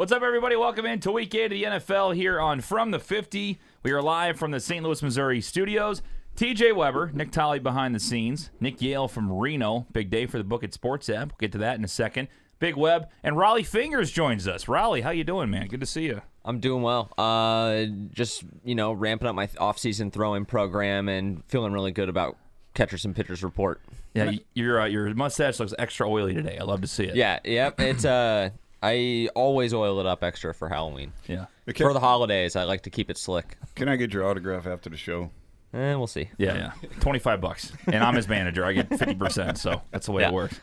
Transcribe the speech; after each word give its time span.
What's 0.00 0.12
up, 0.12 0.22
everybody? 0.22 0.56
Welcome 0.56 0.86
into 0.86 1.12
week 1.12 1.34
eight 1.34 1.44
of 1.44 1.50
the 1.50 1.62
NFL 1.64 2.14
here 2.14 2.40
on 2.40 2.62
From 2.62 2.90
the 2.90 2.98
50. 2.98 3.60
We 3.82 3.90
are 3.90 4.00
live 4.00 4.38
from 4.38 4.50
the 4.50 4.58
St. 4.58 4.82
Louis, 4.82 5.02
Missouri 5.02 5.42
studios. 5.42 6.00
TJ 6.36 6.74
Weber, 6.74 7.10
Nick 7.12 7.30
Tolley 7.30 7.58
behind 7.58 7.94
the 7.94 8.00
scenes, 8.00 8.50
Nick 8.60 8.80
Yale 8.80 9.08
from 9.08 9.30
Reno. 9.30 9.86
Big 9.92 10.08
day 10.08 10.24
for 10.24 10.38
the 10.38 10.44
Book 10.44 10.64
It 10.64 10.72
Sports 10.72 11.10
app. 11.10 11.32
We'll 11.32 11.36
get 11.38 11.52
to 11.52 11.58
that 11.58 11.76
in 11.76 11.84
a 11.84 11.88
second. 11.88 12.28
Big 12.58 12.78
Web 12.78 13.10
and 13.22 13.36
Rollie 13.36 13.66
Fingers 13.66 14.10
joins 14.10 14.48
us. 14.48 14.64
Rollie, 14.64 15.02
how 15.02 15.10
you 15.10 15.22
doing, 15.22 15.50
man? 15.50 15.66
Good 15.66 15.80
to 15.80 15.86
see 15.86 16.06
you. 16.06 16.22
I'm 16.46 16.60
doing 16.60 16.80
well. 16.80 17.12
Uh, 17.18 17.84
just 18.10 18.42
you 18.64 18.74
know, 18.74 18.94
ramping 18.94 19.28
up 19.28 19.34
my 19.34 19.50
off-season 19.58 20.12
throwing 20.12 20.46
program 20.46 21.10
and 21.10 21.44
feeling 21.44 21.74
really 21.74 21.92
good 21.92 22.08
about 22.08 22.38
catchers 22.72 23.04
and 23.04 23.14
pitchers 23.14 23.44
report. 23.44 23.82
Yeah, 24.14 24.32
your 24.54 24.80
uh, 24.80 24.86
your 24.86 25.14
mustache 25.14 25.60
looks 25.60 25.74
extra 25.78 26.08
oily 26.08 26.32
today. 26.32 26.56
I 26.58 26.64
love 26.64 26.80
to 26.80 26.88
see 26.88 27.04
it. 27.04 27.16
Yeah, 27.16 27.40
yep. 27.44 27.78
It's 27.78 28.06
uh, 28.06 28.48
I 28.82 29.28
always 29.34 29.74
oil 29.74 30.00
it 30.00 30.06
up 30.06 30.22
extra 30.24 30.54
for 30.54 30.68
Halloween. 30.68 31.12
yeah, 31.26 31.46
Okay. 31.68 31.84
For 31.84 31.92
the 31.92 32.00
holidays, 32.00 32.56
I 32.56 32.64
like 32.64 32.82
to 32.82 32.90
keep 32.90 33.10
it 33.10 33.18
slick. 33.18 33.56
Can 33.74 33.88
I 33.88 33.96
get 33.96 34.12
your 34.12 34.24
autograph 34.26 34.66
after 34.66 34.88
the 34.90 34.96
show? 34.96 35.30
Eh, 35.72 35.94
we'll 35.94 36.08
see. 36.08 36.28
yeah, 36.36 36.72
yeah. 36.82 36.88
Twenty 37.00 37.20
five 37.20 37.40
bucks, 37.40 37.72
and 37.86 38.02
I'm 38.02 38.16
his 38.16 38.26
manager. 38.26 38.64
I 38.64 38.72
get 38.72 38.88
fifty 38.88 39.14
percent, 39.14 39.56
so 39.56 39.82
that's 39.92 40.06
the 40.06 40.12
way 40.12 40.22
Yeah. 40.22 40.28
it 40.30 40.34
works. 40.34 40.58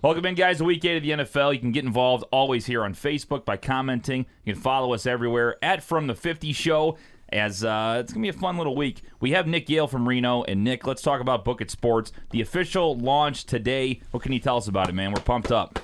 Welcome 0.00 0.26
in, 0.26 0.36
guys. 0.36 0.58
to 0.58 0.64
week 0.64 0.84
eight 0.84 0.98
of 0.98 1.02
the 1.02 1.10
NFL. 1.24 1.52
You 1.54 1.58
can 1.58 1.72
get 1.72 1.84
involved 1.84 2.24
always 2.30 2.64
here 2.66 2.84
on 2.84 2.94
Facebook 2.94 3.44
by 3.44 3.56
commenting. 3.56 4.26
You 4.44 4.52
can 4.54 4.62
follow 4.62 4.94
us 4.94 5.06
everywhere 5.06 5.56
at 5.60 5.82
From 5.82 6.06
the 6.06 6.14
Fifty 6.14 6.52
Show. 6.52 6.96
As 7.30 7.64
uh, 7.64 7.96
it's 8.00 8.12
gonna 8.12 8.22
be 8.22 8.28
a 8.28 8.32
fun 8.32 8.56
little 8.58 8.76
week. 8.76 9.02
We 9.20 9.32
have 9.32 9.46
Nick 9.48 9.68
Yale 9.68 9.88
from 9.88 10.08
Reno, 10.08 10.44
and 10.44 10.62
Nick, 10.62 10.86
let's 10.86 11.02
talk 11.02 11.20
about 11.20 11.44
Book 11.44 11.60
It 11.60 11.70
Sports. 11.70 12.12
The 12.30 12.40
official 12.40 12.96
launch 12.96 13.44
today. 13.44 14.00
What 14.12 14.22
can 14.22 14.32
you 14.32 14.38
tell 14.38 14.56
us 14.56 14.68
about 14.68 14.88
it, 14.88 14.94
man? 14.94 15.12
We're 15.12 15.20
pumped 15.20 15.50
up. 15.50 15.80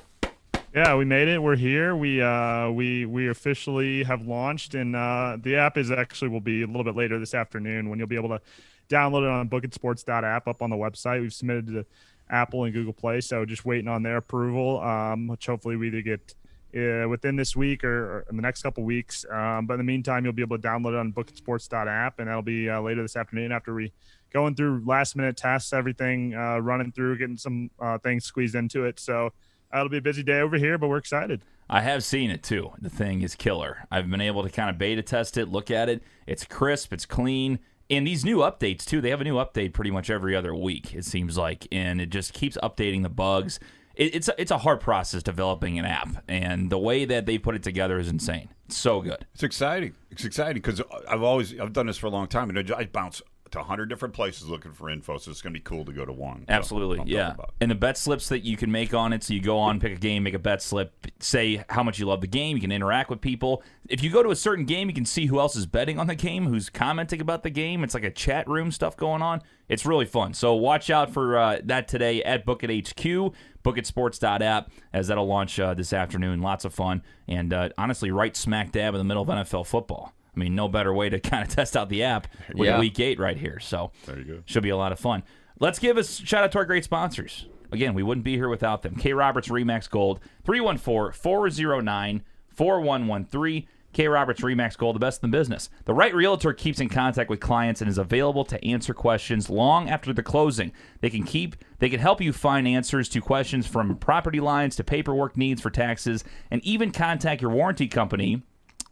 Yeah, 0.74 0.96
we 0.96 1.04
made 1.04 1.28
it. 1.28 1.40
We're 1.40 1.54
here. 1.54 1.94
We 1.94 2.20
uh 2.20 2.68
we 2.70 3.06
we 3.06 3.28
officially 3.28 4.02
have 4.02 4.26
launched, 4.26 4.74
and 4.74 4.96
uh, 4.96 5.36
the 5.40 5.54
app 5.54 5.78
is 5.78 5.92
actually 5.92 6.30
will 6.30 6.40
be 6.40 6.64
a 6.64 6.66
little 6.66 6.82
bit 6.82 6.96
later 6.96 7.20
this 7.20 7.32
afternoon 7.32 7.88
when 7.88 8.00
you'll 8.00 8.08
be 8.08 8.16
able 8.16 8.30
to 8.30 8.40
download 8.88 9.22
it 9.22 9.28
on 9.28 9.48
bookitsports.app 9.48 10.48
up 10.48 10.62
on 10.62 10.70
the 10.70 10.76
website. 10.76 11.20
We've 11.20 11.32
submitted 11.32 11.68
to 11.68 11.86
Apple 12.28 12.64
and 12.64 12.74
Google 12.74 12.92
Play, 12.92 13.20
so 13.20 13.44
just 13.44 13.64
waiting 13.64 13.86
on 13.86 14.02
their 14.02 14.16
approval. 14.16 14.80
Um, 14.80 15.28
which 15.28 15.46
hopefully 15.46 15.76
we 15.76 15.86
either 15.86 16.02
get 16.02 16.34
uh, 16.76 17.08
within 17.08 17.36
this 17.36 17.54
week 17.54 17.84
or, 17.84 18.16
or 18.16 18.26
in 18.28 18.34
the 18.34 18.42
next 18.42 18.62
couple 18.62 18.82
weeks. 18.82 19.24
Um, 19.30 19.66
but 19.66 19.74
in 19.74 19.78
the 19.78 19.84
meantime, 19.84 20.24
you'll 20.24 20.32
be 20.32 20.42
able 20.42 20.58
to 20.58 20.68
download 20.68 20.94
it 20.94 20.98
on 20.98 21.12
bookitsports.app, 21.12 22.18
and 22.18 22.26
that'll 22.26 22.42
be 22.42 22.68
uh, 22.68 22.80
later 22.80 23.02
this 23.02 23.14
afternoon 23.14 23.52
after 23.52 23.74
we 23.74 23.92
going 24.32 24.56
through 24.56 24.82
last 24.84 25.14
minute 25.14 25.36
tests, 25.36 25.72
everything 25.72 26.34
uh, 26.34 26.58
running 26.58 26.90
through, 26.90 27.16
getting 27.18 27.36
some 27.36 27.70
uh, 27.78 27.96
things 27.98 28.24
squeezed 28.24 28.56
into 28.56 28.86
it. 28.86 28.98
So. 28.98 29.32
It'll 29.74 29.88
be 29.88 29.98
a 29.98 30.02
busy 30.02 30.22
day 30.22 30.40
over 30.40 30.56
here, 30.56 30.78
but 30.78 30.88
we're 30.88 30.98
excited. 30.98 31.42
I 31.68 31.80
have 31.80 32.04
seen 32.04 32.30
it 32.30 32.42
too. 32.42 32.70
The 32.80 32.90
thing 32.90 33.22
is 33.22 33.34
killer. 33.34 33.86
I've 33.90 34.08
been 34.10 34.20
able 34.20 34.42
to 34.42 34.50
kind 34.50 34.70
of 34.70 34.78
beta 34.78 35.02
test 35.02 35.36
it, 35.36 35.48
look 35.48 35.70
at 35.70 35.88
it. 35.88 36.02
It's 36.26 36.44
crisp, 36.44 36.92
it's 36.92 37.06
clean. 37.06 37.58
And 37.90 38.06
these 38.06 38.24
new 38.24 38.38
updates 38.38 38.84
too, 38.84 39.00
they 39.00 39.10
have 39.10 39.20
a 39.20 39.24
new 39.24 39.36
update 39.36 39.72
pretty 39.72 39.90
much 39.90 40.10
every 40.10 40.36
other 40.36 40.54
week, 40.54 40.94
it 40.94 41.04
seems 41.04 41.36
like, 41.36 41.66
and 41.72 42.00
it 42.00 42.10
just 42.10 42.32
keeps 42.32 42.56
updating 42.62 43.02
the 43.02 43.08
bugs. 43.08 43.58
It, 43.94 44.14
it's 44.14 44.28
a, 44.28 44.40
it's 44.40 44.50
a 44.50 44.58
hard 44.58 44.80
process 44.80 45.22
developing 45.22 45.78
an 45.78 45.84
app, 45.84 46.24
and 46.28 46.70
the 46.70 46.78
way 46.78 47.04
that 47.04 47.26
they 47.26 47.38
put 47.38 47.54
it 47.54 47.62
together 47.62 47.98
is 47.98 48.08
insane. 48.08 48.48
It's 48.66 48.76
so 48.76 49.00
good. 49.00 49.26
It's 49.34 49.42
exciting. 49.42 49.94
It's 50.10 50.24
exciting 50.24 50.62
because 50.62 50.82
I've 51.08 51.22
always 51.22 51.58
I've 51.60 51.72
done 51.72 51.86
this 51.86 51.98
for 51.98 52.06
a 52.06 52.10
long 52.10 52.26
time, 52.26 52.50
and 52.50 52.72
I 52.72 52.76
I 52.78 52.84
bounce 52.86 53.22
to 53.54 53.62
hundred 53.62 53.86
different 53.86 54.14
places 54.14 54.48
looking 54.48 54.72
for 54.72 54.90
info. 54.90 55.18
So 55.18 55.30
it's 55.30 55.42
going 55.42 55.52
to 55.52 55.58
be 55.58 55.64
cool 55.64 55.84
to 55.84 55.92
go 55.92 56.04
to 56.04 56.12
one. 56.12 56.44
Absolutely, 56.48 57.02
yeah. 57.06 57.34
And 57.60 57.70
the 57.70 57.74
bet 57.74 57.96
slips 57.96 58.28
that 58.28 58.44
you 58.44 58.56
can 58.56 58.70
make 58.70 58.94
on 58.94 59.12
it, 59.12 59.24
so 59.24 59.34
you 59.34 59.40
go 59.40 59.58
on, 59.58 59.80
pick 59.80 59.92
a 59.92 60.00
game, 60.00 60.22
make 60.22 60.34
a 60.34 60.38
bet 60.38 60.62
slip, 60.62 60.92
say 61.20 61.64
how 61.68 61.82
much 61.82 61.98
you 61.98 62.06
love 62.06 62.20
the 62.20 62.26
game. 62.26 62.56
You 62.56 62.60
can 62.60 62.72
interact 62.72 63.10
with 63.10 63.20
people. 63.20 63.62
If 63.88 64.02
you 64.02 64.10
go 64.10 64.22
to 64.22 64.30
a 64.30 64.36
certain 64.36 64.64
game, 64.64 64.88
you 64.88 64.94
can 64.94 65.04
see 65.04 65.26
who 65.26 65.38
else 65.40 65.56
is 65.56 65.66
betting 65.66 65.98
on 65.98 66.06
the 66.06 66.14
game, 66.14 66.46
who's 66.46 66.68
commenting 66.68 67.20
about 67.20 67.42
the 67.42 67.50
game. 67.50 67.84
It's 67.84 67.94
like 67.94 68.04
a 68.04 68.10
chat 68.10 68.48
room 68.48 68.70
stuff 68.70 68.96
going 68.96 69.22
on. 69.22 69.42
It's 69.68 69.86
really 69.86 70.06
fun. 70.06 70.34
So 70.34 70.54
watch 70.54 70.90
out 70.90 71.10
for 71.10 71.38
uh, 71.38 71.60
that 71.64 71.88
today 71.88 72.22
at 72.22 72.44
Book 72.44 72.62
It 72.64 72.88
HQ, 72.88 73.32
bookitsports.app, 73.64 74.70
as 74.92 75.08
that'll 75.08 75.26
launch 75.26 75.58
uh, 75.58 75.74
this 75.74 75.92
afternoon. 75.92 76.42
Lots 76.42 76.64
of 76.64 76.74
fun, 76.74 77.02
and 77.26 77.52
uh, 77.52 77.70
honestly, 77.78 78.10
right 78.10 78.36
smack 78.36 78.72
dab 78.72 78.94
in 78.94 78.98
the 78.98 79.04
middle 79.04 79.22
of 79.22 79.28
NFL 79.28 79.66
football. 79.66 80.12
I 80.34 80.40
mean, 80.40 80.54
no 80.54 80.68
better 80.68 80.92
way 80.92 81.08
to 81.08 81.20
kind 81.30 81.46
of 81.46 81.54
test 81.54 81.76
out 81.76 81.88
the 81.88 82.02
app 82.02 82.26
with 82.54 82.68
Yeah. 82.68 82.78
week 82.80 82.98
eight 83.00 83.18
right 83.18 83.36
here. 83.36 83.58
So 83.60 83.92
There 84.06 84.18
you 84.18 84.24
go. 84.24 84.42
should 84.46 84.62
be 84.62 84.70
a 84.70 84.76
lot 84.76 84.92
of 84.92 84.98
fun. 84.98 85.22
Let's 85.60 85.78
give 85.78 85.96
a 85.96 86.04
shout 86.04 86.44
out 86.44 86.52
to 86.52 86.58
our 86.58 86.64
great 86.64 86.84
sponsors. 86.84 87.46
Again, 87.72 87.94
we 87.94 88.02
wouldn't 88.02 88.24
be 88.24 88.34
here 88.34 88.48
without 88.48 88.82
them. 88.82 88.96
K 88.96 89.12
Roberts 89.12 89.48
Remax 89.48 89.88
Gold, 89.90 90.20
314 90.44 91.12
409 91.18 92.22
4113. 92.54 93.66
K 93.92 94.08
Roberts 94.08 94.40
Remax 94.40 94.76
Gold, 94.76 94.96
the 94.96 95.00
best 95.00 95.22
in 95.22 95.30
the 95.30 95.36
business. 95.38 95.70
The 95.84 95.94
right 95.94 96.12
realtor 96.12 96.52
keeps 96.52 96.80
in 96.80 96.88
contact 96.88 97.30
with 97.30 97.38
clients 97.38 97.80
and 97.80 97.88
is 97.88 97.96
available 97.96 98.44
to 98.46 98.64
answer 98.64 98.92
questions 98.92 99.48
long 99.48 99.88
after 99.88 100.12
the 100.12 100.22
closing. 100.22 100.72
They 101.00 101.10
can 101.10 101.22
keep 101.22 101.54
they 101.78 101.88
can 101.88 102.00
help 102.00 102.20
you 102.20 102.32
find 102.32 102.66
answers 102.66 103.08
to 103.10 103.20
questions 103.20 103.68
from 103.68 103.96
property 103.96 104.40
lines 104.40 104.74
to 104.76 104.84
paperwork 104.84 105.36
needs 105.36 105.62
for 105.62 105.70
taxes 105.70 106.24
and 106.50 106.60
even 106.64 106.90
contact 106.90 107.40
your 107.40 107.52
warranty 107.52 107.86
company 107.86 108.42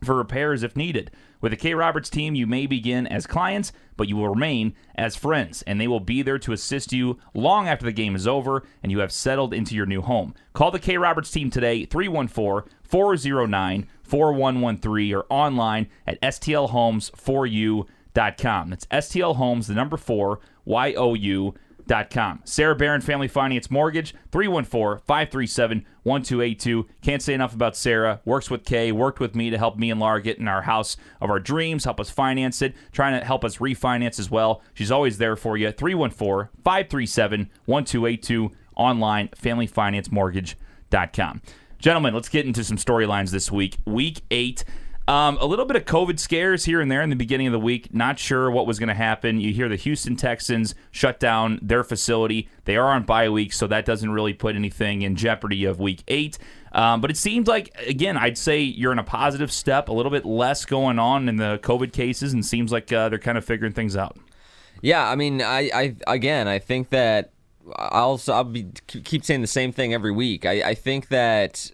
for 0.04 0.14
repairs 0.14 0.62
if 0.62 0.76
needed. 0.76 1.10
With 1.42 1.52
the 1.52 1.56
K 1.56 1.74
Roberts 1.74 2.08
team, 2.08 2.36
you 2.36 2.46
may 2.46 2.66
begin 2.66 3.08
as 3.08 3.26
clients, 3.26 3.72
but 3.96 4.08
you 4.08 4.16
will 4.16 4.28
remain 4.28 4.74
as 4.94 5.16
friends, 5.16 5.62
and 5.62 5.80
they 5.80 5.88
will 5.88 6.00
be 6.00 6.22
there 6.22 6.38
to 6.38 6.52
assist 6.52 6.92
you 6.92 7.18
long 7.34 7.66
after 7.66 7.84
the 7.84 7.90
game 7.92 8.14
is 8.14 8.28
over 8.28 8.62
and 8.82 8.92
you 8.92 9.00
have 9.00 9.12
settled 9.12 9.52
into 9.52 9.74
your 9.74 9.84
new 9.84 10.00
home. 10.00 10.34
Call 10.54 10.70
the 10.70 10.78
K 10.78 10.96
Roberts 10.96 11.32
team 11.32 11.50
today, 11.50 11.84
314 11.84 12.70
409 12.84 13.88
4113, 14.04 15.14
or 15.14 15.26
online 15.28 15.88
at 16.06 16.22
stlhomes4u.com. 16.22 18.70
That's 18.70 18.86
STL 18.86 19.36
Homes, 19.36 19.66
the 19.66 19.74
number 19.74 19.96
four, 19.96 20.38
Y 20.64 20.94
O 20.94 21.14
U. 21.14 21.54
Sarah 22.44 22.74
Barron 22.74 23.00
Family 23.00 23.28
Finance 23.28 23.70
Mortgage, 23.70 24.14
314-537-1282. 24.30 26.84
Can't 27.02 27.22
say 27.22 27.34
enough 27.34 27.54
about 27.54 27.76
Sarah. 27.76 28.20
Works 28.24 28.50
with 28.50 28.64
Kay, 28.64 28.90
worked 28.92 29.20
with 29.20 29.34
me 29.34 29.50
to 29.50 29.58
help 29.58 29.76
me 29.76 29.90
and 29.90 30.00
Laura 30.00 30.22
get 30.22 30.38
in 30.38 30.48
our 30.48 30.62
house 30.62 30.96
of 31.20 31.28
our 31.30 31.40
dreams, 31.40 31.84
help 31.84 32.00
us 32.00 32.10
finance 32.10 32.62
it, 32.62 32.74
trying 32.92 33.18
to 33.18 33.26
help 33.26 33.44
us 33.44 33.58
refinance 33.58 34.18
as 34.18 34.30
well. 34.30 34.62
She's 34.74 34.90
always 34.90 35.18
there 35.18 35.36
for 35.36 35.56
you. 35.56 35.72
314-537-1282. 35.72 38.50
Online, 38.74 39.28
familyfinancemortgage.com. 39.28 41.42
Gentlemen, 41.78 42.14
let's 42.14 42.28
get 42.28 42.46
into 42.46 42.64
some 42.64 42.76
storylines 42.76 43.30
this 43.30 43.50
week. 43.50 43.78
Week 43.84 44.20
eight. 44.30 44.64
Um, 45.08 45.36
a 45.40 45.46
little 45.46 45.64
bit 45.64 45.76
of 45.76 45.84
COVID 45.84 46.20
scares 46.20 46.64
here 46.64 46.80
and 46.80 46.90
there 46.90 47.02
in 47.02 47.10
the 47.10 47.16
beginning 47.16 47.48
of 47.48 47.52
the 47.52 47.58
week. 47.58 47.92
Not 47.92 48.18
sure 48.18 48.50
what 48.50 48.66
was 48.66 48.78
going 48.78 48.88
to 48.88 48.94
happen. 48.94 49.40
You 49.40 49.52
hear 49.52 49.68
the 49.68 49.76
Houston 49.76 50.14
Texans 50.14 50.74
shut 50.92 51.18
down 51.18 51.58
their 51.60 51.82
facility. 51.82 52.48
They 52.64 52.76
are 52.76 52.86
on 52.86 53.02
bye 53.02 53.28
week, 53.28 53.52
so 53.52 53.66
that 53.66 53.84
doesn't 53.84 54.10
really 54.10 54.32
put 54.32 54.54
anything 54.54 55.02
in 55.02 55.16
jeopardy 55.16 55.64
of 55.64 55.80
week 55.80 56.04
eight. 56.06 56.38
Um, 56.70 57.00
but 57.00 57.10
it 57.10 57.16
seems 57.16 57.48
like, 57.48 57.74
again, 57.86 58.16
I'd 58.16 58.38
say 58.38 58.60
you're 58.60 58.92
in 58.92 59.00
a 59.00 59.04
positive 59.04 59.50
step, 59.50 59.88
a 59.88 59.92
little 59.92 60.12
bit 60.12 60.24
less 60.24 60.64
going 60.64 60.98
on 60.98 61.28
in 61.28 61.36
the 61.36 61.58
COVID 61.62 61.92
cases, 61.92 62.32
and 62.32 62.46
seems 62.46 62.70
like 62.70 62.92
uh, 62.92 63.08
they're 63.08 63.18
kind 63.18 63.36
of 63.36 63.44
figuring 63.44 63.72
things 63.72 63.96
out. 63.96 64.16
Yeah, 64.80 65.08
I 65.08 65.16
mean, 65.16 65.42
I, 65.42 65.70
I 65.74 65.96
again, 66.06 66.48
I 66.48 66.58
think 66.58 66.90
that 66.90 67.32
I'll 67.76 68.20
I'll 68.28 68.44
be 68.44 68.68
keep 68.86 69.24
saying 69.24 69.40
the 69.40 69.46
same 69.46 69.72
thing 69.72 69.94
every 69.94 70.12
week. 70.12 70.46
I, 70.46 70.70
I 70.70 70.74
think 70.74 71.08
that 71.08 71.70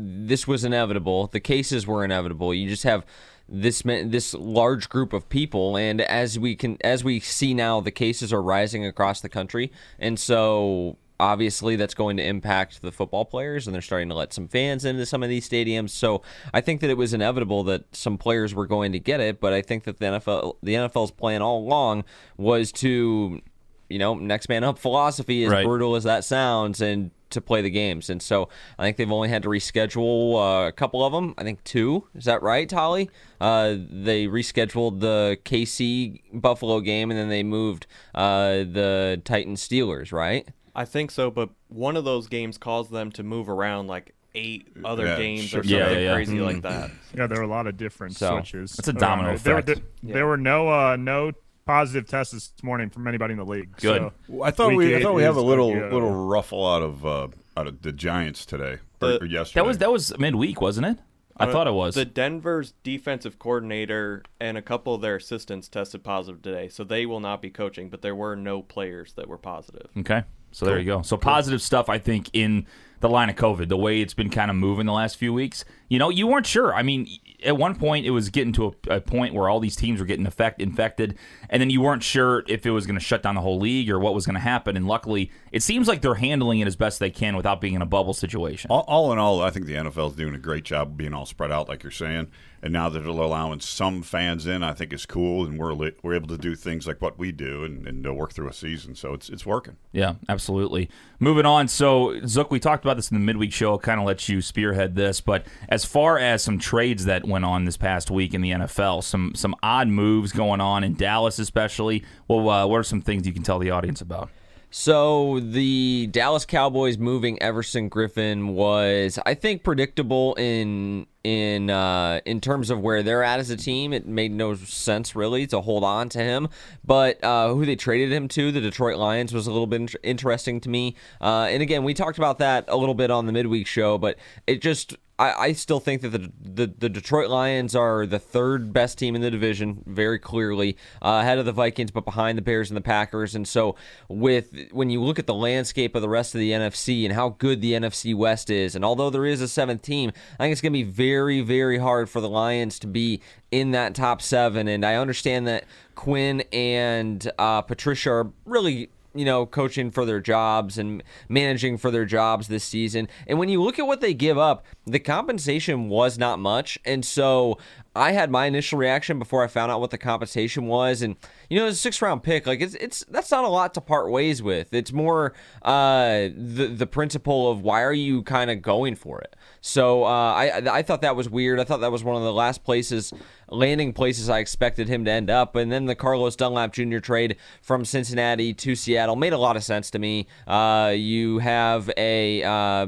this 0.00 0.46
was 0.46 0.64
inevitable. 0.64 1.26
The 1.26 1.40
cases 1.40 1.86
were 1.86 2.04
inevitable. 2.04 2.54
You 2.54 2.68
just 2.68 2.84
have 2.84 3.04
this 3.48 3.82
this 3.82 4.32
large 4.34 4.88
group 4.88 5.12
of 5.12 5.28
people, 5.28 5.76
and 5.76 6.00
as 6.02 6.38
we 6.38 6.54
can 6.54 6.76
as 6.82 7.02
we 7.02 7.18
see 7.18 7.52
now, 7.54 7.80
the 7.80 7.90
cases 7.90 8.32
are 8.32 8.42
rising 8.42 8.86
across 8.86 9.20
the 9.20 9.28
country, 9.28 9.72
and 9.98 10.18
so 10.20 10.96
obviously 11.20 11.74
that's 11.74 11.94
going 11.94 12.16
to 12.16 12.24
impact 12.24 12.80
the 12.80 12.92
football 12.92 13.24
players 13.24 13.66
and 13.66 13.74
they're 13.74 13.82
starting 13.82 14.08
to 14.08 14.14
let 14.14 14.32
some 14.32 14.46
fans 14.46 14.84
into 14.84 15.04
some 15.04 15.20
of 15.20 15.28
these 15.28 15.48
stadiums 15.48 15.90
so 15.90 16.22
i 16.54 16.60
think 16.60 16.80
that 16.80 16.88
it 16.88 16.96
was 16.96 17.12
inevitable 17.12 17.64
that 17.64 17.82
some 17.92 18.16
players 18.16 18.54
were 18.54 18.68
going 18.68 18.92
to 18.92 19.00
get 19.00 19.18
it 19.18 19.40
but 19.40 19.52
i 19.52 19.60
think 19.60 19.82
that 19.82 19.98
the 19.98 20.04
nfl 20.06 20.54
the 20.62 20.74
nfl's 20.74 21.10
plan 21.10 21.42
all 21.42 21.58
along 21.58 22.04
was 22.36 22.70
to 22.70 23.40
you 23.88 23.98
know 23.98 24.14
next 24.14 24.48
man 24.48 24.62
up 24.62 24.78
philosophy 24.78 25.42
as 25.44 25.50
Right. 25.50 25.66
brutal 25.66 25.96
as 25.96 26.04
that 26.04 26.22
sounds 26.22 26.80
and 26.80 27.10
to 27.30 27.40
play 27.40 27.60
the 27.62 27.70
games 27.70 28.08
and 28.10 28.20
so 28.22 28.48
i 28.78 28.82
think 28.84 28.96
they've 28.96 29.10
only 29.12 29.28
had 29.28 29.42
to 29.42 29.48
reschedule 29.48 30.34
uh, 30.36 30.68
a 30.68 30.72
couple 30.72 31.04
of 31.04 31.12
them 31.12 31.34
i 31.38 31.42
think 31.44 31.62
two 31.64 32.06
is 32.14 32.24
that 32.24 32.42
right 32.42 32.68
Tolly? 32.68 33.10
uh, 33.40 33.74
they 33.90 34.26
rescheduled 34.26 35.00
the 35.00 35.38
kc 35.44 36.20
buffalo 36.32 36.80
game 36.80 37.10
and 37.10 37.18
then 37.18 37.28
they 37.28 37.42
moved 37.42 37.86
uh, 38.14 38.58
the 38.64 39.20
Titan 39.24 39.54
steelers 39.54 40.12
right 40.12 40.48
I 40.76 40.84
think 40.84 41.10
so, 41.10 41.28
but 41.28 41.50
one 41.66 41.96
of 41.96 42.04
those 42.04 42.28
games 42.28 42.56
caused 42.56 42.92
them 42.92 43.10
to 43.12 43.24
move 43.24 43.48
around 43.48 43.88
like 43.88 44.14
eight 44.36 44.68
other 44.84 45.06
Yeah, 45.06 45.16
games 45.16 45.40
sure. 45.46 45.60
or 45.60 45.62
something 45.64 45.76
Yeah, 45.80 45.98
yeah. 45.98 46.14
crazy 46.14 46.38
like 46.38 46.62
that. 46.62 46.92
Yeah, 47.16 47.26
there 47.26 47.38
were 47.38 47.44
a 47.44 47.48
lot 47.48 47.66
of 47.66 47.76
different 47.76 48.14
So, 48.14 48.30
switches. 48.36 48.78
it's 48.78 48.86
a 48.86 48.92
around 48.92 49.00
domino 49.00 49.32
it. 49.32 49.42
There, 49.42 49.54
were- 49.54 49.60
effect. 49.60 49.82
there, 50.04 50.14
there 50.14 50.26
were 50.28 50.36
no 50.36 50.68
uh, 50.68 50.94
no 50.94 51.32
positive 51.68 52.08
tests 52.08 52.32
this 52.32 52.50
morning 52.62 52.88
from 52.88 53.06
anybody 53.06 53.32
in 53.32 53.38
the 53.38 53.44
league. 53.44 53.76
Good. 53.76 54.00
So 54.00 54.12
Well, 54.26 54.48
I 54.48 54.50
thought 54.50 54.74
we 54.74 54.96
I 54.96 55.02
thought 55.02 55.14
we 55.14 55.22
have 55.22 55.36
a 55.36 55.42
little 55.42 55.68
like, 55.74 55.82
uh, 55.82 55.94
little 55.94 56.26
ruffle 56.26 56.66
out 56.66 56.82
of 56.82 57.04
uh, 57.04 57.28
out 57.58 57.66
of 57.66 57.82
the 57.82 57.92
Giants 57.92 58.46
today 58.46 58.78
or, 59.02 59.08
The- 59.10 59.22
or 59.22 59.26
yesterday. 59.26 59.60
That 59.60 59.66
was 59.66 59.78
that 59.78 59.92
was 59.92 60.18
midweek, 60.18 60.60
wasn't 60.62 60.86
it? 60.86 60.98
I 61.40 61.52
thought 61.52 61.68
it 61.68 61.72
was. 61.72 61.94
The 61.94 62.04
Denver's 62.04 62.72
defensive 62.82 63.38
coordinator 63.38 64.24
and 64.40 64.58
a 64.58 64.62
couple 64.62 64.92
of 64.92 65.02
their 65.02 65.14
assistants 65.14 65.68
tested 65.68 66.02
positive 66.02 66.42
today, 66.42 66.68
so 66.68 66.82
they 66.82 67.06
will 67.06 67.20
not 67.20 67.40
be 67.40 67.50
coaching. 67.50 67.90
But 67.90 68.02
there 68.02 68.16
were 68.16 68.34
no 68.34 68.60
players 68.62 69.12
that 69.12 69.28
were 69.28 69.38
positive. 69.38 69.88
Okay. 69.98 70.24
So 70.50 70.64
there 70.64 70.78
you 70.78 70.86
go. 70.86 71.02
So 71.02 71.16
positive 71.16 71.60
stuff, 71.62 71.88
I 71.90 71.98
think, 71.98 72.30
in 72.32 72.66
the 73.00 73.08
line 73.08 73.28
of 73.30 73.36
COVID, 73.36 73.68
the 73.68 73.76
way 73.76 74.00
it's 74.00 74.14
been 74.14 74.30
kind 74.30 74.50
of 74.50 74.56
moving 74.56 74.86
the 74.86 74.92
last 74.92 75.16
few 75.18 75.32
weeks. 75.32 75.64
You 75.88 75.98
know, 75.98 76.08
you 76.08 76.26
weren't 76.26 76.46
sure. 76.46 76.74
I 76.74 76.82
mean, 76.82 77.06
at 77.44 77.56
one 77.56 77.76
point, 77.76 78.04
it 78.04 78.10
was 78.10 78.30
getting 78.30 78.52
to 78.54 78.74
a, 78.88 78.96
a 78.96 79.00
point 79.00 79.34
where 79.34 79.48
all 79.48 79.60
these 79.60 79.76
teams 79.76 80.00
were 80.00 80.06
getting 80.06 80.26
affect, 80.26 80.60
infected, 80.60 81.16
and 81.48 81.60
then 81.60 81.70
you 81.70 81.80
weren't 81.80 82.02
sure 82.02 82.44
if 82.48 82.66
it 82.66 82.70
was 82.70 82.86
going 82.86 82.98
to 82.98 83.04
shut 83.04 83.22
down 83.22 83.34
the 83.34 83.40
whole 83.40 83.58
league 83.58 83.90
or 83.90 83.98
what 83.98 84.14
was 84.14 84.26
going 84.26 84.34
to 84.34 84.40
happen. 84.40 84.76
And 84.76 84.86
luckily, 84.86 85.30
it 85.52 85.62
seems 85.62 85.88
like 85.88 86.02
they're 86.02 86.14
handling 86.14 86.60
it 86.60 86.66
as 86.66 86.76
best 86.76 86.98
they 86.98 87.10
can 87.10 87.36
without 87.36 87.60
being 87.60 87.74
in 87.74 87.82
a 87.82 87.86
bubble 87.86 88.14
situation. 88.14 88.70
All, 88.70 88.84
all 88.86 89.12
in 89.12 89.18
all, 89.18 89.40
I 89.42 89.50
think 89.50 89.66
the 89.66 89.74
NFL 89.74 90.10
is 90.10 90.16
doing 90.16 90.34
a 90.34 90.38
great 90.38 90.64
job 90.64 90.88
of 90.88 90.96
being 90.96 91.14
all 91.14 91.26
spread 91.26 91.50
out, 91.50 91.68
like 91.68 91.82
you're 91.82 91.90
saying. 91.90 92.30
And 92.60 92.72
now 92.72 92.88
that 92.88 93.00
they're 93.00 93.08
allowing 93.08 93.60
some 93.60 94.02
fans 94.02 94.46
in, 94.46 94.64
I 94.64 94.72
think 94.72 94.92
it's 94.92 95.06
cool, 95.06 95.44
and 95.46 95.58
we're 95.58 95.74
li- 95.74 95.94
we're 96.02 96.14
able 96.14 96.26
to 96.28 96.38
do 96.38 96.56
things 96.56 96.88
like 96.88 97.00
what 97.00 97.16
we 97.16 97.30
do 97.30 97.62
and, 97.62 97.86
and 97.86 98.04
uh, 98.04 98.12
work 98.12 98.32
through 98.32 98.48
a 98.48 98.52
season. 98.52 98.96
So 98.96 99.14
it's 99.14 99.28
it's 99.28 99.46
working. 99.46 99.76
Yeah, 99.92 100.14
absolutely. 100.28 100.90
Moving 101.20 101.46
on. 101.46 101.68
So, 101.68 102.20
Zook, 102.26 102.50
we 102.50 102.58
talked 102.58 102.84
about 102.84 102.96
this 102.96 103.12
in 103.12 103.16
the 103.16 103.24
midweek 103.24 103.52
show. 103.52 103.78
Kind 103.78 104.00
of 104.00 104.06
let 104.06 104.28
you 104.28 104.40
spearhead 104.42 104.96
this, 104.96 105.20
but 105.20 105.46
as 105.68 105.84
far 105.84 106.18
as 106.18 106.42
some 106.42 106.58
trades 106.58 107.04
that 107.04 107.28
went 107.28 107.44
on 107.44 107.64
this 107.64 107.76
past 107.76 108.10
week 108.10 108.34
in 108.34 108.40
the 108.40 108.50
NFL, 108.50 109.04
some 109.04 109.36
some 109.36 109.54
odd 109.62 109.86
moves 109.86 110.32
going 110.32 110.60
on 110.60 110.82
in 110.82 110.94
Dallas, 110.94 111.38
especially. 111.38 112.04
Well, 112.26 112.48
uh, 112.48 112.66
what 112.66 112.78
are 112.78 112.84
some 112.84 113.02
things 113.02 113.24
you 113.24 113.32
can 113.32 113.44
tell 113.44 113.60
the 113.60 113.70
audience 113.70 114.00
about? 114.00 114.30
So 114.70 115.40
the 115.40 116.08
Dallas 116.08 116.44
Cowboys 116.44 116.98
moving 116.98 117.40
Everson 117.42 117.88
Griffen 117.88 118.52
was, 118.52 119.18
I 119.24 119.32
think, 119.32 119.64
predictable 119.64 120.34
in 120.34 121.06
in 121.24 121.70
uh, 121.70 122.20
in 122.26 122.40
terms 122.40 122.68
of 122.68 122.80
where 122.80 123.02
they're 123.02 123.22
at 123.22 123.40
as 123.40 123.48
a 123.48 123.56
team. 123.56 123.94
It 123.94 124.06
made 124.06 124.30
no 124.30 124.54
sense 124.56 125.16
really 125.16 125.46
to 125.48 125.62
hold 125.62 125.84
on 125.84 126.10
to 126.10 126.18
him, 126.18 126.48
but 126.84 127.22
uh, 127.24 127.48
who 127.54 127.64
they 127.64 127.76
traded 127.76 128.12
him 128.12 128.28
to, 128.28 128.52
the 128.52 128.60
Detroit 128.60 128.98
Lions, 128.98 129.32
was 129.32 129.46
a 129.46 129.52
little 129.52 129.66
bit 129.66 129.94
interesting 130.02 130.60
to 130.60 130.68
me. 130.68 130.96
Uh, 131.20 131.48
and 131.50 131.62
again, 131.62 131.82
we 131.82 131.94
talked 131.94 132.18
about 132.18 132.38
that 132.38 132.66
a 132.68 132.76
little 132.76 132.94
bit 132.94 133.10
on 133.10 133.24
the 133.24 133.32
midweek 133.32 133.66
show, 133.66 133.96
but 133.96 134.18
it 134.46 134.60
just 134.60 134.96
I, 135.18 135.32
I 135.32 135.52
still 135.52 135.80
think 135.80 136.02
that 136.02 136.10
the, 136.10 136.32
the 136.40 136.66
the 136.66 136.88
Detroit 136.88 137.28
Lions 137.28 137.74
are 137.74 138.06
the 138.06 138.18
third 138.18 138.72
best 138.72 138.98
team 138.98 139.16
in 139.16 139.20
the 139.20 139.30
division, 139.30 139.82
very 139.86 140.18
clearly 140.18 140.76
uh, 141.02 141.20
ahead 141.22 141.38
of 141.38 141.44
the 141.44 141.52
Vikings, 141.52 141.90
but 141.90 142.04
behind 142.04 142.38
the 142.38 142.42
Bears 142.42 142.70
and 142.70 142.76
the 142.76 142.82
Packers. 142.82 143.34
And 143.34 143.46
so, 143.46 143.74
with 144.08 144.68
when 144.70 144.90
you 144.90 145.02
look 145.02 145.18
at 145.18 145.26
the 145.26 145.34
landscape 145.34 145.96
of 145.96 146.02
the 146.02 146.08
rest 146.08 146.34
of 146.34 146.38
the 146.38 146.52
NFC 146.52 147.04
and 147.04 147.14
how 147.14 147.30
good 147.30 147.60
the 147.60 147.72
NFC 147.72 148.14
West 148.14 148.48
is, 148.48 148.76
and 148.76 148.84
although 148.84 149.10
there 149.10 149.26
is 149.26 149.40
a 149.40 149.48
seventh 149.48 149.82
team, 149.82 150.12
I 150.38 150.44
think 150.44 150.52
it's 150.52 150.60
going 150.60 150.72
to 150.72 150.78
be 150.78 150.84
very 150.84 151.40
very 151.40 151.78
hard 151.78 152.08
for 152.08 152.20
the 152.20 152.28
Lions 152.28 152.78
to 152.80 152.86
be 152.86 153.20
in 153.50 153.72
that 153.72 153.94
top 153.94 154.22
seven. 154.22 154.68
And 154.68 154.84
I 154.84 154.94
understand 154.94 155.48
that 155.48 155.64
Quinn 155.96 156.42
and 156.52 157.28
uh, 157.38 157.62
Patricia 157.62 158.10
are 158.10 158.30
really 158.44 158.90
you 159.18 159.24
know, 159.24 159.44
coaching 159.46 159.90
for 159.90 160.04
their 160.04 160.20
jobs 160.20 160.78
and 160.78 161.02
managing 161.28 161.76
for 161.76 161.90
their 161.90 162.04
jobs 162.04 162.46
this 162.46 162.62
season. 162.62 163.08
And 163.26 163.38
when 163.38 163.48
you 163.48 163.60
look 163.60 163.78
at 163.78 163.86
what 163.86 164.00
they 164.00 164.14
give 164.14 164.38
up, 164.38 164.64
the 164.86 165.00
compensation 165.00 165.88
was 165.88 166.18
not 166.18 166.38
much. 166.38 166.78
And 166.84 167.04
so 167.04 167.58
I 167.96 168.12
had 168.12 168.30
my 168.30 168.46
initial 168.46 168.78
reaction 168.78 169.18
before 169.18 169.42
I 169.42 169.48
found 169.48 169.72
out 169.72 169.80
what 169.80 169.90
the 169.90 169.98
compensation 169.98 170.66
was. 170.66 171.02
And, 171.02 171.16
you 171.50 171.58
know, 171.58 171.66
it's 171.66 171.78
a 171.78 171.80
six 171.80 172.00
round 172.00 172.22
pick. 172.22 172.46
Like, 172.46 172.60
it's, 172.60 172.74
it's, 172.74 173.04
that's 173.08 173.30
not 173.30 173.42
a 173.44 173.48
lot 173.48 173.74
to 173.74 173.80
part 173.80 174.10
ways 174.10 174.40
with. 174.40 174.72
It's 174.72 174.92
more 174.92 175.34
uh, 175.62 176.28
the, 176.36 176.72
the 176.72 176.86
principle 176.86 177.50
of 177.50 177.62
why 177.62 177.82
are 177.82 177.92
you 177.92 178.22
kind 178.22 178.50
of 178.50 178.62
going 178.62 178.94
for 178.94 179.20
it? 179.20 179.34
So 179.60 180.04
uh, 180.04 180.06
I, 180.06 180.78
I 180.78 180.82
thought 180.82 181.02
that 181.02 181.16
was 181.16 181.28
weird. 181.28 181.58
I 181.58 181.64
thought 181.64 181.80
that 181.80 181.90
was 181.90 182.04
one 182.04 182.16
of 182.16 182.22
the 182.22 182.32
last 182.32 182.62
places 182.62 183.12
landing 183.50 183.92
places 183.92 184.28
I 184.28 184.38
expected 184.38 184.88
him 184.88 185.04
to 185.04 185.10
end 185.10 185.30
up. 185.30 185.56
And 185.56 185.70
then 185.70 185.86
the 185.86 185.94
Carlos 185.94 186.36
Dunlap 186.36 186.72
Jr. 186.72 186.98
trade 186.98 187.36
from 187.62 187.84
Cincinnati 187.84 188.54
to 188.54 188.74
Seattle 188.74 189.16
made 189.16 189.32
a 189.32 189.38
lot 189.38 189.56
of 189.56 189.64
sense 189.64 189.90
to 189.90 189.98
me. 189.98 190.26
Uh, 190.46 190.92
you 190.96 191.38
have 191.38 191.90
a. 191.96 192.42
Uh, 192.42 192.86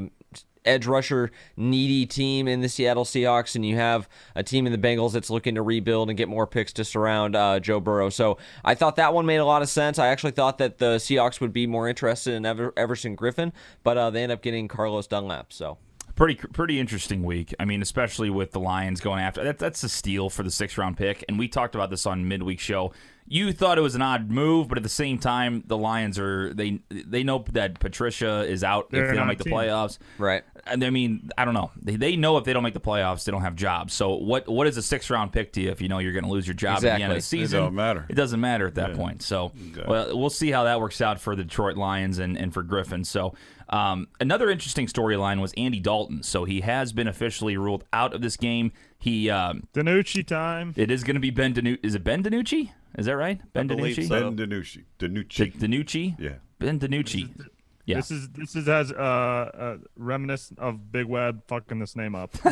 edge 0.65 0.85
rusher 0.85 1.31
needy 1.57 2.05
team 2.05 2.47
in 2.47 2.61
the 2.61 2.69
Seattle 2.69 3.05
Seahawks, 3.05 3.55
and 3.55 3.65
you 3.65 3.75
have 3.75 4.07
a 4.35 4.43
team 4.43 4.65
in 4.65 4.71
the 4.71 4.77
Bengals 4.77 5.13
that's 5.13 5.29
looking 5.29 5.55
to 5.55 5.61
rebuild 5.61 6.09
and 6.09 6.17
get 6.17 6.29
more 6.29 6.47
picks 6.47 6.73
to 6.73 6.85
surround 6.85 7.35
uh, 7.35 7.59
Joe 7.59 7.79
Burrow. 7.79 8.09
So 8.09 8.37
I 8.63 8.75
thought 8.75 8.95
that 8.97 9.13
one 9.13 9.25
made 9.25 9.37
a 9.37 9.45
lot 9.45 9.61
of 9.61 9.69
sense. 9.69 9.99
I 9.99 10.07
actually 10.07 10.31
thought 10.31 10.57
that 10.59 10.77
the 10.77 10.97
Seahawks 10.97 11.41
would 11.41 11.53
be 11.53 11.67
more 11.67 11.87
interested 11.87 12.33
in 12.33 12.45
Ever- 12.45 12.73
Everson 12.77 13.15
Griffen, 13.15 13.51
but 13.83 13.97
uh, 13.97 14.09
they 14.09 14.23
end 14.23 14.31
up 14.31 14.41
getting 14.41 14.67
Carlos 14.67 15.07
Dunlap. 15.07 15.51
So 15.53 15.77
pretty 16.21 16.35
pretty 16.53 16.79
interesting 16.79 17.23
week. 17.23 17.53
I 17.59 17.65
mean, 17.65 17.81
especially 17.81 18.29
with 18.29 18.51
the 18.51 18.59
Lions 18.59 19.01
going 19.01 19.21
after 19.21 19.43
that. 19.43 19.57
That's 19.57 19.83
a 19.83 19.89
steal 19.89 20.29
for 20.29 20.43
the 20.43 20.51
sixth 20.51 20.77
round 20.77 20.97
pick, 20.97 21.25
and 21.27 21.39
we 21.39 21.47
talked 21.47 21.73
about 21.75 21.89
this 21.89 22.05
on 22.05 22.27
midweek 22.27 22.59
show. 22.59 22.93
You 23.27 23.53
thought 23.53 23.77
it 23.77 23.81
was 23.81 23.95
an 23.95 24.01
odd 24.01 24.29
move, 24.29 24.67
but 24.67 24.77
at 24.77 24.83
the 24.83 24.89
same 24.89 25.17
time, 25.17 25.63
the 25.65 25.77
Lions 25.77 26.19
are 26.19 26.53
they 26.53 26.81
they 26.89 27.23
know 27.23 27.45
that 27.53 27.79
Patricia 27.79 28.41
is 28.41 28.63
out 28.63 28.89
They're 28.89 29.05
if 29.05 29.11
they 29.11 29.15
don't 29.17 29.27
make 29.27 29.37
the 29.37 29.45
team. 29.45 29.53
playoffs. 29.53 29.99
right. 30.17 30.43
And 30.67 30.83
I 30.83 30.89
mean, 30.91 31.29
I 31.39 31.45
don't 31.45 31.55
know. 31.55 31.71
They, 31.81 31.95
they 31.95 32.15
know 32.15 32.37
if 32.37 32.43
they 32.43 32.53
don't 32.53 32.61
make 32.61 32.73
the 32.75 32.79
playoffs, 32.81 33.23
they 33.23 33.31
don't 33.31 33.41
have 33.41 33.55
jobs. 33.55 33.93
So 33.93 34.15
what 34.15 34.47
what 34.49 34.67
is 34.67 34.75
a 34.77 34.81
six 34.83 35.09
round 35.09 35.31
pick 35.31 35.53
to 35.53 35.61
you 35.61 35.69
if 35.69 35.81
you 35.81 35.87
know 35.87 35.99
you're 35.99 36.11
going 36.13 36.25
to 36.25 36.29
lose 36.29 36.45
your 36.45 36.53
job 36.55 36.77
at 36.77 36.81
the 36.81 36.91
end 36.91 37.03
of 37.05 37.09
the 37.11 37.15
Exactly. 37.15 37.39
season? 37.39 37.59
don't 37.61 37.75
matter. 37.75 38.05
It 38.09 38.15
doesn't 38.15 38.39
matter 38.39 38.67
at 38.67 38.75
that 38.75 38.95
point. 38.95 39.21
So 39.23 39.53
well, 39.87 40.15
we'll 40.17 40.29
see 40.29 40.51
how 40.51 40.65
that 40.65 40.79
works 40.81 40.99
out 41.01 41.19
for 41.19 41.35
the 41.35 41.43
Detroit 41.43 41.77
Lions 41.77 42.19
and, 42.19 42.37
and 42.37 42.53
for 42.53 42.63
Griffen. 42.63 43.05
So 43.05 43.33
um, 43.71 44.07
another 44.19 44.49
interesting 44.49 44.87
storyline 44.87 45.41
was 45.41 45.53
Andy 45.57 45.79
Dalton. 45.79 46.23
So 46.23 46.43
he 46.45 46.61
has 46.61 46.93
been 46.93 47.07
officially 47.07 47.57
ruled 47.57 47.85
out 47.93 48.13
of 48.13 48.21
this 48.21 48.37
game. 48.37 48.71
He 48.99 49.29
um, 49.29 49.67
Danucci 49.73 50.25
time. 50.25 50.73
it 50.75 50.91
is 50.91 51.03
going 51.03 51.15
to 51.15 51.21
be 51.21 51.31
Ben 51.31 51.53
Danucci. 51.53 51.79
Is 51.83 51.95
it 51.95 52.03
Ben 52.03 52.23
Danucci? 52.23 52.71
Is 52.97 53.05
that 53.05 53.15
right? 53.15 53.39
Ben 53.53 53.67
believe 53.67 53.95
Danucci. 53.95 54.07
so. 54.07 54.31
Ben 54.31 54.37
Danucci. 54.49 54.83
Danucci. 54.99 55.53
DiNucci. 55.53 55.57
Danucci. 55.57 56.19
Yeah. 56.19 56.35
Ben 56.59 56.79
Danucci. 56.79 57.29
Yeah. 57.91 57.97
This 57.97 58.11
is 58.11 58.29
this 58.29 58.55
is 58.55 58.69
as 58.69 58.91
uh, 58.91 58.95
uh 58.95 59.77
reminiscent 59.95 60.59
of 60.59 60.91
Big 60.91 61.05
Web 61.05 61.43
fucking 61.47 61.79
this 61.79 61.95
name 61.95 62.15
up. 62.15 62.35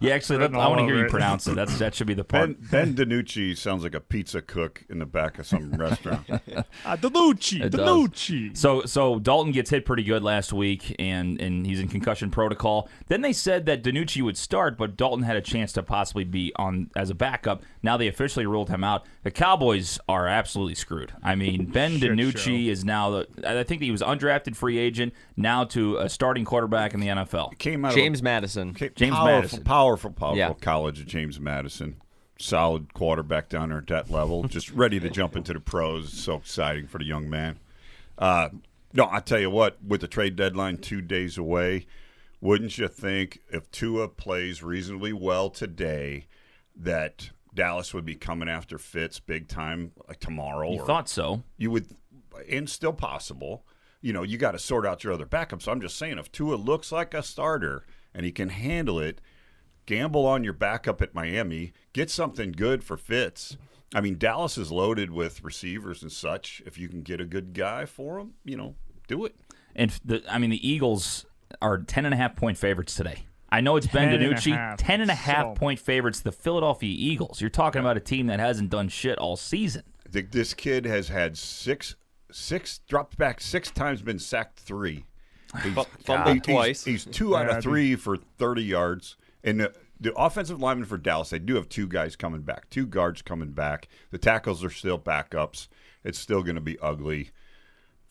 Yeah, 0.00 0.14
actually, 0.14 0.38
that, 0.38 0.54
I 0.54 0.68
want 0.68 0.80
to 0.80 0.84
hear 0.84 0.96
you 0.96 1.04
it. 1.04 1.10
pronounce 1.10 1.46
it. 1.46 1.54
That's 1.54 1.78
that 1.78 1.94
should 1.94 2.06
be 2.06 2.14
the 2.14 2.24
part. 2.24 2.58
Ben, 2.70 2.94
ben 2.94 3.08
DiNucci 3.08 3.56
sounds 3.56 3.82
like 3.82 3.94
a 3.94 4.00
pizza 4.00 4.42
cook 4.42 4.84
in 4.88 4.98
the 4.98 5.06
back 5.06 5.38
of 5.38 5.46
some 5.46 5.72
restaurant. 5.72 6.26
Ah, 6.84 6.96
Danucci, 6.96 7.62
It 7.62 7.70
does. 7.70 7.80
Danucci. 7.80 8.56
So 8.56 8.82
so 8.84 9.18
Dalton 9.18 9.52
gets 9.52 9.70
hit 9.70 9.84
pretty 9.84 10.02
good 10.02 10.22
last 10.22 10.52
week, 10.52 10.94
and 10.98 11.40
and 11.40 11.66
he's 11.66 11.80
in 11.80 11.88
concussion 11.88 12.30
protocol. 12.30 12.88
Then 13.08 13.20
they 13.20 13.32
said 13.32 13.66
that 13.66 13.82
Danucci 13.82 14.22
would 14.22 14.36
start, 14.36 14.76
but 14.76 14.96
Dalton 14.96 15.24
had 15.24 15.36
a 15.36 15.40
chance 15.40 15.72
to 15.74 15.82
possibly 15.82 16.24
be 16.24 16.52
on 16.56 16.90
as 16.96 17.10
a 17.10 17.14
backup. 17.14 17.62
Now 17.82 17.96
they 17.96 18.08
officially 18.08 18.46
ruled 18.46 18.68
him 18.68 18.82
out. 18.84 19.06
The 19.22 19.30
Cowboys 19.30 19.98
are 20.08 20.26
absolutely 20.26 20.74
screwed. 20.74 21.12
I 21.22 21.34
mean, 21.34 21.66
Ben 21.66 21.98
Shit 21.98 22.12
Danucci 22.12 22.66
is 22.66 22.84
now 22.84 23.10
the. 23.10 23.28
I 23.46 23.62
think 23.62 23.82
he 23.82 23.90
was 23.90 24.02
undrafted 24.18 24.56
free 24.56 24.78
agent 24.78 25.12
now 25.36 25.64
to 25.64 25.96
a 25.96 26.08
starting 26.08 26.44
quarterback 26.44 26.94
in 26.94 27.00
the 27.00 27.08
NFL. 27.08 27.56
Came 27.58 27.84
out 27.84 27.94
James 27.94 28.18
of 28.20 28.24
Madison. 28.24 28.74
Ca- 28.74 28.90
James 28.94 29.14
powerful, 29.14 29.34
Madison. 29.34 29.64
powerful, 29.64 30.10
powerful 30.12 30.36
Yeah. 30.38 30.52
college 30.60 31.00
of 31.00 31.06
James 31.06 31.38
Madison. 31.40 31.96
Solid 32.38 32.92
quarterback 32.94 33.48
down 33.48 33.68
there 33.68 33.78
at 33.78 33.86
that 33.88 34.10
level, 34.10 34.42
just 34.48 34.70
ready 34.72 34.98
to 35.00 35.08
jump 35.10 35.36
into 35.36 35.52
the 35.52 35.60
pros. 35.60 36.12
So 36.12 36.36
exciting 36.36 36.86
for 36.86 36.98
the 36.98 37.04
young 37.04 37.30
man. 37.30 37.58
Uh, 38.18 38.48
no, 38.92 39.08
I 39.10 39.20
tell 39.20 39.38
you 39.40 39.50
what, 39.50 39.78
with 39.82 40.00
the 40.00 40.08
trade 40.08 40.36
deadline 40.36 40.78
two 40.78 41.00
days 41.00 41.38
away, 41.38 41.86
wouldn't 42.40 42.76
you 42.78 42.88
think 42.88 43.38
if 43.50 43.70
Tua 43.70 44.08
plays 44.08 44.62
reasonably 44.62 45.12
well 45.12 45.48
today, 45.50 46.26
that 46.76 47.30
Dallas 47.54 47.94
would 47.94 48.04
be 48.04 48.14
coming 48.16 48.48
after 48.48 48.76
Fitz 48.78 49.20
big 49.20 49.46
time 49.46 49.92
like 50.08 50.18
tomorrow? 50.20 50.72
You 50.72 50.80
or- 50.80 50.86
thought 50.86 51.08
so? 51.08 51.42
you 51.56 51.70
would, 51.70 51.86
and 52.50 52.68
still 52.68 52.92
possible. 52.92 53.64
You 54.02 54.12
know, 54.12 54.22
you 54.22 54.36
got 54.36 54.52
to 54.52 54.58
sort 54.58 54.84
out 54.84 55.04
your 55.04 55.12
other 55.12 55.24
backups. 55.26 55.66
I'm 55.66 55.80
just 55.80 55.96
saying, 55.96 56.18
if 56.18 56.30
Tua 56.32 56.56
looks 56.56 56.90
like 56.92 57.14
a 57.14 57.22
starter 57.22 57.86
and 58.14 58.26
he 58.26 58.32
can 58.32 58.48
handle 58.50 58.98
it, 58.98 59.20
gamble 59.86 60.26
on 60.26 60.44
your 60.44 60.52
backup 60.52 61.00
at 61.00 61.14
Miami, 61.14 61.72
get 61.92 62.10
something 62.10 62.52
good 62.52 62.82
for 62.84 62.96
Fitz. 62.96 63.56
I 63.94 64.00
mean, 64.00 64.18
Dallas 64.18 64.58
is 64.58 64.72
loaded 64.72 65.10
with 65.10 65.42
receivers 65.44 66.02
and 66.02 66.10
such. 66.10 66.62
If 66.66 66.78
you 66.78 66.88
can 66.88 67.02
get 67.02 67.20
a 67.20 67.24
good 67.24 67.52
guy 67.54 67.84
for 67.84 68.18
him, 68.18 68.34
you 68.44 68.56
know, 68.56 68.74
do 69.06 69.24
it. 69.24 69.36
And 69.74 69.90
the, 70.04 70.22
I 70.28 70.38
mean, 70.38 70.50
the 70.50 70.66
Eagles 70.68 71.26
are 71.60 71.78
10 71.78 72.04
and 72.04 72.14
a 72.14 72.16
half 72.16 72.34
point 72.36 72.58
favorites 72.58 72.94
today. 72.94 73.24
I 73.50 73.60
know 73.60 73.76
it's 73.76 73.86
Ben 73.86 74.08
10 74.10 74.22
and 74.22 74.34
DiNucci, 74.34 74.52
half. 74.56 74.78
10 74.78 75.00
and 75.02 75.10
a 75.10 75.14
half 75.14 75.44
So- 75.44 75.54
point 75.54 75.78
favorites, 75.78 76.20
the 76.20 76.32
Philadelphia 76.32 76.94
Eagles. 76.96 77.40
You're 77.40 77.50
talking 77.50 77.80
about 77.80 77.96
a 77.98 78.00
team 78.00 78.26
that 78.28 78.40
hasn't 78.40 78.70
done 78.70 78.88
shit 78.88 79.18
all 79.18 79.36
season. 79.36 79.82
Th- 80.10 80.26
This 80.30 80.54
kid 80.54 80.86
has 80.86 81.08
had 81.08 81.36
six, 81.36 81.94
six 82.32 82.78
dropped 82.88 83.16
back 83.18 83.40
six 83.40 83.70
times, 83.70 84.02
been 84.02 84.18
sacked 84.18 84.58
three. 84.58 85.04
He's, 85.62 85.74
Fu- 85.74 85.82
fumbled 86.04 86.28
he- 86.46 86.52
he's- 86.52 86.56
twice. 86.56 86.84
He's, 86.84 87.04
two 87.04 87.36
out 87.36 87.48
of 87.48 87.62
three 87.62 87.94
for 87.96 88.16
30 88.16 88.62
yards. 88.62 89.16
And 89.44 89.60
the, 89.60 89.72
the 90.00 90.14
offensive 90.14 90.60
lineman 90.60 90.86
for 90.86 90.96
Dallas, 90.98 91.30
they 91.30 91.38
do 91.38 91.54
have 91.56 91.68
two 91.68 91.86
guys 91.86 92.16
coming 92.16 92.42
back, 92.42 92.70
two 92.70 92.86
guards 92.86 93.22
coming 93.22 93.50
back. 93.52 93.88
The 94.10 94.18
tackles 94.18 94.64
are 94.64 94.70
still 94.70 94.98
backups. 94.98 95.68
It's 96.04 96.18
still 96.18 96.42
going 96.42 96.54
to 96.56 96.60
be 96.60 96.78
ugly. 96.80 97.30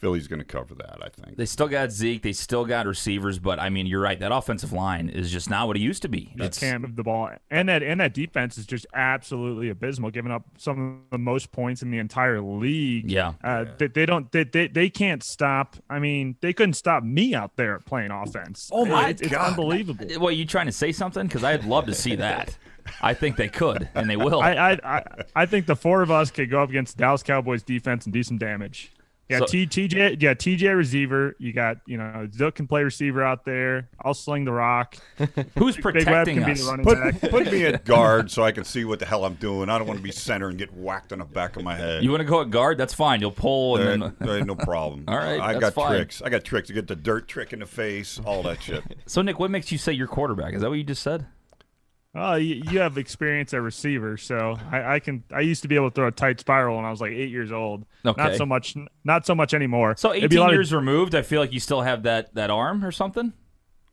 Philly's 0.01 0.27
going 0.27 0.39
to 0.39 0.45
cover 0.45 0.73
that. 0.75 0.97
I 1.01 1.09
think. 1.09 1.37
They 1.37 1.45
still 1.45 1.67
got 1.67 1.91
Zeke. 1.91 2.23
They 2.23 2.33
still 2.33 2.65
got 2.65 2.87
receivers, 2.87 3.37
but 3.37 3.59
I 3.59 3.69
mean, 3.69 3.85
you're 3.85 4.01
right. 4.01 4.19
That 4.19 4.31
offensive 4.31 4.73
line 4.73 5.09
is 5.09 5.31
just 5.31 5.47
not 5.49 5.67
what 5.67 5.77
it 5.77 5.81
used 5.81 6.01
to 6.01 6.09
be. 6.09 6.33
It's, 6.37 6.57
can't 6.59 6.81
move 6.81 6.95
the 6.95 7.03
ball, 7.03 7.29
and 7.51 7.69
that 7.69 7.83
and 7.83 8.01
that 8.01 8.13
defense 8.15 8.57
is 8.57 8.65
just 8.65 8.87
absolutely 8.95 9.69
abysmal, 9.69 10.09
giving 10.09 10.31
up 10.31 10.43
some 10.57 11.03
of 11.05 11.11
the 11.11 11.17
most 11.19 11.51
points 11.51 11.83
in 11.83 11.91
the 11.91 11.99
entire 11.99 12.41
league. 12.41 13.11
Yeah. 13.11 13.33
uh, 13.43 13.65
They, 13.77 13.87
they 13.87 14.05
don't 14.07 14.31
they, 14.31 14.43
they 14.43 14.67
they 14.67 14.89
can't 14.89 15.23
stop. 15.23 15.75
I 15.89 15.99
mean, 15.99 16.35
they 16.41 16.51
couldn't 16.51 16.73
stop 16.73 17.03
me 17.03 17.35
out 17.35 17.55
there 17.55 17.79
playing 17.79 18.09
offense. 18.11 18.69
Oh 18.73 18.85
my 18.85 19.09
it's, 19.09 19.21
it's 19.21 19.31
God. 19.31 19.49
unbelievable. 19.51 20.07
Well, 20.19 20.31
you 20.31 20.45
trying 20.45 20.65
to 20.65 20.71
say 20.71 20.91
something? 20.91 21.27
Because 21.27 21.43
I'd 21.43 21.63
love 21.65 21.85
to 21.85 21.93
see 21.93 22.15
that. 22.15 22.57
I 23.03 23.13
think 23.13 23.35
they 23.35 23.47
could, 23.47 23.87
and 23.93 24.09
they 24.09 24.15
will. 24.17 24.41
I, 24.41 24.53
I 24.53 24.71
I 24.83 25.03
I 25.35 25.45
think 25.45 25.67
the 25.67 25.75
four 25.75 26.01
of 26.01 26.09
us 26.09 26.31
could 26.31 26.49
go 26.49 26.63
up 26.63 26.69
against 26.69 26.97
Dallas 26.97 27.21
Cowboys 27.21 27.61
defense 27.61 28.05
and 28.05 28.13
do 28.13 28.23
some 28.23 28.39
damage. 28.39 28.91
Yeah, 29.31 29.39
So- 29.39 29.45
T, 29.45 29.65
TJ, 29.65 30.21
yeah, 30.21 30.33
TJ 30.33 30.75
receiver. 30.75 31.35
You 31.39 31.53
got, 31.53 31.77
you 31.85 31.97
know, 31.97 32.27
Zook 32.33 32.55
can 32.55 32.67
play 32.67 32.83
receiver 32.83 33.23
out 33.23 33.45
there. 33.45 33.89
I'll 34.03 34.13
sling 34.13 34.45
the 34.45 34.51
rock. 34.51 34.97
Who's 35.57 35.75
Big 35.77 35.85
Web 35.85 35.93
protecting 35.93 36.37
can 36.43 36.45
be 36.45 36.59
the 36.59 36.65
running 36.65 36.85
Put, 36.85 36.99
back. 36.99 37.31
put 37.31 37.51
me 37.51 37.65
at 37.65 37.85
guard 37.85 38.29
so 38.29 38.43
I 38.43 38.51
can 38.51 38.63
see 38.65 38.83
what 38.85 38.99
the 38.99 39.05
hell 39.05 39.23
I'm 39.25 39.35
doing. 39.35 39.69
I 39.69 39.77
don't 39.77 39.87
want 39.87 39.97
to 39.99 40.03
be 40.03 40.11
center 40.11 40.49
and 40.49 40.57
get 40.57 40.73
whacked 40.73 41.13
on 41.13 41.19
the 41.19 41.25
back 41.25 41.55
of 41.55 41.63
my 41.63 41.75
head. 41.75 42.03
You 42.03 42.11
want 42.11 42.21
to 42.21 42.25
go 42.25 42.41
at 42.41 42.49
guard? 42.49 42.77
That's 42.77 42.93
fine. 42.93 43.21
You'll 43.21 43.31
pull 43.31 43.77
There, 43.77 43.91
and 43.93 44.01
then. 44.03 44.15
there 44.19 44.37
ain't 44.37 44.47
no 44.47 44.55
problem. 44.55 45.05
All 45.07 45.15
right, 45.17 45.39
I 45.39 45.53
that's 45.53 45.61
got 45.61 45.73
fine. 45.73 45.95
tricks. 45.95 46.21
I 46.21 46.29
got 46.29 46.43
tricks 46.43 46.67
to 46.67 46.73
get 46.73 46.87
the 46.87 46.95
dirt 46.95 47.27
trick 47.27 47.53
in 47.53 47.59
the 47.59 47.65
face, 47.65 48.19
all 48.25 48.43
that 48.43 48.61
shit. 48.61 48.83
So 49.05 49.21
Nick, 49.21 49.39
what 49.39 49.49
makes 49.51 49.71
you 49.71 49.77
say 49.77 49.93
you're 49.93 50.07
quarterback? 50.07 50.53
Is 50.53 50.61
that 50.61 50.69
what 50.69 50.77
you 50.77 50.83
just 50.83 51.01
said? 51.03 51.25
Oh, 52.13 52.35
you, 52.35 52.61
you 52.69 52.79
have 52.79 52.97
experience 52.97 53.53
at 53.53 53.61
receiver, 53.61 54.17
so 54.17 54.57
I, 54.69 54.95
I 54.95 54.99
can. 54.99 55.23
I 55.33 55.39
used 55.39 55.61
to 55.61 55.69
be 55.69 55.75
able 55.75 55.89
to 55.91 55.95
throw 55.95 56.07
a 56.07 56.11
tight 56.11 56.41
spiral 56.41 56.75
when 56.75 56.83
I 56.83 56.89
was 56.91 56.99
like 56.99 57.11
eight 57.13 57.29
years 57.29 57.53
old. 57.53 57.85
Okay. 58.05 58.21
Not 58.21 58.35
so 58.35 58.45
much. 58.45 58.75
Not 59.05 59.25
so 59.25 59.33
much 59.33 59.53
anymore. 59.53 59.95
So 59.97 60.13
It'd 60.13 60.29
be 60.29 60.35
a 60.35 60.39
18 60.39 60.39
lot 60.39 60.49
of- 60.49 60.53
years 60.55 60.73
removed, 60.73 61.15
I 61.15 61.21
feel 61.21 61.39
like 61.39 61.53
you 61.53 61.61
still 61.61 61.81
have 61.81 62.03
that 62.03 62.33
that 62.35 62.49
arm 62.49 62.83
or 62.83 62.91
something. 62.91 63.31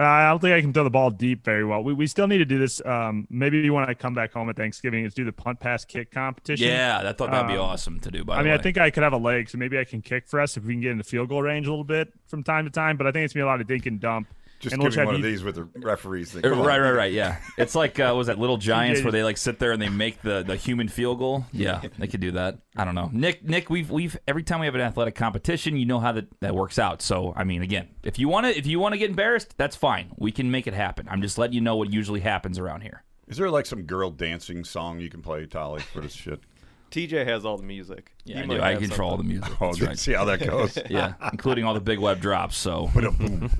Uh, 0.00 0.04
I 0.04 0.28
don't 0.30 0.38
think 0.40 0.52
I 0.54 0.60
can 0.60 0.72
throw 0.72 0.84
the 0.84 0.90
ball 0.90 1.10
deep 1.10 1.44
very 1.44 1.64
well. 1.64 1.82
We, 1.82 1.92
we 1.92 2.06
still 2.06 2.28
need 2.28 2.38
to 2.38 2.44
do 2.44 2.56
this. 2.56 2.80
Um, 2.86 3.26
maybe 3.30 3.68
when 3.68 3.82
I 3.82 3.94
come 3.94 4.14
back 4.14 4.32
home 4.32 4.48
at 4.48 4.54
Thanksgiving, 4.54 5.04
is 5.04 5.12
do 5.12 5.24
the 5.24 5.32
punt 5.32 5.58
pass 5.58 5.84
kick 5.84 6.12
competition. 6.12 6.68
Yeah, 6.68 7.02
I 7.04 7.12
thought 7.12 7.32
that'd 7.32 7.48
be 7.48 7.54
Um, 7.54 7.60
awesome 7.62 7.98
to 8.00 8.10
do. 8.12 8.24
By 8.24 8.34
I 8.34 8.36
the 8.38 8.42
mean, 8.44 8.52
way, 8.52 8.58
I 8.58 8.62
think 8.62 8.78
I 8.78 8.90
could 8.90 9.02
have 9.02 9.12
a 9.12 9.16
leg, 9.18 9.50
so 9.50 9.58
maybe 9.58 9.76
I 9.76 9.82
can 9.82 10.00
kick 10.00 10.28
for 10.28 10.40
us 10.40 10.56
if 10.56 10.62
we 10.64 10.74
can 10.74 10.80
get 10.82 10.92
in 10.92 10.98
the 10.98 11.04
field 11.04 11.28
goal 11.28 11.42
range 11.42 11.66
a 11.66 11.70
little 11.70 11.82
bit 11.84 12.12
from 12.28 12.44
time 12.44 12.64
to 12.64 12.70
time. 12.70 12.96
But 12.96 13.08
I 13.08 13.12
think 13.12 13.24
it's 13.24 13.34
gonna 13.34 13.42
be 13.44 13.48
a 13.48 13.50
lot 13.50 13.60
of 13.60 13.66
dink 13.66 13.86
and 13.86 13.98
dump. 13.98 14.28
Just 14.60 14.72
and 14.74 14.82
give 14.82 14.90
we'll 14.96 15.00
me 15.02 15.06
one 15.06 15.14
of 15.14 15.22
these 15.22 15.44
with 15.44 15.54
the 15.54 15.64
referees. 15.76 16.32
Thing. 16.32 16.44
Uh, 16.44 16.50
Right, 16.56 16.80
right, 16.80 16.90
right. 16.90 17.12
Yeah, 17.12 17.36
it's 17.56 17.74
like 17.74 18.00
uh, 18.00 18.12
was 18.16 18.26
that 18.26 18.38
Little 18.38 18.56
Giants 18.70 19.00
Yeah. 19.00 19.04
where 19.04 19.12
they 19.12 19.22
like 19.22 19.36
sit 19.36 19.58
there 19.58 19.72
and 19.72 19.80
they 19.80 19.88
make 19.88 20.20
the, 20.22 20.42
the 20.42 20.56
human 20.56 20.88
field 20.88 21.18
goal? 21.20 21.46
Yeah, 21.52 21.80
they 21.98 22.08
could 22.08 22.20
do 22.20 22.32
that. 22.32 22.58
I 22.76 22.84
don't 22.84 22.94
know, 22.94 23.08
Nick. 23.12 23.44
Nick, 23.44 23.70
we've 23.70 23.90
we've 23.90 24.18
every 24.26 24.42
time 24.42 24.60
we 24.60 24.66
have 24.66 24.74
an 24.74 24.80
athletic 24.80 25.14
competition, 25.14 25.76
you 25.76 25.86
know 25.86 26.00
how 26.00 26.12
that, 26.12 26.26
that 26.40 26.54
works 26.54 26.78
out. 26.78 27.02
So 27.02 27.32
I 27.36 27.44
mean, 27.44 27.62
again, 27.62 27.88
if 28.02 28.18
you 28.18 28.28
want 28.28 28.46
to 28.46 28.56
if 28.58 28.66
you 28.66 28.80
want 28.80 28.94
to 28.94 28.98
get 28.98 29.10
embarrassed, 29.10 29.54
that's 29.56 29.76
fine. 29.76 30.10
We 30.16 30.32
can 30.32 30.50
make 30.50 30.66
it 30.66 30.74
happen. 30.74 31.06
I'm 31.10 31.22
just 31.22 31.38
letting 31.38 31.54
you 31.54 31.60
know 31.60 31.76
what 31.76 31.92
usually 31.92 32.20
happens 32.20 32.58
around 32.58 32.80
here. 32.82 33.04
Is 33.28 33.36
there 33.36 33.50
like 33.50 33.66
some 33.66 33.82
girl 33.82 34.10
dancing 34.10 34.64
song 34.64 34.98
you 35.00 35.10
can 35.10 35.22
play, 35.22 35.46
Tolly, 35.46 35.82
for 35.82 36.00
this 36.00 36.14
shit? 36.14 36.40
TJ 36.90 37.26
has 37.26 37.44
all 37.44 37.58
the 37.58 37.62
music. 37.64 38.12
Yeah, 38.24 38.36
He 38.38 38.42
I 38.42 38.46
do. 38.46 38.60
I 38.62 38.76
control 38.76 39.10
something. 39.18 39.28
the 39.28 39.32
music. 39.34 39.60
Oh, 39.60 39.72
right. 39.86 39.98
see 39.98 40.14
how 40.14 40.24
that 40.24 40.40
goes. 40.44 40.78
Yeah, 40.88 41.12
including 41.32 41.64
all 41.66 41.74
the 41.74 41.80
big 41.80 41.98
web 41.98 42.20
drops. 42.20 42.56
So 42.56 42.88
Put 42.94 43.04
a 43.04 43.10
boom. 43.10 43.50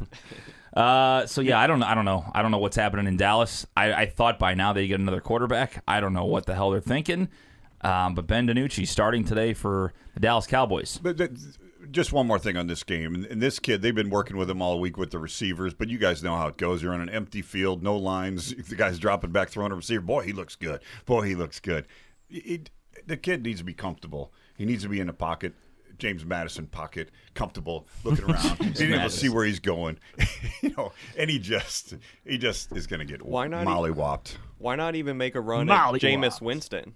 Uh, 0.75 1.27
so 1.27 1.41
yeah, 1.41 1.59
I 1.59 1.67
don't, 1.67 1.83
I 1.83 1.95
don't 1.95 2.05
know, 2.05 2.31
I 2.35 2.43
don't 2.43 2.51
know 2.51 2.59
what's 2.59 2.77
happening 2.77 3.07
in 3.07 3.17
Dallas. 3.17 3.67
I, 3.77 3.93
I 3.93 4.07
thought 4.07 4.39
by 4.39 4.55
now 4.55 4.73
they 4.73 4.87
get 4.87 5.01
another 5.01 5.21
quarterback. 5.21 5.83
I 5.89 6.01
don't 6.01 6.13
know 6.13 6.25
what 6.25 6.47
the 6.47 6.55
hell 6.55 6.71
they're 6.71 6.81
thinking. 6.81 7.29
Um, 7.81 8.15
but 8.15 8.27
Ben 8.27 8.47
DiNucci 8.47 8.87
starting 8.87 9.25
today 9.25 9.55
for 9.55 9.93
the 10.15 10.21
Dallas 10.21 10.47
Cowboys. 10.47 10.99
But 11.01 11.17
th- 11.17 11.31
just 11.91 12.13
one 12.13 12.27
more 12.27 12.39
thing 12.39 12.57
on 12.57 12.67
this 12.67 12.83
game. 12.83 13.27
And, 13.31 13.41
this 13.41 13.59
kid, 13.59 13.83
they've 13.83 13.95
been 13.95 14.11
working 14.11 14.37
with 14.37 14.51
him 14.51 14.61
all 14.61 14.81
week 14.81 14.97
with 14.97 15.11
the 15.11 15.19
receivers, 15.19 15.75
but 15.75 15.89
you 15.89 15.99
guys 15.99 16.23
know 16.23 16.37
how 16.37 16.49
it 16.49 16.57
goes. 16.57 16.83
You're 16.83 16.93
on 16.93 17.01
an 17.01 17.09
empty 17.09 17.43
field, 17.43 17.83
no 17.83 17.97
lines. 17.97 18.55
The 18.69 18.77
guy's 18.77 18.99
dropping 18.99 19.31
back, 19.31 19.49
throwing 19.49 19.73
a 19.73 19.75
receiver. 19.75 20.03
Boy, 20.03 20.25
he 20.25 20.33
looks 20.33 20.55
good. 20.55 20.81
Boy, 21.07 21.23
he 21.23 21.35
looks 21.35 21.59
good. 21.59 21.87
The 22.29 23.17
kid 23.17 23.43
needs 23.43 23.61
to 23.61 23.65
be 23.65 23.73
comfortable. 23.73 24.33
He 24.57 24.67
needs 24.67 24.83
to 24.83 24.89
be 24.89 25.01
in 25.01 25.07
the 25.07 25.13
pocket. 25.15 25.55
James 25.99 26.25
Madison 26.25 26.67
pocket, 26.67 27.11
comfortable, 27.35 27.87
looking 28.05 28.25
around, 28.25 28.59
being 28.79 28.93
able 28.93 29.05
to 29.05 29.11
see 29.11 29.29
where 29.29 29.45
he's 29.45 29.61
going, 29.61 29.99
you 30.63 30.75
know, 30.77 30.93
and 31.17 31.29
he 31.29 31.39
just 31.39 31.95
he 32.25 32.39
just 32.39 32.73
is 32.77 32.87
going 32.87 33.01
to 33.01 33.07
get 33.07 33.25
Why 33.25 33.47
not 33.49 33.67
mollywopped. 33.67 34.37
Why 34.59 34.77
not 34.77 34.95
even 34.95 35.17
make 35.17 35.35
a 35.35 35.41
run 35.41 35.67
Molly 35.67 35.97
at 35.97 36.03
Jameis 36.03 36.25
Wops. 36.25 36.41
Winston? 36.41 36.95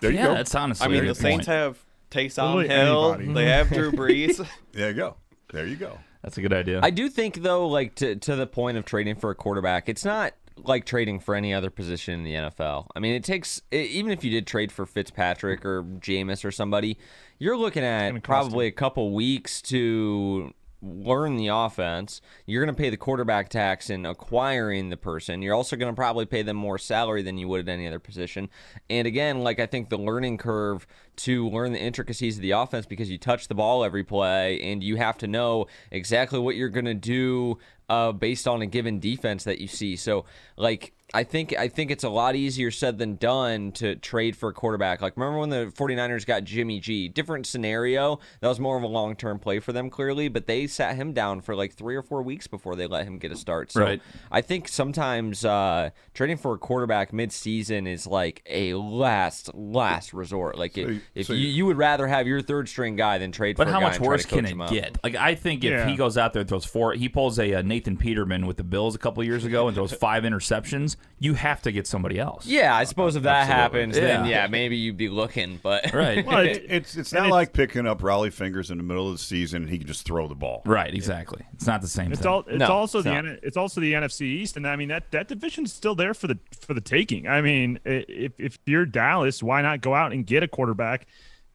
There 0.00 0.10
you 0.10 0.18
yeah, 0.18 0.26
go. 0.26 0.34
that's 0.34 0.54
honestly. 0.54 0.84
I 0.84 0.88
mean, 0.88 1.06
the 1.06 1.14
Saints 1.14 1.46
point. 1.46 1.56
have 1.56 1.84
Taysom 2.10 2.54
Literally 2.54 2.68
Hill. 2.68 3.14
anybody. 3.14 3.34
They 3.34 3.50
have 3.50 3.68
Drew 3.68 3.92
Brees. 3.92 4.46
There 4.72 4.88
you 4.88 4.94
go. 4.94 5.16
There 5.52 5.66
you 5.66 5.76
go. 5.76 5.98
That's 6.22 6.38
a 6.38 6.42
good 6.42 6.52
idea. 6.52 6.80
I 6.82 6.90
do 6.90 7.08
think 7.08 7.42
though, 7.42 7.66
like 7.68 7.94
to 7.96 8.16
to 8.16 8.36
the 8.36 8.46
point 8.46 8.76
of 8.78 8.84
trading 8.84 9.16
for 9.16 9.30
a 9.30 9.34
quarterback, 9.34 9.88
it's 9.88 10.04
not 10.04 10.34
like 10.56 10.84
trading 10.84 11.20
for 11.20 11.34
any 11.34 11.52
other 11.52 11.70
position 11.70 12.14
in 12.14 12.24
the 12.24 12.34
NFL. 12.34 12.88
I 12.94 13.00
mean, 13.00 13.14
it 13.14 13.24
takes 13.24 13.60
e- 13.72 13.82
even 13.82 14.10
if 14.10 14.24
you 14.24 14.30
did 14.30 14.46
trade 14.46 14.72
for 14.72 14.86
Fitzpatrick 14.86 15.64
or 15.64 15.82
Jameis 15.82 16.44
or 16.44 16.50
somebody, 16.50 16.98
you're 17.38 17.56
looking 17.56 17.84
at 17.84 18.22
probably 18.22 18.66
a 18.66 18.72
couple 18.72 19.12
weeks 19.12 19.60
to 19.62 20.52
learn 20.82 21.36
the 21.36 21.48
offense. 21.48 22.20
You're 22.46 22.64
going 22.64 22.74
to 22.74 22.80
pay 22.80 22.90
the 22.90 22.96
quarterback 22.96 23.48
tax 23.48 23.90
in 23.90 24.06
acquiring 24.06 24.90
the 24.90 24.96
person. 24.96 25.42
You're 25.42 25.54
also 25.54 25.76
going 25.76 25.92
to 25.92 25.96
probably 25.96 26.26
pay 26.26 26.42
them 26.42 26.56
more 26.56 26.78
salary 26.78 27.22
than 27.22 27.38
you 27.38 27.48
would 27.48 27.60
at 27.60 27.68
any 27.68 27.86
other 27.86 27.98
position. 27.98 28.48
And 28.90 29.06
again, 29.06 29.40
like 29.40 29.58
I 29.58 29.66
think 29.66 29.88
the 29.88 29.98
learning 29.98 30.38
curve 30.38 30.86
to 31.16 31.48
learn 31.48 31.72
the 31.72 31.80
intricacies 31.80 32.36
of 32.36 32.42
the 32.42 32.50
offense 32.52 32.86
because 32.86 33.10
you 33.10 33.18
touch 33.18 33.48
the 33.48 33.54
ball 33.54 33.84
every 33.84 34.04
play 34.04 34.60
and 34.60 34.82
you 34.82 34.96
have 34.96 35.16
to 35.18 35.26
know 35.26 35.66
exactly 35.90 36.38
what 36.38 36.56
you're 36.56 36.68
going 36.68 36.84
to 36.84 36.94
do 36.94 37.58
uh, 37.88 38.12
based 38.12 38.48
on 38.48 38.62
a 38.62 38.66
given 38.66 38.98
defense 38.98 39.44
that 39.44 39.60
you 39.60 39.68
see. 39.68 39.96
So, 39.96 40.24
like, 40.56 40.92
I 41.14 41.22
think 41.22 41.56
I 41.56 41.68
think 41.68 41.92
it's 41.92 42.02
a 42.02 42.08
lot 42.08 42.34
easier 42.34 42.72
said 42.72 42.98
than 42.98 43.14
done 43.14 43.70
to 43.72 43.94
trade 43.94 44.36
for 44.36 44.48
a 44.48 44.52
quarterback. 44.52 45.00
Like, 45.00 45.16
remember 45.16 45.38
when 45.38 45.50
the 45.50 45.72
49ers 45.76 46.26
got 46.26 46.42
Jimmy 46.42 46.80
G? 46.80 47.06
Different 47.08 47.46
scenario. 47.46 48.18
That 48.40 48.48
was 48.48 48.58
more 48.58 48.76
of 48.76 48.82
a 48.82 48.88
long 48.88 49.14
term 49.14 49.38
play 49.38 49.60
for 49.60 49.72
them, 49.72 49.88
clearly, 49.88 50.26
but 50.28 50.46
they 50.48 50.66
sat 50.66 50.96
him 50.96 51.12
down 51.12 51.42
for 51.42 51.54
like 51.54 51.72
three 51.74 51.94
or 51.94 52.02
four 52.02 52.22
weeks 52.22 52.48
before 52.48 52.74
they 52.74 52.88
let 52.88 53.06
him 53.06 53.18
get 53.18 53.30
a 53.30 53.36
start. 53.36 53.70
So, 53.70 53.82
Right. 53.82 54.02
I 54.32 54.40
think 54.40 54.66
sometimes 54.66 55.44
uh, 55.44 55.90
trading 56.12 56.38
for 56.38 56.54
a 56.54 56.58
quarterback 56.58 57.12
mid 57.12 57.30
season 57.30 57.86
is 57.86 58.08
like 58.08 58.42
a 58.50 58.74
last, 58.74 59.54
last 59.54 60.12
resort. 60.12 60.58
Like, 60.58 60.76
you- 60.76 61.00
if 61.14 61.28
so 61.28 61.34
you, 61.34 61.46
you- 61.46 61.52
you 61.56 61.66
would 61.66 61.78
rather 61.78 62.08
have 62.08 62.26
your 62.26 62.42
third 62.42 62.68
string 62.68 62.96
guy 62.96 63.18
than 63.18 63.30
trade 63.30 63.56
But 63.56 63.68
for 63.68 63.70
a 63.70 63.72
how 63.72 63.80
much 63.80 64.00
worse 64.00 64.26
can 64.26 64.44
him 64.44 64.60
it 64.60 64.70
get? 64.70 64.98
Like 65.04 65.14
I 65.14 65.36
think 65.36 65.62
if 65.62 65.70
Yeah. 65.70 65.88
he 65.88 65.94
goes 65.96 66.18
out 66.18 66.32
there 66.32 66.40
and 66.40 66.48
throws 66.48 66.64
four, 66.64 66.94
he 66.94 67.08
pulls 67.08 67.38
a, 67.38 67.54
uh 67.54 67.62
Nathan 67.62 67.96
Peterman 67.96 68.46
with 68.46 68.56
the 68.56 68.64
Bills 68.64 68.96
a 68.96 68.98
couple 68.98 69.22
years 69.22 69.44
ago 69.44 69.68
and 69.68 69.74
throws 69.76 69.92
five 69.92 70.24
interceptions. 70.24 70.96
You 71.18 71.32
have 71.34 71.62
to 71.62 71.72
get 71.72 71.86
somebody 71.86 72.18
else. 72.18 72.44
Yeah, 72.46 72.74
I 72.76 72.84
suppose 72.84 73.16
if 73.16 73.22
that 73.22 73.48
Absolutely. 73.48 73.62
happens, 73.62 73.94
then 73.96 74.24
Yeah. 74.26 74.42
yeah, 74.42 74.46
maybe 74.48 74.76
you'd 74.76 74.98
be 74.98 75.08
looking. 75.08 75.58
But 75.62 75.90
Right. 75.94 76.26
Well, 76.26 76.40
It, 76.40 76.56
it- 76.56 76.66
it's 76.68 76.96
it's 76.96 77.12
not 77.12 77.20
it's- 77.20 77.32
like 77.32 77.52
picking 77.54 77.86
up 77.86 78.02
Rollie 78.02 78.32
fingers 78.32 78.70
in 78.70 78.76
the 78.76 78.84
middle 78.84 79.06
of 79.06 79.12
the 79.14 79.18
season 79.22 79.62
and 79.62 79.70
he 79.70 79.78
can 79.78 79.86
just 79.86 80.04
throw 80.04 80.28
the 80.28 80.34
ball. 80.34 80.62
right. 80.66 80.92
Exactly. 80.94 81.42
It's 81.54 81.66
not 81.66 81.80
the 81.80 81.88
same 81.88 82.12
It's 82.12 82.20
thing. 82.20 82.30
all. 82.30 82.40
It's 82.46 82.58
No, 82.58 82.66
also 82.68 82.98
it's 82.98 83.04
the. 83.06 83.14
not. 83.22 83.24
It's 83.42 83.56
also 83.56 83.80
the 83.80 83.94
NFC 83.94 84.22
East, 84.22 84.56
and 84.58 84.66
I 84.66 84.76
mean 84.76 84.88
that 84.88 85.10
that 85.12 85.28
division's 85.28 85.72
still 85.72 85.94
there 85.94 86.12
for 86.12 86.26
the 86.26 86.38
for 86.60 86.74
the 86.74 86.80
taking. 86.82 87.26
I 87.26 87.40
mean, 87.40 87.78
if 87.86 88.32
if 88.38 88.58
you're 88.66 88.84
Dallas, 88.84 89.42
why 89.42 89.62
not 89.62 89.80
go 89.80 89.94
out 89.94 90.12
and 90.12 90.26
get 90.26 90.42
a 90.42 90.48
quarterback, 90.48 91.06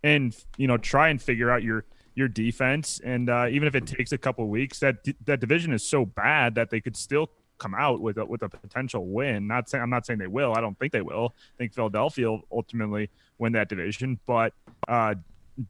and 0.04 0.36
you 0.58 0.68
know 0.68 0.78
try 0.78 1.10
and 1.10 1.22
figure 1.22 1.52
out 1.52 1.62
your 1.62 1.86
your 2.16 2.28
defense, 2.28 3.00
and 3.04 3.30
uh, 3.30 3.46
even 3.50 3.68
if 3.68 3.76
it 3.76 3.86
takes 3.88 4.12
a 4.12 4.18
couple 4.18 4.48
weeks, 4.50 4.80
that 4.80 5.06
that 5.26 5.40
division 5.40 5.72
is 5.72 5.88
so 5.88 6.06
bad 6.06 6.56
that 6.56 6.70
they 6.72 6.82
could 6.82 6.98
still 6.98 7.30
come 7.62 7.76
out 7.76 8.02
with 8.02 8.18
a, 8.18 8.26
with 8.26 8.42
a 8.42 8.50
potential 8.50 9.06
win. 9.06 9.46
Not 9.46 9.70
saying 9.70 9.84
I'm 9.84 9.90
not 9.90 10.06
saying 10.06 10.18
they 10.18 10.28
will. 10.28 10.54
I 10.56 10.62
don't 10.62 10.78
think 10.80 10.92
they 10.92 11.02
will. 11.02 11.36
I 11.38 11.58
think 11.60 11.74
Philadelphia 11.74 12.30
will 12.30 12.42
ultimately 12.52 13.10
win 13.38 13.54
that 13.54 13.70
division, 13.70 14.20
but 14.26 14.54
uh, 14.88 15.14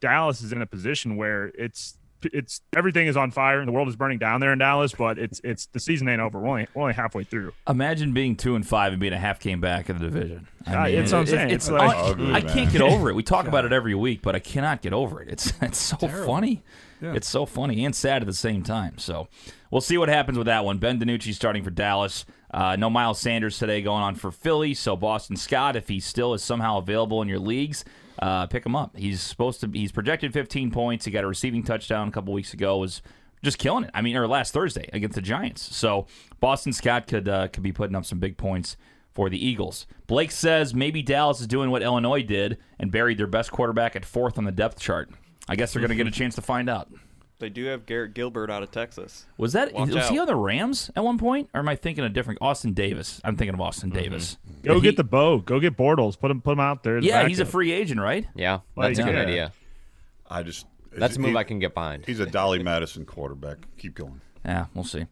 Dallas 0.00 0.40
is 0.40 0.52
in 0.52 0.62
a 0.62 0.66
position 0.66 1.16
where 1.16 1.52
it's 1.54 1.98
it's 2.32 2.60
everything 2.76 3.06
is 3.06 3.16
on 3.16 3.30
fire 3.30 3.58
and 3.60 3.68
the 3.68 3.72
world 3.72 3.88
is 3.88 3.96
burning 3.96 4.18
down 4.18 4.40
there 4.40 4.52
in 4.52 4.58
Dallas, 4.58 4.92
but 4.92 5.18
it's 5.18 5.40
it's 5.44 5.66
the 5.66 5.80
season 5.80 6.08
ain't 6.08 6.20
over. 6.20 6.38
We're 6.38 6.48
only 6.48 6.66
we're 6.74 6.82
only 6.82 6.94
halfway 6.94 7.24
through. 7.24 7.52
Imagine 7.68 8.12
being 8.12 8.36
two 8.36 8.54
and 8.54 8.66
five 8.66 8.92
and 8.92 9.00
being 9.00 9.12
a 9.12 9.18
half 9.18 9.40
game 9.40 9.60
back 9.60 9.88
in 9.90 9.98
the 9.98 10.04
division. 10.10 10.48
I 10.66 10.74
Uh, 10.74 10.86
it's 11.00 11.12
what 11.12 11.28
I'm. 11.32 11.38
It's, 11.50 11.52
It's 11.52 11.70
like- 11.70 11.96
I- 11.96 12.00
Ugly, 12.10 12.32
I 12.32 12.40
can't 12.40 12.70
get 12.72 12.80
over 12.82 13.08
it. 13.10 13.14
We 13.14 13.22
talk 13.22 13.46
about 13.46 13.64
it 13.64 13.72
every 13.72 13.94
week, 13.94 14.22
but 14.22 14.34
I 14.34 14.38
cannot 14.38 14.82
get 14.82 14.92
over 14.92 15.20
it. 15.22 15.28
It's 15.28 15.52
it's 15.62 15.78
so 15.78 15.96
funny. 15.96 16.62
Yeah. 17.00 17.14
It's 17.14 17.28
so 17.28 17.46
funny 17.46 17.84
and 17.84 17.94
sad 17.94 18.22
at 18.22 18.26
the 18.26 18.32
same 18.32 18.62
time. 18.62 18.96
So 18.98 19.26
we'll 19.72 19.80
see 19.80 19.98
what 19.98 20.08
happens 20.08 20.38
with 20.38 20.46
that 20.46 20.64
one. 20.64 20.78
Ben 20.78 21.00
DiNucci 21.00 21.34
starting 21.34 21.64
for 21.64 21.70
Dallas. 21.70 22.24
Uh, 22.54 22.76
no 22.76 22.88
Miles 22.90 23.18
Sanders 23.18 23.58
today 23.58 23.82
going 23.82 24.02
on 24.02 24.14
for 24.14 24.30
Philly. 24.30 24.72
So 24.74 24.94
Boston 24.94 25.34
Scott, 25.36 25.74
if 25.74 25.88
he 25.88 25.98
still 25.98 26.32
is 26.34 26.44
somehow 26.44 26.78
available 26.78 27.20
in 27.22 27.26
your 27.28 27.40
leagues, 27.40 27.84
uh, 28.22 28.46
pick 28.46 28.64
him 28.64 28.76
up. 28.76 28.96
He's 28.96 29.20
supposed 29.20 29.60
to. 29.62 29.70
He's 29.72 29.90
projected 29.90 30.32
15 30.32 30.70
points. 30.70 31.04
He 31.04 31.10
got 31.10 31.24
a 31.24 31.26
receiving 31.26 31.64
touchdown 31.64 32.06
a 32.06 32.10
couple 32.12 32.32
weeks 32.32 32.54
ago. 32.54 32.78
Was 32.78 33.02
just 33.42 33.58
killing 33.58 33.82
it. 33.82 33.90
I 33.92 34.00
mean, 34.00 34.16
or 34.16 34.28
last 34.28 34.54
Thursday 34.54 34.88
against 34.92 35.16
the 35.16 35.20
Giants. 35.20 35.74
So 35.74 36.06
Boston 36.38 36.72
Scott 36.72 37.08
could 37.08 37.28
uh, 37.28 37.48
could 37.48 37.64
be 37.64 37.72
putting 37.72 37.96
up 37.96 38.04
some 38.04 38.20
big 38.20 38.36
points 38.36 38.76
for 39.12 39.28
the 39.28 39.44
Eagles. 39.44 39.88
Blake 40.06 40.30
says 40.30 40.72
maybe 40.72 41.02
Dallas 41.02 41.40
is 41.40 41.48
doing 41.48 41.70
what 41.70 41.82
Illinois 41.82 42.22
did 42.22 42.58
and 42.78 42.92
buried 42.92 43.18
their 43.18 43.26
best 43.26 43.50
quarterback 43.50 43.96
at 43.96 44.04
fourth 44.04 44.38
on 44.38 44.44
the 44.44 44.52
depth 44.52 44.78
chart. 44.78 45.10
I 45.48 45.56
guess 45.56 45.72
they're 45.72 45.80
going 45.80 45.90
to 45.90 45.96
get 45.96 46.06
a 46.06 46.12
chance 46.12 46.36
to 46.36 46.42
find 46.42 46.70
out. 46.70 46.92
They 47.42 47.50
do 47.50 47.64
have 47.64 47.86
Garrett 47.86 48.14
Gilbert 48.14 48.50
out 48.50 48.62
of 48.62 48.70
Texas. 48.70 49.26
Was 49.36 49.52
that 49.54 49.72
Watch 49.72 49.90
was 49.90 50.08
he 50.08 50.16
on 50.18 50.26
the 50.28 50.36
Rams 50.36 50.92
at 50.94 51.02
one 51.02 51.18
point, 51.18 51.50
or 51.52 51.58
am 51.58 51.68
I 51.68 51.74
thinking 51.74 52.04
of 52.04 52.12
different 52.12 52.38
Austin 52.40 52.72
Davis? 52.72 53.20
I'm 53.24 53.36
thinking 53.36 53.52
of 53.54 53.60
Austin 53.60 53.90
Mm-hmm. 53.90 53.98
Davis. 53.98 54.38
Go 54.62 54.76
He- 54.76 54.80
get 54.80 54.96
the 54.96 55.02
bow. 55.02 55.38
Go 55.38 55.58
get 55.58 55.76
Bortles. 55.76 56.16
Put 56.18 56.30
him 56.30 56.40
put 56.40 56.52
him 56.52 56.60
out 56.60 56.84
there. 56.84 56.98
as 56.98 57.04
Yeah, 57.04 57.26
he's 57.26 57.40
a 57.40 57.44
free 57.44 57.72
agent, 57.72 58.00
right? 58.00 58.28
Yeah, 58.36 58.60
Like, 58.76 58.94
that's 58.94 59.00
a 59.00 59.02
good 59.10 59.16
yeah. 59.16 59.22
idea. 59.22 59.52
I 60.30 60.44
just 60.44 60.66
That's 60.92 61.16
a 61.16 61.20
move 61.20 61.32
he- 61.32 61.36
I 61.36 61.42
can 61.42 61.58
get 61.58 61.74
behind. 61.74 62.06
He's 62.06 62.20
a 62.20 62.26
Dolly 62.26 62.62
Madison 62.62 63.04
quarterback. 63.04 63.58
Keep 63.76 63.96
going. 63.96 64.20
Yeah, 64.44 64.66
we'll 64.72 64.84
see. 64.84 65.04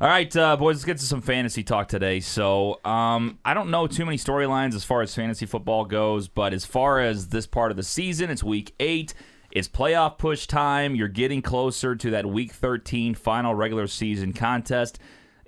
All 0.00 0.08
right, 0.08 0.36
uh, 0.36 0.56
boys, 0.58 0.76
let's 0.76 0.84
get 0.84 0.98
to 0.98 1.04
some 1.06 1.20
fantasy 1.22 1.62
talk 1.62 1.88
today. 1.88 2.20
So, 2.20 2.80
um, 2.84 3.38
I 3.44 3.54
don't 3.54 3.70
know 3.70 3.86
too 3.86 4.04
many 4.04 4.18
storylines 4.18 4.74
as 4.74 4.84
far 4.84 5.00
as 5.00 5.14
fantasy 5.14 5.46
football 5.46 5.84
goes, 5.86 6.28
but 6.28 6.52
as 6.52 6.66
far 6.66 7.00
as 7.00 7.28
this 7.28 7.46
part 7.46 7.70
of 7.70 7.76
the 7.78 7.82
season, 7.82 8.28
it's 8.28 8.42
week 8.44 8.74
eight. 8.80 9.14
It's 9.52 9.68
playoff 9.68 10.16
push 10.16 10.46
time. 10.46 10.94
You're 10.94 11.08
getting 11.08 11.42
closer 11.42 11.94
to 11.94 12.10
that 12.12 12.24
week 12.24 12.52
13 12.52 13.14
final 13.14 13.54
regular 13.54 13.86
season 13.86 14.32
contest. 14.32 14.98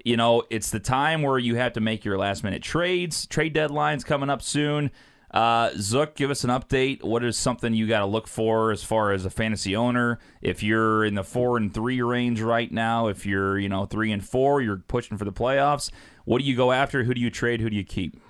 You 0.04 0.18
know, 0.18 0.42
it's 0.50 0.70
the 0.70 0.78
time 0.78 1.23
where 1.23 1.38
you 1.38 1.56
have 1.56 1.73
to 1.73 1.80
make 1.80 2.04
your 2.04 2.18
last 2.18 2.44
minute 2.44 2.62
trades. 2.62 3.26
Trade 3.26 3.54
deadline's 3.54 4.04
coming 4.04 4.28
up 4.28 4.42
soon. 4.42 4.90
Uh, 5.30 5.70
Zook, 5.78 6.16
give 6.16 6.30
us 6.30 6.44
an 6.44 6.50
update. 6.50 7.02
What 7.02 7.25
is 7.25 7.38
something 7.38 7.73
you 7.73 7.88
got 7.88 8.00
to 8.00 8.06
look 8.06 8.28
for 8.28 8.70
as 8.70 8.84
far 8.84 9.12
as 9.12 9.25
a 9.25 9.30
fantasy 9.30 9.75
owner? 9.75 10.18
If 10.42 10.62
you're 10.62 11.02
in 11.06 11.14
the 11.14 11.25
four 11.25 11.56
and 11.56 11.73
three 11.73 12.02
range 12.02 12.42
right 12.42 12.70
now, 12.70 13.08
if 13.08 13.25
you're 13.25 13.58
you 13.58 13.70
know 13.70 13.87
three 13.87 14.12
and 14.12 14.23
four, 14.23 14.61
you're 14.61 14.76
pushing 14.76 15.16
for 15.16 15.25
the 15.25 15.32
playoffs. 15.32 15.90
What 16.26 16.42
do 16.42 16.44
you 16.44 16.54
go 16.54 16.73
after? 16.73 17.04
Who 17.04 17.14
do 17.14 17.20
you 17.23 17.30
trade? 17.30 17.62
Who 17.62 17.70
do 17.70 17.75
you 17.75 17.84
keep? 17.84 18.20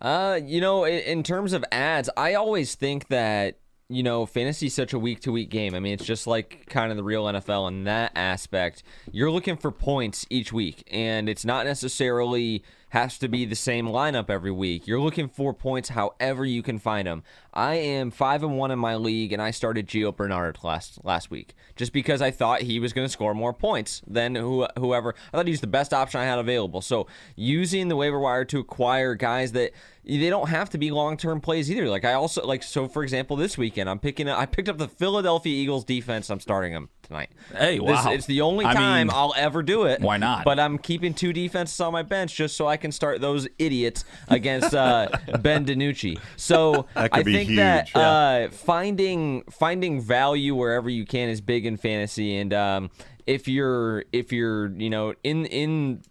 Uh, 0.00 0.40
you 0.42 0.60
know, 0.62 0.84
in, 0.84 1.00
in 1.00 1.22
terms 1.22 1.52
of 1.52 1.64
ads, 1.70 2.08
I 2.16 2.34
always 2.34 2.74
think 2.74 3.08
that 3.08 3.58
you 3.88 4.02
know 4.02 4.26
fantasy 4.26 4.66
is 4.66 4.74
such 4.74 4.92
a 4.92 4.98
week 4.98 5.20
to 5.20 5.32
week 5.32 5.48
game. 5.48 5.74
I 5.74 5.80
mean, 5.80 5.94
it's 5.94 6.04
just 6.04 6.26
like 6.26 6.66
kind 6.68 6.90
of 6.90 6.96
the 6.96 7.02
real 7.02 7.24
NFL 7.24 7.68
in 7.68 7.84
that 7.84 8.12
aspect. 8.14 8.82
You're 9.10 9.30
looking 9.30 9.56
for 9.56 9.70
points 9.70 10.26
each 10.28 10.52
week, 10.52 10.86
and 10.90 11.28
it's 11.28 11.44
not 11.44 11.64
necessarily 11.64 12.62
has 12.90 13.18
to 13.18 13.28
be 13.28 13.44
the 13.44 13.56
same 13.56 13.86
lineup 13.86 14.30
every 14.30 14.50
week. 14.50 14.86
You're 14.86 15.00
looking 15.00 15.28
for 15.28 15.52
points 15.52 15.90
however 15.90 16.44
you 16.44 16.62
can 16.62 16.78
find 16.78 17.06
them. 17.06 17.22
I 17.58 17.74
am 17.74 18.12
five 18.12 18.44
and 18.44 18.56
one 18.56 18.70
in 18.70 18.78
my 18.78 18.94
league, 18.94 19.32
and 19.32 19.42
I 19.42 19.50
started 19.50 19.88
Gio 19.88 20.14
Bernard 20.14 20.58
last 20.62 21.04
last 21.04 21.28
week 21.28 21.56
just 21.74 21.92
because 21.92 22.22
I 22.22 22.30
thought 22.30 22.62
he 22.62 22.78
was 22.78 22.92
going 22.92 23.04
to 23.04 23.10
score 23.12 23.34
more 23.34 23.52
points 23.52 24.00
than 24.06 24.36
who, 24.36 24.68
whoever. 24.78 25.12
I 25.32 25.36
thought 25.36 25.46
he 25.46 25.50
was 25.52 25.60
the 25.60 25.66
best 25.66 25.92
option 25.92 26.20
I 26.20 26.24
had 26.24 26.38
available. 26.38 26.80
So 26.80 27.08
using 27.34 27.88
the 27.88 27.96
waiver 27.96 28.20
wire 28.20 28.44
to 28.44 28.60
acquire 28.60 29.16
guys 29.16 29.50
that 29.52 29.72
they 30.04 30.30
don't 30.30 30.48
have 30.48 30.70
to 30.70 30.78
be 30.78 30.90
long 30.92 31.16
term 31.16 31.40
plays 31.40 31.68
either. 31.70 31.88
Like 31.88 32.04
I 32.04 32.12
also 32.14 32.46
like 32.46 32.62
so 32.62 32.86
for 32.86 33.02
example 33.02 33.36
this 33.36 33.58
weekend 33.58 33.90
I'm 33.90 33.98
picking 33.98 34.28
up, 34.28 34.38
I 34.38 34.46
picked 34.46 34.68
up 34.68 34.78
the 34.78 34.88
Philadelphia 34.88 35.52
Eagles 35.52 35.84
defense. 35.84 36.30
I'm 36.30 36.40
starting 36.40 36.72
them 36.72 36.88
tonight. 37.02 37.30
Hey, 37.54 37.78
This- 37.78 38.04
wow. 38.04 38.12
it's 38.12 38.26
the 38.26 38.40
only 38.40 38.64
I 38.66 38.72
time 38.72 39.08
mean, 39.08 39.16
I'll 39.16 39.34
ever 39.36 39.62
do 39.62 39.84
it. 39.84 40.00
why 40.00 40.16
not? 40.16 40.44
But 40.44 40.60
I'm 40.60 40.78
keeping 40.78 41.12
two 41.12 41.32
defenses 41.32 41.78
on 41.80 41.92
my 41.92 42.02
bench 42.04 42.34
just 42.36 42.56
so 42.56 42.66
I 42.68 42.76
can 42.78 42.92
start 42.92 43.20
those 43.20 43.48
idiots 43.58 44.04
against 44.28 44.74
uh, 44.74 45.08
Ben 45.40 45.66
DiNucci. 45.66 46.18
So 46.36 46.86
That 46.94 47.10
could 47.12 47.20
I 47.20 47.22
be 47.24 47.32
think 47.48 47.58
huge, 47.58 47.92
that 47.92 47.98
yeah. 47.98 48.10
uh, 48.10 48.50
finding 48.50 49.42
finding 49.50 50.00
value 50.00 50.54
wherever 50.54 50.88
you 50.88 51.04
can 51.04 51.28
is 51.28 51.40
big 51.40 51.66
in 51.66 51.76
fantasy. 51.76 52.36
And 52.36 52.52
um, 52.54 52.90
if 53.26 53.48
you're 53.48 54.04
if 54.12 54.32
you're 54.32 54.68
you 54.72 54.90
know 54.90 55.14
in 55.22 55.46
in 55.46 56.02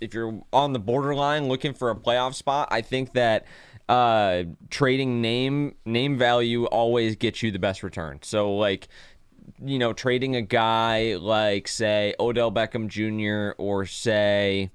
if 0.00 0.14
you're 0.14 0.40
on 0.52 0.72
the 0.72 0.78
borderline 0.78 1.48
looking 1.48 1.74
for 1.74 1.90
a 1.90 1.96
playoff 1.96 2.34
spot, 2.34 2.68
I 2.70 2.82
think 2.82 3.12
that 3.14 3.46
uh, 3.88 4.44
trading 4.70 5.20
name 5.20 5.74
name 5.84 6.18
value 6.18 6.66
always 6.66 7.16
gets 7.16 7.42
you 7.42 7.50
the 7.50 7.58
best 7.58 7.82
return. 7.82 8.20
So 8.22 8.54
like 8.56 8.88
you 9.64 9.78
know, 9.78 9.92
trading 9.92 10.36
a 10.36 10.42
guy 10.42 11.16
like 11.16 11.68
say 11.68 12.14
Odell 12.20 12.52
Beckham 12.52 12.88
Jr. 12.88 13.60
or 13.60 13.86
say 13.86 14.70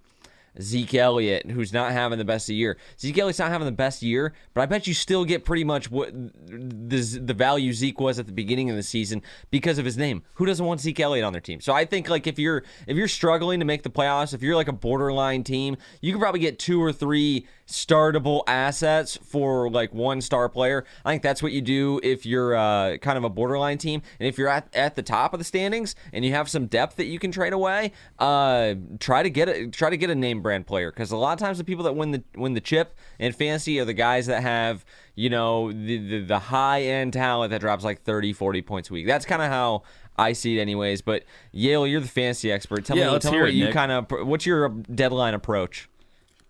Zeke 0.61 0.95
Elliott, 0.95 1.49
who's 1.49 1.73
not 1.73 1.91
having 1.91 2.17
the 2.17 2.25
best 2.25 2.49
of 2.49 2.55
year. 2.55 2.77
Zeke 2.99 3.17
Elliott's 3.17 3.39
not 3.39 3.49
having 3.49 3.65
the 3.65 3.71
best 3.71 4.01
year, 4.01 4.33
but 4.53 4.61
I 4.61 4.65
bet 4.65 4.87
you 4.87 4.93
still 4.93 5.25
get 5.25 5.45
pretty 5.45 5.63
much 5.63 5.89
what 5.89 6.13
the 6.13 7.21
the 7.23 7.33
value 7.33 7.73
Zeke 7.73 7.99
was 7.99 8.19
at 8.19 8.25
the 8.25 8.31
beginning 8.31 8.69
of 8.69 8.75
the 8.75 8.83
season 8.83 9.21
because 9.49 9.77
of 9.77 9.85
his 9.85 9.97
name. 9.97 10.23
Who 10.35 10.45
doesn't 10.45 10.65
want 10.65 10.81
Zeke 10.81 10.99
Elliott 10.99 11.25
on 11.25 11.33
their 11.33 11.41
team? 11.41 11.61
So 11.61 11.73
I 11.73 11.85
think 11.85 12.09
like 12.09 12.27
if 12.27 12.37
you're 12.37 12.63
if 12.87 12.97
you're 12.97 13.07
struggling 13.07 13.59
to 13.59 13.65
make 13.65 13.83
the 13.83 13.89
playoffs, 13.89 14.33
if 14.33 14.41
you're 14.41 14.55
like 14.55 14.67
a 14.67 14.73
borderline 14.73 15.43
team, 15.43 15.77
you 16.01 16.11
can 16.11 16.21
probably 16.21 16.39
get 16.39 16.59
two 16.59 16.81
or 16.81 16.91
three 16.91 17.47
startable 17.73 18.43
assets 18.45 19.17
for 19.23 19.67
like 19.69 19.91
one 19.93 20.21
star 20.21 20.47
player. 20.47 20.85
I 21.03 21.11
think 21.11 21.23
that's 21.23 21.41
what 21.41 21.51
you 21.51 21.61
do 21.61 21.99
if 22.03 22.23
you're 22.23 22.55
uh, 22.55 22.97
kind 22.97 23.17
of 23.17 23.23
a 23.23 23.29
borderline 23.29 23.79
team, 23.79 24.03
and 24.19 24.27
if 24.27 24.37
you're 24.37 24.47
at, 24.47 24.67
at 24.75 24.93
the 24.95 25.01
top 25.01 25.33
of 25.33 25.39
the 25.39 25.43
standings 25.43 25.95
and 26.13 26.23
you 26.23 26.31
have 26.33 26.47
some 26.49 26.67
depth 26.67 26.97
that 26.97 27.05
you 27.05 27.17
can 27.17 27.31
trade 27.31 27.51
away, 27.51 27.91
uh, 28.19 28.75
try 28.99 29.23
to 29.23 29.29
get 29.29 29.49
a 29.49 29.67
try 29.69 29.89
to 29.89 29.97
get 29.97 30.11
a 30.11 30.15
name 30.15 30.41
brand 30.43 30.67
player 30.67 30.91
because 30.91 31.11
a 31.11 31.17
lot 31.17 31.33
of 31.33 31.39
times 31.39 31.57
the 31.57 31.63
people 31.63 31.83
that 31.83 31.93
win 31.95 32.11
the 32.11 32.23
win 32.35 32.53
the 32.53 32.61
chip 32.61 32.95
in 33.17 33.33
fantasy 33.33 33.79
are 33.79 33.85
the 33.85 33.93
guys 33.93 34.27
that 34.27 34.43
have 34.43 34.85
you 35.15 35.31
know 35.31 35.71
the 35.71 35.97
the, 35.97 36.19
the 36.19 36.39
high 36.39 36.83
end 36.83 37.13
talent 37.13 37.49
that 37.49 37.61
drops 37.61 37.83
like 37.83 38.03
30 38.03 38.33
40 38.33 38.61
points 38.61 38.89
a 38.91 38.93
week. 38.93 39.07
That's 39.07 39.25
kind 39.25 39.41
of 39.41 39.49
how. 39.49 39.81
I 40.15 40.33
see 40.33 40.59
it 40.59 40.61
anyways, 40.61 41.01
but 41.01 41.23
Yale, 41.51 41.87
you're 41.87 41.99
the 41.99 42.07
fantasy 42.07 42.51
expert. 42.51 42.85
Tell 42.85 42.95
Yeah, 42.95 43.13
me, 43.13 43.17
tell 43.17 43.31
me 43.31 43.39
what 43.39 43.49
it, 43.49 43.55
you 43.55 43.71
kind 43.71 43.91
of, 43.91 44.05
what's 44.11 44.45
your 44.45 44.69
deadline 44.69 45.33
approach? 45.33 45.89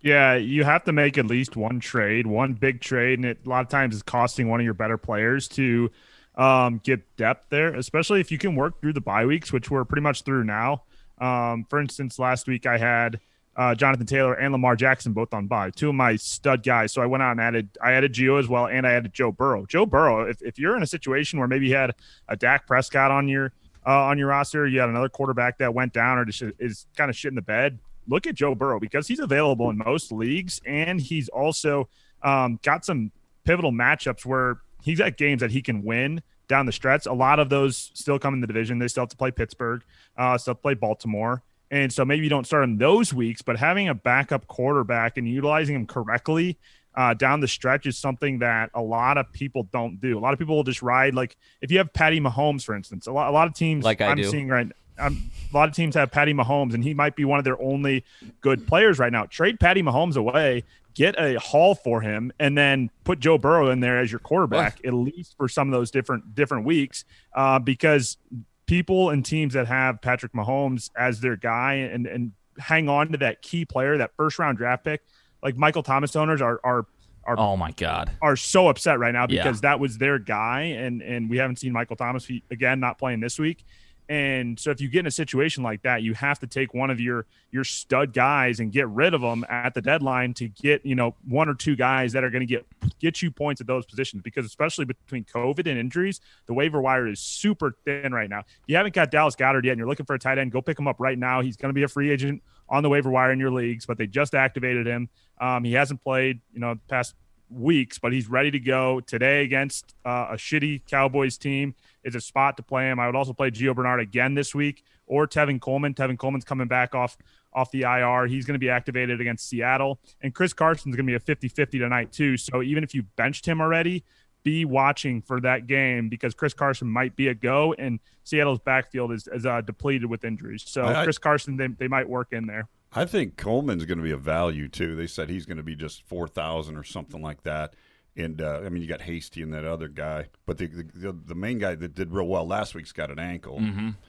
Yeah, 0.03 0.35
you 0.35 0.65
have 0.65 0.83
to 0.83 0.91
make 0.91 1.17
at 1.17 1.25
least 1.27 1.55
one 1.55 1.79
trade, 1.79 2.27
one 2.27 2.53
big 2.53 2.81
trade, 2.81 3.19
and 3.19 3.25
it 3.25 3.39
a 3.45 3.49
lot 3.49 3.61
of 3.61 3.69
times 3.69 3.95
is 3.95 4.03
costing 4.03 4.49
one 4.49 4.59
of 4.59 4.65
your 4.65 4.73
better 4.73 4.97
players 4.97 5.47
to 5.49 5.89
um, 6.35 6.81
get 6.83 7.15
depth 7.15 7.49
there, 7.49 7.73
especially 7.73 8.19
if 8.19 8.29
you 8.29 8.37
can 8.37 8.53
work 8.53 8.81
through 8.81 8.91
the 8.91 9.01
bye 9.01 9.25
weeks, 9.25 9.53
which 9.53 9.71
we're 9.71 9.85
pretty 9.85 10.01
much 10.01 10.23
through 10.23 10.43
now. 10.43 10.83
Um, 11.19 11.65
for 11.69 11.79
instance, 11.79 12.19
last 12.19 12.47
week 12.47 12.65
I 12.65 12.77
had 12.77 13.21
uh, 13.55 13.75
Jonathan 13.75 14.05
Taylor 14.05 14.33
and 14.33 14.51
Lamar 14.51 14.75
Jackson 14.75 15.13
both 15.13 15.33
on 15.33 15.47
bye, 15.47 15.69
two 15.69 15.87
of 15.87 15.95
my 15.95 16.17
stud 16.17 16.63
guys. 16.63 16.91
So 16.91 17.01
I 17.01 17.05
went 17.05 17.23
out 17.23 17.31
and 17.31 17.39
added, 17.39 17.69
I 17.81 17.93
added 17.93 18.13
Gio 18.13 18.37
as 18.37 18.49
well, 18.49 18.67
and 18.67 18.85
I 18.85 18.91
added 18.91 19.13
Joe 19.13 19.31
Burrow. 19.31 19.65
Joe 19.67 19.85
Burrow, 19.85 20.27
if, 20.27 20.41
if 20.41 20.59
you're 20.59 20.75
in 20.75 20.83
a 20.83 20.87
situation 20.87 21.39
where 21.39 21.47
maybe 21.47 21.67
you 21.67 21.75
had 21.75 21.95
a 22.27 22.35
Dak 22.35 22.67
Prescott 22.67 23.11
on 23.11 23.29
your 23.29 23.53
uh, 23.85 24.03
on 24.03 24.17
your 24.17 24.27
roster, 24.27 24.67
you 24.67 24.79
had 24.79 24.89
another 24.89 25.09
quarterback 25.09 25.59
that 25.59 25.73
went 25.73 25.93
down 25.93 26.17
or 26.17 26.25
just 26.25 26.41
is 26.59 26.87
kind 26.97 27.09
of 27.09 27.15
shit 27.15 27.29
in 27.29 27.35
the 27.35 27.41
bed. 27.41 27.79
Look 28.07 28.27
at 28.27 28.35
Joe 28.35 28.55
Burrow 28.55 28.79
because 28.79 29.07
he's 29.07 29.19
available 29.19 29.69
in 29.69 29.77
most 29.77 30.11
leagues, 30.11 30.61
and 30.65 30.99
he's 30.99 31.29
also 31.29 31.89
um, 32.21 32.59
got 32.63 32.85
some 32.85 33.11
pivotal 33.45 33.71
matchups 33.71 34.25
where 34.25 34.57
he's 34.83 34.99
got 34.99 35.17
games 35.17 35.41
that 35.41 35.51
he 35.51 35.61
can 35.61 35.83
win 35.83 36.21
down 36.47 36.65
the 36.65 36.71
stretch. 36.71 37.05
A 37.05 37.13
lot 37.13 37.39
of 37.39 37.49
those 37.49 37.91
still 37.93 38.19
come 38.19 38.33
in 38.33 38.41
the 38.41 38.47
division. 38.47 38.79
They 38.79 38.87
still 38.87 39.03
have 39.03 39.09
to 39.09 39.17
play 39.17 39.31
Pittsburgh, 39.31 39.83
uh, 40.17 40.37
still 40.37 40.55
play 40.55 40.73
Baltimore. 40.73 41.41
And 41.71 41.91
so 41.91 42.05
maybe 42.05 42.23
you 42.23 42.29
don't 42.29 42.45
start 42.45 42.65
in 42.65 42.77
those 42.77 43.13
weeks, 43.13 43.41
but 43.41 43.57
having 43.57 43.89
a 43.89 43.95
backup 43.95 44.45
quarterback 44.47 45.17
and 45.17 45.27
utilizing 45.27 45.75
him 45.75 45.87
correctly 45.87 46.57
uh, 46.95 47.15
down 47.15 47.39
the 47.39 47.47
stretch 47.47 47.87
is 47.87 47.97
something 47.97 48.39
that 48.39 48.69
a 48.75 48.81
lot 48.81 49.17
of 49.17 49.31
people 49.31 49.63
don't 49.71 49.99
do. 49.99 50.17
A 50.17 50.21
lot 50.21 50.33
of 50.33 50.39
people 50.39 50.55
will 50.55 50.63
just 50.63 50.83
ride 50.83 51.15
like 51.15 51.35
if 51.61 51.71
you 51.71 51.79
have 51.79 51.91
Patty 51.91 52.19
Mahomes, 52.19 52.63
for 52.63 52.75
instance, 52.75 53.07
a 53.07 53.11
lot, 53.11 53.29
a 53.29 53.31
lot 53.31 53.47
of 53.47 53.55
teams 53.55 53.83
Like 53.83 54.01
I 54.01 54.11
am 54.11 54.17
do. 54.17 54.25
seeing 54.25 54.47
right. 54.49 54.67
Um, 54.99 55.31
a 55.51 55.55
lot 55.57 55.69
of 55.69 55.75
teams 55.75 55.95
have 55.95 56.11
Patty 56.11 56.33
Mahomes, 56.33 56.73
and 56.73 56.83
he 56.83 56.93
might 56.93 57.15
be 57.15 57.25
one 57.25 57.39
of 57.39 57.45
their 57.45 57.61
only 57.61 58.03
good 58.41 58.67
players 58.67 58.99
right 58.99 59.11
now. 59.11 59.25
Trade 59.25 59.59
Patty 59.59 59.81
Mahomes 59.83 60.15
away, 60.15 60.63
get 60.93 61.15
a 61.19 61.39
haul 61.39 61.75
for 61.75 62.01
him, 62.01 62.31
and 62.39 62.57
then 62.57 62.89
put 63.03 63.19
Joe 63.19 63.37
Burrow 63.37 63.69
in 63.69 63.79
there 63.79 63.99
as 63.99 64.11
your 64.11 64.19
quarterback, 64.19 64.79
at 64.85 64.93
least 64.93 65.35
for 65.37 65.47
some 65.47 65.67
of 65.67 65.71
those 65.73 65.91
different 65.91 66.35
different 66.35 66.65
weeks, 66.65 67.05
uh, 67.35 67.59
because 67.59 68.17
people 68.65 69.09
and 69.09 69.25
teams 69.25 69.53
that 69.53 69.67
have 69.67 70.01
Patrick 70.01 70.33
Mahomes 70.33 70.89
as 70.97 71.19
their 71.21 71.35
guy 71.35 71.73
and 71.75 72.05
and 72.07 72.31
hang 72.59 72.87
on 72.87 73.11
to 73.11 73.17
that 73.17 73.41
key 73.41 73.65
player, 73.65 73.97
that 73.97 74.11
first 74.15 74.37
round 74.39 74.57
draft 74.57 74.83
pick, 74.83 75.01
like 75.41 75.57
Michael 75.57 75.83
Thomas 75.83 76.15
owners 76.15 76.41
are 76.41 76.59
are 76.63 76.85
are 77.25 77.35
Oh 77.39 77.55
my 77.57 77.71
God. 77.71 78.11
are 78.21 78.35
so 78.35 78.67
upset 78.67 78.99
right 78.99 79.13
now 79.13 79.25
Yeah. 79.29 79.43
because 79.43 79.61
that 79.61 79.79
was 79.79 79.97
their 79.97 80.19
guy 80.19 80.61
and 80.63 81.01
and 81.01 81.29
we 81.29 81.37
haven't 81.37 81.57
seen 81.57 81.71
Michael 81.73 81.95
Thomas 81.95 82.25
he- 82.25 82.43
again 82.51 82.79
not 82.79 82.97
playing 82.99 83.21
this 83.21 83.39
week. 83.39 83.65
And 84.09 84.59
so 84.59 84.69
if 84.69 84.81
you 84.81 84.89
get 84.89 84.99
in 85.01 85.07
a 85.07 85.11
situation 85.11 85.63
like 85.63 85.83
that, 85.83 86.01
you 86.01 86.13
have 86.13 86.39
to 86.39 86.47
take 86.47 86.73
one 86.73 86.89
of 86.89 86.99
your 86.99 87.25
your 87.51 87.63
stud 87.63 88.13
guys 88.13 88.59
and 88.59 88.71
get 88.71 88.87
rid 88.89 89.13
of 89.13 89.21
them 89.21 89.45
at 89.49 89.73
the 89.73 89.81
deadline 89.81 90.33
to 90.35 90.47
get, 90.49 90.85
you 90.85 90.95
know, 90.95 91.15
one 91.27 91.47
or 91.47 91.53
two 91.53 91.75
guys 91.75 92.13
that 92.13 92.23
are 92.23 92.29
going 92.29 92.41
to 92.41 92.45
get 92.45 92.65
get 92.99 93.21
you 93.21 93.31
points 93.31 93.61
at 93.61 93.67
those 93.67 93.85
positions 93.85 94.21
because 94.21 94.45
especially 94.45 94.85
between 94.85 95.23
COVID 95.23 95.67
and 95.67 95.77
injuries, 95.77 96.19
the 96.47 96.53
waiver 96.53 96.81
wire 96.81 97.07
is 97.07 97.19
super 97.19 97.75
thin 97.85 98.13
right 98.13 98.29
now. 98.29 98.39
If 98.39 98.63
you 98.67 98.75
haven't 98.75 98.93
got 98.93 99.11
Dallas 99.11 99.35
Goedert 99.35 99.63
yet 99.63 99.71
and 99.71 99.79
you're 99.79 99.87
looking 99.87 100.05
for 100.05 100.15
a 100.15 100.19
tight 100.19 100.37
end, 100.37 100.51
go 100.51 100.61
pick 100.61 100.77
him 100.77 100.87
up 100.87 100.99
right 100.99 101.17
now. 101.17 101.41
He's 101.41 101.55
going 101.55 101.69
to 101.69 101.73
be 101.73 101.83
a 101.83 101.87
free 101.87 102.11
agent 102.11 102.43
on 102.69 102.83
the 102.83 102.89
waiver 102.89 103.09
wire 103.09 103.31
in 103.31 103.39
your 103.39 103.51
leagues, 103.51 103.85
but 103.85 103.97
they 103.97 104.07
just 104.07 104.35
activated 104.35 104.87
him. 104.87 105.09
Um, 105.39 105.63
he 105.63 105.73
hasn't 105.73 106.03
played, 106.03 106.41
you 106.53 106.59
know, 106.59 106.75
past 106.87 107.15
weeks, 107.49 107.99
but 107.99 108.13
he's 108.13 108.27
ready 108.27 108.51
to 108.51 108.59
go 108.59 108.99
today 108.99 109.43
against 109.43 109.95
uh, 110.05 110.27
a 110.31 110.35
shitty 110.35 110.81
Cowboys 110.87 111.37
team. 111.37 111.75
Is 112.03 112.15
a 112.15 112.21
spot 112.21 112.57
to 112.57 112.63
play 112.63 112.89
him. 112.89 112.99
I 112.99 113.05
would 113.07 113.15
also 113.15 113.33
play 113.33 113.49
Gio 113.51 113.75
Bernard 113.75 113.99
again 113.99 114.33
this 114.33 114.53
week 114.53 114.83
or 115.05 115.27
Tevin 115.27 115.59
Coleman. 115.61 115.93
Tevin 115.93 116.17
Coleman's 116.17 116.43
coming 116.45 116.67
back 116.67 116.93
off 116.95 117.17
off 117.53 117.71
the 117.71 117.81
IR. 117.83 118.25
He's 118.27 118.45
going 118.45 118.55
to 118.55 118.59
be 118.59 118.69
activated 118.69 119.21
against 119.21 119.47
Seattle. 119.47 119.99
And 120.21 120.33
Chris 120.33 120.53
Carson's 120.53 120.95
going 120.95 121.05
to 121.07 121.11
be 121.11 121.15
a 121.15 121.19
50-50 121.19 121.71
tonight 121.79 122.11
too. 122.11 122.35
So 122.35 122.61
even 122.63 122.83
if 122.83 122.95
you 122.95 123.03
benched 123.15 123.45
him 123.47 123.61
already, 123.61 124.03
be 124.43 124.65
watching 124.65 125.21
for 125.21 125.39
that 125.41 125.67
game 125.67 126.09
because 126.09 126.33
Chris 126.33 126.53
Carson 126.53 126.87
might 126.89 127.15
be 127.15 127.27
a 127.29 127.33
go, 127.33 127.73
and 127.73 127.99
Seattle's 128.23 128.59
backfield 128.59 129.11
is, 129.13 129.27
is 129.27 129.45
uh, 129.45 129.61
depleted 129.61 130.09
with 130.09 130.25
injuries. 130.25 130.63
So 130.65 130.83
I- 130.83 131.03
Chris 131.03 131.17
Carson, 131.17 131.57
they, 131.57 131.67
they 131.67 131.87
might 131.87 132.09
work 132.09 132.33
in 132.33 132.47
there. 132.47 132.67
I 132.95 133.05
think 133.05 133.37
Coleman's 133.37 133.85
going 133.85 133.97
to 133.97 134.03
be 134.03 134.11
a 134.11 134.17
value 134.17 134.67
too. 134.67 134.95
They 134.95 135.07
said 135.07 135.29
he's 135.29 135.45
going 135.47 135.57
to 135.57 135.63
be 135.63 135.75
just 135.75 136.03
four 136.03 136.27
thousand 136.27 136.77
or 136.77 136.83
something 136.83 137.21
like 137.23 137.41
that. 137.43 137.73
And 138.15 138.41
uh, 138.41 138.61
I 138.63 138.69
mean, 138.69 138.83
you 138.83 138.87
got 138.87 139.01
Hasty 139.01 139.41
and 139.41 139.51
that 139.53 139.65
other 139.65 139.87
guy, 139.87 140.27
but 140.45 140.57
the, 140.59 140.67
the 140.67 141.13
the 141.13 141.33
main 141.35 141.57
guy 141.57 141.73
that 141.73 141.95
did 141.95 142.11
real 142.11 142.27
well 142.27 142.45
last 142.45 142.75
week's 142.75 142.91
got 142.91 143.09
an 143.09 143.17
ankle. 143.17 143.59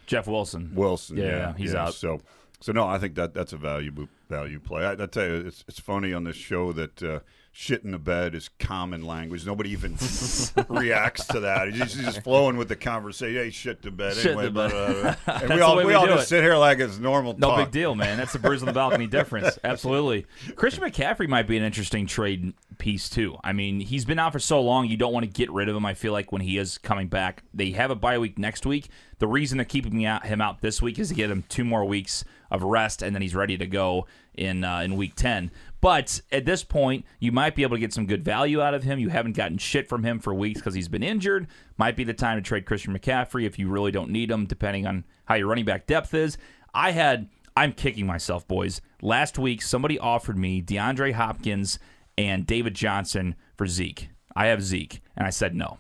Jeff 0.07 0.27
Wilson. 0.27 0.73
Wilson, 0.75 1.17
Yeah, 1.17 1.25
yeah, 1.25 1.55
he's 1.57 1.73
yeah. 1.73 1.85
out. 1.87 1.95
So, 1.95 2.21
so 2.61 2.73
no, 2.73 2.87
I 2.87 2.99
think 2.99 3.15
that 3.15 3.33
that's 3.33 3.55
a 3.55 3.57
value 3.57 4.07
value 4.29 4.61
play. 4.61 4.85
I, 4.85 4.93
I 4.93 5.07
tell 5.07 5.25
you, 5.25 5.35
it's 5.47 5.65
it's 5.69 5.81
funny 5.81 6.13
on 6.13 6.25
this 6.25 6.37
show 6.37 6.73
that 6.73 7.03
uh, 7.03 7.21
shit 7.57 7.85
in 7.85 7.93
the 7.93 7.99
bed 7.99 8.35
is 8.35 8.51
common 8.59 9.07
language. 9.07 9.47
Nobody 9.47 9.71
even 9.71 9.93
reacts 10.69 11.25
to 11.27 11.41
that. 11.41 11.73
He's 11.73 11.95
just, 11.95 12.23
flowing 12.23 12.57
with 12.57 12.69
the 12.69 12.75
conversation. 12.75 13.37
Hey, 13.37 13.51
shit 13.51 13.81
to 13.83 13.93
bed. 13.93 14.15
Shit 14.15 14.33
anyway, 14.33 14.45
the 14.47 14.51
bed. 14.51 14.71
blah, 14.73 15.15
blah. 15.25 15.41
and 15.41 15.55
we 15.55 15.61
all 15.61 15.77
we, 15.77 15.85
we 15.85 15.95
all 15.95 16.07
just 16.07 16.25
it. 16.25 16.29
sit 16.29 16.43
here 16.43 16.57
like 16.57 16.81
it's 16.81 16.99
normal. 16.99 17.39
No 17.39 17.51
talk. 17.51 17.59
big 17.67 17.71
deal, 17.71 17.95
man. 17.95 18.19
That's 18.19 18.33
the 18.33 18.41
bruise 18.41 18.61
on 18.61 18.67
the 18.67 18.73
balcony 18.73 19.07
difference. 19.07 19.57
Absolutely. 19.65 20.27
Christian 20.57 20.83
McCaffrey 20.83 21.29
might 21.29 21.47
be 21.47 21.57
an 21.57 21.63
interesting 21.63 22.07
trade 22.07 22.55
piece 22.79 23.09
too. 23.09 23.37
I 23.45 23.53
mean, 23.53 23.79
he's 23.79 24.05
been 24.05 24.19
out 24.19 24.33
for 24.33 24.41
so 24.41 24.61
long, 24.61 24.89
you 24.89 24.97
don't 24.97 25.13
want 25.13 25.25
to 25.25 25.31
get 25.31 25.51
rid 25.53 25.69
of 25.69 25.77
him. 25.77 25.87
I 25.87 25.95
feel 25.95 26.13
like 26.13 26.33
when 26.33 26.43
he 26.43 26.59
is 26.59 26.77
coming 26.79 27.07
back, 27.07 27.45
they 27.55 27.71
have 27.71 27.93
a 27.93 27.97
bye 27.97 28.19
week 28.19 28.37
next 28.37 28.67
week. 28.67 28.89
The 29.19 29.29
reason 29.29 29.59
they're 29.59 29.65
keeping 29.65 30.01
him 30.01 30.41
out 30.41 30.61
this 30.61 30.83
week 30.83 30.99
is 30.99 31.11
to 31.11 31.15
get 31.15 31.31
him 31.31 31.45
two 31.49 31.65
more 31.65 31.85
weeks 31.85 32.25
of 32.51 32.63
rest, 32.63 33.01
and 33.01 33.15
then 33.15 33.23
he's 33.23 33.35
ready 33.35 33.57
to 33.57 33.67
go 33.67 34.07
in 34.35 34.65
uh, 34.65 34.81
in 34.81 34.97
week 34.97 35.15
ten. 35.15 35.51
But 35.85 36.23
at 36.33 36.47
this 36.47 36.65
point, 36.65 37.05
you 37.21 37.31
might 37.31 37.55
be 37.55 37.63
able 37.63 37.77
to 37.77 37.81
get 37.81 37.93
some 37.93 38.07
good 38.07 38.25
value 38.25 38.63
out 38.63 38.73
of 38.73 38.85
him. 38.85 38.99
You 38.99 39.11
haven't 39.11 39.37
gotten 39.37 39.59
shit 39.59 39.87
from 39.87 40.03
him 40.03 40.19
for 40.19 40.33
weeks 40.33 40.59
because 40.59 40.73
he's 40.73 40.89
been 40.89 41.03
injured. 41.03 41.47
Might 41.77 41.95
be 41.95 42.05
the 42.05 42.15
time 42.15 42.39
to 42.39 42.43
trade 42.43 42.65
Christian 42.65 42.99
McCaffrey 42.99 43.45
if 43.45 43.59
you 43.59 43.69
really 43.69 43.91
don't 43.91 44.09
need 44.09 44.31
him, 44.31 44.47
depending 44.47 44.87
on 44.87 45.05
how 45.27 45.35
your 45.35 45.47
running 45.47 45.67
back 45.67 45.87
depth 45.87 46.15
is. 46.15 46.39
I 46.73 46.93
had 46.93 47.29
I'm 47.55 47.75
kicking 47.75 48.07
myself, 48.07 48.49
boys. 48.49 48.81
Last 49.03 49.39
week, 49.39 49.61
somebody 49.61 49.99
offered 49.99 50.39
me 50.39 50.63
DeAndre 50.63 51.13
Hopkins 51.13 51.79
and 52.17 52.47
David 52.47 52.73
Johnson 52.73 53.35
for 53.55 53.67
Zeke. 53.67 54.09
I 54.35 54.47
have 54.47 54.63
Zeke, 54.63 55.03
and 55.19 55.27
I 55.27 55.31
said 55.31 55.55
no. 55.55 55.77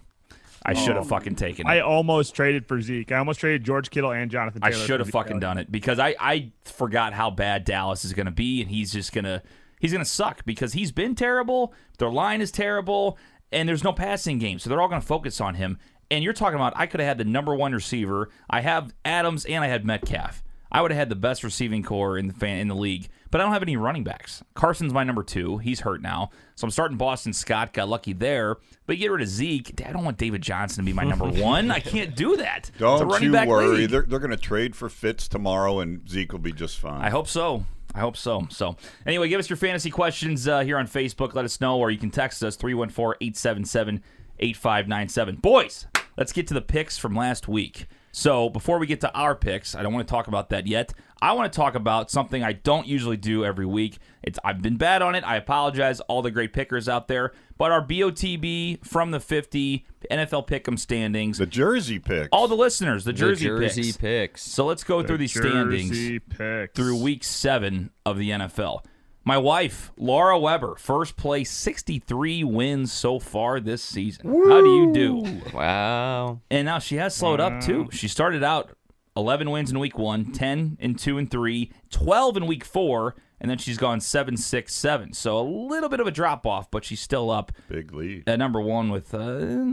I 0.66 0.74
should 0.74 0.96
have 0.96 1.06
oh, 1.06 1.08
fucking 1.08 1.36
taken 1.36 1.66
it. 1.66 1.70
I 1.70 1.80
almost 1.80 2.34
traded 2.34 2.68
for 2.68 2.78
Zeke. 2.82 3.10
I 3.10 3.16
almost 3.16 3.40
traded 3.40 3.64
George 3.64 3.88
Kittle 3.88 4.12
and 4.12 4.30
Jonathan 4.30 4.60
I 4.62 4.70
should 4.70 5.00
have 5.00 5.08
fucking 5.08 5.32
Elliott. 5.32 5.40
done 5.40 5.58
it 5.58 5.72
because 5.72 5.98
I, 5.98 6.14
I 6.20 6.52
forgot 6.66 7.14
how 7.14 7.30
bad 7.30 7.64
Dallas 7.64 8.04
is 8.04 8.12
going 8.12 8.26
to 8.26 8.32
be, 8.32 8.60
and 8.60 8.70
he's 8.70 8.92
just 8.92 9.14
gonna 9.14 9.42
he's 9.80 9.92
gonna 9.92 10.04
suck 10.04 10.44
because 10.44 10.72
he's 10.72 10.92
been 10.92 11.14
terrible. 11.14 11.72
Their 11.98 12.10
line 12.10 12.40
is 12.40 12.50
terrible, 12.50 13.18
and 13.52 13.68
there's 13.68 13.84
no 13.84 13.92
passing 13.92 14.38
game, 14.38 14.58
so 14.58 14.68
they're 14.68 14.80
all 14.80 14.88
going 14.88 15.00
to 15.00 15.06
focus 15.06 15.40
on 15.40 15.54
him. 15.54 15.78
And 16.10 16.22
you're 16.22 16.32
talking 16.32 16.56
about 16.56 16.74
I 16.76 16.86
could 16.86 17.00
have 17.00 17.08
had 17.08 17.18
the 17.18 17.24
number 17.24 17.54
one 17.54 17.72
receiver. 17.72 18.28
I 18.50 18.60
have 18.60 18.94
Adams 19.04 19.44
and 19.46 19.64
I 19.64 19.68
had 19.68 19.84
Metcalf. 19.84 20.42
I 20.70 20.82
would 20.82 20.90
have 20.90 20.98
had 20.98 21.08
the 21.08 21.14
best 21.14 21.44
receiving 21.44 21.84
corps 21.84 22.18
in 22.18 22.26
the 22.26 22.34
fan 22.34 22.58
in 22.58 22.66
the 22.66 22.74
league, 22.74 23.08
but 23.30 23.40
I 23.40 23.44
don't 23.44 23.52
have 23.52 23.62
any 23.62 23.76
running 23.76 24.02
backs. 24.02 24.42
Carson's 24.54 24.92
my 24.92 25.04
number 25.04 25.22
two. 25.22 25.58
He's 25.58 25.80
hurt 25.80 26.02
now, 26.02 26.30
so 26.56 26.64
I'm 26.66 26.70
starting 26.72 26.96
Boston 26.96 27.32
Scott. 27.32 27.72
Got 27.72 27.88
lucky 27.88 28.12
there, 28.12 28.56
but 28.86 28.96
you 28.96 29.04
get 29.04 29.12
rid 29.12 29.22
of 29.22 29.28
Zeke. 29.28 29.80
I 29.86 29.92
don't 29.92 30.04
want 30.04 30.18
David 30.18 30.42
Johnson 30.42 30.84
to 30.84 30.86
be 30.86 30.92
my 30.92 31.04
number 31.04 31.26
one. 31.40 31.70
I 31.70 31.78
can't 31.78 32.16
do 32.16 32.36
that. 32.38 32.72
Don't 32.76 33.22
you 33.22 33.32
worry. 33.32 33.68
league. 33.68 33.90
They're 33.90 34.02
they're 34.02 34.18
going 34.18 34.32
to 34.32 34.36
trade 34.36 34.74
for 34.74 34.88
Fitz 34.88 35.28
tomorrow, 35.28 35.78
and 35.78 36.08
Zeke 36.08 36.32
will 36.32 36.40
be 36.40 36.52
just 36.52 36.78
fine. 36.80 37.02
I 37.02 37.10
hope 37.10 37.28
so. 37.28 37.64
I 37.94 38.00
hope 38.00 38.16
so. 38.16 38.46
So, 38.50 38.76
anyway, 39.06 39.28
give 39.28 39.38
us 39.38 39.48
your 39.48 39.56
fantasy 39.56 39.90
questions 39.90 40.48
uh, 40.48 40.60
here 40.60 40.78
on 40.78 40.88
Facebook. 40.88 41.34
Let 41.34 41.44
us 41.44 41.60
know, 41.60 41.78
or 41.78 41.90
you 41.90 41.98
can 41.98 42.10
text 42.10 42.42
us 42.42 42.56
314 42.56 43.16
877 43.20 44.02
8597. 44.40 45.36
Boys, 45.36 45.86
let's 46.16 46.32
get 46.32 46.46
to 46.48 46.54
the 46.54 46.60
picks 46.60 46.98
from 46.98 47.14
last 47.14 47.46
week. 47.46 47.86
So, 48.16 48.48
before 48.48 48.78
we 48.78 48.86
get 48.86 49.00
to 49.00 49.12
our 49.12 49.34
picks, 49.34 49.74
I 49.74 49.82
don't 49.82 49.92
want 49.92 50.06
to 50.06 50.12
talk 50.12 50.28
about 50.28 50.50
that 50.50 50.68
yet. 50.68 50.94
I 51.20 51.32
want 51.32 51.52
to 51.52 51.56
talk 51.56 51.74
about 51.74 52.12
something 52.12 52.44
I 52.44 52.52
don't 52.52 52.86
usually 52.86 53.16
do 53.16 53.44
every 53.44 53.66
week. 53.66 53.98
It's 54.22 54.38
I've 54.44 54.62
been 54.62 54.76
bad 54.76 55.02
on 55.02 55.16
it. 55.16 55.24
I 55.24 55.34
apologize, 55.34 55.98
all 56.02 56.22
the 56.22 56.30
great 56.30 56.52
pickers 56.52 56.88
out 56.88 57.08
there. 57.08 57.32
But 57.58 57.72
our 57.72 57.84
BOTB 57.84 58.86
from 58.86 59.10
the 59.10 59.18
50 59.18 59.84
NFL 60.12 60.46
Pick'em 60.46 60.78
standings, 60.78 61.38
the 61.38 61.46
Jersey 61.46 61.98
pick. 61.98 62.28
all 62.30 62.46
the 62.46 62.54
listeners, 62.54 63.02
the 63.02 63.10
The 63.10 63.18
Jersey, 63.18 63.46
Jersey 63.46 63.82
picks. 63.82 63.96
picks. 63.96 64.42
So 64.44 64.64
let's 64.64 64.84
go 64.84 65.02
through 65.02 65.18
these 65.18 65.32
standings 65.34 65.88
Jersey 65.90 66.18
picks. 66.20 66.72
through 66.76 67.02
week 67.02 67.24
seven 67.24 67.90
of 68.06 68.16
the 68.16 68.30
NFL. 68.30 68.84
My 69.26 69.38
wife, 69.38 69.90
Laura 69.96 70.38
Weber, 70.38 70.76
first 70.76 71.16
place, 71.16 71.50
63 71.50 72.44
wins 72.44 72.92
so 72.92 73.18
far 73.18 73.58
this 73.58 73.82
season. 73.82 74.26
How 74.48 74.60
do 74.60 74.74
you 74.76 74.92
do? 74.92 75.40
Wow. 75.54 76.40
And 76.50 76.66
now 76.66 76.78
she 76.78 76.96
has 76.96 77.14
slowed 77.16 77.40
up 77.40 77.62
too. 77.62 77.88
She 77.90 78.06
started 78.06 78.42
out 78.44 78.76
11 79.16 79.50
wins 79.50 79.70
in 79.70 79.78
week 79.78 79.96
one, 79.98 80.30
10 80.32 80.76
in 80.78 80.94
two 80.94 81.16
and 81.16 81.30
three, 81.30 81.72
12 81.90 82.36
in 82.36 82.46
week 82.46 82.64
four, 82.64 83.14
and 83.40 83.50
then 83.50 83.56
she's 83.56 83.78
gone 83.78 84.00
7 84.00 84.36
6 84.36 84.74
7. 84.74 85.12
So 85.14 85.38
a 85.38 85.42
little 85.42 85.88
bit 85.88 86.00
of 86.00 86.06
a 86.06 86.10
drop 86.10 86.46
off, 86.46 86.70
but 86.70 86.84
she's 86.84 87.00
still 87.00 87.30
up 87.30 87.50
big 87.68 87.94
lead. 87.94 88.28
at 88.28 88.38
number 88.38 88.60
one 88.60 88.90
with, 88.90 89.14
uh, 89.14 89.18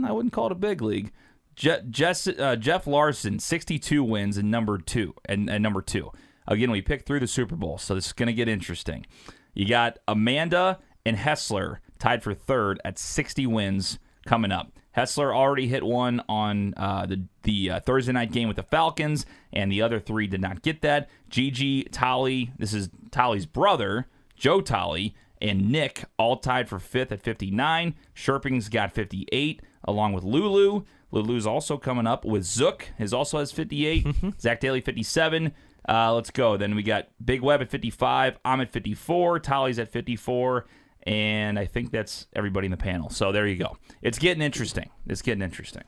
I 0.06 0.12
wouldn't 0.12 0.32
call 0.32 0.46
it 0.46 0.52
a 0.52 0.56
big 0.56 0.80
league. 0.80 1.12
Je- 1.56 1.82
Jess, 1.90 2.26
uh, 2.26 2.56
Jeff 2.56 2.86
Larson, 2.86 3.38
62 3.38 4.02
wins 4.02 4.38
in 4.38 4.50
number 4.50 4.78
two. 4.78 5.14
And, 5.26 5.50
and 5.50 5.62
number 5.62 5.82
two. 5.82 6.10
Again, 6.48 6.70
we 6.70 6.80
picked 6.80 7.06
through 7.06 7.20
the 7.20 7.26
Super 7.28 7.54
Bowl, 7.54 7.76
so 7.78 7.94
this 7.94 8.06
is 8.06 8.12
going 8.14 8.26
to 8.28 8.32
get 8.32 8.48
interesting. 8.48 9.06
You 9.54 9.68
got 9.68 9.98
Amanda 10.08 10.78
and 11.04 11.16
Hessler 11.16 11.78
tied 11.98 12.22
for 12.22 12.34
third 12.34 12.80
at 12.84 12.98
60 12.98 13.46
wins 13.46 13.98
coming 14.26 14.52
up. 14.52 14.72
Hessler 14.96 15.34
already 15.34 15.68
hit 15.68 15.84
one 15.84 16.22
on 16.28 16.74
uh, 16.76 17.06
the 17.06 17.24
the 17.44 17.70
uh, 17.70 17.80
Thursday 17.80 18.12
night 18.12 18.30
game 18.30 18.46
with 18.46 18.56
the 18.56 18.62
Falcons, 18.62 19.24
and 19.52 19.72
the 19.72 19.80
other 19.80 19.98
three 19.98 20.26
did 20.26 20.40
not 20.40 20.62
get 20.62 20.82
that. 20.82 21.08
Gigi 21.30 21.84
Tolly, 21.84 22.52
this 22.58 22.74
is 22.74 22.90
Tolly's 23.10 23.46
brother, 23.46 24.06
Joe 24.36 24.60
Tolly, 24.60 25.14
and 25.40 25.70
Nick 25.70 26.04
all 26.18 26.36
tied 26.36 26.68
for 26.68 26.78
fifth 26.78 27.10
at 27.10 27.22
59. 27.22 27.94
Sherping's 28.14 28.68
got 28.68 28.92
58, 28.92 29.62
along 29.84 30.12
with 30.12 30.24
Lulu. 30.24 30.84
Lulu's 31.10 31.46
also 31.46 31.78
coming 31.78 32.06
up 32.06 32.24
with 32.24 32.44
Zook. 32.44 32.90
His 32.96 33.12
also 33.12 33.38
has 33.38 33.50
58. 33.50 34.06
Zach 34.40 34.60
Daly 34.60 34.80
57. 34.80 35.52
Uh, 35.88 36.14
let's 36.14 36.30
go. 36.30 36.56
Then 36.56 36.74
we 36.74 36.82
got 36.82 37.08
Big 37.24 37.40
Web 37.42 37.60
at 37.60 37.70
55. 37.70 38.38
I'm 38.44 38.60
at 38.60 38.70
54. 38.72 39.40
Tolly's 39.40 39.78
at 39.78 39.90
54. 39.90 40.66
And 41.04 41.58
I 41.58 41.66
think 41.66 41.90
that's 41.90 42.28
everybody 42.34 42.66
in 42.66 42.70
the 42.70 42.76
panel. 42.76 43.10
So 43.10 43.32
there 43.32 43.46
you 43.46 43.56
go. 43.56 43.76
It's 44.02 44.18
getting 44.20 44.42
interesting. 44.42 44.88
It's 45.08 45.20
getting 45.22 45.42
interesting. 45.42 45.82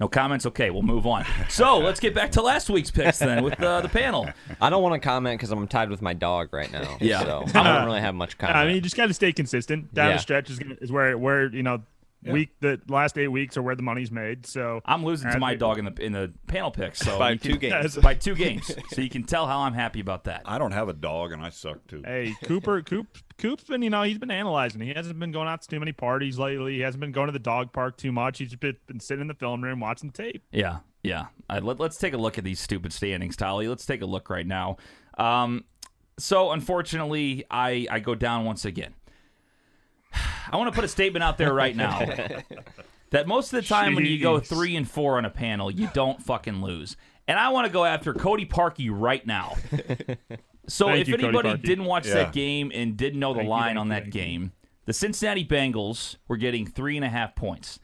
No 0.00 0.08
comments? 0.08 0.46
Okay, 0.46 0.70
we'll 0.70 0.82
move 0.82 1.06
on. 1.06 1.24
So 1.48 1.78
let's 1.78 2.00
get 2.00 2.14
back 2.14 2.32
to 2.32 2.42
last 2.42 2.68
week's 2.70 2.90
picks 2.90 3.18
then 3.18 3.44
with 3.44 3.62
uh, 3.62 3.82
the 3.82 3.88
panel. 3.88 4.28
I 4.60 4.68
don't 4.68 4.82
want 4.82 4.94
to 4.94 5.06
comment 5.06 5.38
because 5.38 5.52
I'm 5.52 5.68
tied 5.68 5.90
with 5.90 6.02
my 6.02 6.12
dog 6.12 6.52
right 6.52 6.70
now. 6.72 6.96
Yeah. 7.00 7.20
So 7.22 7.44
I 7.54 7.62
don't 7.76 7.84
really 7.86 8.00
have 8.00 8.14
much 8.14 8.36
comment. 8.36 8.56
I 8.58 8.66
mean, 8.66 8.74
you 8.74 8.80
just 8.80 8.96
got 8.96 9.06
to 9.06 9.14
stay 9.14 9.32
consistent. 9.32 9.92
Down 9.94 10.08
Yeah. 10.08 10.16
the 10.16 10.20
stretch 10.20 10.50
is, 10.50 10.58
gonna, 10.58 10.76
is 10.80 10.90
where 10.90 11.16
where 11.16 11.46
you 11.54 11.62
know 11.62 11.82
week 12.24 12.50
the 12.60 12.80
last 12.88 13.18
eight 13.18 13.28
weeks 13.28 13.56
are 13.56 13.62
where 13.62 13.74
the 13.74 13.82
money's 13.82 14.10
made. 14.10 14.46
So 14.46 14.80
I'm 14.84 15.04
losing 15.04 15.30
to 15.30 15.38
my 15.38 15.54
dog 15.54 15.78
in 15.78 15.84
the 15.86 15.94
in 16.04 16.12
the 16.12 16.32
panel 16.46 16.70
picks. 16.70 17.00
So 17.00 17.18
By 17.18 17.36
two 17.36 17.58
can- 17.58 17.70
games. 17.70 17.96
by 17.96 18.14
two 18.14 18.34
games. 18.34 18.70
So 18.92 19.00
you 19.00 19.08
can 19.08 19.24
tell 19.24 19.46
how 19.46 19.60
I'm 19.60 19.72
happy 19.72 20.00
about 20.00 20.24
that. 20.24 20.42
I 20.44 20.58
don't 20.58 20.72
have 20.72 20.88
a 20.88 20.92
dog, 20.92 21.32
and 21.32 21.40
I 21.42 21.48
suck 21.48 21.86
too. 21.86 22.02
Hey, 22.04 22.34
Cooper, 22.44 22.82
Coop, 22.82 23.06
Coop's 23.38 23.64
been, 23.64 23.80
you 23.80 23.88
know, 23.90 24.02
he's 24.02 24.18
been 24.18 24.30
analyzing. 24.30 24.82
He 24.82 24.92
hasn't 24.92 25.18
been 25.18 25.32
going 25.32 25.48
out 25.48 25.62
to 25.62 25.68
too 25.68 25.78
many 25.80 25.92
parties 25.92 26.38
lately. 26.38 26.74
He 26.74 26.80
hasn't 26.80 27.00
been 27.00 27.12
going 27.12 27.26
to 27.28 27.32
the 27.32 27.38
dog 27.38 27.72
park 27.72 27.96
too 27.96 28.12
much. 28.12 28.38
He's 28.38 28.54
been, 28.54 28.76
been 28.86 29.00
sitting 29.00 29.22
in 29.22 29.28
the 29.28 29.34
film 29.34 29.62
room 29.64 29.80
watching 29.80 30.10
tape. 30.10 30.44
Yeah, 30.52 30.78
yeah. 31.02 31.26
Uh, 31.48 31.60
let, 31.62 31.80
us 31.80 31.96
take 31.96 32.12
a 32.12 32.18
look 32.18 32.36
at 32.38 32.44
these 32.44 32.60
stupid 32.60 32.92
standings, 32.92 33.34
Tolly. 33.36 33.66
Let's 33.66 33.86
take 33.86 34.02
a 34.02 34.06
look 34.06 34.28
right 34.28 34.46
now. 34.46 34.76
Um, 35.16 35.64
so 36.18 36.52
unfortunately, 36.52 37.44
I 37.50 37.86
I 37.90 38.00
go 38.00 38.14
down 38.14 38.44
once 38.44 38.64
again. 38.64 38.94
I 40.50 40.56
want 40.56 40.70
to 40.70 40.74
put 40.74 40.84
a 40.84 40.88
statement 40.88 41.22
out 41.22 41.38
there 41.38 41.52
right 41.52 41.74
now 41.74 41.98
that 43.10 43.26
most 43.26 43.52
of 43.52 43.62
the 43.62 43.68
time 43.68 43.94
when 43.94 44.04
you 44.06 44.18
go 44.20 44.38
three 44.40 44.76
and 44.76 44.88
four 44.88 45.18
on 45.18 45.24
a 45.24 45.30
panel, 45.30 45.70
you 45.70 45.88
don't 45.94 46.22
fucking 46.22 46.62
lose. 46.62 46.96
And 47.28 47.38
I 47.38 47.50
want 47.50 47.66
to 47.66 47.72
go 47.72 47.84
after 47.84 48.12
Cody 48.14 48.46
Parkey 48.46 48.88
right 48.90 49.26
now. 49.26 49.56
So 50.68 50.86
Thank 50.86 51.00
if 51.00 51.08
you, 51.08 51.14
anybody 51.14 51.58
didn't 51.58 51.86
watch 51.86 52.06
Yeah. 52.06 52.14
that 52.14 52.32
game 52.32 52.70
and 52.72 52.96
didn't 52.96 53.18
know 53.18 53.32
the 53.32 53.40
Thank 53.40 53.50
line 53.50 53.66
thank 53.70 53.78
on 53.78 53.88
that 53.88 54.06
you. 54.06 54.12
game, 54.12 54.52
the 54.84 54.92
Cincinnati 54.92 55.44
Bengals 55.44 56.16
were 56.28 56.36
getting 56.36 56.66
three 56.66 56.96
and 56.96 57.04
a 57.04 57.08
half 57.08 57.34
points. 57.34 57.80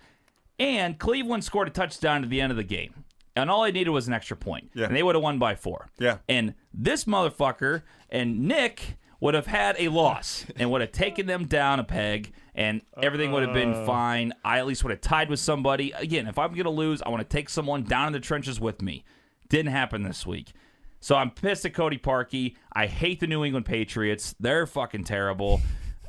And 0.60 0.98
Cleveland 0.98 1.44
scored 1.44 1.68
a 1.68 1.70
touchdown 1.70 2.22
at 2.22 2.30
the 2.30 2.40
end 2.40 2.52
of 2.52 2.56
the 2.56 2.64
game. 2.64 3.04
And 3.36 3.50
all 3.50 3.64
I 3.64 3.70
needed 3.70 3.90
was 3.90 4.08
an 4.08 4.14
extra 4.14 4.36
point. 4.36 4.70
Yeah. 4.74 4.86
And 4.86 4.96
they 4.96 5.02
would 5.02 5.14
have 5.14 5.22
won 5.22 5.38
by 5.38 5.54
four. 5.54 5.88
Yeah. 5.98 6.18
And 6.28 6.54
this 6.72 7.04
motherfucker 7.04 7.82
and 8.10 8.46
Nick 8.46 8.96
would 9.20 9.34
have 9.34 9.46
had 9.46 9.76
a 9.78 9.88
loss 9.88 10.46
and 10.56 10.70
would 10.70 10.80
have 10.80 10.92
taken 10.92 11.26
them 11.26 11.46
down 11.46 11.80
a 11.80 11.84
peg 11.84 12.32
and 12.54 12.82
everything 13.02 13.32
would 13.32 13.42
have 13.42 13.52
been 13.54 13.72
Uh. 13.74 13.84
fine. 13.86 14.32
I 14.44 14.58
at 14.58 14.66
least 14.66 14.82
would 14.84 14.90
have 14.90 15.00
tied 15.00 15.28
with 15.30 15.40
somebody. 15.40 15.92
Again, 15.92 16.26
if 16.26 16.38
I'm 16.38 16.50
going 16.52 16.64
to 16.64 16.70
lose, 16.70 17.02
I 17.02 17.08
want 17.08 17.20
to 17.28 17.36
take 17.36 17.48
someone 17.48 17.82
down 17.84 18.08
in 18.08 18.12
the 18.12 18.20
trenches 18.20 18.60
with 18.60 18.80
me. 18.82 19.04
Didn't 19.48 19.72
happen 19.72 20.02
this 20.02 20.26
week. 20.26 20.52
So 21.00 21.14
I'm 21.16 21.30
pissed 21.30 21.64
at 21.64 21.74
Cody 21.74 21.98
Parkey. 21.98 22.56
I 22.72 22.86
hate 22.86 23.20
the 23.20 23.26
New 23.26 23.44
England 23.44 23.66
Patriots. 23.66 24.34
They're 24.40 24.66
fucking 24.66 25.04
terrible. 25.04 25.60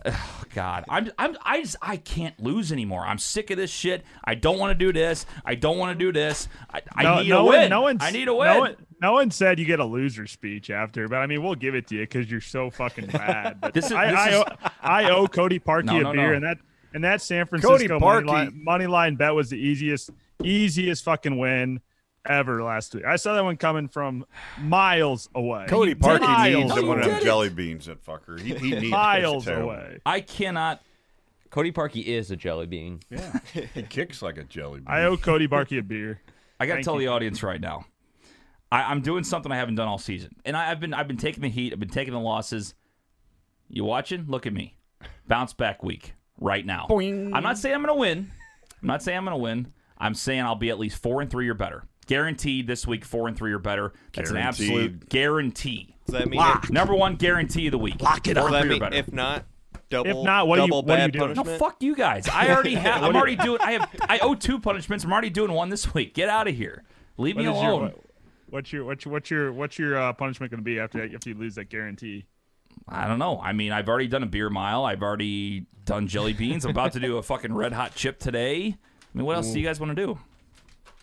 Oh, 0.06 0.44
God, 0.56 0.86
I'm 0.88 1.12
I'm 1.20 1.36
I 1.44 1.62
just 1.62 1.76
I 1.82 1.98
can't 1.98 2.40
lose 2.42 2.72
anymore. 2.72 3.04
I'm 3.06 3.18
sick 3.20 3.52
of 3.52 3.58
this 3.58 3.70
shit. 3.70 4.04
I 4.24 4.34
don't 4.34 4.58
want 4.58 4.72
to 4.72 4.74
do 4.86 4.94
this. 4.94 5.26
I 5.46 5.56
don't 5.56 5.78
want 5.78 5.92
to 5.98 6.06
do 6.06 6.14
this. 6.14 6.48
I, 6.74 6.82
I 6.96 7.04
no, 7.04 7.20
need 7.22 7.30
no 7.30 7.40
a 7.40 7.44
one, 7.44 7.58
win. 7.60 7.70
no 7.70 7.82
one's, 7.82 8.02
I 8.02 8.12
need 8.12 8.30
a 8.30 8.34
win. 8.34 8.48
No 8.54 8.60
one, 8.62 8.76
no 9.02 9.14
one 9.14 9.32
said 9.32 9.60
you 9.60 9.66
get 9.66 9.80
a 9.80 9.86
loser 9.86 10.28
speech 10.28 10.70
after, 10.70 11.08
but 11.08 11.18
I 11.18 11.26
mean, 11.28 11.44
we'll 11.44 11.56
give 11.56 11.76
it 11.76 11.88
to 11.88 11.96
you 11.96 12.02
because 12.02 12.30
you're 12.30 12.42
so 12.42 12.70
fucking 12.70 13.08
bad. 13.08 13.60
But 13.62 13.74
This 13.74 13.86
is- 13.86 13.92
I, 13.94 14.08
this 14.12 14.20
I, 14.20 14.30
is- 14.30 14.36
owe, 14.36 14.70
I 14.82 15.10
owe 15.12 15.28
Cody 15.28 15.60
Parkey 15.60 15.86
No, 15.86 16.00
no, 16.00 16.10
a 16.10 16.14
beer, 16.14 16.30
no. 16.30 16.34
and 16.36 16.44
that 16.46 16.58
and 16.94 17.04
that 17.04 17.22
San 17.22 17.46
Francisco 17.46 18.00
money 18.00 18.26
line, 18.28 18.62
money 18.64 18.88
line 18.88 19.16
bet 19.16 19.36
was 19.36 19.50
the 19.52 19.58
easiest, 19.58 20.10
easiest 20.44 21.04
fucking 21.04 21.38
win 21.38 21.82
ever 22.28 22.64
last 22.64 22.96
week. 22.96 23.06
I 23.06 23.16
saw 23.16 23.36
that 23.36 23.44
one 23.44 23.58
coming 23.58 23.88
from 23.88 24.26
miles 24.60 25.30
away. 25.36 25.66
Cody 25.70 25.94
Parkey 25.96 26.22
miles 26.22 26.56
needs 26.74 26.84
one 26.84 26.98
of 27.00 27.06
did 27.06 27.14
them 27.16 27.24
jelly 27.24 27.50
beans. 27.50 27.86
That 27.86 28.04
fucker. 28.04 28.40
He, 28.40 28.56
he 28.56 28.72
needs 28.72 28.90
miles 28.92 29.48
away. 29.48 30.00
I 30.06 30.22
cannot. 30.22 30.82
Cody 31.52 31.72
Parkey 31.72 32.04
is 32.06 32.32
a 32.32 32.36
jelly 32.36 32.66
bean. 32.66 33.00
Yeah, 33.10 33.40
he 33.74 33.84
kicks 33.84 34.22
like 34.22 34.38
a 34.38 34.44
jelly 34.44 34.80
bean. 34.80 34.88
I 34.88 35.04
owe 35.04 35.16
Cody 35.18 35.48
Parkey 35.48 35.80
a 35.80 35.84
beer. 35.84 36.22
I 36.60 36.66
got 36.66 36.76
to 36.78 36.84
tell 36.84 36.96
you. 36.96 37.08
the 37.08 37.14
audience 37.14 37.42
right 37.44 37.62
now. 37.62 37.86
I, 38.72 38.84
I'm 38.84 39.02
doing 39.02 39.24
something 39.24 39.52
I 39.52 39.56
haven't 39.58 39.76
done 39.76 39.88
all 39.88 39.98
season, 39.98 40.36
and 40.46 40.56
I, 40.56 40.72
I've 40.72 40.80
been 40.80 40.94
I've 40.94 41.08
been 41.08 41.18
taking 41.18 41.42
the 41.42 41.50
heat. 41.50 41.74
I've 41.74 41.80
been 41.80 41.90
taking 41.90 42.14
the 42.14 42.20
losses. 42.20 42.74
You 43.68 43.84
watching? 43.84 44.26
Look 44.28 44.46
at 44.48 44.54
me, 44.54 44.76
bounce 45.28 45.54
back 45.54 45.84
week 45.84 46.14
right 46.40 46.66
now. 46.66 46.88
Boing. 46.90 47.32
I'm 47.34 47.44
not 47.44 47.58
saying 47.58 47.76
I'm 47.76 47.82
going 47.84 47.96
to 47.96 48.00
win. 48.00 48.32
I'm 48.82 48.88
not 48.88 49.04
saying 49.04 49.18
I'm 49.18 49.26
going 49.26 49.36
to 49.38 49.42
win. 49.42 49.74
I'm 49.98 50.14
saying 50.14 50.42
I'll 50.42 50.56
be 50.56 50.70
at 50.70 50.80
least 50.80 51.02
four 51.02 51.22
and 51.22 51.30
three 51.30 51.50
or 51.50 51.54
better. 51.54 51.84
Guaranteed 52.08 52.66
this 52.66 52.88
week, 52.88 53.06
four 53.06 53.28
and 53.28 53.38
three 53.38 53.52
or 53.54 53.60
better. 53.60 53.94
That's 54.14 54.30
an 54.32 54.38
Guaranteed. 54.38 54.70
absolute 54.70 55.10
guarantee. 55.10 55.96
Does 56.08 56.14
that 56.14 56.28
mean 56.30 56.40
Lock. 56.40 56.72
Number 56.72 56.96
one 56.96 57.16
guarantee 57.16 57.68
of 57.68 57.72
the 57.72 57.78
week. 57.78 58.02
Lock 58.02 58.28
it 58.28 58.34
does 58.34 58.42
Four 58.44 58.52
that 58.52 58.62
and 58.62 58.64
three 58.64 58.70
or 58.78 58.80
mean 58.80 58.90
better. 58.90 58.96
if 58.96 59.14
not 59.14 59.46
double 59.90 60.10
If 60.10 60.26
not, 60.26 60.48
what 60.48 60.58
are 60.60 60.64
you- 60.64 60.68
double 60.70 60.82
what 60.88 61.00
are 61.00 61.06
you 61.06 61.12
bad 61.12 61.20
doing? 61.20 61.34
No, 61.34 61.58
fuck 61.58 61.84
you 61.84 61.96
guys. 61.96 62.28
I 62.28 62.50
already 62.50 62.74
have. 62.76 63.04
I'm 63.04 63.16
already 63.16 63.36
doing. 63.36 63.60
I 63.62 63.74
have. 63.74 63.90
I 64.02 64.18
owe 64.20 64.34
two 64.34 64.60
punishments. 64.60 65.04
I'm 65.06 65.12
already 65.12 65.30
doing 65.30 65.52
one 65.52 65.70
this 65.70 65.94
week. 65.94 66.16
Get 66.16 66.30
out 66.30 66.48
of 66.48 66.56
here. 66.56 66.84
Leave 67.18 67.36
What 67.36 67.46
me 67.46 67.52
is 67.52 67.62
your, 67.62 67.72
alone. 67.72 67.82
what- 67.84 68.00
what's 68.50 68.74
your 68.74 68.86
what's 68.86 69.06
your 69.06 69.14
what's 69.14 69.30
your 69.30 69.54
what's 69.54 69.80
your 69.80 69.98
uh, 69.98 70.14
punishment 70.14 70.52
going 70.52 70.60
to 70.60 70.64
be 70.64 70.80
after 70.80 71.00
that, 71.00 71.14
after 71.14 71.30
you 71.30 71.36
lose 71.36 71.56
that 71.56 71.70
guarantee? 71.70 72.26
I 72.88 73.08
don't 73.08 73.20
know. 73.20 73.40
I 73.40 73.54
mean, 73.54 73.72
I've 73.72 73.90
already 73.90 74.08
done 74.08 74.24
a 74.24 74.28
beer 74.28 74.50
mile. 74.50 74.86
I've 74.86 75.02
already 75.02 75.66
done 75.86 76.08
jelly 76.08 76.34
beans. 76.34 76.66
I'm 76.66 76.72
about 76.72 76.94
to 76.94 77.00
do 77.00 77.18
a 77.18 77.24
fucking 77.24 77.54
red 77.54 77.74
hot 77.74 77.96
chip 77.96 78.20
today. 78.20 78.78
I 78.78 79.18
mean, 79.18 79.26
what 79.26 79.36
else 79.36 79.52
do 79.52 79.60
you 79.60 79.66
guys 79.66 79.80
want 79.80 79.96
to 79.96 80.06
do? 80.06 80.20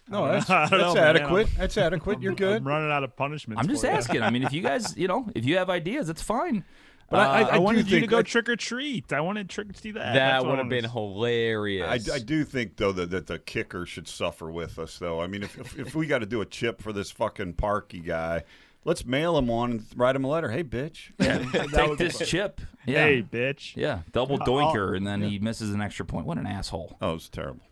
no, 0.08 0.26
that's, 0.28 0.48
I 0.48 0.60
that's 0.60 0.70
don't 0.70 0.80
know, 0.80 0.94
man. 0.94 1.16
adequate. 1.16 1.48
That's 1.56 1.76
adequate. 1.76 2.22
You're 2.22 2.34
good. 2.34 2.58
I'm 2.58 2.68
running 2.68 2.90
out 2.90 3.02
of 3.02 3.16
punishments. 3.16 3.60
I'm 3.60 3.68
just 3.68 3.84
asking. 3.84 4.22
I 4.22 4.30
mean, 4.30 4.44
if 4.44 4.52
you 4.52 4.62
guys, 4.62 4.96
you 4.96 5.08
know, 5.08 5.28
if 5.34 5.44
you 5.44 5.56
have 5.58 5.68
ideas, 5.68 6.08
it's 6.08 6.22
fine. 6.22 6.64
But 7.08 7.20
I, 7.20 7.22
Uh, 7.42 7.46
I, 7.46 7.50
I, 7.50 7.54
do 7.56 7.60
wanted 7.60 7.90
you 7.90 8.00
to 8.00 8.06
go 8.06 8.18
I- 8.18 8.22
trick 8.22 8.48
or 8.48 8.56
treat. 8.56 9.12
I 9.12 9.20
wanted 9.20 9.48
trick 9.48 9.72
to 9.72 9.78
see 9.80 9.92
that. 9.92 10.00
That's 10.14 10.42
That 10.42 10.46
would 10.48 10.58
have 10.58 10.68
been 10.68 10.84
hilarious. 10.84 12.08
I, 12.10 12.14
I 12.16 12.18
do 12.18 12.44
think 12.44 12.76
though 12.76 12.92
that, 12.92 13.10
that 13.10 13.26
the 13.26 13.38
kicker 13.38 13.86
should 13.86 14.08
suffer 14.08 14.50
with 14.50 14.78
us 14.78 14.98
though. 14.98 15.20
I 15.20 15.26
mean, 15.26 15.42
if 15.42 15.58
if, 15.58 15.78
if 15.78 15.94
we 15.94 16.06
got 16.06 16.18
to 16.18 16.26
do 16.26 16.40
a 16.40 16.46
chip 16.46 16.82
for 16.82 16.92
this 16.92 17.10
fucking 17.10 17.54
Parkey 17.54 18.04
guy, 18.04 18.42
let's 18.84 19.04
mail 19.04 19.38
him 19.38 19.46
one 19.46 19.70
and 19.70 19.86
write 19.94 20.16
him 20.16 20.24
a 20.24 20.28
letter. 20.28 20.50
Hey, 20.50 20.64
bitch. 20.64 21.10
Yeah, 21.20 21.38
take 21.66 21.96
this 21.98 22.18
chip. 22.28 22.60
Yeah, 22.86 23.04
Hey, 23.04 23.22
bitch. 23.22 23.74
yeah, 23.76 24.00
double 24.12 24.38
I'll- 24.40 24.46
doinker, 24.46 24.96
and 24.96 25.06
then 25.06 25.22
he 25.22 25.38
misses 25.38 25.72
an 25.72 25.80
extra 25.80 26.04
point. 26.04 26.26
What 26.26 26.38
an 26.38 26.46
asshole. 26.46 26.96
Oh, 27.00 27.14
it's 27.14 27.28
terrible. 27.28 27.62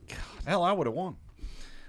Hell, 0.46 0.62
I 0.62 0.72
would 0.72 0.86
have 0.86 0.94
won. 0.94 1.16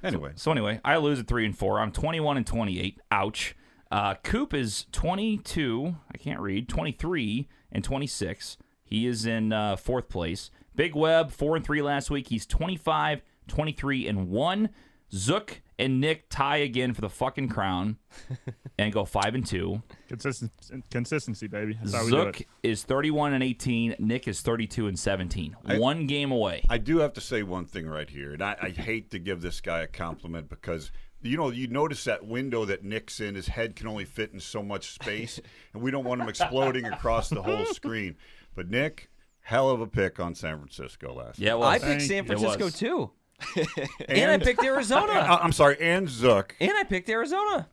Anyway, 0.04 0.32
So 0.36 0.52
anyway, 0.52 0.80
I 0.86 0.98
lose 0.98 1.20
at 1.20 1.28
three 1.28 1.46
and 1.46 1.58
four. 1.58 1.80
I'm 1.80 1.92
21 1.92 2.38
and 2.38 2.46
28. 2.46 3.00
Ouch. 3.12 3.56
Uh, 3.92 4.16
Coop 4.16 4.54
is 4.54 4.86
22. 4.92 5.96
I 6.14 6.18
can't 6.18 6.40
read. 6.40 6.68
23 6.68 7.48
and 7.72 7.84
26. 7.84 8.58
He 8.84 9.08
is 9.08 9.26
in 9.26 9.52
uh, 9.52 9.76
fourth 9.76 10.10
place. 10.10 10.52
Big 10.76 10.96
Web 10.96 11.32
four 11.32 11.56
and 11.56 11.66
three 11.66 11.82
last 11.82 12.10
week. 12.10 12.28
He's 12.28 12.46
25, 12.46 13.22
23 13.48 14.08
and 14.08 14.30
one. 14.30 14.70
Zook 15.14 15.62
and 15.78 16.02
Nick 16.02 16.30
tie 16.30 16.58
again 16.58 16.94
for 16.94 17.02
the 17.02 17.10
fucking 17.10 17.48
crown 17.50 17.98
and 18.78 18.92
go 18.92 19.06
five 19.06 19.36
and 19.36 19.46
two. 19.46 19.82
Consistency, 20.08 20.84
consistency, 20.92 21.48
baby. 21.48 21.78
That's 21.82 21.94
how 21.94 22.04
we 22.06 22.12
do 22.12 22.18
Zook 22.18 22.42
it. 22.42 22.48
is 22.64 22.84
31 22.84 23.34
and 23.34 23.44
18. 23.44 23.96
Nick 24.00 24.28
is 24.28 24.42
32 24.42 24.88
and 24.88 24.98
17. 24.98 25.56
One 25.78 26.08
game 26.08 26.32
away. 26.32 26.64
I 26.70 26.78
do 26.78 26.98
have 27.00 27.14
to 27.14 27.22
say 27.22 27.44
one 27.44 27.66
thing 27.66 27.88
right 27.88 28.10
here, 28.10 28.34
and 28.34 28.42
I, 28.42 28.58
I 28.62 28.70
hate 28.70 29.12
to 29.12 29.20
give 29.20 29.42
this 29.42 29.62
guy 29.62 29.82
a 29.82 29.88
compliment 29.88 30.50
because 30.50 30.92
you 31.26 31.38
know 31.38 31.50
you 31.50 31.68
notice 31.68 32.04
that 32.06 32.26
window 32.26 32.66
that 32.66 32.84
Nick's 32.84 33.20
in. 33.20 33.36
His 33.36 33.48
head 33.48 33.76
can 33.76 33.88
only 33.88 34.06
fit 34.06 34.32
in 34.34 34.40
so 34.40 34.62
much 34.64 34.92
space, 34.94 35.40
and 35.74 35.82
we 35.82 35.92
don't 35.92 36.04
want 36.06 36.22
him 36.22 36.30
exploding 36.30 36.86
across 36.86 37.30
the 37.30 37.42
whole 37.42 37.66
screen. 37.66 38.16
But 38.56 38.70
Nick, 38.70 39.10
hell 39.42 39.70
of 39.70 39.82
a 39.82 39.88
pick 39.88 40.20
on 40.20 40.36
San 40.36 40.58
Francisco 40.58 41.14
last. 41.14 41.40
yeah, 41.40 41.54
well, 41.56 41.68
I 41.70 41.80
picked 41.80 42.04
San 42.04 42.26
Francisco 42.26 42.70
too, 42.70 43.12
night. 43.56 43.68
and 44.10 44.32
I 44.32 44.38
picked 44.38 44.64
Arizona, 44.64 45.12
I- 45.14 45.38
I'm 45.44 45.52
sorry, 45.52 45.78
and 45.82 46.08
Zook. 46.10 46.56
and 46.60 46.72
I 46.72 46.84
picked 46.84 47.10
Arizona. 47.10 47.68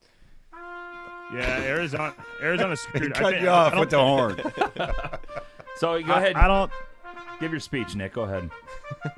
Yeah, 1.35 1.62
Arizona. 1.62 2.15
Arizona's 2.43 2.81
screwed. 2.81 3.17
I 3.17 3.19
Cut 3.21 3.31
think- 3.31 3.43
you 3.43 3.49
I 3.49 3.53
off 3.53 3.71
don't- 3.73 3.81
with 3.81 3.91
the 3.91 3.99
horn. 3.99 4.37
So 5.77 6.01
go 6.03 6.12
I- 6.12 6.19
ahead. 6.19 6.37
I 6.37 6.47
don't. 6.47 6.71
Give 7.42 7.50
your 7.50 7.59
speech, 7.59 7.96
Nick. 7.96 8.12
Go 8.12 8.22
ahead. 8.22 8.48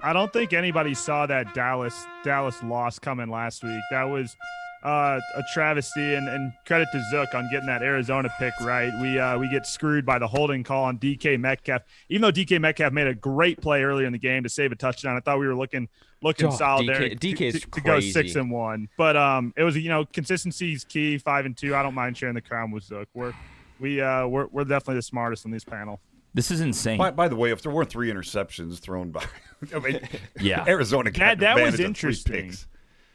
I 0.02 0.14
don't 0.14 0.32
think 0.32 0.54
anybody 0.54 0.94
saw 0.94 1.26
that 1.26 1.52
Dallas 1.52 2.06
Dallas 2.22 2.62
loss 2.62 2.98
coming 2.98 3.28
last 3.28 3.62
week. 3.62 3.82
That 3.90 4.04
was 4.04 4.34
uh, 4.82 5.20
a 5.36 5.42
travesty, 5.52 6.14
and, 6.14 6.26
and 6.30 6.54
credit 6.64 6.88
to 6.92 7.04
Zook 7.10 7.34
on 7.34 7.46
getting 7.52 7.66
that 7.66 7.82
Arizona 7.82 8.30
pick 8.38 8.54
right. 8.62 8.90
We 9.02 9.18
uh, 9.18 9.36
we 9.36 9.50
get 9.50 9.66
screwed 9.66 10.06
by 10.06 10.18
the 10.18 10.26
holding 10.26 10.62
call 10.62 10.84
on 10.84 10.96
DK 10.96 11.38
Metcalf. 11.38 11.82
Even 12.08 12.22
though 12.22 12.32
DK 12.32 12.58
Metcalf 12.62 12.94
made 12.94 13.08
a 13.08 13.14
great 13.14 13.60
play 13.60 13.82
earlier 13.82 14.06
in 14.06 14.12
the 14.14 14.18
game 14.18 14.42
to 14.44 14.48
save 14.48 14.72
a 14.72 14.76
touchdown, 14.76 15.18
I 15.18 15.20
thought 15.20 15.38
we 15.38 15.46
were 15.46 15.54
looking 15.54 15.86
looking 16.22 16.46
Oh, 16.46 16.50
solid 16.50 16.86
DK 16.86 16.98
there. 16.98 17.08
DK 17.10 17.40
is 17.42 17.60
to, 17.60 17.70
to 17.72 17.80
go 17.82 18.00
six 18.00 18.36
and 18.36 18.50
one, 18.50 18.88
but 18.96 19.18
um, 19.18 19.52
it 19.54 19.64
was 19.64 19.76
you 19.76 19.90
know 19.90 20.06
consistency 20.06 20.72
is 20.72 20.84
key. 20.84 21.18
Five 21.18 21.44
and 21.44 21.54
two. 21.54 21.74
I 21.76 21.82
don't 21.82 21.94
mind 21.94 22.16
sharing 22.16 22.36
the 22.36 22.40
crown 22.40 22.70
with 22.70 22.84
Zook. 22.84 23.10
We're 23.12 23.34
we 23.80 24.00
uh 24.00 24.26
we're, 24.28 24.46
we're 24.46 24.64
definitely 24.64 24.94
the 24.94 25.02
smartest 25.02 25.44
on 25.44 25.52
this 25.52 25.64
panel. 25.64 26.00
This 26.34 26.50
is 26.50 26.60
insane. 26.60 26.98
by, 26.98 27.12
by 27.12 27.28
the 27.28 27.36
way, 27.36 27.50
if 27.52 27.62
there 27.62 27.70
weren't 27.72 27.88
three 27.90 28.10
interceptions 28.12 28.78
thrown 28.80 29.10
by, 29.10 29.24
I 29.74 29.78
mean, 29.78 30.00
Yeah. 30.40 30.64
Arizona 30.68 31.10
got 31.10 31.38
That- 31.38 31.38
that 31.40 31.54
was 31.62 31.74
advantage 31.74 31.98
three 32.00 32.08
interesting. 32.10 32.46
picks. 32.48 32.66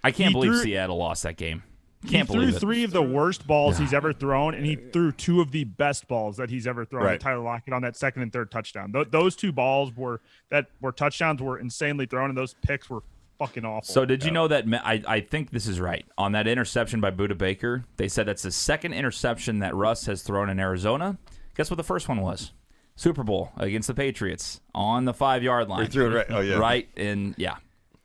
I 0.03 0.11
can't 0.11 0.29
He 0.29 0.33
believe 0.33 0.51
threw- 0.53 0.63
Seattle 0.63 0.97
lost 0.97 1.23
that 1.23 1.35
game. 1.37 1.63
He 2.01 2.07
Can't 2.11 2.29
threw 2.29 2.39
believe 2.39 2.55
it. 2.55 2.59
three 2.61 2.83
of 2.85 2.91
the 2.91 3.01
worst 3.01 3.45
balls 3.45 3.77
he's 3.77 3.93
ever 3.93 4.13
thrown, 4.13 4.53
and 4.55 4.65
he 4.65 4.75
threw 4.77 5.11
two 5.11 5.41
of 5.41 5.51
the 5.51 5.65
best 5.65 6.07
balls 6.07 6.37
that 6.37 6.49
he's 6.49 6.65
ever 6.65 6.85
thrown. 6.85 7.01
to 7.03 7.07
Right. 7.09 7.19
Tyler 7.19 7.43
Lockett 7.43 7.73
on 7.73 7.81
that 7.81 7.97
second 7.97 8.21
and 8.21 8.31
third 8.31 8.49
touchdown. 8.51 8.93
Th- 8.93 9.09
those 9.11 9.35
two 9.35 9.51
balls 9.51 9.93
were 9.97 10.21
that 10.49 10.67
were 10.79 10.93
touchdowns 10.93 11.41
were 11.41 11.59
insanely 11.59 12.05
thrown, 12.05 12.29
and 12.29 12.37
those 12.37 12.55
picks 12.65 12.89
were 12.89 13.03
fucking 13.37 13.65
awful. 13.65 13.93
So 13.93 14.05
did 14.05 14.23
you 14.23 14.31
know 14.31 14.47
that? 14.47 14.63
I 14.85 15.03
I 15.05 15.19
think 15.19 15.49
this 15.51 15.67
is 15.67 15.81
right 15.81 16.05
on 16.17 16.31
that 16.31 16.47
interception 16.47 17.01
by 17.01 17.11
Budda 17.11 17.37
Baker. 17.37 17.83
They 17.97 18.07
said 18.07 18.25
that's 18.27 18.43
the 18.43 18.51
second 18.51 18.93
interception 18.93 19.59
that 19.59 19.75
Russ 19.75 20.05
has 20.05 20.21
thrown 20.21 20.49
in 20.49 20.57
Arizona. 20.57 21.17
Guess 21.57 21.69
what 21.69 21.75
the 21.75 21.83
first 21.83 22.07
one 22.07 22.21
was? 22.21 22.53
Super 22.99 23.23
Bowl 23.23 23.53
against 23.55 23.87
the 23.87 23.93
Patriots 23.93 24.59
on 24.75 25.05
the 25.05 25.13
five 25.13 25.41
yard 25.41 25.69
line. 25.69 25.83
He 25.85 25.87
threw 25.87 26.11
it 26.11 26.15
right. 26.15 26.25
Oh 26.29 26.41
yeah, 26.41 26.57
Right 26.57 26.89
and 26.97 27.33
yeah. 27.37 27.55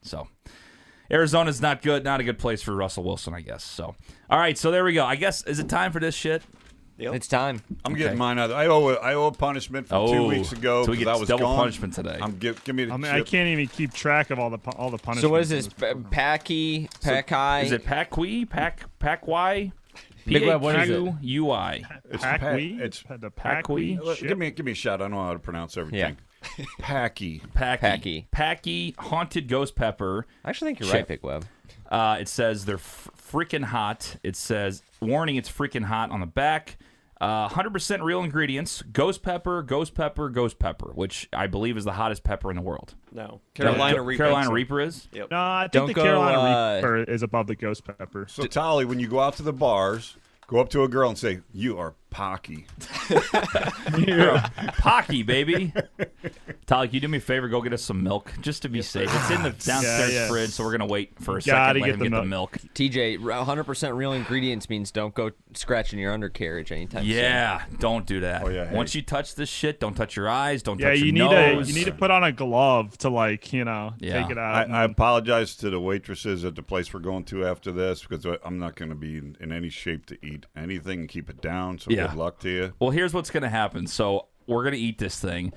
So 0.03 0.29
Arizona's 1.11 1.61
not 1.61 1.83
good. 1.83 2.05
Not 2.05 2.21
a 2.21 2.25
good 2.25 2.39
place 2.39 2.63
for 2.63 2.73
Russell 2.77 3.03
Wilson, 3.03 3.35
I 3.35 3.41
guess. 3.41 3.65
So 3.65 3.97
all 4.31 4.39
right. 4.39 4.57
So 4.57 4.71
there 4.71 4.85
we 4.85 4.93
go. 4.93 5.05
I 5.05 5.17
guess 5.17 5.43
is 5.47 5.59
it 5.59 5.69
time 5.69 5.91
for 5.91 5.99
this 5.99 6.15
shit? 6.15 6.43
It's 6.97 7.27
time. 7.27 7.61
I'm 7.85 7.95
getting 7.95 8.17
mine 8.17 8.39
out. 8.39 8.53
I 8.53 8.67
owe 8.69 8.91
a, 8.91 8.95
I 8.95 9.15
owe 9.15 9.27
a 9.27 9.33
punishment 9.33 9.89
from 9.89 10.07
two 10.07 10.15
Oh, 10.15 10.29
weeks 10.29 10.53
ago 10.53 10.85
so 10.85 10.93
we 10.93 10.97
get 10.99 11.07
because 11.07 11.17
I 11.17 11.21
was 11.21 11.29
double 11.29 11.47
gone. 11.47 11.57
punishment 11.57 11.93
today. 11.93 12.19
I'm 12.23 12.39
give, 12.39 12.63
give 12.63 12.77
me 12.77 12.85
the 12.85 12.93
I 12.93 12.97
mean, 12.97 13.11
chip. 13.11 13.15
I 13.27 13.29
can't 13.29 13.49
even 13.49 13.67
keep 13.67 13.93
track 13.93 14.31
of 14.31 14.39
all 14.39 14.49
the 14.51 14.59
all 14.77 14.91
the 14.93 14.99
punishments. 14.99 15.23
So 15.23 15.29
what 15.29 15.41
is 15.41 15.49
this? 15.49 15.67
Pa- 15.67 15.95
Packy, 16.13 16.89
Packy. 17.03 17.67
Is 17.67 17.73
it 17.73 17.85
Paqui? 17.85 18.49
Pac 18.49 18.85
Paqui? 19.01 19.73
Big 20.27 20.47
Web, 20.47 20.61
what 20.63 20.77
is 20.81 20.91
it? 20.91 21.03
P-A-Q-U-I. 21.05 21.83
It's 22.11 22.23
Pack 22.23 22.41
pa- 22.41 22.55
It's 22.59 23.05
the 23.19 23.31
Pack 23.31 23.69
we? 23.69 23.97
pack 23.97 24.19
give 24.21 24.39
me 24.39 24.51
give 24.51 24.67
me 24.67 24.73
a 24.73 24.75
shot. 24.75 24.95
I 25.01 25.05
don't 25.05 25.11
know 25.13 25.25
how 25.25 25.33
to 25.33 25.39
pronounce 25.39 25.77
everything. 25.77 26.17
Packy. 26.79 27.43
Packy. 27.55 27.81
Packy. 27.81 28.27
Packy 28.31 28.95
haunted 28.99 29.49
ghost 29.49 29.75
pepper. 29.75 30.27
I 30.45 30.51
actually 30.51 30.69
think 30.69 30.81
you're 30.81 30.89
Chip. 30.89 30.95
right, 30.95 31.09
Big 31.09 31.23
Web. 31.23 31.45
Uh, 31.91 32.19
it 32.21 32.29
says 32.29 32.65
they're 32.65 32.77
f- 32.77 33.09
freaking 33.31 33.65
hot. 33.65 34.17
It 34.23 34.37
says 34.37 34.83
warning, 35.01 35.37
it's 35.37 35.51
freaking 35.51 35.85
hot 35.85 36.11
on 36.11 36.21
the 36.21 36.27
back. 36.27 36.77
Uh, 37.21 37.49
100% 37.49 38.03
real 38.03 38.23
ingredients: 38.23 38.83
ghost 38.93 39.23
pepper, 39.23 39.63
ghost 39.63 39.95
pepper, 39.95 40.29
ghost 40.29 40.59
pepper, 40.59 40.91
which 40.95 41.29
I 41.33 41.47
believe 41.47 41.77
is 41.77 41.85
the 41.85 41.93
hottest 41.93 42.25
pepper 42.25 42.51
in 42.51 42.57
the 42.57 42.63
world. 42.63 42.95
No, 43.13 43.41
Carolina 43.55 44.03
Reaper. 44.03 44.25
Carolina 44.25 44.51
Reaper 44.53 44.81
is. 44.81 45.09
Yep. 45.13 45.31
No, 45.31 45.39
I 45.39 45.63
think 45.63 45.73
Don't 45.73 45.87
the 45.87 45.95
go, 45.95 46.03
Carolina 46.03 46.39
uh, 46.39 46.75
Reaper 46.77 46.97
is 47.05 47.23
above 47.23 47.47
the 47.47 47.55
ghost 47.55 47.85
pepper. 47.85 48.27
So 48.29 48.45
Tolly, 48.45 48.85
when 48.85 48.99
you 48.99 49.07
go 49.09 49.21
out 49.21 49.37
to 49.37 49.43
the 49.43 49.53
bars, 49.53 50.17
go 50.49 50.59
up 50.59 50.71
to 50.71 50.83
a 50.83 50.89
girl 50.89 51.09
and 51.09 51.19
say, 51.19 51.41
"You 51.53 51.79
are 51.79 51.95
Pocky. 52.15 52.65
Pocky, 54.79 55.23
baby. 55.25 55.73
Tyler, 56.67 56.87
can 56.87 56.95
you 56.95 57.01
do 57.01 57.09
me 57.09 57.19
a 57.19 57.21
favor? 57.21 57.49
Go 57.49 57.61
get 57.61 57.73
us 57.73 57.83
some 57.83 58.03
milk 58.05 58.33
just 58.41 58.63
to 58.63 58.69
be 58.69 58.83
safe. 58.83 59.11
It's 59.13 59.31
in 59.31 59.43
the 59.43 59.51
downstairs 59.51 60.13
yeah. 60.13 60.29
fridge, 60.29 60.51
so 60.51 60.63
we're 60.65 60.71
gonna 60.71 60.87
wait 60.87 61.19
for 61.21 61.39
a 61.39 61.41
Gotta 61.43 61.81
second. 61.81 61.83
Let 61.83 61.87
get 61.87 61.95
him 61.95 61.99
the 61.99 62.05
get 62.11 62.11
the 62.23 62.25
milk. 62.25 62.63
milk. 62.63 62.73
TJ, 62.75 63.19
100% 63.19 63.97
real 63.97 64.13
ingredients 64.13 64.71
means 64.71 64.93
don't 64.93 65.13
go 65.13 65.33
scratching 65.55 65.99
your 65.99 66.13
undercarriage 66.13 66.71
anytime 66.71 67.03
soon. 67.03 67.11
Yeah, 67.11 67.63
don't 67.81 68.07
do 68.07 68.21
that. 68.21 68.45
Oh, 68.45 68.49
yeah, 68.49 68.67
hey. 68.69 68.75
Once 68.77 68.95
you 68.95 69.03
touch 69.03 69.35
this 69.35 69.49
shit, 69.49 69.81
don't 69.81 69.95
touch 69.95 70.15
your 70.15 70.29
eyes. 70.29 70.63
Don't 70.63 70.79
Yeah, 70.79 70.91
touch 70.91 70.99
you 71.01 71.07
your 71.07 71.15
need 71.15 71.35
to 71.35 71.55
nose. 71.55 71.69
you 71.69 71.75
need 71.75 71.87
to 71.87 71.93
put 71.93 72.13
on 72.13 72.23
a 72.23 72.31
glove 72.33 72.97
to 72.99 73.09
like 73.11 73.53
you 73.53 73.65
know 73.65 73.95
Yeah. 73.99 74.23
take 74.23 74.31
it 74.31 74.39
I, 74.39 74.63
out. 74.63 74.71
I 74.71 74.85
apologize 74.85 75.57
to 75.57 75.69
the 75.71 75.81
waitresses 75.81 76.45
at 76.45 76.55
the 76.55 76.63
place 76.63 76.95
we're 76.95 77.01
going 77.01 77.25
to 77.25 77.45
after 77.45 77.73
this 77.73 78.03
because 78.05 78.25
I'm 78.45 78.59
not 78.61 78.77
going 78.77 78.91
to 78.91 78.95
be 78.95 79.19
in, 79.19 79.37
in 79.41 79.51
any 79.53 79.69
shape 79.69 80.07
to 80.07 80.19
eat 80.25 80.47
anything 80.57 81.01
and 81.01 81.09
keep 81.09 81.29
it 81.29 81.43
down. 81.43 81.79
So 81.81 81.91
Yeah. 81.91 82.04
Good 82.09 82.17
luck 82.17 82.39
to 82.41 82.49
you. 82.51 82.73
Well, 82.79 82.91
here's 82.91 83.13
what's 83.15 83.31
gonna 83.31 83.49
happen. 83.49 83.87
So 83.87 84.29
we're 84.47 84.65
gonna 84.65 84.77
eat 84.77 84.99
this 84.99 85.19
thing. 85.19 85.53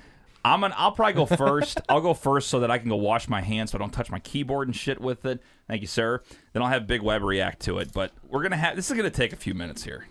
I'm 0.45 0.61
gonna. 0.61 0.75
I'll 0.77 0.91
probably 0.93 1.13
go 1.13 1.25
first. 1.25 1.81
I'll 1.89 2.01
go 2.01 2.13
first 2.13 2.49
so 2.49 2.61
that 2.61 2.71
I 2.71 2.77
can 2.77 2.89
go 2.89 2.95
wash 2.95 3.27
my 3.27 3.41
hands, 3.41 3.71
so 3.71 3.77
I 3.77 3.79
don't 3.79 3.91
touch 3.91 4.09
my 4.09 4.19
keyboard 4.19 4.67
and 4.67 4.75
shit 4.75 5.01
with 5.01 5.25
it. 5.25 5.41
Thank 5.67 5.81
you, 5.81 5.87
sir. 5.87 6.21
Then 6.53 6.61
I'll 6.63 6.69
have 6.69 6.87
Big 6.87 7.01
Web 7.01 7.21
react 7.23 7.61
to 7.63 7.79
it. 7.79 7.91
But 7.93 8.11
we're 8.27 8.43
gonna 8.43 8.55
have. 8.57 8.75
This 8.75 8.89
is 8.89 8.95
gonna 8.95 9.09
take 9.09 9.33
a 9.33 9.37
few 9.37 9.53
minutes 9.53 9.83
here. 9.83 10.07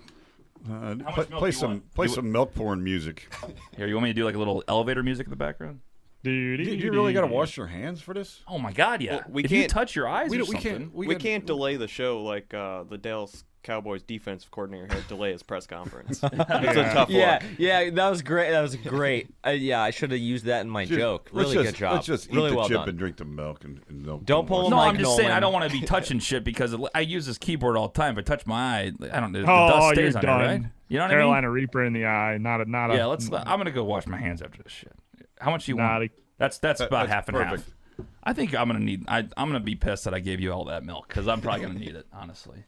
Uh, 0.68 0.96
much 0.96 1.14
play 1.14 1.24
play 1.38 1.50
some 1.52 1.70
want? 1.70 1.94
play 1.94 2.06
You- 2.06 2.12
some 2.12 2.32
milk 2.32 2.54
porn 2.54 2.82
music. 2.82 3.28
Here, 3.76 3.86
you 3.86 3.94
want 3.94 4.04
me 4.04 4.10
to 4.10 4.14
do 4.14 4.24
like 4.24 4.34
a 4.34 4.38
little 4.38 4.62
elevator 4.68 5.02
music 5.02 5.26
in 5.26 5.30
the 5.30 5.36
background? 5.36 5.80
Dude, 6.24 6.58
Did 6.58 6.82
you 6.82 6.90
really 6.90 7.12
got 7.12 7.20
to 7.20 7.28
wash 7.28 7.56
your 7.56 7.68
hands 7.68 8.00
for 8.02 8.12
this? 8.12 8.40
Oh 8.48 8.58
my 8.58 8.72
God, 8.72 9.00
yeah. 9.00 9.16
Well, 9.16 9.24
we 9.30 9.44
if 9.44 9.50
can't- 9.50 9.70
touch 9.70 9.94
your 9.94 10.08
eyes 10.08 10.28
We 10.28 10.38
or 10.38 10.40
we 10.40 10.46
something, 10.46 10.60
can't- 10.78 10.94
We, 10.94 11.06
got- 11.06 11.20
can't 11.20 11.46
delay 11.46 11.76
the 11.76 11.86
show 11.86 12.20
like 12.24 12.52
uh, 12.52 12.82
the 12.82 12.98
Dallas 12.98 13.44
Cowboys 13.66 14.02
defensive 14.04 14.50
coordinator 14.52 14.86
had 14.86 15.02
to 15.02 15.08
delay 15.08 15.32
his 15.32 15.42
press 15.42 15.66
conference. 15.66 16.20
It's 16.22 16.32
a 16.32 16.92
tough 16.94 17.10
Yeah, 17.10 17.40
look. 17.42 17.58
yeah, 17.58 17.90
that 17.90 18.08
was 18.08 18.22
great. 18.22 18.50
That 18.52 18.62
was 18.62 18.76
great. 18.76 19.28
Uh, 19.44 19.50
yeah, 19.50 19.82
I 19.82 19.90
should 19.90 20.12
have 20.12 20.20
used 20.20 20.44
that 20.44 20.60
in 20.60 20.70
my 20.70 20.84
Just- 20.84 20.98
joke. 20.98 21.30
let's 21.32 21.50
Really 21.50 21.64
just, 21.64 21.74
good 21.74 21.78
job. 21.80 21.92
Let's 21.94 22.06
just 22.06 22.30
eat 22.30 22.34
the 22.34 22.54
well 22.54 22.68
chip 22.68 22.76
done. 22.78 22.88
and 22.90 22.98
drink 22.98 23.16
the 23.16 23.24
milk 23.24 23.64
and, 23.64 23.80
and 23.88 24.06
no, 24.06 24.20
Don't 24.24 24.46
pull 24.46 24.70
No, 24.70 24.76
Mike 24.76 24.94
I'm 24.94 24.98
just 24.98 25.16
saying 25.16 25.30
I 25.30 25.40
don't 25.40 25.52
want 25.52 25.70
to 25.70 25.78
be 25.80 25.84
touching 25.84 26.20
shit 26.20 26.44
because 26.44 26.72
it- 26.72 26.80
I 26.94 27.00
use 27.00 27.26
this 27.26 27.38
keyboard 27.38 27.76
all 27.76 27.88
the 27.88 27.94
time. 27.94 28.12
If 28.12 28.18
I 28.18 28.22
touch 28.22 28.46
my 28.46 28.54
eye, 28.78 28.92
I 29.12 29.20
don't. 29.20 29.32
The 29.32 29.40
Oh, 29.42 29.44
dust 29.92 29.96
you're 29.96 30.06
on 30.06 30.22
done. 30.22 30.40
it, 30.40 30.46
right? 30.46 30.62
You 30.88 30.98
know 30.98 31.04
what 31.04 31.10
Carolina 31.10 31.50
Reaper 31.50 31.84
in 31.84 31.92
the 31.92 32.06
eye, 32.06 32.38
not 32.38 32.60
a 32.60 32.70
not 32.70 32.82
I 32.82 32.84
a 32.84 32.88
mean? 32.90 32.98
Yeah, 32.98 33.04
let's. 33.06 33.26
I'm 33.32 33.58
gonna 33.58 33.72
go 33.72 33.82
wash 33.82 34.06
my 34.06 34.16
hands 34.18 34.40
after 34.42 34.62
this 34.62 34.72
shit. 34.72 34.92
How 35.40 35.50
much 35.50 35.66
you 35.66 35.74
Not 35.74 36.00
want? 36.00 36.04
a- 36.04 36.20
That's 36.38 36.58
that's 36.58 36.78
That- 36.78 36.86
about 36.88 37.08
that's 37.08 37.12
half 37.12 37.28
and 37.28 37.36
perfect. 37.36 37.64
half. 37.98 38.06
I 38.22 38.32
think 38.32 38.54
I'm 38.54 38.68
gonna 38.68 38.78
need. 38.80 39.04
I, 39.08 39.18
I'm 39.36 39.48
gonna 39.48 39.58
be 39.60 39.74
pissed 39.74 40.04
that 40.04 40.14
I 40.14 40.20
gave 40.20 40.38
you 40.40 40.52
all 40.52 40.66
that 40.66 40.84
milk 40.84 41.08
because 41.08 41.26
I'm 41.28 41.40
probably 41.40 41.62
gonna 41.66 41.78
need 41.78 41.96
it. 41.96 42.06
Honestly. 42.12 42.64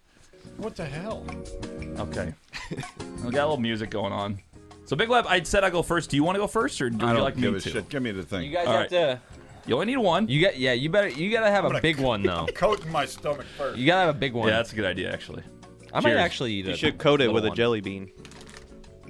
What 0.59 0.75
the 0.77 0.85
hell? 0.85 1.25
Okay. 1.99 2.35
we 3.25 3.31
got 3.31 3.45
a 3.45 3.49
little 3.49 3.57
music 3.59 3.91
going 3.91 4.13
on. 4.13 4.39
So 4.85 4.97
Big 4.97 5.09
Web, 5.09 5.25
I 5.29 5.43
said 5.43 5.65
I 5.65 5.71
go 5.71 5.83
first. 5.83 6.11
Do 6.11 6.17
you 6.17 6.25
want 6.25 6.37
to 6.37 6.41
go 6.41 6.47
first, 6.47 6.81
or 6.81 6.91
do 6.91 7.05
I 7.07 7.11
you 7.11 7.15
don't 7.15 7.25
like 7.25 7.37
give 7.37 7.53
me 7.53 7.59
a 7.59 7.61
to? 7.61 7.71
shit. 7.71 7.89
Give 7.89 8.03
me 8.03 8.11
the 8.11 8.23
thing. 8.23 8.45
You 8.45 8.53
guys 8.53 8.67
All 8.67 8.73
have 8.73 8.81
right. 8.83 8.91
to. 8.91 9.21
You 9.67 9.75
only 9.75 9.87
need 9.87 9.99
one. 9.99 10.27
You 10.29 10.41
got 10.43 10.59
yeah. 10.59 10.73
You 10.73 10.89
better. 10.89 11.09
You 11.09 11.31
gotta 11.31 11.51
have 11.51 11.65
a 11.65 11.69
gonna- 11.69 11.81
big 11.81 11.99
one 12.01 12.23
though. 12.23 12.47
coat 12.55 12.85
in 12.85 12.91
my 12.91 13.05
stomach 13.05 13.47
first. 13.57 13.79
You 13.79 13.87
gotta 13.87 14.07
have 14.07 14.17
a 14.17 14.19
big 14.19 14.33
one. 14.33 14.49
yeah, 14.49 14.57
that's 14.57 14.73
a 14.73 14.77
good 14.77 14.87
idea 14.87 15.13
actually. 15.13 15.43
I 15.93 16.01
might 16.01 16.17
actually 16.17 16.53
eat 16.55 16.67
it. 16.67 16.71
You 16.71 16.77
should 16.77 16.99
coat 16.99 17.21
it 17.21 17.33
with 17.33 17.45
a 17.47 17.51
jelly 17.51 17.81
bean. 17.81 18.11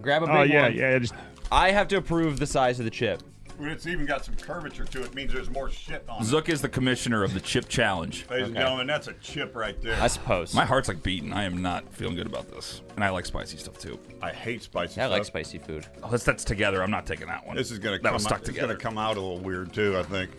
Grab 0.00 0.22
a 0.22 0.26
oh, 0.26 0.28
big 0.28 0.36
Oh 0.36 0.42
yeah, 0.42 0.62
one. 0.64 0.74
yeah. 0.76 0.98
Just 0.98 1.14
I 1.50 1.70
have 1.70 1.88
to 1.88 1.96
approve 1.96 2.38
the 2.38 2.46
size 2.46 2.78
of 2.78 2.84
the 2.84 2.90
chip. 2.90 3.22
When 3.58 3.70
it's 3.70 3.88
even 3.88 4.06
got 4.06 4.24
some 4.24 4.36
curvature 4.36 4.84
to 4.84 5.02
it, 5.02 5.14
means 5.16 5.32
there's 5.32 5.50
more 5.50 5.68
shit 5.68 6.04
on 6.08 6.22
it. 6.22 6.24
Zook 6.24 6.48
is 6.48 6.62
the 6.62 6.68
commissioner 6.68 7.24
of 7.24 7.34
the 7.34 7.40
Chip 7.40 7.68
Challenge. 7.68 8.24
Ladies 8.30 8.46
and 8.48 8.56
Okay. 8.56 8.62
gentlemen, 8.64 8.86
that's 8.86 9.08
a 9.08 9.14
chip 9.14 9.56
right 9.56 9.80
there. 9.82 10.00
I 10.00 10.06
suppose. 10.06 10.54
My 10.54 10.64
heart's 10.64 10.86
like 10.86 11.02
beating. 11.02 11.32
I 11.32 11.42
am 11.42 11.60
not 11.60 11.92
feeling 11.92 12.14
good 12.14 12.26
about 12.28 12.48
this, 12.52 12.82
and 12.94 13.04
I 13.04 13.08
like 13.10 13.26
spicy 13.26 13.56
stuff 13.56 13.76
too. 13.78 13.98
I 14.22 14.30
hate 14.30 14.62
spicy 14.62 14.98
Yeah, 15.00 15.06
I 15.06 15.08
stuff. 15.08 15.18
like 15.18 15.24
spicy 15.24 15.58
food. 15.58 15.86
Oh, 16.04 16.08
that's 16.10 16.22
that's 16.22 16.44
together. 16.44 16.82
I'm 16.84 16.90
not 16.92 17.04
taking 17.04 17.26
that 17.26 17.44
one. 17.44 17.56
This 17.56 17.72
is 17.72 17.80
gonna 17.80 17.96
that 17.98 18.04
come 18.04 18.14
was 18.14 18.22
stuck 18.22 18.34
out, 18.34 18.38
it's 18.42 18.48
together. 18.50 18.68
gonna 18.74 18.78
come 18.78 18.96
out 18.96 19.16
a 19.16 19.20
little 19.20 19.40
weird 19.40 19.72
too. 19.72 19.98
I 19.98 20.04
think. 20.04 20.30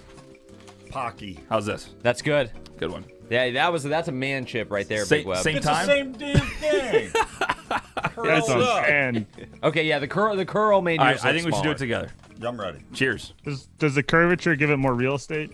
Paqui. 0.89 1.39
How's 1.49 1.65
this? 1.65 1.89
That's 2.01 2.21
good. 2.21 2.51
Good 2.77 2.89
one. 2.89 3.03
Yeah, 3.29 3.51
that 3.51 3.73
was 3.73 3.83
that's 3.83 4.07
a 4.07 4.11
man 4.13 4.45
chip 4.45 4.71
right 4.71 4.87
there, 4.87 5.03
Same- 5.05 5.19
Big 5.19 5.27
Web. 5.27 5.43
same 5.43 5.57
It's 5.57 5.65
time? 5.65 5.85
the 5.87 5.93
same 5.93 6.11
damn 6.13 6.47
thing. 6.47 7.11
that's 8.23 8.47
Curls 8.47 8.63
up. 8.65 8.85
and 8.87 9.25
Okay, 9.63 9.85
yeah, 9.87 9.99
the 9.99 10.07
curl 10.07 10.35
the 10.35 10.45
curl 10.45 10.81
made 10.81 10.99
All 10.99 11.07
yours 11.07 11.23
right, 11.23 11.29
I 11.29 11.31
look 11.33 11.41
think 11.43 11.53
we 11.53 11.57
should 11.57 11.63
do 11.63 11.71
it 11.71 11.77
smaller. 11.79 12.07
together. 12.07 12.47
I'm 12.47 12.59
ready. 12.59 12.79
Cheers. 12.93 13.33
does, 13.43 13.67
does 13.79 13.95
the 13.95 14.03
curvature 14.03 14.55
give 14.55 14.69
it 14.69 14.77
more 14.77 14.93
real 14.93 15.15
estate? 15.15 15.51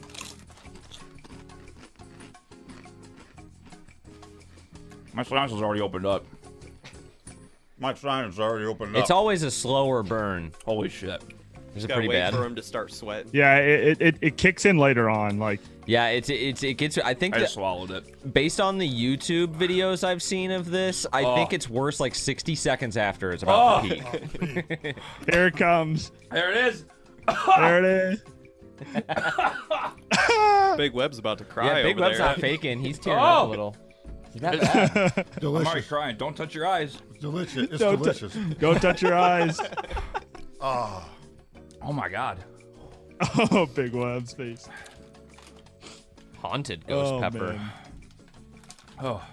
My 5.13 5.23
silencer's 5.23 5.61
already 5.61 5.81
opened 5.81 6.05
up. 6.05 6.25
My 7.79 7.93
sign's 7.93 8.39
already 8.39 8.65
opened 8.65 8.95
up. 8.95 9.01
It's 9.01 9.11
always 9.11 9.43
a 9.43 9.51
slower 9.51 10.03
burn. 10.03 10.51
Holy 10.65 10.89
shit. 10.89 11.21
Is 11.75 11.83
it 11.83 11.87
Gotta 11.87 11.95
pretty 11.99 12.07
wait 12.09 12.15
bad? 12.15 12.33
for 12.33 12.45
him 12.45 12.55
to 12.55 12.63
start 12.63 12.93
sweating. 12.93 13.29
Yeah, 13.33 13.57
it, 13.57 14.01
it, 14.01 14.17
it 14.21 14.37
kicks 14.37 14.65
in 14.65 14.77
later 14.77 15.09
on. 15.09 15.39
Like 15.39 15.59
Yeah, 15.87 16.07
it's 16.07 16.29
it's 16.29 16.63
it 16.63 16.73
gets. 16.75 16.97
I 16.97 17.13
think 17.13 17.35
I 17.35 17.39
that 17.41 17.49
swallowed 17.49 17.91
it. 17.91 18.33
based 18.33 18.59
on 18.59 18.77
the 18.79 18.89
YouTube 18.89 19.55
videos 19.55 20.03
I've 20.03 20.23
seen 20.23 20.51
of 20.51 20.71
this, 20.71 21.05
I 21.13 21.23
Oh. 21.23 21.35
think 21.35 21.53
it's 21.53 21.69
worse 21.69 21.99
like 21.99 22.15
60 22.15 22.55
seconds 22.55 22.97
after 22.97 23.31
it's 23.31 23.43
about 23.43 23.83
Oh. 23.85 23.87
to 23.89 23.95
peak. 23.95 24.65
Oh, 24.97 25.01
there 25.25 25.47
it 25.47 25.55
comes. 25.57 26.11
There 26.31 26.51
it 26.51 26.57
is. 26.57 26.85
There 27.57 27.79
it 27.79 27.85
is. 27.85 28.23
Big 30.77 30.93
Web's 30.93 31.17
about 31.19 31.37
to 31.37 31.45
cry. 31.45 31.67
yeah, 31.67 31.83
Big 31.83 31.95
over 31.97 32.05
Web's 32.05 32.17
there. 32.17 32.27
not 32.27 32.39
faking. 32.39 32.79
He's 32.79 32.99
tearing 32.99 33.19
up 33.19 33.43
Oh. 33.43 33.47
a 33.47 33.49
little. 33.49 33.75
Is 34.33 34.41
that 34.41 34.59
bad? 34.59 35.13
I'm 35.17 35.39
delicious. 35.39 35.67
already 35.71 35.87
crying. 35.87 36.17
Don't 36.17 36.35
touch 36.35 36.53
your 36.53 36.67
eyes. 36.67 36.97
It's 37.11 37.19
delicious. 37.19 37.69
It's 37.69 37.79
Don't, 37.79 37.97
delicious. 37.97 38.33
t- 38.33 38.53
don't 38.59 38.81
touch 38.81 39.01
your 39.01 39.15
eyes. 39.15 39.59
oh. 40.59 41.09
Oh 41.81 41.93
my 41.93 42.09
god. 42.09 42.43
Oh, 43.51 43.65
big 43.65 43.93
web's 43.93 44.33
face. 44.33 44.67
Haunted 46.47 46.85
ghost 46.87 47.13
oh, 47.13 47.19
pepper. 47.19 47.53
man. 47.53 47.71
Oh. 49.01 49.23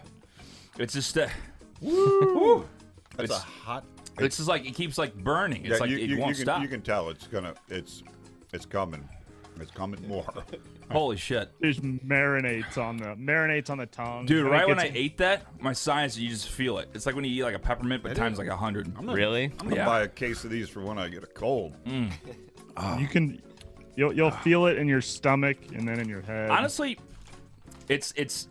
It's 0.78 0.92
just 0.94 1.16
uh, 1.18 1.28
That's 1.80 3.24
It's- 3.24 3.30
a 3.30 3.34
hot. 3.34 3.84
it's 4.18 4.36
just 4.36 4.48
like 4.48 4.66
it 4.66 4.74
keeps 4.74 4.98
like 4.98 5.14
burning. 5.14 5.62
It's 5.64 5.72
Yeah, 5.74 5.76
like 5.78 5.90
you, 5.90 5.98
it 5.98 6.08
you, 6.10 6.18
won't 6.18 6.30
you 6.30 6.34
can, 6.36 6.44
stop. 6.44 6.62
You 6.62 6.68
can 6.68 6.82
tell 6.82 7.08
it's 7.10 7.26
gonna. 7.26 7.54
It's 7.68 8.02
it's 8.52 8.66
coming. 8.66 9.06
It's 9.60 9.70
coming 9.70 10.06
more. 10.08 10.24
Holy 10.90 11.16
shit. 11.16 11.50
There's 11.60 11.78
marinates 11.80 12.76
on 12.78 12.96
the 12.96 13.14
marinates 13.16 13.68
on 13.70 13.78
the 13.78 13.86
tongue. 13.86 14.24
Dude, 14.26 14.46
right 14.46 14.66
when 14.66 14.78
I 14.78 14.84
gets- 14.84 14.96
ate 14.96 15.18
that, 15.18 15.42
my 15.62 15.72
sinus, 15.72 16.16
you 16.18 16.28
just 16.30 16.48
feel 16.48 16.78
it. 16.78 16.88
It's 16.94 17.04
like 17.06 17.14
when 17.14 17.24
you 17.24 17.30
eat 17.30 17.42
like 17.42 17.54
a 17.54 17.58
peppermint, 17.58 18.02
but 18.02 18.12
It 18.12 18.14
times 18.16 18.34
is. 18.34 18.38
like 18.38 18.48
a 18.48 18.56
hundred. 18.56 18.92
Really? 18.98 19.44
I'm 19.60 19.68
gonna 19.68 19.76
Yeah. 19.76 19.86
buy 19.86 20.02
a 20.02 20.08
case 20.08 20.44
of 20.44 20.50
these 20.50 20.68
for 20.68 20.80
when 20.80 20.98
I 20.98 21.08
get 21.08 21.22
a 21.22 21.26
cold. 21.26 21.74
you 21.86 23.06
can, 23.08 23.42
you'll 23.96 24.12
you'll 24.12 24.28
ah. 24.28 24.40
feel 24.42 24.66
it 24.66 24.78
in 24.78 24.88
your 24.88 25.00
stomach 25.00 25.56
and 25.74 25.86
then 25.86 25.98
in 26.00 26.08
your 26.08 26.22
head. 26.22 26.50
Honestly, 26.50 26.98
it's 27.88 28.12
it's 28.16 28.48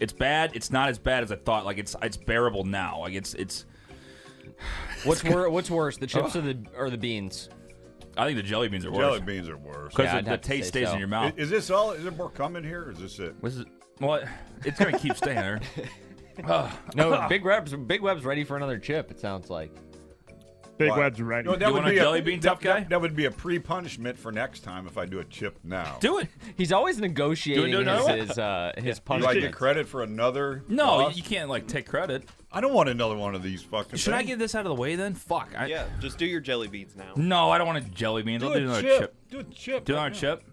it's 0.00 0.12
bad. 0.12 0.52
It's 0.54 0.70
not 0.70 0.88
as 0.88 0.98
bad 0.98 1.22
as 1.22 1.32
I 1.32 1.36
thought. 1.36 1.64
Like 1.64 1.78
it's 1.78 1.94
it's 2.02 2.16
bearable 2.16 2.64
now. 2.64 3.00
Like 3.00 3.14
it's 3.14 3.34
it's. 3.34 3.66
What's 5.04 5.24
wor- 5.24 5.48
What's 5.50 5.70
worse, 5.70 5.96
the 5.96 6.06
chips 6.08 6.36
or 6.36 6.42
the 6.42 6.58
or 6.76 6.90
the 6.90 6.98
beans? 6.98 7.48
I 8.16 8.26
think 8.26 8.36
the 8.36 8.42
jelly 8.42 8.68
beans 8.68 8.84
are 8.84 8.90
worse. 8.90 8.98
Jelly 8.98 9.20
beans 9.20 9.48
are 9.48 9.56
worse. 9.56 9.92
because 9.94 10.06
Yeah, 10.06 10.16
I'd 10.18 10.24
the, 10.26 10.30
have 10.30 10.40
to 10.42 10.48
taste 10.48 10.66
say 10.66 10.80
stays 10.80 10.88
so. 10.88 10.94
in 10.94 10.98
your 10.98 11.08
mouth. 11.08 11.34
Is 11.38 11.48
this 11.48 11.70
all? 11.70 11.92
Is 11.92 12.02
there 12.02 12.12
more 12.12 12.28
coming 12.30 12.64
here? 12.64 12.84
Or 12.84 12.90
is 12.90 12.98
this 12.98 13.18
it? 13.18 13.34
What's 13.40 13.56
it? 13.56 13.68
What? 13.98 14.24
It's 14.64 14.78
gonna 14.78 14.98
keep 14.98 15.16
staying 15.16 15.36
there. 15.36 15.60
No, 16.94 17.26
Big 17.28 17.44
Web's 17.44 17.74
Big 17.74 18.00
Web's 18.00 18.24
ready 18.24 18.44
for 18.44 18.56
another 18.56 18.78
chip. 18.78 19.10
It 19.10 19.20
sounds 19.20 19.50
like. 19.50 19.72
Big 20.80 20.90
Why? 20.90 20.98
web's 20.98 21.20
ready. 21.20 21.48
No, 21.48 21.56
that 21.56 21.66
You 21.68 21.74
would 21.74 21.82
want 21.84 21.94
a 21.94 21.96
jelly 21.98 22.20
bean 22.22 22.40
that- 22.40 22.48
tough 22.48 22.60
guy? 22.60 22.80
That, 22.80 22.88
that 22.90 23.00
would 23.00 23.14
be 23.14 23.26
a 23.26 23.30
pre-punishment 23.30 24.18
for 24.18 24.32
next 24.32 24.60
time 24.60 24.86
if 24.86 24.96
I 24.98 25.06
do 25.06 25.20
a 25.20 25.24
chip 25.24 25.58
now. 25.62 25.98
Do 26.00 26.18
it. 26.18 26.28
He's 26.56 26.72
always 26.72 26.98
negotiating 26.98 27.70
Do 27.70 27.80
it, 27.80 27.84
do 27.84 27.90
it, 28.08 28.18
his 28.20 28.28
his, 28.30 28.38
uh, 28.38 28.72
his 28.78 28.98
Do 28.98 29.26
I 29.26 29.34
get 29.34 29.52
credit 29.52 29.86
for 29.86 30.02
another? 30.02 30.62
No, 30.68 30.96
loss? 30.96 31.16
you 31.16 31.22
can't 31.22 31.48
like 31.48 31.66
take 31.66 31.86
credit. 31.86 32.24
I 32.52 32.60
don't 32.60 32.72
want 32.74 32.88
another 32.88 33.16
one 33.16 33.34
of 33.34 33.42
these 33.42 33.62
fucking. 33.62 33.96
Should 33.98 34.14
I 34.14 34.22
get 34.22 34.38
this 34.38 34.54
out 34.54 34.66
of 34.66 34.70
the 34.74 34.80
way 34.80 34.96
then? 34.96 35.14
Fuck. 35.14 35.50
I, 35.56 35.66
Yeah, 35.66 35.84
just 36.00 36.18
do 36.18 36.26
your 36.26 36.40
jelly 36.40 36.66
beans 36.66 36.96
now. 36.96 37.12
No, 37.14 37.50
I 37.50 37.58
don't 37.58 37.66
want 37.68 37.78
a 37.86 37.88
jelly 37.90 38.22
beans. 38.22 38.42
I'll 38.42 38.52
Do 38.52 38.58
do 38.58 38.64
a 38.66 38.68
another 38.70 38.82
chip. 38.82 38.98
chip. 39.00 39.14
Do 39.30 39.38
a 39.38 39.44
chip. 39.44 39.84
Do 39.84 39.92
right 39.94 40.06
another 40.06 40.14
now. 40.14 40.34
chip. 40.36 40.44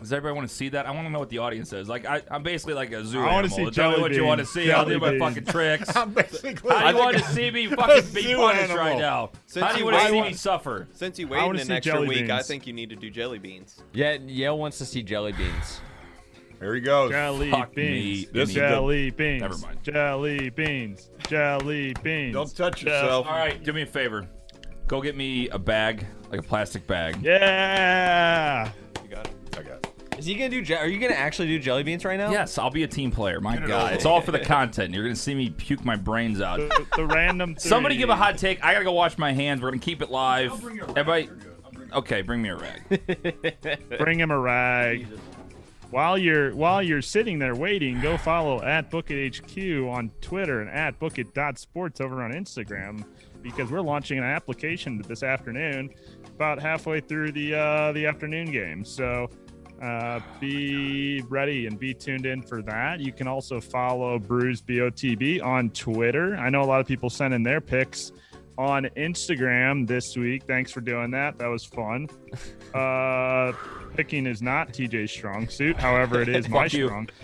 Does 0.00 0.12
everybody 0.12 0.34
want 0.36 0.48
to 0.48 0.54
see 0.54 0.68
that? 0.70 0.86
I 0.86 0.90
want 0.90 1.06
to 1.06 1.10
know 1.10 1.20
what 1.20 1.28
the 1.28 1.38
audience 1.38 1.70
says. 1.70 1.88
Like, 1.88 2.04
I, 2.04 2.20
I'm 2.30 2.42
basically 2.42 2.74
like 2.74 2.90
a 2.92 3.04
zoo 3.04 3.20
I 3.20 3.26
wanna 3.26 3.46
animal. 3.46 3.56
see 3.56 3.70
Tell 3.70 3.92
me 3.92 4.00
what 4.00 4.12
you 4.12 4.24
want 4.24 4.38
to 4.40 4.42
beans. 4.44 4.50
see. 4.52 4.72
I'll 4.72 4.84
do 4.84 4.98
my 4.98 5.06
Jelly 5.10 5.18
fucking 5.20 5.44
tricks. 5.44 5.96
I'm 5.96 6.12
basically. 6.12 6.74
How 6.74 6.90
do 6.90 6.96
you 6.98 7.02
want 7.04 7.16
to 7.18 7.24
see 7.24 7.50
me 7.50 7.66
fucking 7.74 8.12
be 8.12 8.22
zoo 8.22 8.36
punished 8.36 8.62
animal. 8.64 8.76
right 8.84 8.98
now? 8.98 9.30
Since 9.46 9.64
How 9.66 9.72
do 9.72 9.78
you 9.78 9.86
you 9.86 9.92
want 9.92 10.02
to 10.06 10.10
see 10.12 10.20
me 10.22 10.32
suffer? 10.34 10.88
Since 10.92 11.18
you 11.20 11.26
I 11.28 11.30
waited 11.30 11.46
wanna 11.46 11.60
an 11.62 11.70
extra 11.70 11.92
jelly 11.94 12.08
week, 12.08 12.28
I 12.30 12.42
think 12.42 12.66
you 12.66 12.72
need 12.72 12.90
to 12.90 12.96
do 12.96 13.08
jelly 13.08 13.38
beans. 13.38 13.82
Yeah, 13.92 14.14
Yale 14.14 14.58
wants 14.58 14.78
to 14.78 14.84
see 14.84 15.02
jelly 15.02 15.32
beans. 15.32 15.80
Here 16.60 16.74
he 16.74 16.80
goes. 16.80 17.10
Jelly 17.10 17.50
Fuck 17.50 17.74
beans. 17.74 18.26
me. 18.26 18.28
This 18.32 18.48
is 18.48 18.54
jelly 18.56 19.10
beans. 19.10 19.42
Never 19.42 19.58
mind. 19.58 19.78
Jelly 19.84 20.50
beans. 20.50 21.10
Jelly 21.28 21.94
beans. 22.02 22.32
Don't 22.34 22.54
touch 22.56 22.80
Jell- 22.80 22.92
yourself. 23.02 23.26
All 23.26 23.32
right, 23.32 23.62
do 23.62 23.72
me 23.72 23.82
a 23.82 23.86
favor. 23.86 24.28
Go 24.88 25.00
get 25.00 25.16
me 25.16 25.48
a 25.50 25.58
bag, 25.58 26.04
like 26.30 26.40
a 26.40 26.42
plastic 26.42 26.86
bag. 26.86 27.16
Yeah. 27.22 28.70
Is 30.18 30.26
he 30.26 30.34
gonna 30.34 30.48
do? 30.48 30.62
Je- 30.62 30.74
are 30.74 30.86
you 30.86 30.98
gonna 30.98 31.14
actually 31.14 31.48
do 31.48 31.58
jelly 31.58 31.82
beans 31.82 32.04
right 32.04 32.16
now? 32.16 32.30
Yes, 32.30 32.58
I'll 32.58 32.70
be 32.70 32.82
a 32.82 32.88
team 32.88 33.10
player. 33.10 33.40
My 33.40 33.56
it 33.56 33.66
God, 33.66 33.86
over 33.86 33.94
it's 33.94 34.04
all 34.04 34.20
for 34.20 34.32
the 34.32 34.38
content. 34.38 34.94
You're 34.94 35.04
gonna 35.04 35.16
see 35.16 35.34
me 35.34 35.50
puke 35.50 35.84
my 35.84 35.96
brains 35.96 36.40
out. 36.40 36.58
The, 36.58 36.86
the 36.96 37.06
random. 37.06 37.56
Somebody 37.58 37.96
give 37.96 38.08
a 38.08 38.16
hot 38.16 38.38
take. 38.38 38.62
I 38.64 38.72
gotta 38.72 38.84
go 38.84 38.92
wash 38.92 39.18
my 39.18 39.32
hands. 39.32 39.60
We're 39.60 39.70
gonna 39.70 39.80
keep 39.80 40.02
it 40.02 40.10
live. 40.10 40.52
Everybody, 40.96 41.28
okay, 41.92 42.22
bring 42.22 42.42
me 42.42 42.50
a 42.50 42.56
rag. 42.56 42.82
Bring 43.98 44.20
him 44.20 44.30
a 44.30 44.38
rag. 44.38 45.06
While 45.90 46.18
you're 46.18 46.54
while 46.56 46.82
you're 46.82 47.02
sitting 47.02 47.38
there 47.38 47.54
waiting, 47.54 48.00
go 48.00 48.16
follow 48.16 48.62
at 48.62 48.90
BookItHQ 48.90 49.90
on 49.92 50.10
Twitter 50.20 50.60
and 50.60 50.70
at 50.70 50.98
BookIt.sports 50.98 52.00
over 52.00 52.22
on 52.22 52.32
Instagram 52.32 53.04
because 53.42 53.70
we're 53.70 53.80
launching 53.80 54.18
an 54.18 54.24
application 54.24 55.00
this 55.06 55.22
afternoon, 55.22 55.90
about 56.34 56.60
halfway 56.60 56.98
through 57.00 57.30
the 57.30 57.54
uh, 57.54 57.92
the 57.92 58.06
afternoon 58.06 58.50
game. 58.50 58.84
So 58.84 59.30
uh, 59.82 60.20
be 60.40 61.22
ready 61.28 61.66
and 61.66 61.78
be 61.78 61.94
tuned 61.94 62.26
in 62.26 62.42
for 62.42 62.62
that. 62.62 63.00
You 63.00 63.12
can 63.12 63.26
also 63.26 63.60
follow 63.60 64.18
Brews 64.18 64.62
BOTB 64.62 65.42
on 65.44 65.70
Twitter. 65.70 66.36
I 66.36 66.50
know 66.50 66.62
a 66.62 66.64
lot 66.64 66.80
of 66.80 66.86
people 66.86 67.10
sent 67.10 67.34
in 67.34 67.42
their 67.42 67.60
picks 67.60 68.12
on 68.56 68.84
Instagram 68.96 69.86
this 69.86 70.16
week. 70.16 70.44
Thanks 70.44 70.70
for 70.70 70.80
doing 70.80 71.10
that. 71.10 71.38
That 71.38 71.48
was 71.48 71.64
fun. 71.64 72.08
Uh, 72.74 73.52
picking 73.94 74.26
is 74.26 74.42
not 74.42 74.72
TJ's 74.72 75.08
strong 75.12 75.48
suit. 75.48 75.76
However, 75.76 76.20
it 76.20 76.28
is 76.34 76.48
my 76.48 76.66
strong. 76.66 77.06
suit. 77.06 77.14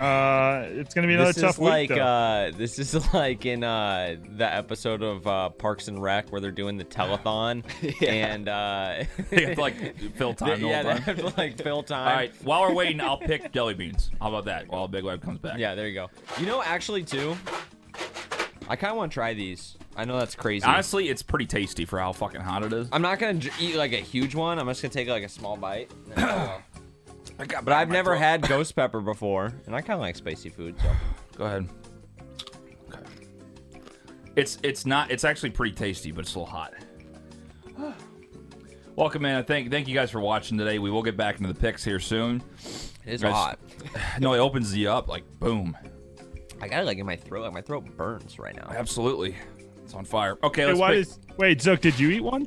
Uh, 0.00 0.64
it's 0.70 0.94
gonna 0.94 1.06
be 1.06 1.12
another 1.14 1.32
This 1.34 1.42
tough 1.42 1.56
is 1.56 1.58
week. 1.58 1.90
like 1.90 1.90
uh, 1.90 2.52
this 2.56 2.78
is 2.78 2.94
like 3.14 3.44
in 3.44 3.62
uh, 3.62 4.16
the 4.36 4.46
episode 4.52 5.02
of 5.02 5.26
uh, 5.26 5.50
Parks 5.50 5.88
and 5.88 6.00
Rec 6.02 6.30
where 6.32 6.40
they're 6.40 6.50
doing 6.50 6.78
the 6.78 6.84
telethon 6.84 7.62
and 8.08 8.48
uh, 8.48 9.04
They 9.30 9.44
have 9.44 9.54
to, 9.56 9.60
like 9.60 9.98
fill 10.14 10.32
time. 10.32 10.60
the 10.60 10.68
yeah, 10.68 10.82
whole 10.82 10.92
they 10.92 10.98
time. 11.00 11.02
have 11.02 11.16
to 11.18 11.36
like 11.40 11.62
fill 11.62 11.82
time. 11.82 12.08
All 12.08 12.14
right, 12.14 12.32
while 12.42 12.62
we're 12.62 12.72
waiting, 12.72 13.00
I'll 13.02 13.18
pick 13.18 13.52
jelly 13.52 13.74
beans. 13.74 14.10
How 14.20 14.28
about 14.28 14.46
that? 14.46 14.68
While 14.68 14.88
Big 14.88 15.04
Web 15.04 15.20
comes 15.22 15.38
back. 15.38 15.58
Yeah, 15.58 15.74
there 15.74 15.86
you 15.86 15.94
go. 15.94 16.08
You 16.38 16.46
know, 16.46 16.62
actually, 16.62 17.02
too, 17.04 17.36
I 18.68 18.76
kind 18.76 18.92
of 18.92 18.96
want 18.96 19.12
to 19.12 19.14
try 19.14 19.34
these. 19.34 19.76
I 19.96 20.06
know 20.06 20.18
that's 20.18 20.34
crazy. 20.34 20.64
Honestly, 20.64 21.10
it's 21.10 21.22
pretty 21.22 21.44
tasty 21.46 21.84
for 21.84 21.98
how 21.98 22.12
fucking 22.12 22.40
hot 22.40 22.62
it 22.62 22.72
is. 22.72 22.88
I'm 22.90 23.02
not 23.02 23.18
gonna 23.18 23.34
j- 23.34 23.50
eat 23.60 23.76
like 23.76 23.92
a 23.92 23.96
huge 23.96 24.34
one. 24.34 24.58
I'm 24.58 24.66
just 24.68 24.80
gonna 24.80 24.94
take 24.94 25.08
like 25.08 25.24
a 25.24 25.28
small 25.28 25.58
bite. 25.58 25.90
I 27.40 27.46
got 27.46 27.64
but 27.64 27.72
I've 27.72 27.88
never 27.88 28.14
had 28.14 28.42
ghost 28.48 28.76
pepper 28.76 29.00
before, 29.00 29.52
and 29.66 29.74
I 29.74 29.80
kind 29.80 29.94
of 29.94 30.00
like 30.00 30.14
spicy 30.14 30.50
food. 30.50 30.76
So 30.80 30.92
Go 31.36 31.44
ahead. 31.46 31.68
Okay. 32.92 33.00
It's 34.36 34.58
it's 34.62 34.84
not. 34.84 35.10
It's 35.10 35.24
actually 35.24 35.50
pretty 35.50 35.74
tasty, 35.74 36.12
but 36.12 36.20
it's 36.20 36.34
a 36.34 36.38
little 36.38 36.52
hot. 36.54 36.74
Welcome 38.96 39.24
in. 39.24 39.42
Thank 39.44 39.70
thank 39.70 39.88
you 39.88 39.94
guys 39.94 40.10
for 40.10 40.20
watching 40.20 40.58
today. 40.58 40.78
We 40.78 40.90
will 40.90 41.02
get 41.02 41.16
back 41.16 41.36
into 41.40 41.50
the 41.52 41.58
picks 41.58 41.82
here 41.82 41.98
soon. 41.98 42.42
it 43.06 43.14
is 43.14 43.22
hot. 43.22 43.58
No, 44.20 44.34
it 44.34 44.38
opens 44.38 44.76
you 44.76 44.90
up 44.90 45.08
like 45.08 45.24
boom. 45.38 45.74
I 46.60 46.68
got 46.68 46.82
it 46.82 46.84
like 46.86 46.98
in 46.98 47.06
my 47.06 47.16
throat. 47.16 47.44
Like 47.44 47.54
my 47.54 47.62
throat 47.62 47.86
burns 47.96 48.38
right 48.38 48.54
now. 48.54 48.68
Absolutely, 48.70 49.34
it's 49.82 49.94
on 49.94 50.04
fire. 50.04 50.36
Okay, 50.42 50.62
Hey, 50.62 50.66
let's 50.68 50.78
why 50.78 50.90
pick. 50.96 51.04
does- 51.06 51.18
wait, 51.38 51.62
Zook, 51.62 51.80
did 51.80 51.98
you 51.98 52.10
eat 52.10 52.20
one? 52.22 52.46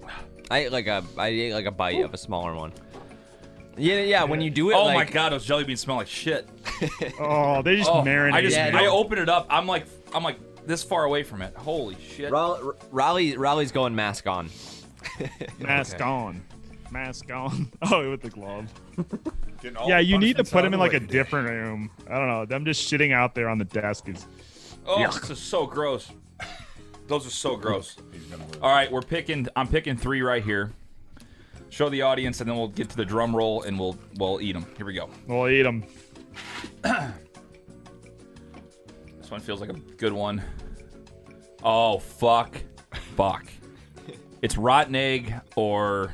I 0.51 0.59
ate 0.59 0.71
like 0.71 0.85
a 0.85 1.03
I 1.17 1.29
ate 1.29 1.53
like 1.53 1.65
a 1.65 1.71
bite 1.71 2.03
of 2.03 2.13
a 2.13 2.17
smaller 2.17 2.53
one. 2.53 2.71
Yeah, 3.77 4.01
yeah. 4.01 4.23
When 4.23 4.41
you 4.41 4.49
do 4.49 4.69
it, 4.71 4.75
Oh 4.75 4.85
like, 4.85 4.95
my 4.95 5.05
god, 5.13 5.31
those 5.31 5.45
jelly 5.45 5.63
beans 5.63 5.79
smell 5.81 5.97
like 5.97 6.07
shit. 6.07 6.47
Oh, 7.19 7.61
they 7.61 7.75
just 7.75 7.89
Oh, 7.89 8.03
marinated. 8.03 8.37
I 8.37 8.41
just 8.41 8.57
Yeah, 8.57 8.77
I 8.77 8.81
dude. 8.83 8.89
open 8.89 9.17
it 9.19 9.29
up. 9.29 9.47
I'm 9.49 9.65
like 9.67 9.85
I'm 10.13 10.23
like 10.23 10.37
this 10.65 10.83
far 10.83 11.03
away 11.05 11.23
from 11.23 11.41
it. 11.41 11.55
Holy 11.55 11.95
shit. 12.15 12.31
Rollie, 12.31 12.75
Rollie, 12.91 13.37
Rollie's 13.37 13.71
going 13.71 13.95
mask 13.95 14.27
on. 14.27 14.49
mask 15.59 15.95
Okay. 15.95 16.03
on, 16.03 16.41
mask 16.91 17.31
on. 17.31 17.71
Oh, 17.91 18.09
with 18.11 18.21
the 18.21 18.29
glove. 18.29 18.67
Yeah, 19.87 19.99
you 19.99 20.17
need 20.17 20.37
to 20.37 20.43
put 20.43 20.55
out 20.59 20.65
him 20.65 20.73
in 20.73 20.79
like 20.79 20.93
a 20.93 20.99
different 20.99 21.47
room. 21.49 21.89
I 22.09 22.17
don't 22.19 22.27
know. 22.27 22.45
Them 22.45 22.65
just 22.65 22.91
shitting 22.91 23.13
out 23.13 23.33
there 23.33 23.47
on 23.49 23.57
the 23.57 23.65
desk 23.65 24.09
is. 24.09 24.25
Oh, 24.85 24.97
Yuck. 24.97 25.19
this 25.21 25.29
is 25.31 25.39
so 25.39 25.65
gross. 25.65 26.11
Those 27.07 27.25
are 27.25 27.29
so 27.31 27.55
gross. 27.55 27.95
He's 28.11 28.23
gonna 28.23 28.45
live. 28.45 28.61
All 28.63 28.69
right, 28.69 28.91
we're 28.91 29.01
picking. 29.01 29.47
I'm 29.55 29.67
picking 29.67 29.95
three 29.97 30.21
right 30.21 30.43
here. 30.43 30.71
Show 31.73 31.89
the 31.89 32.03
audience, 32.03 32.39
and 32.39 32.47
then 32.47 32.55
we'll 32.55 32.67
get 32.67 32.87
to 32.91 32.95
the 32.95 33.03
drum 33.03 33.35
roll, 33.35 33.63
and 33.63 33.79
we'll 33.79 33.97
we'll 34.19 34.39
eat 34.39 34.51
them. 34.51 34.63
Here 34.77 34.85
we 34.85 34.93
go. 34.93 35.09
We'll 35.25 35.49
eat 35.49 35.63
them. 35.63 35.83
This 39.19 39.31
one 39.31 39.39
feels 39.39 39.61
like 39.61 39.69
a 39.69 39.79
good 39.97 40.11
one. 40.13 40.43
Oh 41.63 41.97
fuck, 41.97 42.61
fuck. 43.15 43.45
It's 44.41 44.57
rotten 44.57 44.95
egg 44.95 45.33
or 45.55 46.13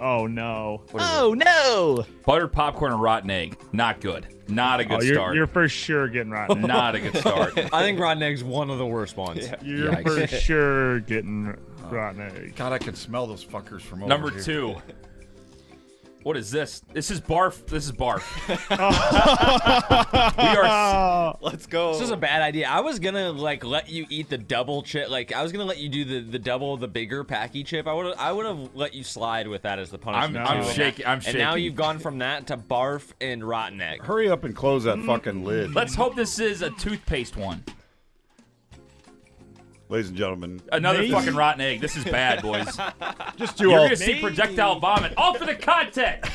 Oh 0.00 0.26
no. 0.26 0.82
Oh 0.94 1.32
no! 1.34 2.04
buttered 2.26 2.52
popcorn 2.52 2.92
and 2.92 3.00
rotten 3.00 3.30
egg. 3.30 3.56
Not 3.72 4.00
good. 4.00 4.26
Not 4.48 4.80
a 4.80 4.84
good 4.84 5.00
Oh, 5.00 5.02
you're, 5.04 5.14
start. 5.14 5.36
you're 5.36 5.46
for 5.46 5.68
sure 5.68 6.08
getting 6.08 6.32
rotten. 6.32 6.58
egg. 6.64 6.66
Not 6.66 6.94
a 6.96 7.00
good 7.00 7.16
start. 7.16 7.56
I 7.72 7.82
think 7.82 7.98
rotten 8.00 8.22
egg's 8.22 8.42
one 8.44 8.68
of 8.68 8.78
the 8.78 8.86
worst 8.86 9.16
ones. 9.16 9.48
You're 9.62 9.92
Yikes. 9.92 10.28
for 10.28 10.36
sure 10.36 11.00
getting 11.00 11.56
rotten 11.92 12.20
egg. 12.22 12.54
God, 12.56 12.72
I 12.72 12.78
can 12.78 12.94
smell 12.94 13.26
those 13.26 13.44
fuckers 13.44 13.82
from 13.82 14.00
over 14.02 14.08
Number 14.08 14.30
here. 14.30 14.42
two. 14.42 14.76
What 16.22 16.36
is 16.36 16.50
this? 16.50 16.80
This 16.92 17.12
is 17.12 17.20
barf. 17.20 17.64
This 17.66 17.84
is 17.86 17.92
barf. 17.92 18.24
we 20.38 20.44
are. 20.58 21.36
Let's 21.40 21.66
go. 21.66 21.92
This 21.92 22.02
is 22.02 22.10
a 22.10 22.16
bad 22.16 22.42
idea. 22.42 22.66
I 22.68 22.80
was 22.80 22.98
gonna 22.98 23.30
like 23.30 23.64
let 23.64 23.88
you 23.88 24.06
eat 24.10 24.28
the 24.28 24.36
double 24.38 24.82
chip. 24.82 25.08
Like 25.08 25.32
I 25.32 25.44
was 25.44 25.52
gonna 25.52 25.64
let 25.64 25.78
you 25.78 25.88
do 25.88 26.04
the, 26.04 26.20
the 26.32 26.38
double 26.40 26.76
the 26.76 26.88
bigger 26.88 27.22
Paqui 27.24 27.64
chip. 27.64 27.86
I 27.86 27.92
would 27.92 28.16
I 28.16 28.32
would 28.32 28.44
have 28.44 28.74
let 28.74 28.92
you 28.92 29.04
slide 29.04 29.46
with 29.46 29.62
that 29.62 29.78
as 29.78 29.90
the 29.90 29.98
punishment. 29.98 30.44
I'm- 30.48 30.62
too. 30.64 30.68
I'm 30.68 30.74
shaking- 30.74 31.04
now- 31.04 31.12
I'm 31.12 31.20
And 31.26 31.38
now 31.38 31.54
you've 31.54 31.76
gone 31.76 32.00
from 32.00 32.18
that 32.18 32.48
to 32.48 32.56
barf 32.56 33.12
and 33.20 33.44
rotten 33.46 33.80
egg. 33.80 34.02
Hurry 34.02 34.28
up 34.28 34.42
and 34.42 34.56
close 34.56 34.82
that 34.82 34.98
fucking 35.04 35.44
lid. 35.44 35.76
Let's 35.76 35.94
hope 35.94 36.16
this 36.16 36.40
is 36.40 36.60
a 36.60 36.70
toothpaste 36.70 37.36
one. 37.36 37.62
Ladies 39.88 40.08
and 40.08 40.16
gentlemen, 40.18 40.60
Another 40.72 40.98
Maybe. 41.00 41.12
fucking 41.12 41.34
rotten 41.36 41.60
egg. 41.60 41.80
This 41.80 41.96
is 41.96 42.04
bad, 42.04 42.42
boys. 42.42 42.76
just 43.36 43.56
do 43.56 43.68
You're 43.70 43.78
all. 43.78 43.84
gonna 43.86 43.96
see 43.96 44.20
projectile 44.20 44.80
vomit. 44.80 45.14
All 45.16 45.34
for 45.34 45.46
the 45.46 45.54
content. 45.54 46.24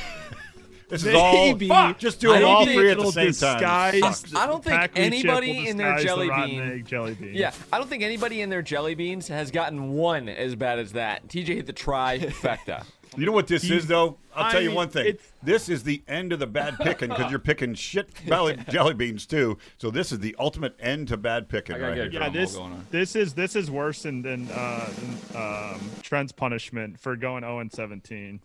This 0.92 1.06
is 1.06 1.16
all. 1.16 1.32
Maybe 1.32 1.70
Fuck, 1.70 2.00
just 2.00 2.20
do 2.20 2.34
I 2.34 2.40
it 2.40 2.44
all 2.44 2.66
three 2.66 2.92
at 2.92 2.98
the 2.98 3.04
it'll 3.04 3.14
same 3.14 3.32
time. 3.32 3.64
I 3.64 4.46
don't 4.46 4.62
think 4.62 4.92
anybody 4.98 5.70
in 5.70 5.78
their 5.78 5.96
disguise 5.96 6.02
the 6.02 6.06
jelly 6.06 6.30
rotten 6.30 6.50
bean- 6.50 6.62
egg 6.70 6.86
jelly 6.86 7.14
bean. 7.14 7.32
Yeah, 7.34 7.54
I 7.72 7.78
don't 7.78 7.88
think 7.88 8.04
anybody 8.04 8.42
in 8.42 8.50
their 8.50 8.62
jelly 8.62 8.94
beans 8.94 9.30
has 9.30 9.52
gotten 9.52 9.94
one 9.94 10.28
as 10.28 10.54
bad 10.56 10.80
as 10.80 10.92
that. 10.92 11.30
TJ 11.30 11.46
hit 11.48 11.66
the 11.66 11.72
trifecta. 11.72 12.84
You 13.18 13.26
know 13.26 13.34
what 13.34 13.48
this 13.48 13.70
is, 13.70 13.88
though? 13.88 14.18
I'll 14.34 14.52
tell 14.52 14.62
you 14.62 14.72
one 14.72 14.90
thing. 14.90 15.18
This 15.44 15.68
is 15.68 15.84
the 15.84 16.02
end 16.08 16.32
of 16.32 16.40
the 16.40 16.48
bad 16.48 16.78
picking 16.78 17.10
because 17.10 17.30
you're 17.30 17.40
picking 17.40 17.74
shit 17.74 18.10
jelly, 18.26 18.58
jelly 18.70 18.94
beans 18.94 19.26
too. 19.26 19.58
So 19.78 19.92
this 19.92 20.12
is 20.12 20.20
the 20.20 20.36
ultimate 20.40 20.76
end 20.80 21.10
to 21.10 21.18
bad 21.18 21.50
picking 21.50 21.80
right 21.80 21.96
here. 21.96 22.10
Yeah, 22.10 22.30
this 22.30 22.58
this 22.90 23.16
is 23.16 23.34
this 23.34 23.56
is 23.56 23.70
worse 23.70 24.04
than 24.04 24.22
than, 24.22 24.50
uh, 24.50 24.90
than 25.34 25.42
um, 25.42 25.82
Trent's 26.02 26.32
punishment 26.32 27.00
for 27.00 27.16
going 27.16 27.44
0 27.44 27.60
and 27.60 27.72
17. 27.72 28.40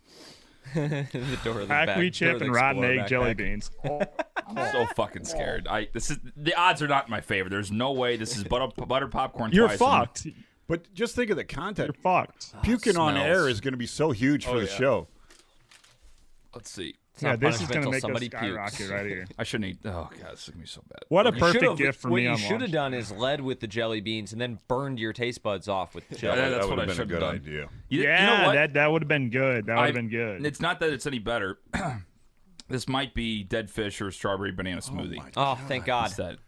the 0.75 1.39
door 1.45 1.61
of 1.61 1.69
the 1.69 1.73
Paqui 1.73 2.11
chip 2.11 2.41
and 2.41 2.53
rotten 2.53 2.83
Explorer 2.83 2.99
egg 2.99 3.07
jelly 3.07 3.33
backpack. 3.33 3.37
beans. 3.37 3.71
I'm 4.47 4.71
so 4.73 4.85
fucking 4.95 5.23
scared. 5.23 5.67
I 5.69 5.87
this 5.93 6.11
is 6.11 6.17
the 6.35 6.53
odds 6.55 6.81
are 6.81 6.89
not 6.89 7.05
in 7.05 7.11
my 7.11 7.21
favor. 7.21 7.47
There's 7.47 7.71
no 7.71 7.93
way 7.93 8.17
this 8.17 8.35
is 8.35 8.43
butter 8.43 8.67
butter 8.85 9.07
popcorn. 9.07 9.51
You're 9.53 9.67
twice 9.67 9.79
in- 9.79 9.87
fucked. 9.87 10.27
But 10.67 10.93
just 10.93 11.15
think 11.15 11.29
of 11.29 11.37
the 11.37 11.45
context. 11.45 11.95
You're 11.95 12.01
fucked. 12.01 12.51
Ah, 12.55 12.59
Puking 12.61 12.97
on 12.97 13.13
smells. 13.13 13.25
air 13.27 13.47
is 13.49 13.61
going 13.61 13.71
to 13.73 13.77
be 13.77 13.85
so 13.87 14.11
huge 14.11 14.45
for 14.45 14.51
Oh, 14.51 14.59
the 14.59 14.65
yeah. 14.65 14.77
show. 14.77 15.07
Let's 16.53 16.69
see. 16.69 16.95
It's 17.13 17.23
Yeah, 17.23 17.31
not 17.31 17.39
this 17.39 17.55
is 17.55 17.61
punishment 17.61 17.73
gonna 17.73 17.83
till 17.83 17.91
make 17.91 18.01
somebody 18.01 18.25
us 18.27 18.31
skyrocket 18.31 18.77
pukes. 18.77 18.91
right 18.91 19.05
here. 19.07 19.25
I 19.39 19.43
shouldn't 19.43 19.69
eat. 19.71 19.77
Oh 19.85 20.09
god, 20.21 20.33
this 20.33 20.43
is 20.43 20.49
gonna 20.49 20.61
be 20.61 20.67
so 20.67 20.83
bad. 20.87 20.99
What 21.09 21.25
a 21.25 21.33
You 21.33 21.39
perfect 21.39 21.63
should've- 21.63 21.77
gift 21.77 21.99
for 22.01 22.09
what 22.11 22.17
me 22.17 22.23
you 22.23 22.29
on 22.29 22.37
should 22.37 22.51
have 22.51 22.61
launch. 22.61 22.71
done 22.71 22.93
is 22.93 23.11
led 23.11 23.41
with 23.41 23.59
the 23.59 23.65
jelly 23.67 24.01
beans 24.01 24.33
and 24.33 24.39
then 24.41 24.59
burned 24.67 24.99
your 24.99 25.13
taste 25.13 25.41
buds 25.41 25.67
off 25.67 25.95
with 25.95 26.03
Yeah, 26.11 26.17
jelly. 26.19 26.37
that's 26.37 26.51
that 26.53 26.59
what 26.67 26.69
would 26.69 26.79
I 26.79 26.81
have 26.81 26.87
been 26.87 26.91
a 26.91 26.95
should've 26.95 27.09
good 27.09 27.19
done. 27.21 27.35
idea. 27.35 27.69
You, 27.89 28.03
Yeah, 28.03 28.21
you 28.21 28.37
know 28.41 28.47
what? 28.49 28.53
that 28.53 28.73
that 28.73 28.91
would 28.91 29.01
have 29.01 29.07
been 29.07 29.29
good. 29.31 29.65
That 29.65 29.77
would 29.77 29.85
have 29.85 29.95
been 29.95 30.09
good. 30.09 30.45
It's 30.45 30.59
not 30.61 30.79
that 30.79 30.91
it's 30.93 31.07
any 31.07 31.17
better. 31.17 31.57
this 32.69 32.87
might 32.87 33.15
be 33.15 33.43
dead 33.43 33.71
fish 33.71 33.99
or 33.99 34.11
strawberry 34.11 34.51
banana 34.51 34.81
smoothie. 34.81 35.19
Oh, 35.35 35.53
oh 35.53 35.55
thank 35.67 35.85
God. 35.85 36.07
Instead. 36.07 36.35
Dead 36.35 36.39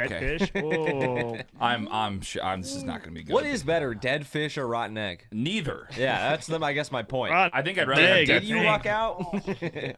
Okay. 0.00 0.38
fish. 0.38 0.50
Oh, 0.56 1.38
I'm 1.60 1.88
I'm 1.88 2.20
sh- 2.20 2.38
I'm 2.42 2.62
this 2.62 2.74
is 2.74 2.84
not 2.84 3.00
gonna 3.00 3.12
be 3.12 3.22
good. 3.22 3.32
What 3.32 3.46
is 3.46 3.62
better, 3.62 3.94
dead 3.94 4.26
fish 4.26 4.56
or 4.58 4.66
rotten 4.66 4.96
egg? 4.98 5.26
neither? 5.32 5.88
Yeah, 5.96 6.30
that's 6.30 6.46
the, 6.46 6.58
I 6.60 6.72
guess 6.72 6.90
my 6.92 7.02
point. 7.02 7.32
rotten 7.32 7.50
I 7.58 7.62
think 7.62 7.78
I'd 7.78 7.88
rather 7.88 8.02
egg, 8.02 8.28
have 8.28 8.42
Did 8.42 8.48
you 8.48 8.56
think. 8.56 8.66
luck 8.66 8.86
out? 8.86 9.16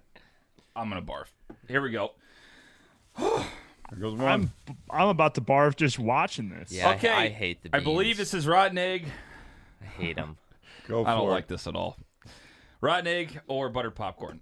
I'm 0.77 0.89
gonna 0.89 1.03
barf. 1.03 1.27
Here 1.69 1.81
we 1.83 1.91
go. 1.91 2.13
There 3.91 4.01
goes 4.01 4.19
one. 4.19 4.27
I'm 4.27 4.51
I'm 4.91 5.09
about 5.09 5.35
to 5.37 5.41
barf 5.43 5.77
just 5.77 5.99
watching 5.99 6.49
this. 6.49 6.73
Yeah. 6.73 6.89
I- 6.89 6.95
Okay. 6.95 7.09
I 7.13 7.29
hate 7.29 7.63
the 7.63 7.71
I 7.77 7.81
believe 7.81 8.17
this 8.17 8.33
is 8.35 8.47
rotten 8.47 8.79
egg. 8.79 9.07
I 9.83 9.85
hate 9.85 10.17
them. 10.17 10.39
Go 10.89 11.05
for 11.05 11.11
I 11.11 11.15
don't 11.15 11.29
it. 11.29 11.33
like 11.33 11.47
this 11.49 11.67
at 11.67 11.77
all. 11.77 11.97
Rotten 12.81 13.07
egg 13.07 13.41
or 13.47 13.69
buttered 13.69 13.95
popcorn. 13.95 14.41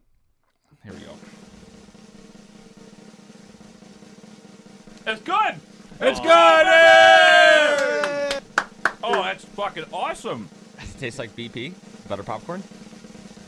Here 0.85 0.93
we 0.93 1.01
go. 1.01 1.13
It's 5.07 5.23
good. 5.23 5.55
It's 6.01 6.21
good. 6.21 6.31
Oh, 9.05 9.23
that's 9.23 9.45
fucking 9.45 9.85
awesome. 9.93 10.49
Does 10.81 10.95
it 10.95 10.99
taste 10.99 11.19
like 11.19 11.35
BP? 11.37 11.75
Butter 12.09 12.23
popcorn? 12.23 12.63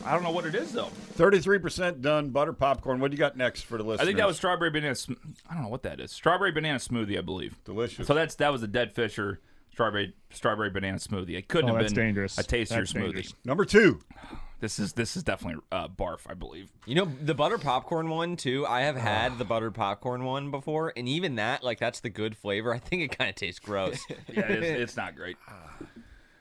I 0.05 0.13
don't 0.13 0.23
know 0.23 0.31
what 0.31 0.45
it 0.45 0.53
is 0.55 0.71
though. 0.71 0.89
Thirty-three 1.15 1.59
percent 1.59 2.01
done. 2.01 2.29
Butter 2.29 2.53
popcorn. 2.53 2.99
What 2.99 3.11
do 3.11 3.15
you 3.15 3.19
got 3.19 3.37
next 3.37 3.61
for 3.63 3.77
the 3.77 3.83
list? 3.83 4.01
I 4.01 4.05
think 4.05 4.17
that 4.17 4.27
was 4.27 4.37
strawberry 4.37 4.69
banana. 4.69 4.95
Sm- 4.95 5.13
I 5.49 5.53
don't 5.53 5.63
know 5.63 5.69
what 5.69 5.83
that 5.83 5.99
is. 5.99 6.11
Strawberry 6.11 6.51
banana 6.51 6.77
smoothie, 6.79 7.17
I 7.17 7.21
believe. 7.21 7.55
delicious. 7.63 8.05
So 8.05 8.13
that's 8.13 8.35
that 8.35 8.51
was 8.51 8.61
a 8.63 8.67
dead 8.67 8.91
Fisher 8.93 9.39
strawberry 9.75 10.13
strawberry 10.31 10.69
banana 10.69 10.97
smoothie. 10.97 11.37
It 11.37 11.49
couldn't 11.49 11.69
Oh, 11.69 11.73
have 11.73 11.81
that's 11.83 11.93
been 11.93 12.05
dangerous. 12.05 12.37
a 12.37 12.43
tastier 12.43 12.77
That's 12.79 12.93
smoothie. 12.93 13.03
dangerous. 13.13 13.33
Number 13.43 13.65
two. 13.65 13.99
This 14.61 14.79
is 14.79 14.93
this 14.93 15.17
is 15.17 15.23
definitely 15.23 15.61
uh, 15.69 15.89
barf, 15.89 16.21
I 16.29 16.33
believe. 16.33 16.71
You 16.85 16.95
know 16.95 17.05
the 17.21 17.35
butter 17.35 17.57
popcorn 17.57 18.09
one 18.09 18.37
too. 18.37 18.65
I 18.65 18.81
have 18.83 18.95
had 18.95 19.37
the 19.37 19.43
buttered 19.43 19.75
popcorn 19.75 20.23
one 20.23 20.49
before, 20.49 20.93
and 20.95 21.09
even 21.09 21.35
that, 21.35 21.61
like 21.61 21.77
that's 21.77 21.99
the 21.99 22.09
good 22.09 22.37
flavor. 22.37 22.73
I 22.73 22.79
think 22.79 23.01
it 23.03 23.15
kind 23.15 23.29
of 23.29 23.35
tastes 23.35 23.59
gross. 23.59 23.99
Yeah, 24.33 24.43
it's, 24.47 24.65
it's 24.81 24.97
not 24.97 25.15
great. 25.17 25.35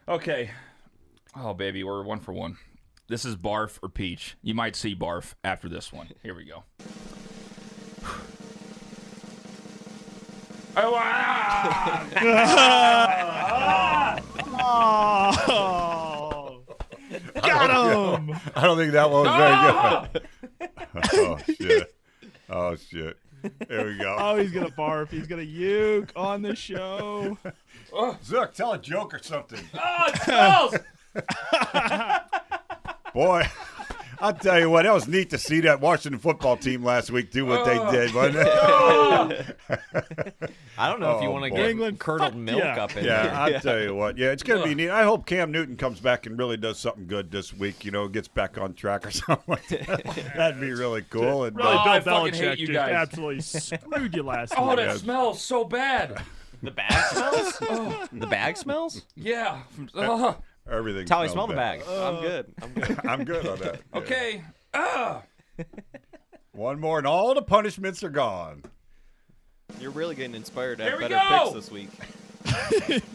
Okay. 0.09 0.53
Oh 1.37 1.55
baby, 1.55 1.83
we're 1.83 2.05
one 2.05 2.21
for 2.21 2.33
one. 2.33 2.57
This 3.09 3.25
is 3.25 3.35
barf 3.35 3.81
or 3.83 3.89
peach. 3.89 4.37
You 4.43 4.55
might 4.55 4.77
see 4.77 4.95
barf 4.95 5.35
after 5.43 5.69
this 5.69 5.93
one. 5.93 6.09
Here 6.23 6.35
we 6.37 6.45
go. 6.45 6.63
Oh, 10.77 10.95
ah! 10.97 12.05
Oh, 14.67 16.63
got 17.35 17.71
him! 17.71 18.37
I 18.57 18.63
don't 18.63 18.77
think 18.77 18.93
that 18.93 19.11
one 19.11 19.27
was 19.27 19.37
very 19.37 19.55
good. 20.11 20.29
oh 21.15 21.39
shit. 21.55 21.95
Oh 22.49 22.77
shit. 22.77 23.17
There 23.69 23.87
we 23.87 23.99
go. 23.99 24.17
Oh, 24.19 24.37
he's 24.37 24.51
gonna 24.51 24.71
barf. 24.71 25.11
He's 25.11 25.27
gonna 25.27 25.43
uke 25.43 26.13
on 26.17 26.43
the 26.43 26.57
show. 26.57 27.39
Zook, 28.25 28.55
tell 28.55 28.73
a 28.73 28.79
joke 28.79 29.15
or 29.15 29.21
something. 29.23 29.61
Oh, 29.75 30.05
it 30.09 30.23
smells! 30.23 30.75
Boy, 33.13 33.47
I'll 34.21 34.33
tell 34.33 34.59
you 34.59 34.71
what, 34.71 34.85
that 34.85 34.93
was 34.93 35.07
neat 35.09 35.31
to 35.31 35.39
see 35.39 35.61
that 35.61 35.81
Washington 35.81 36.19
football 36.19 36.57
team 36.57 36.83
last 36.85 37.11
week 37.11 37.31
do 37.31 37.47
what 37.47 37.65
they 37.65 37.79
oh. 37.79 37.91
did, 37.91 38.15
wasn't 38.15 38.47
it? 38.47 39.59
I 40.79 40.89
don't 40.89 41.01
know 41.01 41.17
if 41.17 41.23
you 41.23 41.29
Oh, 41.29 41.33
want 41.33 41.45
to 41.45 41.51
get 41.51 41.71
England, 41.71 41.99
curdled 41.99 42.35
milk 42.37 42.59
yeah. 42.63 42.83
up 42.83 42.91
in 42.97 43.05
here. 43.05 43.13
Yeah, 43.13 43.23
there. 43.23 43.35
I'll 43.35 43.61
tell 43.61 43.81
you 43.81 43.95
what. 43.95 44.19
Yeah, 44.19 44.31
it's 44.31 44.43
going 44.43 44.63
to 44.63 44.69
be 44.69 44.75
neat. 44.75 44.91
I 44.91 45.05
hope 45.05 45.27
Cam 45.27 45.51
Newton 45.53 45.77
comes 45.77 46.01
back 46.01 46.27
and 46.27 46.39
really 46.39 46.57
does 46.57 46.79
something 46.79 47.07
good 47.07 47.31
this 47.31 47.53
week, 47.55 47.85
you 47.85 47.91
know, 47.91 48.09
gets 48.09 48.29
back 48.29 48.59
on 48.59 48.75
track 48.75 49.07
or 49.07 49.11
something 49.13 49.45
like 49.47 49.69
that. 49.69 50.33
That'd 50.37 50.61
be 50.61 50.73
really 50.73 51.03
cool. 51.03 51.45
And, 51.45 51.57
Really, 51.57 51.69
uh, 51.69 51.75
Oh, 51.75 51.91
I 51.91 52.01
Bill 52.01 52.25
hate 52.25 52.35
Belichick 52.35 52.59
you 52.59 52.67
just 52.69 52.79
absolutely 52.79 53.41
screwed 53.41 54.15
you 54.15 54.23
last 54.23 54.55
Oh, 54.57 54.69
week. 54.71 54.73
Oh, 54.73 54.77
that 54.77 54.99
smells 54.99 55.41
so 55.43 55.65
bad. 55.65 56.23
The 56.63 56.71
bag 56.71 57.05
smells. 57.13 57.59
Oh. 57.63 58.09
the 58.13 58.27
bag 58.27 58.57
smells. 58.57 59.03
Yeah. 59.17 59.63
Ugh. 59.95 60.05
Uh-huh. 60.11 60.35
Everything. 60.71 61.07
Tally, 61.07 61.29
smells 61.29 61.33
smell 61.33 61.47
the 61.49 61.55
bad. 61.55 61.81
bag. 61.81 61.89
I'm 61.89 62.21
good. 62.23 62.55
I'm 62.63 62.73
good. 62.75 63.01
I'm 63.07 63.25
good 63.25 63.47
on 63.47 63.59
that. 63.61 63.81
Yeah. 63.95 63.99
Okay. 64.01 64.43
Ah. 64.75 65.23
One 66.53 66.81
more, 66.81 66.99
and 66.99 67.07
all 67.07 67.35
the 67.35 67.43
punishments 67.43 68.03
are 68.03 68.11
gone. 68.11 68.63
You're 69.81 69.91
really 69.91 70.15
getting 70.15 70.35
inspired 70.37 70.79
to 70.79 70.85
Here 70.85 70.93
have 70.93 71.01
we 71.01 71.09
better 71.09 71.29
go. 71.29 71.53
picks 71.53 71.55
this 71.55 71.71
week. 71.71 73.03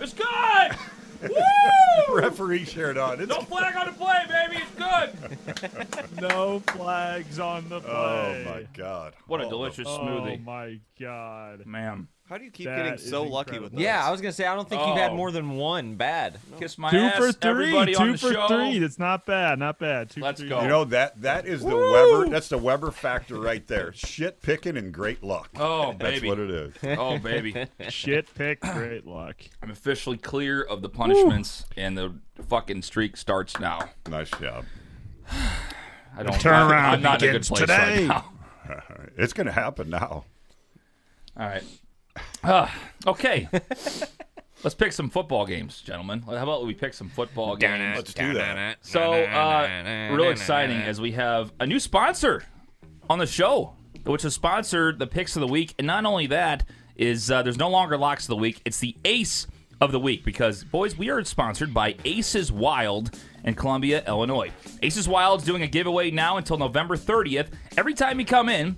It's 0.00 0.14
good. 0.14 1.30
Woo! 1.30 2.16
Referee 2.16 2.64
shared 2.64 2.98
on. 2.98 3.20
It's, 3.20 3.28
No 3.28 3.40
flag 3.42 3.76
on 3.76 3.86
the 3.86 3.92
play, 3.92 4.18
baby. 4.28 4.62
It's 4.64 5.70
good. 6.00 6.20
No 6.20 6.58
flags 6.60 7.38
on 7.38 7.68
the 7.68 7.80
play. 7.80 8.44
oh 8.46 8.50
my 8.50 8.66
god! 8.74 9.12
What 9.28 9.40
a 9.40 9.44
Oh, 9.46 9.50
delicious 9.50 9.86
Oh 9.86 10.00
smoothie, 10.00 10.42
my 10.44 10.80
god. 11.00 11.64
ma'am. 11.66 12.08
How 12.32 12.38
do 12.38 12.44
you 12.44 12.50
keep 12.50 12.64
That 12.64 12.76
getting 12.82 12.96
so 12.96 13.24
lucky 13.24 13.58
with 13.58 13.72
those? 13.72 13.80
Yeah, 13.82 14.02
I 14.02 14.10
was 14.10 14.22
gonna 14.22 14.32
say 14.32 14.46
I 14.46 14.54
don't 14.54 14.66
think 14.66 14.80
you've 14.86 14.96
had 14.96 15.10
Oh. 15.10 15.16
more 15.16 15.30
than 15.30 15.50
one 15.50 15.96
bad. 15.96 16.38
Kiss 16.58 16.78
my 16.78 16.90
Two 16.90 16.96
ass, 16.96 17.16
for 17.18 17.30
three. 17.30 17.50
everybody 17.50 17.94
on 17.94 18.06
Two 18.06 18.12
the 18.12 18.18
for 18.18 18.32
show. 18.32 18.48
three. 18.48 18.78
That's 18.78 18.98
not 18.98 19.26
bad. 19.26 19.58
Not 19.58 19.78
bad. 19.78 20.08
Two 20.08 20.22
Let's 20.22 20.40
for 20.40 20.46
three. 20.46 20.48
go. 20.48 20.62
You 20.62 20.68
know 20.68 20.84
that 20.86 21.20
that 21.20 21.46
is 21.46 21.60
the 21.60 21.76
Weber. 21.76 22.30
That's 22.30 22.48
the 22.48 22.56
Weber 22.56 22.90
factor 22.90 23.34
right 23.38 23.66
there. 23.66 23.92
Shit 23.92 24.40
picking 24.40 24.78
and 24.78 24.94
great 24.94 25.22
luck. 25.22 25.50
Oh, 25.56 25.92
baby, 25.92 25.98
That's 25.98 26.14
baby. 26.20 26.28
what 26.30 26.38
it 26.38 26.50
is. 26.50 26.74
Oh, 26.98 27.18
baby. 27.18 27.66
Shit 27.90 28.34
pick. 28.34 28.60
Great 28.62 29.06
luck. 29.06 29.36
I'm 29.62 29.70
officially 29.70 30.16
clear 30.16 30.62
of 30.62 30.80
the 30.80 30.88
punishments, 30.88 31.66
and 31.76 31.98
the 31.98 32.14
fucking 32.48 32.80
streak 32.80 33.18
starts 33.18 33.60
now. 33.60 33.90
Nice 34.08 34.30
job. 34.30 34.64
I 36.16 36.22
don't. 36.22 36.34
turnaround 36.36 36.72
I, 36.72 36.92
I'm 36.94 37.02
not 37.02 37.22
in 37.22 37.28
a 37.28 37.32
good 37.32 37.42
begins 37.42 37.48
place 37.50 37.60
today. 37.60 38.06
right 38.06 38.08
now. 38.08 38.24
It's 39.18 39.34
going 39.34 39.48
to 39.48 39.52
happen 39.52 39.90
now. 39.90 40.24
All 41.36 41.46
right. 41.46 41.62
Uh, 42.42 42.68
okay. 43.06 43.48
Let's 44.64 44.76
pick 44.76 44.92
some 44.92 45.10
football 45.10 45.44
games, 45.44 45.80
gentlemen. 45.80 46.22
How 46.22 46.36
about 46.36 46.64
we 46.64 46.74
pick 46.74 46.94
some 46.94 47.08
football 47.08 47.56
games? 47.56 47.96
Let's 47.96 48.14
do 48.14 48.34
that. 48.34 48.78
So, 48.82 49.12
uh, 49.12 50.08
real 50.12 50.30
exciting 50.30 50.76
as 50.76 51.00
we 51.00 51.12
have 51.12 51.52
a 51.58 51.66
new 51.66 51.80
sponsor 51.80 52.44
on 53.10 53.18
the 53.18 53.26
show, 53.26 53.74
which 54.04 54.22
has 54.22 54.34
sponsored 54.34 55.00
the 55.00 55.06
picks 55.08 55.34
of 55.34 55.40
the 55.40 55.48
week. 55.48 55.74
And 55.78 55.86
not 55.86 56.04
only 56.04 56.28
that, 56.28 56.64
is 56.94 57.30
uh, 57.30 57.42
there's 57.42 57.58
no 57.58 57.70
longer 57.70 57.96
locks 57.98 58.24
of 58.24 58.28
the 58.28 58.36
week. 58.36 58.60
It's 58.64 58.78
the 58.78 58.96
ace 59.04 59.48
of 59.80 59.90
the 59.90 59.98
week 59.98 60.24
because, 60.24 60.62
boys, 60.62 60.96
we 60.96 61.10
are 61.10 61.24
sponsored 61.24 61.74
by 61.74 61.96
Aces 62.04 62.52
Wild 62.52 63.18
in 63.44 63.54
Columbia, 63.54 64.04
Illinois. 64.06 64.52
Aces 64.82 65.08
Wild's 65.08 65.44
doing 65.44 65.62
a 65.62 65.66
giveaway 65.66 66.12
now 66.12 66.36
until 66.36 66.56
November 66.56 66.96
30th. 66.96 67.48
Every 67.76 67.94
time 67.94 68.20
you 68.20 68.26
come 68.26 68.48
in, 68.48 68.76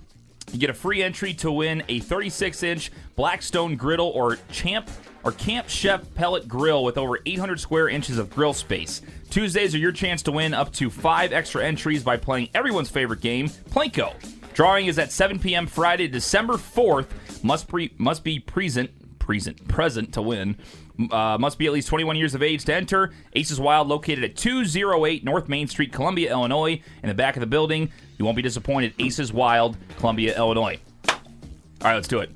you 0.51 0.59
get 0.59 0.69
a 0.69 0.73
free 0.73 1.03
entry 1.03 1.33
to 1.35 1.51
win 1.51 1.83
a 1.89 1.99
36-inch 1.99 2.91
Blackstone 3.15 3.75
griddle 3.75 4.09
or 4.09 4.37
Champ 4.51 4.89
or 5.23 5.31
Camp 5.31 5.67
Chef 5.67 6.01
pellet 6.13 6.47
grill 6.47 6.83
with 6.83 6.97
over 6.97 7.19
800 7.25 7.59
square 7.59 7.89
inches 7.89 8.17
of 8.17 8.29
grill 8.29 8.53
space. 8.53 9.01
Tuesdays 9.29 9.73
are 9.73 9.79
your 9.79 9.91
chance 9.91 10.21
to 10.23 10.31
win 10.31 10.53
up 10.53 10.71
to 10.73 10.89
five 10.89 11.33
extra 11.33 11.65
entries 11.65 12.03
by 12.03 12.15
playing 12.15 12.49
everyone's 12.53 12.89
favorite 12.89 13.21
game, 13.21 13.49
Plinko. 13.49 14.13
Drawing 14.53 14.85
is 14.85 14.97
at 14.99 15.11
7 15.11 15.39
p.m. 15.39 15.67
Friday, 15.67 16.07
December 16.07 16.53
4th. 16.53 17.07
Must 17.43 17.67
pre- 17.67 17.93
must 17.97 18.23
be 18.23 18.39
present 18.39 18.91
present 19.19 19.67
present 19.67 20.13
to 20.13 20.21
win. 20.21 20.55
Uh, 21.11 21.37
must 21.39 21.57
be 21.57 21.67
at 21.67 21.73
least 21.73 21.87
21 21.87 22.15
years 22.15 22.35
of 22.35 22.41
age 22.41 22.63
to 22.65 22.73
enter. 22.73 23.13
Aces 23.33 23.59
Wild, 23.59 23.87
located 23.87 24.23
at 24.23 24.35
208 24.35 25.23
North 25.23 25.49
Main 25.49 25.67
Street, 25.67 25.91
Columbia, 25.91 26.31
Illinois. 26.31 26.81
In 27.03 27.09
the 27.09 27.15
back 27.15 27.35
of 27.35 27.41
the 27.41 27.47
building, 27.47 27.91
you 28.17 28.25
won't 28.25 28.35
be 28.37 28.41
disappointed. 28.41 28.93
Aces 28.99 29.33
Wild, 29.33 29.77
Columbia, 29.97 30.37
Illinois. 30.37 30.79
All 31.09 31.17
right, 31.83 31.95
let's 31.95 32.07
do 32.07 32.19
it. 32.19 32.31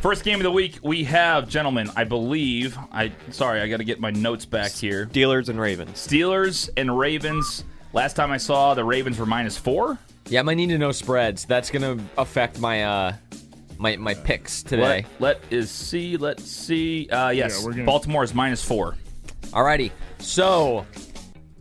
First 0.00 0.24
game 0.24 0.38
of 0.38 0.42
the 0.42 0.50
week, 0.50 0.78
we 0.82 1.04
have, 1.04 1.48
gentlemen, 1.48 1.90
I 1.96 2.04
believe. 2.04 2.76
I 2.92 3.12
sorry, 3.30 3.60
I 3.62 3.68
got 3.68 3.78
to 3.78 3.84
get 3.84 4.00
my 4.00 4.10
notes 4.10 4.44
back 4.44 4.72
here. 4.72 5.06
Steelers 5.06 5.48
and 5.48 5.58
Ravens. 5.58 5.92
Steelers 5.92 6.68
and 6.76 6.98
Ravens. 6.98 7.64
Last 7.94 8.14
time 8.14 8.30
I 8.30 8.36
saw, 8.36 8.74
the 8.74 8.84
Ravens 8.84 9.18
were 9.18 9.24
minus 9.24 9.56
four. 9.56 9.98
Yeah, 10.28 10.40
I 10.40 10.42
might 10.42 10.56
need 10.56 10.68
to 10.70 10.78
know 10.78 10.92
spreads. 10.92 11.44
That's 11.44 11.70
gonna 11.70 11.98
affect 12.18 12.58
my 12.58 12.84
uh 12.84 13.12
my 13.78 13.96
my 13.96 14.14
picks 14.14 14.62
today. 14.62 15.04
Let, 15.18 15.42
let 15.42 15.52
is 15.52 15.70
see. 15.70 16.16
Let's 16.16 16.44
see. 16.44 17.08
Uh, 17.08 17.30
yes, 17.30 17.64
we're 17.64 17.72
gonna- 17.72 17.84
Baltimore 17.84 18.24
is 18.24 18.34
minus 18.34 18.64
four. 18.64 18.96
Alrighty, 19.52 19.90
so 20.18 20.86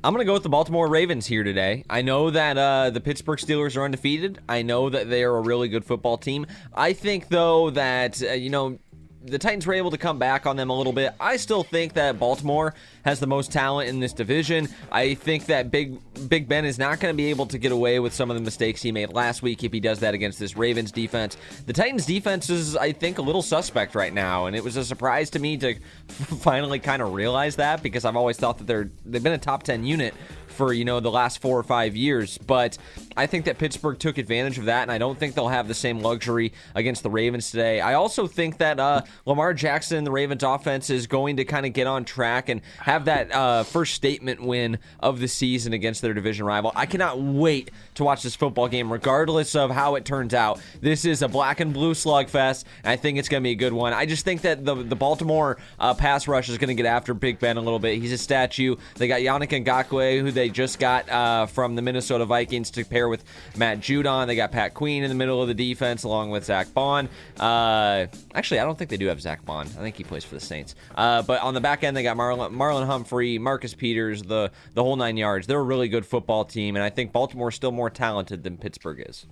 I'm 0.03 0.13
gonna 0.13 0.25
go 0.25 0.33
with 0.33 0.43
the 0.43 0.49
Baltimore 0.49 0.87
Ravens 0.87 1.25
here 1.25 1.43
today. 1.43 1.85
I 1.89 2.01
know 2.01 2.29
that 2.29 2.57
uh, 2.57 2.89
the 2.89 2.99
Pittsburgh 3.01 3.39
Steelers 3.39 3.77
are 3.77 3.83
undefeated. 3.83 4.39
I 4.49 4.61
know 4.61 4.89
that 4.89 5.09
they 5.09 5.23
are 5.23 5.35
a 5.37 5.41
really 5.41 5.69
good 5.69 5.85
football 5.85 6.17
team. 6.17 6.45
I 6.73 6.93
think 6.93 7.29
though 7.29 7.69
that 7.71 8.21
uh, 8.21 8.31
you 8.33 8.49
know 8.49 8.79
the 9.23 9.39
Titans 9.39 9.65
were 9.65 9.73
able 9.73 9.91
to 9.91 9.97
come 9.97 10.19
back 10.19 10.45
on 10.45 10.57
them 10.57 10.69
a 10.69 10.77
little 10.77 10.91
bit. 10.93 11.13
I 11.19 11.37
still 11.37 11.63
think 11.63 11.93
that 11.93 12.19
Baltimore 12.19 12.73
has 13.05 13.19
the 13.19 13.27
most 13.27 13.51
talent 13.51 13.89
in 13.89 13.99
this 13.99 14.13
division. 14.13 14.67
I 14.91 15.13
think 15.13 15.45
that 15.45 15.71
Big 15.71 15.97
Big 16.27 16.47
Ben 16.47 16.65
is 16.65 16.77
not 16.77 16.99
going 16.99 17.13
to 17.13 17.17
be 17.17 17.29
able 17.29 17.45
to 17.47 17.57
get 17.57 17.71
away 17.71 17.99
with 17.99 18.13
some 18.13 18.29
of 18.29 18.35
the 18.35 18.41
mistakes 18.41 18.81
he 18.81 18.91
made 18.91 19.13
last 19.13 19.41
week 19.41 19.63
if 19.63 19.71
he 19.71 19.79
does 19.79 19.99
that 19.99 20.13
against 20.13 20.39
this 20.39 20.57
Ravens 20.57 20.91
defense. 20.91 21.37
The 21.65 21.73
Titans 21.73 22.05
defense 22.05 22.49
is, 22.49 22.75
I 22.75 22.91
think, 22.91 23.17
a 23.17 23.21
little 23.21 23.41
suspect 23.41 23.95
right 23.95 24.13
now, 24.13 24.45
and 24.45 24.55
it 24.55 24.63
was 24.63 24.75
a 24.77 24.83
surprise 24.85 25.29
to 25.31 25.39
me 25.39 25.57
to 25.57 25.75
finally 26.07 26.79
kind 26.79 27.01
of 27.01 27.13
realize 27.13 27.55
that 27.57 27.81
because 27.81 28.05
I've 28.05 28.17
always 28.17 28.37
thought 28.37 28.57
that 28.57 28.67
they're 28.67 28.91
they've 29.05 29.23
been 29.23 29.33
a 29.33 29.37
top 29.37 29.63
ten 29.63 29.85
unit 29.85 30.13
for 30.53 30.73
you 30.73 30.85
know 30.85 30.99
the 30.99 31.11
last 31.11 31.41
four 31.41 31.57
or 31.57 31.63
five 31.63 31.95
years. 31.95 32.37
But 32.37 32.77
I 33.17 33.25
think 33.25 33.45
that 33.45 33.57
Pittsburgh 33.57 33.99
took 33.99 34.17
advantage 34.17 34.57
of 34.57 34.65
that, 34.65 34.83
and 34.83 34.91
I 34.91 34.97
don't 34.97 35.17
think 35.17 35.35
they'll 35.35 35.47
have 35.47 35.67
the 35.67 35.73
same 35.73 35.99
luxury 35.99 36.53
against 36.75 37.03
the 37.03 37.09
Ravens 37.09 37.51
today. 37.51 37.81
I 37.81 37.95
also 37.95 38.27
think 38.27 38.57
that 38.59 38.79
uh, 38.79 39.01
Lamar 39.25 39.53
Jackson 39.53 40.03
the 40.03 40.11
Ravens 40.11 40.43
offense 40.43 40.89
is 40.89 41.07
going 41.07 41.37
to 41.37 41.45
kind 41.45 41.65
of 41.65 41.73
get 41.73 41.87
on 41.87 42.05
track 42.05 42.49
and 42.49 42.61
have 42.79 43.05
that 43.05 43.31
uh, 43.31 43.63
first 43.63 43.93
statement 43.93 44.41
win 44.41 44.79
of 44.99 45.19
the 45.19 45.27
season 45.27 45.73
against 45.73 46.01
their 46.01 46.13
division 46.13 46.45
rival. 46.45 46.71
I 46.75 46.85
cannot 46.85 47.19
wait 47.19 47.71
to 47.95 48.03
watch 48.03 48.23
this 48.23 48.35
football 48.35 48.67
game, 48.67 48.91
regardless 48.91 49.55
of 49.55 49.71
how 49.71 49.95
it 49.95 50.05
turns 50.05 50.33
out. 50.33 50.59
This 50.81 51.05
is 51.05 51.21
a 51.21 51.27
black 51.27 51.59
and 51.59 51.73
blue 51.73 51.93
slugfest, 51.93 52.65
and 52.83 52.91
I 52.91 52.95
think 52.95 53.17
it's 53.17 53.29
going 53.29 53.41
to 53.41 53.47
be 53.47 53.51
a 53.51 53.55
good 53.55 53.73
one. 53.73 53.93
I 53.93 54.05
just 54.05 54.25
think 54.25 54.41
that 54.41 54.65
the 54.65 54.75
the 54.75 54.95
Baltimore 54.95 55.57
uh, 55.79 55.93
pass 55.93 56.27
rush 56.27 56.49
is 56.49 56.57
going 56.57 56.69
to 56.69 56.73
get 56.81 56.85
after 56.85 57.13
Big 57.13 57.39
Ben 57.39 57.57
a 57.57 57.61
little 57.61 57.79
bit. 57.79 57.99
He's 57.99 58.11
a 58.11 58.17
statue. 58.17 58.75
They 58.95 59.07
got 59.07 59.21
Yannick 59.21 59.63
Ngakoue, 59.63 60.21
who 60.21 60.31
they 60.31 60.49
just 60.49 60.79
got 60.79 61.09
uh, 61.09 61.45
from 61.45 61.75
the 61.75 61.81
Minnesota 61.81 62.25
Vikings 62.25 62.71
to 62.71 62.85
pair 62.85 63.09
with 63.09 63.23
Matt 63.55 63.79
Judon. 63.79 64.27
They 64.27 64.35
got 64.35 64.51
Pat 64.51 64.73
Queen 64.73 65.03
in 65.03 65.09
the 65.09 65.15
middle 65.15 65.41
of 65.41 65.47
the 65.47 65.53
defense, 65.53 66.03
along 66.03 66.29
with 66.29 66.45
Zack 66.45 66.73
Baun. 66.73 67.09
Uh, 67.39 68.07
actually, 68.33 68.59
I 68.59 68.65
don't 68.65 68.77
think 68.77 68.89
they 68.89 68.97
do 68.97 69.07
have 69.07 69.21
Zack 69.21 69.45
Baun. 69.45 69.67
I 69.67 69.81
think 69.81 69.95
he 69.95 70.03
plays 70.03 70.23
for 70.23 70.35
the 70.35 70.41
Saints. 70.41 70.75
Uh, 70.95 71.21
but 71.21 71.41
on 71.41 71.53
the 71.53 71.61
back 71.61 71.83
end, 71.83 71.95
they 71.95 72.03
got 72.03 72.17
Marlon, 72.17 72.51
Marlon 72.53 72.85
Humphrey, 72.85 73.37
Marcus 73.39 73.73
Peters, 73.73 74.23
the 74.23 74.51
the 74.73 74.83
whole 74.83 74.95
nine 74.95 75.17
yards. 75.17 75.47
They're 75.47 75.59
a 75.59 75.63
really 75.63 75.87
good 75.87 76.05
football 76.05 76.45
team, 76.45 76.75
and 76.75 76.83
I 76.83 76.89
think 76.89 77.11
Baltimore's 77.11 77.55
still 77.55 77.71
more 77.71 77.82
talented 77.89 78.43
than 78.43 78.57
Pittsburgh 78.57 79.03
is. 79.07 79.25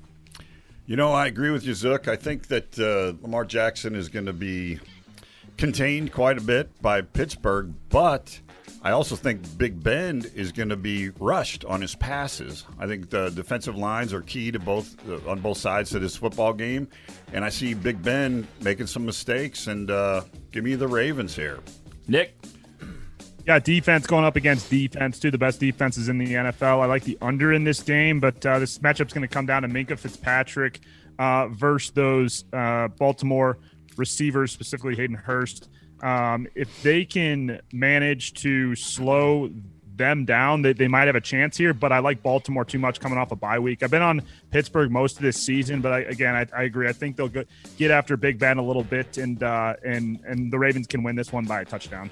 You 0.85 0.95
know, 0.95 1.13
I 1.13 1.27
agree 1.27 1.51
with 1.51 1.63
you, 1.63 1.73
Zook. 1.73 2.07
I 2.07 2.15
think 2.15 2.47
that 2.47 2.77
uh, 2.79 3.13
Lamar 3.21 3.45
Jackson 3.45 3.95
is 3.95 4.09
going 4.09 4.25
to 4.25 4.33
be 4.33 4.79
contained 5.57 6.11
quite 6.11 6.37
a 6.37 6.41
bit 6.41 6.81
by 6.81 7.01
Pittsburgh, 7.01 7.73
but 7.89 8.39
I 8.83 8.91
also 8.91 9.15
think 9.15 9.57
Big 9.59 9.83
Ben 9.83 10.23
is 10.33 10.51
going 10.51 10.69
to 10.69 10.75
be 10.75 11.09
rushed 11.11 11.63
on 11.65 11.81
his 11.81 11.93
passes. 11.93 12.65
I 12.79 12.87
think 12.87 13.11
the 13.11 13.29
defensive 13.29 13.77
lines 13.77 14.11
are 14.11 14.21
key 14.21 14.51
to 14.51 14.59
both 14.59 14.95
uh, 15.07 15.29
on 15.29 15.39
both 15.39 15.59
sides 15.59 15.93
of 15.93 16.01
this 16.01 16.15
football 16.15 16.51
game, 16.51 16.87
and 17.31 17.45
I 17.45 17.49
see 17.49 17.75
Big 17.75 18.01
Ben 18.01 18.47
making 18.61 18.87
some 18.87 19.05
mistakes. 19.05 19.67
And 19.67 19.91
uh, 19.91 20.23
give 20.51 20.63
me 20.63 20.73
the 20.73 20.87
Ravens 20.87 21.35
here. 21.35 21.59
Nick, 22.07 22.35
Got 23.45 23.63
defense 23.63 24.05
going 24.05 24.23
up 24.23 24.35
against 24.35 24.69
defense, 24.69 25.19
two 25.19 25.29
of 25.29 25.31
the 25.31 25.37
best 25.37 25.59
defenses 25.59 26.09
in 26.09 26.19
the 26.19 26.27
NFL. 26.27 26.81
I 26.81 26.85
like 26.85 27.03
the 27.03 27.17
under 27.21 27.51
in 27.53 27.63
this 27.63 27.81
game, 27.81 28.19
but 28.19 28.45
uh, 28.45 28.59
this 28.59 28.77
matchup's 28.79 29.13
going 29.13 29.27
to 29.27 29.33
come 29.33 29.47
down 29.47 29.63
to 29.63 29.67
Minkah 29.67 29.97
Fitzpatrick 29.97 30.79
uh, 31.17 31.47
versus 31.47 31.91
those 31.91 32.45
uh, 32.53 32.87
Baltimore 32.89 33.57
receivers, 33.97 34.51
specifically 34.51 34.95
Hayden 34.95 35.15
Hurst. 35.15 35.69
Um, 36.03 36.47
if 36.53 36.83
they 36.83 37.03
can 37.03 37.61
manage 37.73 38.33
to 38.41 38.75
slow 38.75 39.49
them 39.95 40.25
down, 40.25 40.61
they, 40.61 40.73
they 40.73 40.87
might 40.87 41.07
have 41.07 41.15
a 41.15 41.21
chance 41.21 41.57
here. 41.57 41.73
But 41.73 41.91
I 41.91 41.99
like 41.99 42.21
Baltimore 42.21 42.65
too 42.65 42.79
much 42.79 42.99
coming 42.99 43.17
off 43.17 43.31
a 43.31 43.35
bye 43.35 43.59
week. 43.59 43.81
I've 43.81 43.91
been 43.91 44.01
on 44.01 44.21
Pittsburgh 44.51 44.91
most 44.91 45.17
of 45.17 45.23
this 45.23 45.37
season, 45.37 45.81
but 45.81 45.93
I, 45.93 45.99
again, 46.01 46.35
I, 46.35 46.45
I, 46.55 46.63
agree. 46.63 46.87
I 46.87 46.93
think 46.93 47.15
they'll 47.15 47.27
go, 47.27 47.43
get 47.77 47.91
after 47.91 48.17
Big 48.17 48.37
Ben 48.37 48.57
a 48.57 48.63
little 48.63 48.83
bit, 48.83 49.17
and 49.17 49.41
uh, 49.41 49.75
and 49.83 50.19
and 50.25 50.51
the 50.51 50.59
Ravens 50.59 50.87
can 50.87 51.01
win 51.03 51.15
this 51.15 51.31
one 51.31 51.45
by 51.45 51.61
a 51.61 51.65
touchdown. 51.65 52.09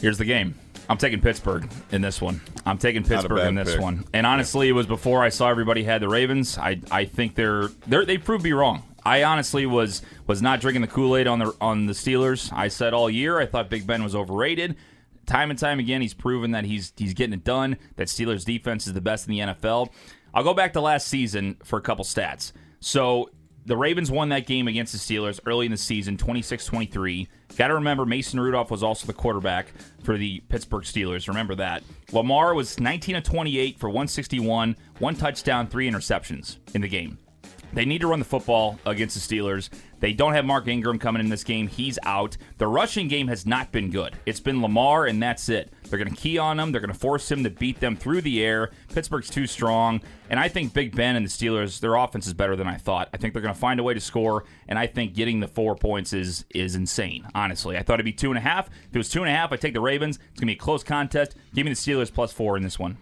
Here's 0.00 0.18
the 0.18 0.24
game. 0.24 0.54
I'm 0.88 0.98
taking 0.98 1.20
Pittsburgh 1.20 1.70
in 1.92 2.02
this 2.02 2.20
one. 2.20 2.40
I'm 2.66 2.78
taking 2.78 3.04
Pittsburgh 3.04 3.46
in 3.46 3.54
this 3.54 3.72
pick. 3.72 3.80
one. 3.80 4.04
And 4.12 4.26
honestly, 4.26 4.68
it 4.68 4.72
was 4.72 4.86
before 4.86 5.22
I 5.22 5.28
saw 5.28 5.48
everybody 5.48 5.84
had 5.84 6.02
the 6.02 6.08
Ravens. 6.08 6.58
I 6.58 6.80
I 6.90 7.04
think 7.04 7.36
they're 7.36 7.68
they 7.86 8.04
they 8.04 8.18
proved 8.18 8.42
me 8.44 8.52
wrong. 8.52 8.82
I 9.04 9.22
honestly 9.22 9.66
was 9.66 10.02
was 10.26 10.42
not 10.42 10.60
drinking 10.60 10.82
the 10.82 10.88
Kool 10.88 11.16
Aid 11.16 11.26
on 11.26 11.38
the 11.38 11.54
on 11.60 11.86
the 11.86 11.92
Steelers. 11.92 12.52
I 12.52 12.68
said 12.68 12.92
all 12.92 13.08
year 13.08 13.38
I 13.38 13.46
thought 13.46 13.70
Big 13.70 13.86
Ben 13.86 14.02
was 14.02 14.14
overrated. 14.14 14.76
Time 15.26 15.50
and 15.50 15.58
time 15.58 15.78
again, 15.78 16.00
he's 16.00 16.14
proven 16.14 16.50
that 16.52 16.64
he's 16.64 16.92
he's 16.96 17.14
getting 17.14 17.34
it 17.34 17.44
done. 17.44 17.76
That 17.96 18.08
Steelers 18.08 18.44
defense 18.44 18.86
is 18.86 18.92
the 18.92 19.00
best 19.00 19.28
in 19.28 19.32
the 19.32 19.40
NFL. 19.40 19.90
I'll 20.34 20.44
go 20.44 20.54
back 20.54 20.72
to 20.72 20.80
last 20.80 21.06
season 21.08 21.56
for 21.62 21.78
a 21.78 21.82
couple 21.82 22.04
stats. 22.04 22.52
So 22.80 23.30
the 23.66 23.76
Ravens 23.76 24.10
won 24.10 24.30
that 24.30 24.46
game 24.46 24.68
against 24.68 24.92
the 24.92 24.98
Steelers 24.98 25.40
early 25.46 25.66
in 25.66 25.72
the 25.72 25.78
season, 25.78 26.16
26 26.16 26.64
23. 26.64 27.28
Got 27.56 27.68
to 27.68 27.74
remember, 27.74 28.06
Mason 28.06 28.40
Rudolph 28.40 28.70
was 28.70 28.82
also 28.82 29.06
the 29.06 29.12
quarterback 29.12 29.72
for 30.02 30.16
the 30.16 30.40
Pittsburgh 30.48 30.84
Steelers. 30.84 31.28
Remember 31.28 31.54
that. 31.56 31.82
Lamar 32.12 32.54
was 32.54 32.80
19 32.80 33.16
of 33.16 33.24
28 33.24 33.78
for 33.78 33.88
161, 33.88 34.76
one 34.98 35.14
touchdown, 35.14 35.66
three 35.66 35.90
interceptions 35.90 36.56
in 36.74 36.80
the 36.80 36.88
game. 36.88 37.18
They 37.72 37.84
need 37.84 38.00
to 38.00 38.08
run 38.08 38.18
the 38.18 38.24
football 38.24 38.78
against 38.84 39.14
the 39.14 39.36
Steelers. 39.36 39.70
They 40.00 40.12
don't 40.12 40.32
have 40.32 40.44
Mark 40.44 40.66
Ingram 40.66 40.98
coming 40.98 41.20
in 41.20 41.28
this 41.28 41.44
game. 41.44 41.68
He's 41.68 41.98
out. 42.04 42.36
The 42.58 42.66
rushing 42.66 43.06
game 43.06 43.28
has 43.28 43.46
not 43.46 43.70
been 43.70 43.90
good. 43.90 44.14
It's 44.26 44.40
been 44.40 44.62
Lamar, 44.62 45.06
and 45.06 45.22
that's 45.22 45.48
it. 45.48 45.72
They're 45.84 45.98
going 45.98 46.10
to 46.10 46.16
key 46.16 46.38
on 46.38 46.58
him. 46.58 46.72
They're 46.72 46.80
going 46.80 46.92
to 46.92 46.98
force 46.98 47.30
him 47.30 47.44
to 47.44 47.50
beat 47.50 47.80
them 47.80 47.96
through 47.96 48.22
the 48.22 48.42
air. 48.42 48.70
Pittsburgh's 48.92 49.28
too 49.28 49.46
strong. 49.46 50.00
And 50.30 50.40
I 50.40 50.48
think 50.48 50.72
Big 50.72 50.96
Ben 50.96 51.16
and 51.16 51.26
the 51.26 51.30
Steelers, 51.30 51.80
their 51.80 51.96
offense 51.96 52.26
is 52.26 52.34
better 52.34 52.56
than 52.56 52.66
I 52.66 52.76
thought. 52.76 53.08
I 53.12 53.18
think 53.18 53.34
they're 53.34 53.42
going 53.42 53.54
to 53.54 53.60
find 53.60 53.78
a 53.78 53.82
way 53.82 53.94
to 53.94 54.00
score, 54.00 54.44
and 54.68 54.78
I 54.78 54.86
think 54.86 55.14
getting 55.14 55.40
the 55.40 55.48
four 55.48 55.74
points 55.76 56.12
is 56.12 56.44
is 56.54 56.74
insane, 56.76 57.26
honestly. 57.34 57.76
I 57.76 57.82
thought 57.82 57.94
it'd 57.94 58.04
be 58.04 58.12
two 58.12 58.30
and 58.30 58.38
a 58.38 58.42
half. 58.42 58.68
If 58.68 58.94
it 58.94 58.98
was 58.98 59.08
two 59.08 59.22
and 59.22 59.30
a 59.30 59.34
half, 59.34 59.52
I'd 59.52 59.60
take 59.60 59.74
the 59.74 59.80
Ravens. 59.80 60.16
It's 60.16 60.40
going 60.40 60.46
to 60.46 60.46
be 60.46 60.52
a 60.52 60.56
close 60.56 60.82
contest. 60.82 61.34
Give 61.54 61.66
me 61.66 61.72
the 61.72 61.76
Steelers 61.76 62.12
plus 62.12 62.32
four 62.32 62.56
in 62.56 62.62
this 62.62 62.78
one. 62.78 62.96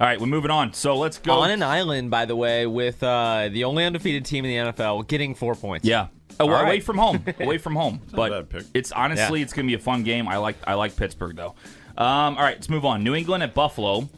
All 0.00 0.06
right, 0.08 0.20
we're 0.20 0.26
moving 0.26 0.50
on. 0.50 0.72
So 0.72 0.96
let's 0.96 1.18
go 1.18 1.34
on 1.34 1.52
an 1.52 1.62
island, 1.62 2.10
by 2.10 2.24
the 2.24 2.34
way, 2.34 2.66
with 2.66 3.00
uh, 3.02 3.48
the 3.50 3.62
only 3.62 3.84
undefeated 3.84 4.24
team 4.24 4.44
in 4.44 4.66
the 4.66 4.72
NFL 4.72 5.06
getting 5.06 5.36
four 5.36 5.54
points. 5.54 5.86
Yeah, 5.86 6.08
away 6.40 6.52
right. 6.52 6.82
from 6.82 6.98
home, 6.98 7.24
away 7.40 7.58
from 7.58 7.76
home. 7.76 8.00
but 8.12 8.48
it's 8.74 8.90
honestly, 8.90 9.38
yeah. 9.38 9.44
it's 9.44 9.52
going 9.52 9.66
to 9.66 9.70
be 9.70 9.74
a 9.74 9.78
fun 9.78 10.02
game. 10.02 10.26
I 10.26 10.38
like, 10.38 10.56
I 10.66 10.74
like 10.74 10.96
Pittsburgh 10.96 11.36
though. 11.36 11.54
Um, 11.96 12.36
all 12.36 12.42
right, 12.42 12.56
let's 12.56 12.68
move 12.68 12.84
on. 12.84 13.04
New 13.04 13.14
England 13.14 13.44
at 13.44 13.54
Buffalo. 13.54 14.08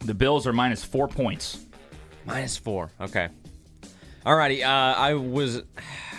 The 0.00 0.12
Bills 0.12 0.46
are 0.46 0.52
minus 0.52 0.84
four 0.84 1.08
points. 1.08 1.64
Minus 2.26 2.58
four. 2.58 2.90
Okay. 3.00 3.28
All 4.26 4.36
righty. 4.36 4.62
Uh, 4.62 4.70
I 4.70 5.14
was. 5.14 5.62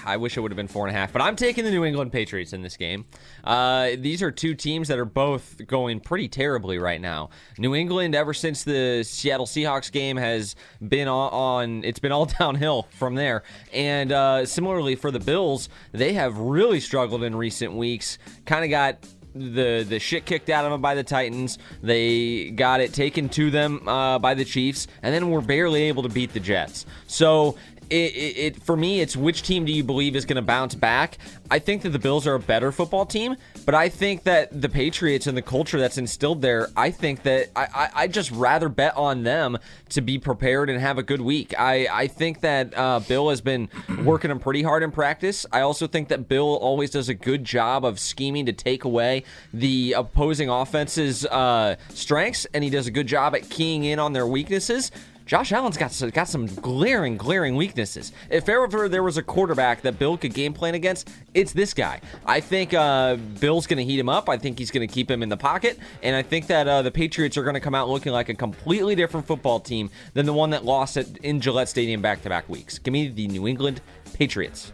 I 0.06 0.18
wish 0.18 0.38
it 0.38 0.42
would 0.42 0.52
have 0.52 0.58
been 0.58 0.68
four 0.68 0.88
and 0.88 0.96
a 0.96 1.00
half, 1.00 1.12
but 1.12 1.22
I'm 1.22 1.36
taking 1.36 1.66
the 1.66 1.72
New 1.72 1.84
England 1.84 2.12
Patriots 2.12 2.54
in 2.54 2.62
this 2.62 2.78
game. 2.78 3.06
Uh, 3.44 3.92
these 3.98 4.22
are 4.22 4.32
two 4.32 4.54
teams 4.54 4.88
that 4.88 5.00
are 5.00 5.06
both 5.06 5.60
going 5.66 6.00
pretty 6.00 6.28
terribly 6.28 6.78
right 6.78 7.02
now. 7.02 7.30
New 7.58 7.74
England, 7.74 8.16
ever 8.16 8.34
since 8.34 8.64
the 8.64 9.04
Seattle 9.04 9.46
Seahawks 9.46 9.92
game, 9.92 10.18
has 10.18 10.56
been 10.88 11.08
on. 11.08 11.84
it's 11.84 12.00
been 12.00 12.12
all 12.12 12.26
downhill 12.40 12.84
from 12.92 13.16
there. 13.16 13.44
And 13.74 14.12
uh, 14.12 14.46
similarly 14.46 14.96
for 14.96 15.12
the 15.12 15.20
Bills, 15.20 15.70
they 15.92 16.14
have 16.14 16.38
really 16.38 16.80
struggled 16.80 17.24
in 17.24 17.36
recent 17.36 17.74
weeks. 17.74 18.18
Kind 18.46 18.64
of 18.64 18.70
got 18.70 18.98
the 19.36 19.86
the 19.88 20.00
shit 20.00 20.26
kicked 20.26 20.50
out 20.50 20.66
of 20.66 20.72
them 20.72 20.82
by 20.82 20.96
the 20.96 21.04
Titans. 21.04 21.60
They 21.84 22.52
got 22.52 22.80
it 22.80 22.94
taken 22.94 23.28
to 23.30 23.52
them 23.52 23.88
uh, 23.88 24.18
by 24.18 24.34
the 24.34 24.46
Chiefs, 24.46 24.88
and 25.04 25.14
then 25.14 25.30
were 25.30 25.42
barely 25.42 25.84
able 25.84 26.04
to 26.04 26.10
beat 26.10 26.34
the 26.34 26.40
Jets. 26.40 26.86
So 27.08 27.58
it, 27.90 27.96
it, 27.96 28.38
it, 28.38 28.64
for 28.64 28.76
me, 28.76 29.02
it's 29.02 29.16
which 29.16 29.44
team 29.44 29.66
do 29.66 29.72
you 29.72 29.84
believe 29.84 30.16
is 30.16 30.26
going 30.26 30.36
to 30.36 30.42
bounce 30.42 30.76
back? 30.76 31.18
I 31.52 31.60
think 31.60 31.84
that 31.84 31.90
the 31.90 32.00
Bills 32.00 32.26
are 32.26 32.36
a 32.36 32.40
better 32.40 32.72
football 32.72 33.06
team, 33.06 33.36
but 33.66 33.76
I 33.76 33.90
think 33.90 34.24
that 34.24 34.62
the 34.62 34.70
Patriots 34.70 35.28
and 35.28 35.38
the 35.38 35.42
culture 35.42 35.80
that's 35.80 35.98
instilled 35.98 36.42
there, 36.42 36.70
I 36.76 36.92
think 36.92 37.24
that 37.24 37.50
I, 37.56 37.68
I, 37.74 37.90
I 38.04 38.08
just 38.08 38.32
rather 38.32 38.70
bet 38.70 38.96
on 38.98 39.24
them 39.24 39.58
to 39.90 40.02
be 40.02 40.18
prepared 40.18 40.70
and 40.70 40.80
have 40.80 40.98
a 40.98 41.04
good 41.04 41.22
week. 41.22 41.54
I, 41.58 41.88
I 41.92 42.08
think 42.08 42.42
that 42.42 42.76
uh, 42.76 43.00
Bill 43.02 43.30
has 43.30 43.42
been 43.42 43.70
working 44.04 44.30
them 44.30 44.40
pretty 44.40 44.64
hard 44.64 44.84
in 44.84 44.92
practice. 44.92 45.46
I 45.52 45.62
also 45.62 45.88
think 45.88 46.08
that 46.10 46.28
Bill 46.28 46.56
always 46.56 46.92
does 46.92 47.10
a 47.10 47.14
good 47.14 47.44
job 47.44 47.86
of 47.86 48.00
scheming 48.00 48.46
to 48.48 48.54
take 48.54 48.84
away 48.84 49.24
the 49.54 49.94
opposing 49.98 50.50
offense's 50.50 51.26
uh, 51.26 51.76
strengths, 51.90 52.46
and 52.54 52.64
he 52.64 52.70
does 52.70 52.88
a 52.88 52.92
good 52.92 53.08
job 53.08 53.36
at 53.36 53.50
keying 53.50 53.84
in 53.84 54.00
on 54.00 54.14
their 54.14 54.28
weaknesses. 54.28 54.92
Josh 55.26 55.52
Allen's 55.52 55.76
got 55.76 55.92
some, 55.92 56.12
got 56.12 56.28
some 56.28 56.46
glaring, 56.46 57.18
glaring 57.18 57.56
weaknesses. 57.56 58.12
If 58.30 58.48
ever 58.48 58.88
there 58.88 59.02
was 59.02 59.18
a 59.18 59.24
quarterback 59.24 59.82
that 59.82 59.98
Bill 59.98 60.18
could 60.18 60.36
game 60.36 60.54
plan 60.54 60.76
against, 60.76 61.10
it's 61.34 61.52
this 61.52 61.74
guy. 61.74 62.00
I 62.28 62.40
think 62.40 62.76
uh, 62.76 63.16
Bill's 63.40 63.66
going 63.66 63.78
to 63.78 63.84
heat 63.84 64.00
him 64.00 64.08
up. 64.08 64.30
I 64.30 64.38
think 64.38 64.60
he's 64.60 64.70
going 64.70 64.88
to 64.88 64.94
keep 64.94 65.10
him 65.10 65.24
in 65.24 65.30
the 65.30 65.38
pocket, 65.38 65.80
and 66.04 66.16
I 66.16 66.22
think 66.22 66.46
that 66.48 66.68
uh, 66.68 66.84
the 66.84 66.92
Patriots 66.92 67.38
are 67.38 67.44
going 67.44 67.56
to 67.56 67.60
come 67.60 67.74
out 67.74 67.90
looking 67.90 68.12
like 68.12 68.30
a 68.30 68.36
completely 68.36 68.94
different 68.94 69.26
football 69.26 69.60
team 69.60 69.90
than 70.14 70.28
the 70.28 70.34
one 70.34 70.52
that 70.52 70.64
lost 70.64 70.96
it 70.96 71.18
in 71.18 71.42
Gillette 71.42 71.70
Stadium 71.70 72.04
back-to-back 72.04 72.48
weeks. 72.48 72.78
Give 72.78 72.92
me 72.92 73.08
the 73.08 73.28
New 73.28 73.48
England 73.48 73.82
Patriots. 74.14 74.74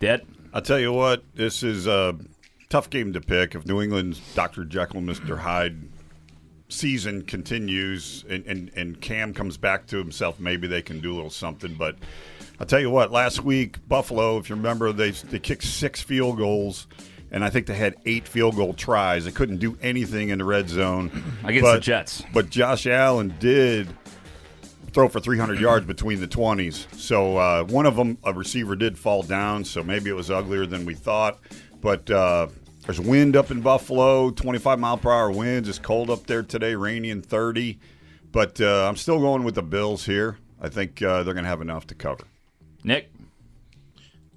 Dead. 0.00 0.26
I'll 0.54 0.62
tell 0.62 0.78
you 0.78 0.92
what, 0.92 1.24
this 1.34 1.62
is 1.62 1.86
a 1.86 2.16
tough 2.70 2.88
game 2.88 3.12
to 3.12 3.20
pick. 3.20 3.54
If 3.54 3.66
New 3.66 3.82
England's 3.82 4.20
Dr. 4.34 4.64
Jekyll 4.64 4.98
and 4.98 5.08
Mr. 5.08 5.38
Hyde 5.38 5.88
season 6.68 7.22
continues 7.22 8.24
and, 8.28 8.44
and, 8.46 8.70
and 8.74 9.00
Cam 9.00 9.34
comes 9.34 9.56
back 9.56 9.86
to 9.88 9.98
himself, 9.98 10.40
maybe 10.40 10.66
they 10.66 10.82
can 10.82 11.00
do 11.00 11.12
a 11.12 11.16
little 11.16 11.30
something. 11.30 11.74
But 11.74 11.96
I'll 12.58 12.66
tell 12.66 12.80
you 12.80 12.90
what, 12.90 13.10
last 13.10 13.44
week, 13.44 13.86
Buffalo, 13.88 14.38
if 14.38 14.48
you 14.48 14.56
remember, 14.56 14.92
they, 14.92 15.10
they 15.10 15.38
kicked 15.38 15.64
six 15.64 16.02
field 16.02 16.38
goals. 16.38 16.86
And 17.30 17.44
I 17.44 17.50
think 17.50 17.66
they 17.66 17.74
had 17.74 17.96
eight 18.06 18.28
field 18.28 18.54
goal 18.54 18.74
tries. 18.74 19.24
They 19.24 19.32
couldn't 19.32 19.56
do 19.56 19.76
anything 19.82 20.28
in 20.28 20.38
the 20.38 20.44
red 20.44 20.68
zone 20.68 21.10
against 21.44 21.64
but, 21.64 21.74
the 21.74 21.80
Jets. 21.80 22.22
But 22.32 22.48
Josh 22.48 22.86
Allen 22.86 23.34
did 23.40 23.88
throw 24.92 25.08
for 25.08 25.18
300 25.18 25.58
yards 25.58 25.84
between 25.84 26.20
the 26.20 26.28
20s. 26.28 26.94
So 26.94 27.36
uh, 27.36 27.64
one 27.64 27.86
of 27.86 27.96
them, 27.96 28.18
a 28.22 28.32
receiver, 28.32 28.76
did 28.76 28.96
fall 28.96 29.24
down. 29.24 29.64
So 29.64 29.82
maybe 29.82 30.10
it 30.10 30.14
was 30.14 30.30
uglier 30.30 30.64
than 30.64 30.86
we 30.86 30.94
thought. 30.94 31.40
But 31.80 32.08
uh, 32.08 32.46
there's 32.86 33.00
wind 33.00 33.34
up 33.36 33.50
in 33.50 33.60
Buffalo, 33.60 34.30
25 34.30 34.78
mile 34.78 34.98
per 34.98 35.10
hour 35.10 35.30
winds. 35.30 35.68
It's 35.68 35.78
cold 35.78 36.10
up 36.10 36.26
there 36.26 36.42
today, 36.42 36.74
rainy 36.74 37.10
and 37.10 37.24
30. 37.24 37.78
But 38.30 38.60
uh, 38.60 38.86
I'm 38.86 38.96
still 38.96 39.20
going 39.20 39.44
with 39.44 39.54
the 39.54 39.62
Bills 39.62 40.04
here. 40.04 40.38
I 40.60 40.68
think 40.68 41.00
uh, 41.00 41.22
they're 41.22 41.34
going 41.34 41.44
to 41.44 41.50
have 41.50 41.60
enough 41.60 41.86
to 41.88 41.94
cover. 41.94 42.24
Nick? 42.82 43.10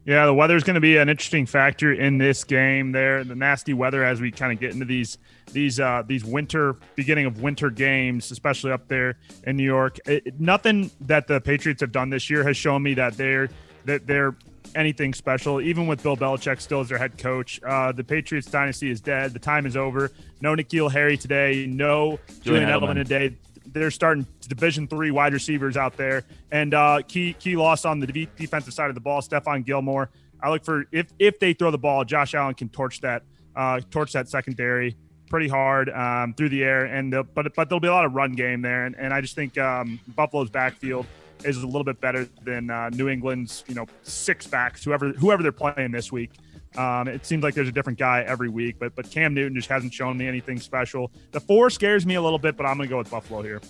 Yeah, 0.05 0.25
the 0.25 0.33
weather 0.33 0.55
is 0.55 0.63
going 0.63 0.75
to 0.75 0.81
be 0.81 0.95
an 0.95 1.09
interesting 1.09 1.45
factor 1.45 1.91
in 1.91 2.17
this 2.17 2.45
game. 2.45 2.93
There, 2.93 3.25
the 3.25 3.35
nasty 3.35 3.73
weather 3.73 4.05
as 4.05 4.21
we 4.21 4.31
kind 4.31 4.53
of 4.53 4.59
get 4.59 4.71
into 4.71 4.85
these 4.85 5.17
these 5.51 5.81
uh, 5.81 6.03
these 6.07 6.23
winter 6.23 6.77
beginning 6.95 7.25
of 7.25 7.41
winter 7.41 7.69
games, 7.69 8.31
especially 8.31 8.71
up 8.71 8.87
there 8.87 9.17
in 9.43 9.57
New 9.57 9.65
York. 9.65 9.97
It, 10.05 10.39
nothing 10.39 10.91
that 11.01 11.27
the 11.27 11.41
Patriots 11.41 11.81
have 11.81 11.91
done 11.91 12.09
this 12.09 12.29
year 12.29 12.45
has 12.45 12.55
shown 12.55 12.83
me 12.83 12.93
that 12.93 13.17
they're 13.17 13.49
that 13.83 14.07
they're 14.07 14.33
anything 14.75 15.13
special, 15.13 15.61
even 15.61 15.87
with 15.87 16.03
Bill 16.03 16.17
Belichick 16.17 16.61
still 16.61 16.81
as 16.81 16.89
their 16.89 16.97
head 16.97 17.17
coach. 17.17 17.61
Uh, 17.63 17.91
the 17.91 18.03
Patriots 18.03 18.49
dynasty 18.49 18.89
is 18.89 19.01
dead. 19.01 19.33
The 19.33 19.39
time 19.39 19.65
is 19.65 19.77
over. 19.77 20.11
No 20.41 20.55
N'Keal 20.55 20.91
Harry 20.91 21.17
today. 21.17 21.65
No 21.67 22.19
Julian, 22.41 22.67
Julian 22.67 22.69
Edelman. 22.69 22.95
Edelman 22.95 22.95
today. 22.95 23.37
They're 23.65 23.91
starting 23.91 24.25
Division 24.47 24.87
three 24.87 25.11
wide 25.11 25.33
receivers 25.33 25.75
out 25.75 25.97
there, 25.97 26.23
and 26.51 26.73
uh, 26.73 27.01
key 27.07 27.33
key 27.33 27.55
loss 27.55 27.85
on 27.85 27.99
the 27.99 28.07
defensive 28.07 28.73
side 28.73 28.89
of 28.89 28.95
the 28.95 29.01
ball. 29.01 29.21
Stephon 29.21 29.65
Gilmore 29.65 30.09
I 30.41 30.49
look 30.49 30.63
for 30.63 30.85
if 30.91 31.07
if 31.19 31.39
they 31.39 31.53
throw 31.53 31.71
the 31.71 31.77
ball, 31.77 32.03
Josh 32.05 32.33
Allen 32.33 32.53
can 32.53 32.69
torch 32.69 33.01
that 33.01 33.23
uh, 33.55 33.81
torch 33.91 34.13
that 34.13 34.29
secondary 34.29 34.95
pretty 35.29 35.47
hard 35.47 35.89
um, 35.89 36.33
through 36.33 36.49
the 36.49 36.63
air, 36.63 36.85
and 36.85 37.11
but 37.33 37.53
but 37.55 37.69
there'll 37.69 37.79
be 37.79 37.87
a 37.87 37.93
lot 37.93 38.05
of 38.05 38.13
run 38.13 38.33
game 38.33 38.61
there, 38.61 38.85
and, 38.85 38.95
and 38.95 39.13
I 39.13 39.21
just 39.21 39.35
think 39.35 39.57
um, 39.57 39.99
Buffalo's 40.15 40.49
backfield 40.49 41.05
is 41.45 41.57
a 41.57 41.65
little 41.65 41.83
bit 41.83 41.99
better 41.99 42.27
than 42.43 42.69
uh, 42.69 42.89
New 42.89 43.09
England's 43.09 43.63
you 43.67 43.75
know 43.75 43.85
six 44.03 44.47
backs 44.47 44.83
whoever 44.83 45.09
whoever 45.09 45.43
they're 45.43 45.51
playing 45.51 45.91
this 45.91 46.11
week. 46.11 46.31
Um, 46.75 47.07
it 47.07 47.25
seems 47.25 47.43
like 47.43 47.55
there's 47.55 47.69
a 47.69 47.71
different 47.71 47.97
guy 47.97 48.21
every 48.21 48.49
week, 48.49 48.77
but 48.79 48.95
but 48.95 49.09
Cam 49.09 49.33
Newton 49.33 49.55
just 49.55 49.69
hasn't 49.69 49.93
shown 49.93 50.17
me 50.17 50.27
anything 50.27 50.59
special. 50.59 51.11
The 51.31 51.39
four 51.39 51.69
scares 51.69 52.05
me 52.05 52.15
a 52.15 52.21
little 52.21 52.39
bit, 52.39 52.57
but 52.57 52.65
I'm 52.65 52.77
to 52.77 52.87
go 52.87 52.97
with 52.97 53.09
Buffalo 53.09 53.41
here. 53.41 53.61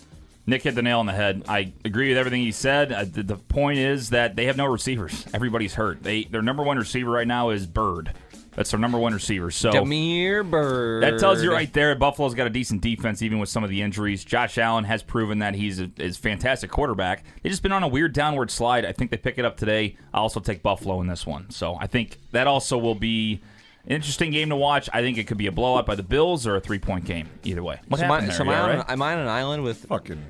Nick 0.49 0.63
hit 0.63 0.75
the 0.75 0.81
nail 0.81 0.99
on 0.99 1.05
the 1.05 1.13
head. 1.13 1.43
I 1.49 1.73
agree 1.83 2.07
with 2.07 2.17
everything 2.17 2.41
he 2.41 2.53
said. 2.53 2.93
Uh, 2.93 3.03
the, 3.03 3.21
the 3.21 3.35
point 3.35 3.79
is 3.79 4.11
that 4.11 4.37
they 4.37 4.45
have 4.45 4.55
no 4.55 4.65
receivers. 4.65 5.25
Everybody's 5.33 5.73
hurt. 5.73 6.01
They 6.01 6.23
their 6.23 6.41
number 6.41 6.63
one 6.63 6.77
receiver 6.77 7.11
right 7.11 7.27
now 7.27 7.49
is 7.49 7.67
Byrd. 7.67 8.13
That's 8.57 8.71
their 8.71 8.79
number 8.79 8.97
one 8.97 9.13
receiver. 9.13 9.51
So 9.51 9.71
Damiere 9.71 10.43
Byrd. 10.43 11.03
that 11.03 11.19
tells 11.19 11.43
you 11.43 11.51
right 11.53 11.71
there. 11.71 11.93
Buffalo's 11.95 12.33
got 12.33 12.47
a 12.47 12.49
decent 12.49 12.81
defense, 12.81 13.21
even 13.21 13.37
with 13.37 13.49
some 13.49 13.63
of 13.63 13.69
the 13.69 13.81
injuries. 13.83 14.25
Josh 14.25 14.57
Allen 14.57 14.83
has 14.83 15.03
proven 15.03 15.39
that 15.39 15.53
he's 15.53 15.79
a 15.79 15.91
is 15.97 16.17
fantastic 16.17 16.71
quarterback. 16.71 17.23
They've 17.43 17.51
just 17.51 17.61
been 17.61 17.71
on 17.71 17.83
a 17.83 17.87
weird 17.87 18.13
downward 18.13 18.49
slide. 18.49 18.83
I 18.83 18.91
think 18.93 19.11
they 19.11 19.17
pick 19.17 19.37
it 19.37 19.45
up 19.45 19.57
today. 19.57 19.95
I 20.11 20.17
also 20.17 20.39
take 20.39 20.63
Buffalo 20.63 20.99
in 21.01 21.07
this 21.07 21.25
one. 21.25 21.51
So 21.51 21.77
I 21.79 21.85
think 21.85 22.17
that 22.31 22.47
also 22.47 22.79
will 22.79 22.95
be 22.95 23.41
an 23.85 23.91
interesting 23.91 24.31
game 24.31 24.49
to 24.49 24.55
watch. 24.55 24.89
I 24.91 25.01
think 25.01 25.19
it 25.19 25.27
could 25.27 25.37
be 25.37 25.45
a 25.47 25.51
blowout 25.51 25.85
by 25.85 25.93
the 25.93 26.01
Bills 26.03 26.47
or 26.47 26.55
a 26.55 26.59
three 26.59 26.79
point 26.79 27.05
game. 27.05 27.29
Either 27.43 27.61
way. 27.63 27.79
What 27.87 27.99
So, 27.99 28.05
am 28.05 28.11
I, 28.11 28.15
happened 28.15 28.29
there? 28.31 28.37
so 28.37 28.43
am, 28.43 28.47
You 28.49 28.53
I 28.55 28.59
on, 28.59 28.77
right? 28.77 28.89
am 28.89 29.01
I 29.03 29.13
on 29.13 29.19
an 29.19 29.27
island 29.27 29.63
with? 29.63 29.85
Fucking. 29.85 30.25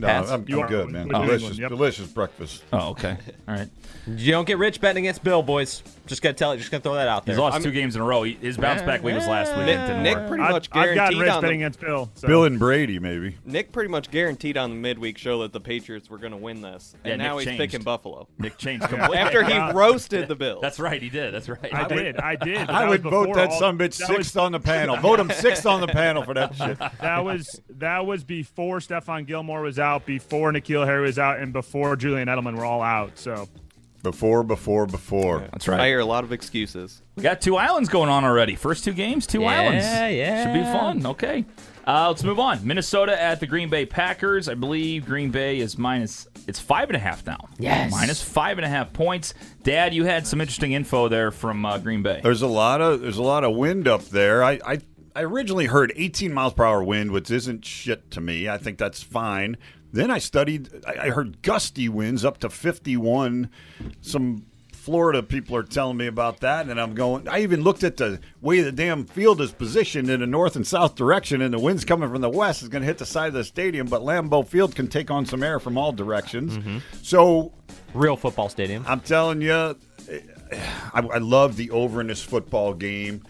No, 0.00 0.06
Pats? 0.06 0.30
I'm, 0.30 0.44
You 0.48 0.58
I'm 0.60 0.64
are 0.64 0.68
good, 0.68 0.90
man. 0.90 1.08
New 1.08 1.14
England, 1.14 1.28
Delicious, 1.40 1.58
yep. 1.58 1.68
delicious 1.70 2.06
breakfast. 2.08 2.64
Oh, 2.72 2.90
okay. 2.90 3.16
All 3.48 3.54
right. 3.54 3.68
You 4.06 4.32
don't 4.32 4.46
get 4.46 4.58
rich 4.58 4.80
betting 4.80 5.04
against 5.06 5.22
Bill, 5.22 5.42
boys. 5.42 5.82
Just 6.06 6.22
gotta 6.22 6.34
tell 6.34 6.52
it. 6.52 6.56
Just 6.58 6.70
gonna 6.72 6.80
throw 6.82 6.94
that 6.94 7.06
out 7.06 7.24
there. 7.24 7.34
He's 7.36 7.40
lost 7.40 7.62
two 7.62 7.70
games 7.70 7.94
in 7.94 8.02
a 8.02 8.04
row. 8.04 8.24
His 8.24 8.56
bounce 8.56 8.82
back 8.82 9.02
week 9.04 9.14
was 9.14 9.26
last 9.28 9.56
week. 9.56 9.66
Nick, 9.66 9.96
Nick 10.02 10.16
work. 10.16 10.28
pretty 10.28 10.42
I've, 10.42 10.50
much 10.52 10.68
I've 10.72 10.94
got 10.96 11.12
guaranteed 11.12 11.20
Rich 11.20 11.30
on 11.30 11.42
betting 11.42 11.60
the, 11.60 11.64
against 11.66 11.80
Bill. 11.80 12.10
So. 12.16 12.26
Bill 12.26 12.44
and 12.44 12.58
Brady, 12.58 12.98
maybe. 12.98 13.36
Nick 13.44 13.70
pretty 13.70 13.88
much 13.90 14.10
guaranteed 14.10 14.56
on 14.56 14.70
the 14.70 14.76
midweek 14.76 15.18
show 15.18 15.42
that 15.42 15.52
the 15.52 15.60
Patriots 15.60 16.10
were 16.10 16.18
going 16.18 16.32
to 16.32 16.36
win 16.38 16.60
this, 16.60 16.94
and 17.04 17.10
Yeah, 17.20 17.28
now 17.28 17.34
Nick 17.36 17.38
he's 17.40 17.46
changed. 17.56 17.60
picking 17.72 17.84
Buffalo 17.84 18.26
Nick 18.38 18.58
changed 18.58 18.84
completely. 18.88 19.18
after 19.18 19.44
he 19.44 19.56
roasted 19.72 20.26
the 20.26 20.34
Bills. 20.34 20.60
That's 20.62 20.80
right. 20.80 21.00
He 21.00 21.08
did. 21.08 21.32
That's 21.32 21.48
right. 21.48 21.72
I 21.72 21.86
did. 21.86 22.16
I 22.16 22.34
did. 22.34 22.58
I 22.58 22.82
that 22.82 22.88
would 22.88 23.02
vote 23.02 23.26
before 23.28 23.34
that 23.36 23.50
all- 23.50 23.58
son 23.60 23.78
bitch 23.78 23.94
sixth 23.94 24.36
on 24.36 24.50
the 24.50 24.60
panel. 24.60 24.96
Vote 24.96 25.20
him 25.20 25.30
sixth 25.30 25.64
on 25.64 25.80
the 25.80 25.86
panel 25.86 26.24
for 26.24 26.34
that 26.34 26.54
shit. 26.56 26.78
That 27.00 27.24
was 27.24 27.60
that 27.70 28.04
was 28.04 28.24
before 28.24 28.80
Stephon 28.80 29.24
Gilmore 29.26 29.62
was 29.62 29.78
out, 29.82 30.06
before 30.06 30.50
N'Keal 30.52 30.86
Harry 30.86 31.02
was 31.02 31.18
out, 31.18 31.38
and 31.40 31.52
before 31.52 31.96
Julian 31.96 32.28
Edelman 32.28 32.56
were 32.56 32.64
all 32.64 32.80
out. 32.82 33.18
So 33.18 33.48
Before, 34.02 34.42
before, 34.42 34.86
before. 34.86 35.40
That's 35.52 35.68
right. 35.68 35.80
I 35.80 35.86
hear 35.88 36.00
a 36.00 36.04
lot 36.04 36.24
of 36.24 36.32
excuses. 36.32 37.02
We 37.16 37.22
got 37.22 37.40
two 37.42 37.56
islands 37.56 37.88
going 37.90 38.08
on 38.08 38.24
already. 38.24 38.56
First 38.56 38.84
two 38.84 38.94
games, 38.94 39.26
two 39.26 39.42
Yeah, 39.42 39.48
islands. 39.60 39.84
Yeah, 39.84 40.08
yeah. 40.08 40.44
Should 40.44 40.54
be 40.54 40.64
fun. 40.64 41.06
Okay. 41.12 41.44
Uh, 41.86 42.06
let's 42.08 42.22
move 42.22 42.38
on. 42.38 42.64
Minnesota 42.64 43.20
at 43.20 43.40
the 43.40 43.46
Green 43.46 43.68
Bay 43.68 43.84
Packers. 43.86 44.48
I 44.48 44.54
believe 44.54 45.04
Green 45.04 45.30
Bay 45.30 45.58
is 45.58 45.76
minus. 45.76 46.28
It's 46.46 46.60
five 46.60 46.88
and 46.88 46.96
a 46.96 47.00
half 47.00 47.26
now. 47.26 47.48
Yes. 47.58 47.90
Minus 47.90 48.22
five 48.22 48.58
and 48.58 48.64
a 48.64 48.68
half 48.68 48.92
points. 48.92 49.34
Dad, 49.64 49.92
you 49.92 50.04
had 50.04 50.24
some 50.26 50.40
interesting 50.40 50.72
info 50.72 51.08
there 51.08 51.32
from 51.32 51.66
uh, 51.66 51.78
Green 51.78 52.02
Bay. 52.02 52.20
There's 52.22 52.42
a 52.42 52.46
lot 52.46 52.80
of 52.80 53.00
there's 53.00 53.16
a 53.18 53.22
lot 53.22 53.42
of 53.42 53.54
wind 53.56 53.88
up 53.88 54.04
there. 54.06 54.44
I, 54.44 54.60
I 54.64 54.78
I 55.14 55.22
originally 55.22 55.66
heard 55.66 55.92
18 55.96 56.32
miles 56.32 56.54
per 56.54 56.64
hour 56.64 56.82
wind, 56.82 57.10
which 57.10 57.30
isn't 57.30 57.64
shit 57.64 58.10
to 58.12 58.20
me. 58.20 58.48
I 58.48 58.58
think 58.58 58.78
that's 58.78 59.02
fine. 59.02 59.56
Then 59.92 60.10
I 60.10 60.18
studied. 60.18 60.84
I 60.86 61.10
heard 61.10 61.42
gusty 61.42 61.88
winds 61.88 62.24
up 62.24 62.38
to 62.38 62.48
51. 62.48 63.50
Some 64.00 64.46
Florida 64.72 65.22
people 65.22 65.54
are 65.54 65.62
telling 65.62 65.98
me 65.98 66.06
about 66.06 66.40
that, 66.40 66.68
and 66.68 66.80
I'm 66.80 66.94
going. 66.94 67.28
I 67.28 67.40
even 67.40 67.62
looked 67.62 67.84
at 67.84 67.98
the 67.98 68.18
way 68.40 68.62
the 68.62 68.72
damn 68.72 69.04
field 69.04 69.40
is 69.42 69.52
positioned 69.52 70.08
in 70.08 70.22
a 70.22 70.26
north 70.26 70.56
and 70.56 70.66
south 70.66 70.94
direction, 70.94 71.42
and 71.42 71.52
the 71.52 71.58
wind's 71.58 71.84
coming 71.84 72.08
from 72.10 72.22
the 72.22 72.30
west 72.30 72.62
is 72.62 72.68
going 72.68 72.80
to 72.80 72.86
hit 72.86 72.98
the 72.98 73.06
side 73.06 73.28
of 73.28 73.34
the 73.34 73.44
stadium. 73.44 73.86
But 73.86 74.00
Lambeau 74.00 74.46
Field 74.46 74.74
can 74.74 74.88
take 74.88 75.10
on 75.10 75.26
some 75.26 75.42
air 75.42 75.60
from 75.60 75.76
all 75.76 75.92
directions. 75.92 76.56
Mm-hmm. 76.56 76.78
So 77.02 77.52
Real 77.94 78.16
football 78.16 78.48
stadium. 78.48 78.84
I'm 78.88 79.00
telling 79.00 79.42
you, 79.42 79.52
I, 79.52 79.76
I 80.94 81.18
love 81.18 81.56
the 81.56 81.70
over 81.70 82.00
in 82.00 82.06
this 82.06 82.22
football 82.22 82.72
game. 82.72 83.22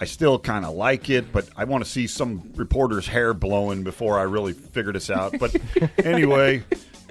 I 0.00 0.04
still 0.04 0.38
kind 0.38 0.64
of 0.64 0.74
like 0.74 1.10
it, 1.10 1.32
but 1.32 1.48
I 1.56 1.64
want 1.64 1.84
to 1.84 1.90
see 1.90 2.06
some 2.06 2.52
reporter's 2.54 3.06
hair 3.06 3.34
blowing 3.34 3.82
before 3.82 4.18
I 4.18 4.22
really 4.22 4.52
figure 4.52 4.92
this 4.92 5.10
out. 5.10 5.34
But 5.38 5.56
anyway, 6.04 6.62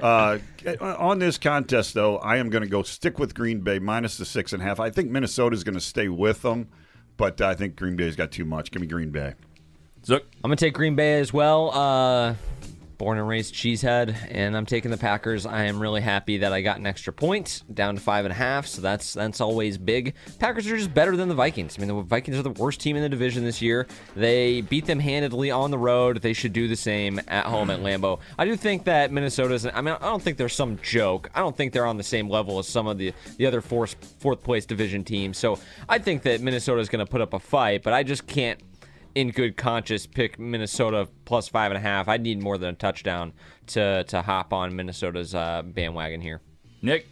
uh, 0.02 0.40
on 0.80 1.20
this 1.20 1.38
contest, 1.38 1.94
though, 1.94 2.18
I 2.18 2.38
am 2.38 2.50
going 2.50 2.64
to 2.64 2.70
go 2.70 2.84
stick 2.84 3.20
with 3.20 3.36
Green 3.36 3.62
Bay 3.62 3.80
minus 3.80 4.18
the 4.18 4.26
six 4.26 4.54
and 4.54 4.62
a 4.62 4.66
half. 4.66 4.80
I 4.80 4.90
think 4.90 5.12
Minnesota 5.12 5.54
is 5.56 5.64
going 5.64 5.76
to 5.76 5.82
stay 5.82 6.08
with 6.08 6.42
them, 6.44 6.70
but 7.18 7.42
I 7.42 7.56
think 7.56 7.76
Green 7.76 7.96
Bay's 7.96 8.16
got 8.16 8.32
too 8.32 8.46
much. 8.46 8.72
Give 8.72 8.82
me 8.82 8.88
Green 8.88 9.12
Bay. 9.12 9.34
Zook. 10.06 10.24
I'm 10.42 10.50
gonna 10.50 10.56
take 10.56 10.74
Green 10.74 10.96
Bay 10.96 11.20
as 11.20 11.34
well. 11.34 11.72
Uh, 11.72 12.36
born 12.98 13.18
and 13.18 13.28
raised 13.28 13.54
cheesehead, 13.54 14.16
and 14.30 14.56
I'm 14.56 14.66
taking 14.66 14.92
the 14.92 14.98
Packers. 14.98 15.46
I 15.46 15.64
am 15.64 15.80
really 15.80 16.02
happy 16.02 16.40
that 16.40 16.54
I 16.54 16.62
got 16.62 16.78
an 16.78 16.86
extra 16.86 17.14
point 17.14 17.64
down 17.74 17.96
to 17.96 18.02
five 18.02 18.26
and 18.26 18.32
a 18.32 18.36
half. 18.36 18.68
So 18.68 18.82
that's 18.82 19.14
that's 19.14 19.42
always 19.42 19.78
big. 19.78 20.16
Packers 20.40 20.68
are 20.68 20.78
just 20.78 20.94
better 20.94 21.16
than 21.16 21.30
the 21.30 21.36
Vikings. 21.36 21.78
I 21.78 21.82
mean, 21.82 21.96
the 21.96 22.02
Vikings 22.02 22.38
are 22.38 22.44
the 22.44 22.52
worst 22.52 22.80
team 22.80 22.96
in 22.96 23.02
the 23.02 23.10
division 23.10 23.44
this 23.44 23.62
year. 23.62 23.88
They 24.16 24.62
beat 24.62 24.86
them 24.86 25.00
handedly 25.00 25.52
on 25.52 25.72
the 25.72 25.78
road. 25.78 26.22
They 26.22 26.34
should 26.34 26.54
do 26.54 26.68
the 26.68 26.76
same 26.76 27.20
at 27.28 27.46
home 27.46 27.70
at 27.70 27.80
mm. 27.80 28.00
Lambeau. 28.00 28.20
I 28.38 28.46
do 28.46 28.56
think 28.56 28.86
that 28.86 29.12
Minnesota's. 29.12 29.66
I 29.66 29.82
mean, 29.82 29.96
I 29.96 30.06
don't 30.06 30.22
think 30.22 30.38
they're 30.38 30.50
some 30.50 30.78
joke. 30.82 31.30
I 31.36 31.40
don't 31.40 31.56
think 31.56 31.74
they're 31.74 31.86
on 31.86 31.98
the 31.98 32.04
same 32.04 32.30
level 32.30 32.60
as 32.60 32.68
some 32.68 32.88
of 32.88 32.98
the 32.98 33.14
the 33.38 33.46
other 33.46 33.62
fourth 33.62 33.96
fourth 34.20 34.44
place 34.44 34.66
division 34.66 35.04
teams. 35.04 35.38
So 35.38 35.60
I 35.88 36.00
think 36.00 36.24
that 36.24 36.42
Minnesota's 36.42 36.90
going 36.90 37.06
to 37.06 37.10
put 37.10 37.22
up 37.22 37.34
a 37.34 37.40
fight, 37.40 37.84
but 37.84 37.94
I 37.94 38.04
just 38.04 38.28
can't 38.28 38.60
in 39.18 39.32
good 39.32 39.58
conscience 39.58 40.06
pick 40.06 40.38
Minnesota 40.38 41.10
plus 41.26 41.48
five 41.48 41.72
and 41.72 41.78
a 41.78 41.82
half. 41.82 42.08
I'd 42.08 42.22
need 42.22 42.40
more 42.40 42.60
than 42.60 42.70
a 42.70 42.74
touchdown 42.74 43.34
to 43.68 44.04
to 44.04 44.22
hop 44.22 44.54
on 44.54 44.76
Minnesota's 44.76 45.34
uh, 45.34 45.64
bandwagon 45.66 46.22
here. 46.22 46.40
Nick. 46.84 47.08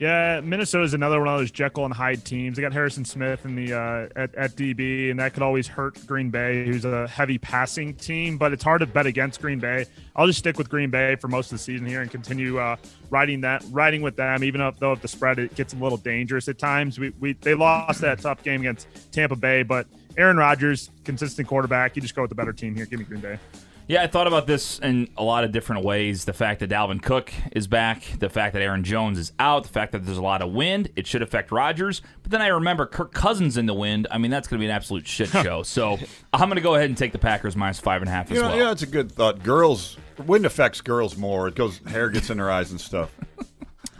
yeah, 0.00 0.40
Minnesota's 0.42 0.94
another 0.94 1.18
one 1.18 1.28
of 1.28 1.38
those 1.38 1.50
Jekyll 1.50 1.84
and 1.84 1.92
Hyde 1.92 2.24
teams. 2.24 2.56
They 2.56 2.62
got 2.62 2.72
Harrison 2.72 3.04
Smith 3.04 3.44
in 3.44 3.56
the 3.56 3.74
uh, 3.74 4.08
at, 4.16 4.34
at 4.36 4.52
DB, 4.52 5.10
and 5.10 5.20
that 5.20 5.34
could 5.34 5.42
always 5.42 5.68
hurt 5.68 5.98
Green 6.06 6.30
Bay, 6.30 6.64
who's 6.64 6.86
a 6.86 7.06
heavy 7.08 7.36
passing 7.36 7.92
team. 7.92 8.38
But 8.38 8.54
it's 8.54 8.64
hard 8.64 8.80
to 8.80 8.86
bet 8.86 9.04
against 9.04 9.42
Green 9.42 9.58
Bay. 9.58 9.84
I'll 10.16 10.26
just 10.26 10.38
stick 10.38 10.56
with 10.56 10.70
Green 10.70 10.88
Bay 10.88 11.16
for 11.16 11.28
most 11.28 11.52
of 11.52 11.58
the 11.58 11.62
season 11.62 11.86
here 11.86 12.00
and 12.00 12.10
continue 12.10 12.58
uh, 12.58 12.76
riding 13.10 13.42
that 13.42 13.62
riding 13.70 14.00
with 14.00 14.16
them. 14.16 14.42
Even 14.42 14.62
if, 14.62 14.78
though 14.78 14.92
if 14.92 15.02
the 15.02 15.08
spread 15.08 15.38
it 15.38 15.54
gets 15.54 15.74
a 15.74 15.76
little 15.76 15.98
dangerous 15.98 16.48
at 16.48 16.58
times, 16.58 16.98
we, 16.98 17.10
we 17.20 17.34
they 17.34 17.52
lost 17.52 18.00
that 18.00 18.20
tough 18.20 18.42
game 18.42 18.62
against 18.62 18.88
Tampa 19.12 19.36
Bay, 19.36 19.62
but 19.62 19.86
Aaron 20.18 20.36
Rodgers, 20.36 20.90
consistent 21.04 21.48
quarterback. 21.48 21.96
You 21.96 22.02
just 22.02 22.14
go 22.14 22.22
with 22.22 22.28
the 22.28 22.34
better 22.34 22.52
team 22.52 22.74
here. 22.74 22.84
Give 22.84 22.98
me 22.98 23.04
Green 23.04 23.20
Bay. 23.20 23.38
Yeah, 23.86 24.02
I 24.02 24.06
thought 24.06 24.26
about 24.26 24.46
this 24.46 24.78
in 24.80 25.08
a 25.16 25.24
lot 25.24 25.44
of 25.44 25.52
different 25.52 25.82
ways. 25.82 26.26
The 26.26 26.34
fact 26.34 26.60
that 26.60 26.68
Dalvin 26.68 27.00
Cook 27.02 27.32
is 27.52 27.66
back, 27.66 28.02
the 28.18 28.28
fact 28.28 28.52
that 28.52 28.60
Aaron 28.60 28.84
Jones 28.84 29.18
is 29.18 29.32
out, 29.38 29.62
the 29.62 29.70
fact 29.70 29.92
that 29.92 30.04
there's 30.04 30.18
a 30.18 30.22
lot 30.22 30.42
of 30.42 30.52
wind, 30.52 30.90
it 30.94 31.06
should 31.06 31.22
affect 31.22 31.50
Rodgers. 31.50 32.02
But 32.22 32.32
then 32.32 32.42
I 32.42 32.48
remember 32.48 32.84
Kirk 32.84 33.14
Cousins 33.14 33.56
in 33.56 33.64
the 33.64 33.72
wind. 33.72 34.06
I 34.10 34.18
mean, 34.18 34.30
that's 34.30 34.46
going 34.46 34.58
to 34.58 34.62
be 34.62 34.68
an 34.68 34.76
absolute 34.76 35.06
shit 35.06 35.28
show. 35.30 35.62
so 35.62 35.96
I'm 36.34 36.50
going 36.50 36.56
to 36.56 36.60
go 36.60 36.74
ahead 36.74 36.90
and 36.90 36.98
take 36.98 37.12
the 37.12 37.18
Packers 37.18 37.56
minus 37.56 37.80
five 37.80 38.02
and 38.02 38.10
a 38.10 38.12
half 38.12 38.30
as 38.30 38.38
know, 38.38 38.48
well. 38.48 38.58
yeah, 38.58 38.72
it's 38.72 38.82
a 38.82 38.86
good 38.86 39.10
thought. 39.10 39.42
Girls, 39.42 39.96
wind 40.26 40.44
affects 40.44 40.82
girls 40.82 41.16
more. 41.16 41.48
It 41.48 41.54
goes, 41.54 41.78
hair 41.86 42.10
gets 42.10 42.28
in 42.28 42.36
their 42.36 42.50
eyes 42.50 42.70
and 42.72 42.78
stuff. 42.80 43.10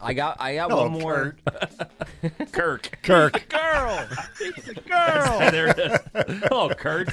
I 0.01 0.13
got 0.15 0.41
I 0.41 0.55
got 0.57 0.71
Hello, 0.71 0.89
one 0.89 1.01
more. 1.01 1.37
Kirk. 2.53 2.99
Kirk. 3.03 3.49
Girl, 3.49 4.07
He's 4.39 4.69
a 4.69 4.75
girl. 4.75 5.39
there 5.51 5.69
it 5.69 5.79
is. 5.79 6.43
Oh, 6.51 6.69
Kurt. 6.71 7.09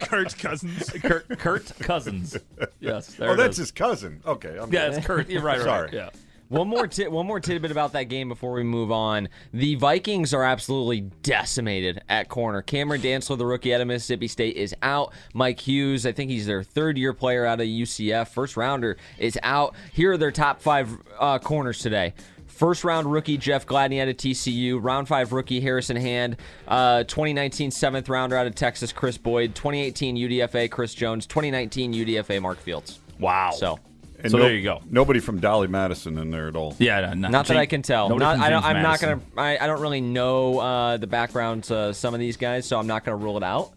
Kurt 0.00 0.38
Cousins. 0.38 0.90
Kurt, 1.02 1.28
Kurt 1.38 1.72
Cousins. 1.80 2.36
Yes. 2.80 3.14
Oh, 3.14 3.18
there 3.18 3.30
Oh, 3.30 3.32
it 3.34 3.36
that's 3.36 3.52
is. 3.54 3.58
his 3.58 3.70
cousin. 3.72 4.20
Okay, 4.26 4.58
I'm 4.58 4.72
Yeah, 4.72 4.88
good. 4.88 4.98
it's 4.98 5.06
Kurt. 5.06 5.28
You're 5.30 5.42
right. 5.42 5.60
Sorry. 5.60 5.84
Right. 5.86 5.92
Yeah. 5.94 6.10
One 6.48 6.68
more 6.68 6.86
ti- 6.86 7.08
one 7.08 7.26
more 7.26 7.40
tidbit 7.40 7.72
about 7.72 7.92
that 7.94 8.04
game 8.04 8.28
before 8.28 8.52
we 8.52 8.62
move 8.62 8.92
on. 8.92 9.28
The 9.52 9.74
Vikings 9.74 10.32
are 10.32 10.44
absolutely 10.44 11.00
decimated 11.22 12.02
at 12.08 12.28
corner. 12.28 12.62
Cameron 12.62 13.00
Dantzler, 13.00 13.36
the 13.36 13.46
rookie 13.46 13.74
out 13.74 13.80
of 13.80 13.88
Mississippi 13.88 14.28
State, 14.28 14.56
is 14.56 14.74
out. 14.80 15.12
Mike 15.34 15.58
Hughes, 15.58 16.06
I 16.06 16.12
think 16.12 16.30
he's 16.30 16.46
their 16.46 16.62
third 16.62 16.98
year 16.98 17.12
player 17.12 17.44
out 17.44 17.60
of 17.60 17.66
UCF, 17.66 18.28
first 18.28 18.56
rounder, 18.56 18.96
is 19.18 19.36
out. 19.42 19.74
Here 19.92 20.12
are 20.12 20.16
their 20.16 20.30
top 20.30 20.60
five 20.60 20.96
uh, 21.18 21.40
corners 21.40 21.80
today. 21.80 22.14
First 22.46 22.84
round 22.84 23.10
rookie 23.10 23.36
Jeff 23.36 23.66
Gladney 23.66 24.00
out 24.00 24.08
of 24.08 24.16
TCU. 24.16 24.78
Round 24.80 25.08
five 25.08 25.32
rookie 25.32 25.60
Harrison 25.60 25.96
Hand. 25.96 26.36
Uh, 26.68 27.02
2019 27.04 27.72
seventh 27.72 28.08
rounder 28.08 28.36
out 28.36 28.46
of 28.46 28.54
Texas 28.54 28.92
Kris 28.92 29.18
Boyd. 29.18 29.56
2018 29.56 30.16
UDFA 30.16 30.70
Chris 30.70 30.94
Jones. 30.94 31.26
2019 31.26 31.92
UDFA 31.92 32.40
Mark 32.40 32.58
Fields. 32.58 33.00
Wow. 33.18 33.50
So 33.50 33.78
And 34.22 34.30
So 34.30 34.38
no- 34.38 34.44
there 34.44 34.54
you 34.54 34.62
go. 34.62 34.80
Nobody 34.90 35.20
from 35.20 35.40
Dolly 35.40 35.68
Madison 35.68 36.18
in 36.18 36.30
there 36.30 36.48
at 36.48 36.56
all. 36.56 36.74
Yeah. 36.78 37.00
no, 37.00 37.14
not, 37.14 37.30
Not 37.30 37.46
that 37.48 37.56
I 37.56 37.66
can 37.66 37.82
tell. 37.82 38.08
Not, 38.16 38.38
I 38.38 38.50
don't, 38.50 38.64
I'm 38.64 38.82
not 38.82 39.00
gonna. 39.00 39.20
I, 39.36 39.58
I 39.58 39.66
don't 39.66 39.80
really 39.80 40.00
know 40.00 40.58
uh, 40.58 40.96
the 40.96 41.06
background 41.06 41.70
of 41.70 41.96
some 41.96 42.14
of 42.14 42.20
these 42.20 42.36
guys, 42.36 42.66
so 42.66 42.78
I'm 42.78 42.86
not 42.86 43.04
gonna 43.04 43.16
rule 43.18 43.36
it 43.36 43.42
out. 43.42 43.72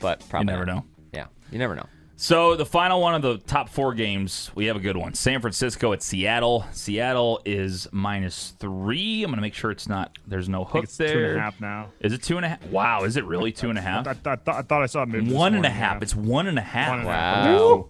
But 0.00 0.24
probably 0.28 0.46
never 0.52 0.64
not. 0.66 0.76
know. 0.76 0.84
Yeah, 1.12 1.26
you 1.50 1.58
never 1.58 1.74
know. 1.76 1.86
So 2.16 2.54
the 2.54 2.66
final 2.66 3.00
one 3.00 3.16
of 3.16 3.22
the 3.22 3.38
top 3.38 3.68
four 3.68 3.94
games, 3.94 4.50
we 4.54 4.66
have 4.66 4.76
a 4.76 4.80
good 4.80 4.96
one. 4.96 5.12
San 5.14 5.40
Francisco 5.40 5.92
at 5.92 6.02
Seattle. 6.04 6.64
Seattle 6.70 7.40
is 7.44 7.88
minus 7.90 8.54
three. 8.60 9.24
I'm 9.24 9.30
gonna 9.30 9.42
make 9.42 9.54
sure 9.54 9.72
it's 9.72 9.88
not. 9.88 10.16
There's 10.28 10.48
no 10.48 10.60
I 10.60 10.64
think 10.64 10.72
hook 10.74 10.84
it's 10.84 10.96
there. 10.96 11.12
two 11.14 11.24
and 11.30 11.38
a 11.38 11.40
half 11.40 11.60
now. 11.60 11.88
Is 12.00 12.12
it 12.12 12.22
two 12.22 12.36
and 12.36 12.46
a 12.46 12.50
half? 12.50 12.64
Wow, 12.66 13.02
is 13.04 13.16
it 13.16 13.24
really 13.24 13.50
two 13.50 13.70
and 13.70 13.78
a 13.78 13.82
half? 13.82 14.06
I, 14.06 14.12
I, 14.24 14.30
I, 14.34 14.58
I 14.58 14.62
thought 14.62 14.82
I 14.82 14.86
saw 14.86 15.02
it 15.02 15.08
move. 15.08 15.24
this 15.26 15.34
One 15.34 15.54
and 15.56 15.66
a 15.66 15.70
half. 15.70 15.94
yeah. 15.96 16.02
It's 16.02 16.14
one 16.14 16.46
and 16.46 16.58
a 16.58 16.62
half. 16.62 16.90
One 16.90 16.98
and 17.00 17.08
a 17.08 17.12
half. 17.12 17.84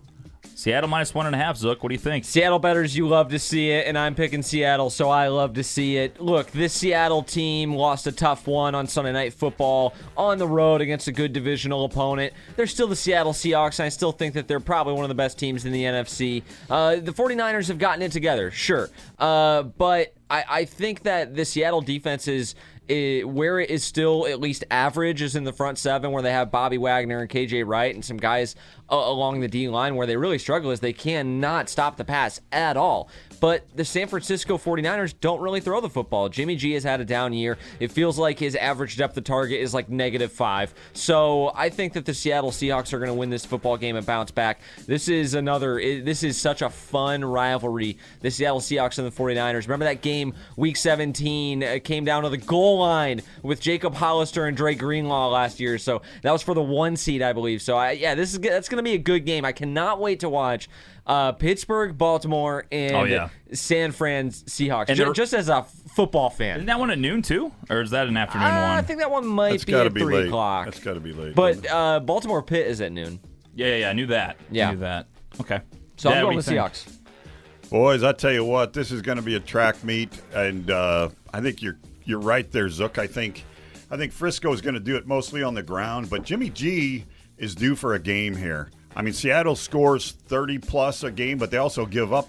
Seattle 0.63 0.89
minus 0.89 1.13
one 1.13 1.27
and 1.27 1.35
a 1.35 1.39
half. 1.39 1.57
Zook, 1.57 1.83
what 1.83 1.89
do 1.89 1.95
you 1.97 1.99
think? 1.99 2.25
Seattle 2.25 2.61
betters, 2.61 2.97
you 2.97 3.09
love 3.09 3.31
to 3.31 3.41
see 3.41 3.71
it, 3.71 3.89
and 3.89 3.99
I'm 3.99 4.15
picking 4.15 4.43
Seattle, 4.43 4.91
so 4.91 5.11
I 5.11 5.27
love 5.27 5.55
to 5.55 5.65
see 5.65 5.97
it. 5.97 6.21
Look, 6.21 6.53
this 6.53 6.73
Seattle 6.73 7.25
team 7.25 7.75
lost 7.75 8.07
a 8.07 8.13
tough 8.13 8.47
one 8.47 8.77
on 8.77 8.87
Sunday 8.87 9.11
Night 9.11 9.35
Football 9.35 9.93
on 10.17 10.39
the 10.39 10.47
road 10.47 10.81
against 10.81 11.09
a 11.09 11.13
good 11.13 11.33
divisional 11.33 11.85
opponent. 11.85 12.33
They're 12.55 12.69
still 12.69 12.87
the 12.87 12.95
Seattle 12.95 13.33
Seahawks, 13.33 13.81
and 13.81 13.87
I 13.87 13.89
still 13.89 14.13
think 14.13 14.35
that 14.35 14.47
they're 14.47 14.61
probably 14.61 14.93
one 14.93 15.03
of 15.03 15.09
the 15.09 15.17
best 15.17 15.37
teams 15.37 15.65
in 15.65 15.73
the 15.73 15.83
NFC. 15.83 16.45
Uh, 16.71 16.95
the 16.95 17.13
49ers 17.13 17.67
have 17.67 17.79
gotten 17.81 18.01
it 18.01 18.13
together, 18.13 18.53
sure, 18.53 18.89
uh, 19.19 19.65
but 19.65 20.15
I, 20.31 20.45
I 20.49 20.65
think 20.65 21.03
that 21.03 21.35
the 21.35 21.45
Seattle 21.45 21.81
defense 21.81 22.29
is 22.29 22.55
it, 22.89 23.29
where 23.29 23.59
it 23.59 23.71
is 23.71 23.85
still 23.85 24.27
at 24.27 24.41
least 24.41 24.65
average 24.71 25.23
is 25.23 25.37
in 25.37 25.45
the 25.45 25.53
front 25.53 25.79
seven, 25.79 26.11
where 26.11 26.23
they 26.23 26.33
have 26.33 26.51
Bobby 26.51 26.79
Wagner 26.79 27.21
and 27.21 27.31
KJ 27.31 27.67
Wright 27.67 27.95
and 27.95 28.05
some 28.05 28.17
guys 28.17 28.55
uh, 28.91 28.97
along 28.97 29.41
the 29.41 29.49
D 29.49 29.69
line. 29.69 29.95
Where 29.95 30.07
they 30.07 30.17
really 30.17 30.39
struggle 30.39 30.71
is 30.71 30.81
they 30.81 30.93
cannot 30.93 31.69
stop 31.69 31.97
the 31.97 32.05
pass 32.05 32.41
at 32.51 32.77
all. 32.77 33.09
But 33.43 33.65
the 33.75 33.85
San 33.85 34.07
Francisco 34.07 34.57
49ers 34.57 35.15
don't 35.21 35.41
really 35.41 35.59
throw 35.59 35.81
the 35.81 35.91
football. 35.91 36.29
Jimmy 36.29 36.55
G 36.55 36.75
has 36.75 36.85
had 36.85 37.01
a 37.01 37.05
down 37.05 37.33
year. 37.33 37.59
It 37.81 37.91
feels 37.91 38.17
like 38.17 38.39
his 38.39 38.55
average 38.55 38.97
depth 38.97 39.17
of 39.17 39.25
target 39.25 39.61
is 39.61 39.75
like 39.75 39.89
negative 39.89 40.31
five. 40.31 40.73
So 40.93 41.51
I 41.57 41.69
think 41.69 41.95
that 41.95 42.07
the 42.07 42.15
Seattle 42.15 42.53
Seahawks 42.53 42.93
are 42.93 43.01
going 43.01 43.09
to 43.09 43.15
win 43.15 43.31
this 43.31 43.45
football 43.45 43.77
game 43.77 43.97
and 43.97 44.07
bounce 44.07 44.31
back. 44.31 44.61
This 44.87 45.09
is 45.09 45.35
another, 45.35 45.81
this 45.81 46.23
is 46.23 46.41
such 46.41 46.63
a 46.63 46.71
fun 46.71 47.25
rivalry. 47.25 47.99
The 48.21 48.31
Seattle 48.31 48.61
Seahawks 48.61 48.99
and 48.99 49.09
the 49.09 49.11
49ers. 49.11 49.63
Remember 49.63 49.87
that 49.87 50.03
game, 50.03 50.35
week 50.55 50.77
17, 50.77 51.65
uh, 51.65 51.79
came 51.83 52.05
down 52.05 52.23
to 52.23 52.29
the 52.29 52.39
goal 52.39 52.79
line 52.79 53.23
with 53.43 53.61
Jacob 53.61 53.97
Hollister 53.97 54.47
and 54.47 54.57
Dre 54.57 54.77
Greenlaw 54.77 55.31
last 55.31 55.59
year. 55.59 55.79
So 55.79 56.03
that 56.23 56.31
was 56.31 56.43
for 56.43 56.55
the 56.55 56.63
one 56.63 56.95
seed, 56.95 57.23
I 57.23 57.33
believe. 57.33 57.61
So 57.61 57.77
I, 57.77 57.91
yeah, 57.91 58.15
this 58.15 58.35
is 58.35 58.39
that's 58.39 58.69
going 58.69 58.77
to 58.77 58.89
be 58.89 58.95
a 58.95 58.99
good 58.99 59.27
game. 59.27 59.45
I 59.45 59.51
cannot 59.51 59.99
wait 59.99 60.21
to 60.21 60.29
watch 60.29 60.69
uh, 61.07 61.33
Pittsburgh, 61.33 61.97
Baltimore, 61.99 62.65
and 62.71 62.95
Oh, 62.97 63.05
yeah. 63.05 63.29
San 63.53 63.93
Fran 63.93 64.31
Seahawks. 64.31 64.87
And 64.89 64.97
Ju- 64.97 65.05
they're- 65.05 65.13
just 65.13 65.35
as 65.35 65.49
a 65.49 65.63
football 65.95 66.31
fan. 66.31 66.57
Isn't 66.57 66.67
that 66.67 66.79
one 66.79 66.91
at 66.91 66.99
noon 66.99 67.23
too, 67.23 67.53
or 67.69 67.81
is 67.83 67.91
that 67.91 68.07
an 68.07 68.17
afternoon 68.17 68.47
Uh, 68.47 68.75
I 68.79 68.83
think 68.83 69.01
that 69.01 69.11
one 69.11 69.27
might 69.27 69.51
That's 69.51 69.65
be 69.65 69.75
at 69.75 69.93
be 69.93 70.01
three 70.01 70.17
late. 70.17 70.27
o'clock. 70.29 70.65
That's 70.67 70.81
got 70.81 70.95
to 70.95 71.01
be 71.01 71.13
late. 71.13 71.35
but 71.35 71.69
uh, 71.71 72.01
Baltimore 72.01 72.43
Pitt 72.43 72.67
is 72.69 72.81
at 72.81 72.93
noon. 72.93 73.19
yeah, 73.55 73.67
yeah, 73.69 73.77
yeah. 73.77 73.91
I 73.91 73.93
knew 73.93 74.07
that. 74.07 74.37
Yeah. 74.51 74.69
I 74.69 74.73
knew 74.73 74.81
that. 74.81 75.07
Okay. 75.41 75.61
So 75.97 76.09
Dad, 76.11 76.19
I'm 76.19 76.25
what 76.27 76.33
going 76.33 76.33
do 76.33 76.37
with 76.39 76.49
you 76.49 76.61
think? 76.63 76.73
Seahawks. 76.73 77.71
Boys, 77.71 78.03
I 78.05 78.13
tell 78.13 78.33
you 78.33 78.45
what, 78.45 78.73
this 78.75 78.91
is 78.93 79.01
going 79.03 79.17
to 79.17 79.23
be 79.23 79.35
a 79.35 79.41
track 79.41 79.83
meet, 79.83 80.11
and 80.35 80.71
uh, 80.71 81.09
I 81.33 81.41
think 81.41 81.63
you're 81.63 81.79
you're 82.05 82.21
right 82.21 82.51
there, 82.53 82.69
Zook. 82.69 82.99
I 82.99 83.07
think 83.07 83.45
I 83.91 83.97
think 83.97 84.13
Frisco 84.13 84.53
is 84.53 84.61
going 84.61 84.75
to 84.75 84.81
do 84.81 84.97
it 84.97 85.07
mostly 85.07 85.43
on 85.43 85.55
the 85.55 85.63
ground, 85.63 86.11
but 86.11 86.23
Jimmy 86.23 86.51
G 86.51 87.05
is 87.39 87.55
due 87.55 87.75
for 87.75 87.95
a 87.95 87.99
game 87.99 88.37
here. 88.37 88.71
I 88.95 89.03
mean, 89.03 89.15
Seattle 89.15 89.57
scores 89.57 90.13
30 90.13 90.59
plus 90.59 91.03
a 91.03 91.11
game, 91.11 91.39
but 91.39 91.51
they 91.51 91.57
also 91.57 91.87
give 91.87 92.13
up 92.13 92.29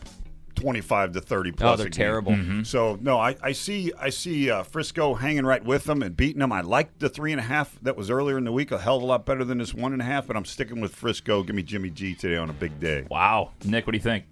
25 0.56 1.14
to 1.14 1.22
30 1.22 1.52
plus. 1.52 1.74
Oh, 1.74 1.76
they're 1.76 1.88
a 1.88 1.90
game. 1.90 1.98
terrible. 1.98 2.32
Mm-hmm. 2.32 2.64
So 2.64 2.98
no, 3.02 3.20
I, 3.20 3.36
I 3.42 3.52
see 3.52 3.92
I 4.00 4.10
see 4.10 4.50
uh, 4.50 4.64
Frisco 4.64 5.14
hanging 5.14 5.46
right 5.46 5.64
with 5.64 5.84
them 5.84 6.02
and 6.02 6.16
beating 6.16 6.40
them. 6.40 6.52
I 6.52 6.62
like 6.62 7.00
the 7.00 7.10
three 7.10 7.32
and 7.32 7.40
a 7.40 7.44
half 7.44 7.78
that 7.82 7.98
was 7.98 8.10
earlier 8.10 8.38
in 8.38 8.44
the 8.44 8.52
week, 8.52 8.72
a 8.72 8.78
hell 8.78 8.98
of 8.98 9.04
a 9.04 9.06
lot 9.06 9.26
better 9.26 9.44
than 9.44 9.58
this 9.58 9.74
one 9.74 9.94
and 9.94 10.02
a 10.02 10.06
half. 10.06 10.28
But 10.28 10.38
I'm 10.38 10.46
sticking 10.46 10.80
with 10.80 10.96
Frisco. 10.96 11.44
Give 11.44 11.56
me 11.56 11.64
Jimmy 11.64 11.90
G 11.90 12.16
today 12.16 12.38
on 12.38 12.50
a 12.50 12.54
big 12.54 12.80
day. 12.80 13.06
Wow, 13.10 13.52
Nick, 13.66 13.86
what 13.86 13.92
do 13.92 13.98
you 13.98 14.04
think? 14.04 14.26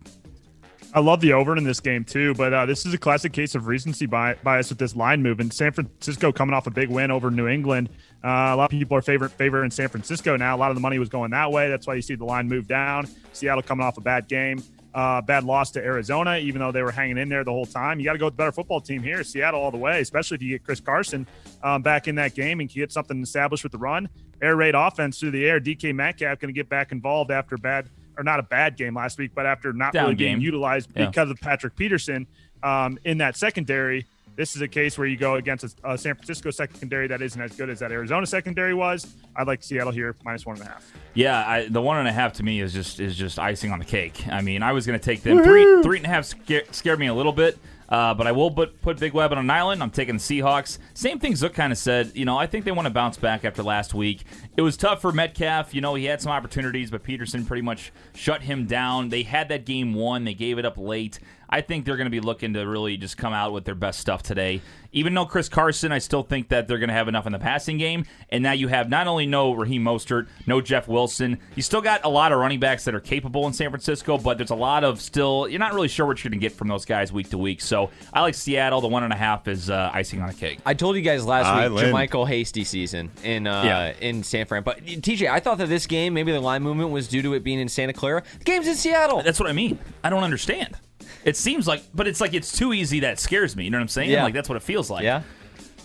I 0.94 1.00
love 1.00 1.22
the 1.22 1.32
over 1.32 1.56
in 1.56 1.64
this 1.64 1.80
game 1.80 2.04
too, 2.04 2.34
but 2.34 2.54
uh, 2.54 2.66
this 2.66 2.86
is 2.86 2.94
a 2.94 2.98
classic 2.98 3.32
case 3.32 3.56
of 3.56 3.68
recency 3.68 4.06
bias 4.06 4.70
with 4.70 4.78
this 4.78 4.94
line 4.94 5.24
movement. 5.24 5.54
San 5.54 5.72
Francisco 5.72 6.34
coming 6.34 6.54
off 6.54 6.68
a 6.68 6.72
big 6.72 6.90
win 6.90 7.12
over 7.12 7.32
New 7.32 7.48
England. 7.48 7.90
Uh, 8.22 8.28
a 8.28 8.56
lot 8.58 8.66
of 8.66 8.72
people 8.72 8.98
are 8.98 9.02
favorite 9.02 9.32
favor 9.32 9.64
in 9.64 9.72
San 9.72 9.88
Francisco 9.88 10.36
now. 10.36 10.54
A 10.54 10.58
lot 10.58 10.70
of 10.70 10.76
the 10.76 10.82
money 10.82 11.00
was 11.00 11.08
going 11.08 11.32
that 11.32 11.50
way. 11.50 11.70
That's 11.70 11.88
why 11.88 11.94
you 11.96 12.02
see 12.02 12.16
the 12.16 12.26
line 12.26 12.50
move 12.50 12.68
down. 12.68 13.08
Seattle 13.32 13.64
coming 13.64 13.86
off 13.86 13.98
a 13.98 14.02
bad 14.02 14.28
game, 14.28 14.62
uh, 14.94 15.22
bad 15.22 15.46
loss 15.46 15.72
to 15.72 15.80
Arizona, 15.80 16.38
even 16.38 16.60
though 16.60 16.74
they 16.74 16.84
were 16.84 16.92
hanging 16.92 17.18
in 17.18 17.30
there 17.30 17.46
the 17.46 17.52
whole 17.52 17.66
time. 17.66 17.98
You 18.00 18.06
got 18.06 18.14
to 18.14 18.20
go 18.20 18.26
with 18.26 18.34
the 18.34 18.40
better 18.40 18.52
football 18.52 18.82
team 18.82 19.02
here, 19.02 19.24
Seattle 19.24 19.62
all 19.62 19.72
the 19.72 19.78
way. 19.78 20.02
Especially 20.02 20.36
if 20.36 20.42
you 20.42 20.50
get 20.50 20.66
Chris 20.66 20.82
Carson 20.82 21.26
um, 21.64 21.82
back 21.84 22.10
in 22.10 22.16
that 22.16 22.36
game 22.36 22.60
and 22.60 22.70
can 22.70 22.82
get 22.82 22.92
something 22.92 23.24
established 23.24 23.64
with 23.64 23.72
the 23.72 23.78
run, 23.78 24.10
air 24.42 24.58
raid 24.58 24.76
offense 24.76 25.22
through 25.22 25.32
the 25.32 25.46
air. 25.46 25.62
DK 25.62 25.96
Metcalf 25.96 26.40
going 26.40 26.54
to 26.54 26.58
get 26.58 26.68
back 26.68 26.92
involved 26.92 27.32
after 27.32 27.58
bad 27.58 27.88
or 28.22 28.24
not 28.24 28.40
a 28.40 28.44
bad 28.44 28.78
game 28.78 28.94
last 28.96 29.18
week, 29.18 29.32
but 29.34 29.46
after 29.48 29.74
not 29.74 29.94
Down 29.94 30.04
really 30.04 30.16
being 30.16 30.40
utilized 30.42 30.90
Yeah. 30.96 31.08
because 31.08 31.30
of 31.32 31.40
Patrick 31.42 31.76
Peterson 31.76 32.28
um, 32.64 33.00
in 33.04 33.18
that 33.18 33.36
secondary. 33.36 34.06
This 34.38 34.56
is 34.56 34.62
a 34.62 34.68
case 34.68 34.98
where 34.98 35.08
you 35.08 35.18
go 35.18 35.36
against 35.36 35.64
a, 35.84 35.92
a 35.92 35.98
San 35.98 36.16
Francisco 36.16 36.52
secondary 36.52 37.08
that 37.08 37.22
isn't 37.22 37.42
as 37.42 37.54
good 37.56 37.70
as 37.70 37.80
that 37.80 37.92
Arizona 37.92 38.26
secondary 38.26 38.74
was. 38.74 39.14
I'd 39.36 39.46
like 39.48 39.62
Seattle 39.62 39.92
here 39.92 40.16
minus 40.24 40.46
one 40.46 40.56
and 40.58 40.66
a 40.66 40.70
half. 40.70 40.90
Yeah, 41.16 41.44
I, 41.46 41.68
the 41.68 41.82
one 41.82 41.98
and 41.98 42.08
a 42.08 42.14
half 42.14 42.34
to 42.34 42.44
me 42.44 42.62
is 42.62 42.72
just 42.72 43.00
is 43.00 43.18
just 43.18 43.40
icing 43.40 43.72
on 43.72 43.80
the 43.80 43.86
cake. 43.86 44.26
I 44.30 44.42
mean, 44.42 44.64
I 44.64 44.72
was 44.72 44.86
going 44.86 44.98
to 44.98 45.04
take 45.04 45.22
them 45.24 45.44
three 45.44 45.82
three 45.84 45.98
and 45.98 46.06
a 46.06 46.10
half 46.10 46.26
scared, 46.26 46.74
scared 46.74 47.00
me 47.00 47.08
a 47.08 47.14
little 47.14 47.34
bit. 47.34 47.58
Uh, 47.92 48.14
but 48.14 48.26
I 48.26 48.32
will 48.32 48.50
put, 48.50 48.82
put 48.82 48.98
Big 49.00 49.14
Web 49.14 49.34
on 49.34 49.38
an 49.38 49.50
island. 49.50 49.84
I'm 49.84 49.92
taking 49.92 50.16
the 50.16 50.22
Seahawks. 50.22 50.80
Same 50.94 51.20
thing 51.20 51.36
Zook 51.36 51.54
kind 51.54 51.74
of 51.74 51.78
said. 51.78 52.14
You 52.16 52.24
know, 52.24 52.38
I 52.38 52.48
think 52.48 52.64
they 52.64 52.72
want 52.72 52.88
to 52.88 52.94
bounce 52.94 53.18
back 53.18 53.44
after 53.44 53.62
last 53.62 53.94
week. 53.94 54.24
It 54.56 54.62
was 54.62 54.78
tough 54.78 55.02
for 55.02 55.12
Metcalf. 55.12 55.76
You 55.76 55.82
know, 55.82 55.96
he 55.96 56.06
had 56.06 56.22
some 56.22 56.32
opportunities, 56.32 56.90
but 56.90 57.04
Peterson 57.04 57.46
pretty 57.46 57.62
much 57.62 57.92
shut 58.16 58.44
him 58.44 58.66
down. 58.66 59.10
They 59.10 59.24
had 59.24 59.50
that 59.50 59.66
game 59.66 59.94
won. 59.94 60.24
They 60.24 60.34
gave 60.34 60.58
it 60.58 60.66
up 60.66 60.78
late. 60.78 61.20
I 61.52 61.62
think 61.62 61.86
they're 61.86 61.98
going 61.98 62.06
to 62.06 62.12
be 62.12 62.20
looking 62.22 62.54
to 62.54 62.62
really 62.68 62.96
just 62.98 63.18
come 63.18 63.34
out 63.34 63.52
with 63.52 63.66
their 63.66 63.76
best 63.76 64.00
stuff 64.00 64.24
today. 64.24 64.62
Even 64.94 65.14
though 65.14 65.26
Chris 65.26 65.48
Carson, 65.48 65.92
I 65.94 66.00
still 66.00 66.22
think 66.24 66.50
that 66.50 66.68
they're 66.68 66.78
going 66.78 66.90
to 66.90 66.94
have 66.94 67.08
enough 67.08 67.26
in 67.26 67.32
the 67.32 67.40
passing 67.40 67.78
game. 67.78 68.06
And 68.30 68.44
now 68.44 68.52
you 68.52 68.68
have 68.68 68.90
not 68.90 69.08
only 69.08 69.26
no 69.26 69.54
Raheem 69.54 69.84
Mostert, 69.84 70.28
no 70.48 70.60
Jeff 70.60 70.88
Wilson. 70.88 71.40
You 71.56 71.62
still 71.64 71.80
got 71.82 72.04
a 72.04 72.10
lot 72.10 72.32
of 72.34 72.40
running 72.40 72.60
backs 72.60 72.84
that 72.86 72.94
are 72.96 73.00
capable 73.00 73.48
in 73.48 73.54
San 73.54 73.70
Francisco, 73.70 74.18
but 74.18 74.38
there's 74.38 74.50
a 74.50 74.56
lot 74.56 74.84
of 74.84 75.00
still, 75.02 75.48
you're 75.48 75.60
not 75.60 75.74
really 75.74 75.88
sure 75.88 76.06
what 76.06 76.22
you're 76.24 76.30
going 76.30 76.40
to 76.42 76.46
get 76.46 76.52
from 76.54 76.68
those 76.68 76.84
guys 76.86 77.12
week 77.14 77.30
to 77.30 77.38
week. 77.38 77.62
So 77.62 77.90
I 78.14 78.22
like 78.22 78.36
Seattle. 78.36 78.82
The 78.82 78.90
one 78.90 79.04
and 79.04 79.14
a 79.14 79.18
half 79.18 79.48
is 79.48 79.70
uh, 79.70 79.90
icing 79.94 80.22
on 80.22 80.28
the 80.28 80.34
cake. 80.34 80.60
I 80.66 80.74
told 80.74 80.98
you 80.98 81.02
guys 81.02 81.26
last 81.26 81.46
Island. 81.48 81.76
week, 81.76 82.10
JaMycal 82.12 82.28
Hasty 82.28 82.66
season 82.66 83.12
in 83.24 83.48
uh, 83.48 83.64
Yeah. 83.64 83.94
in 84.02 84.24
San 84.24 84.46
Fran. 84.46 84.64
But 84.64 84.86
TJ, 84.86 85.30
I 85.30 85.40
thought 85.40 85.58
that 85.60 85.70
this 85.70 85.88
game, 85.88 86.14
maybe 86.14 86.34
the 86.34 86.42
line 86.42 86.64
movement 86.64 86.92
was 86.92 87.08
due 87.08 87.22
to 87.22 87.34
it 87.34 87.44
being 87.46 87.60
in 87.60 87.70
Santa 87.70 87.94
Clara. 87.94 88.24
The 88.40 88.44
game's 88.46 88.68
in 88.68 88.76
Seattle. 88.76 89.22
That's 89.22 89.40
what 89.40 89.50
I 89.50 89.54
mean. 89.54 89.80
I 90.04 90.10
don't 90.10 90.24
understand. 90.24 90.76
It 91.24 91.38
seems 91.38 91.68
like, 91.68 91.84
but 91.94 92.08
it's 92.08 92.22
like 92.22 92.34
it's 92.34 92.58
too 92.58 92.74
easy 92.74 93.02
that 93.02 93.20
scares 93.20 93.56
me. 93.56 93.66
You 93.66 93.70
know 93.70 93.78
what 93.78 93.84
I'm 93.84 93.88
saying? 93.90 94.10
Yeah. 94.10 94.24
Like 94.24 94.34
that's 94.34 94.50
what 94.50 94.56
it 94.56 94.64
feels 94.64 94.90
like. 94.90 95.04
Yeah. 95.04 95.24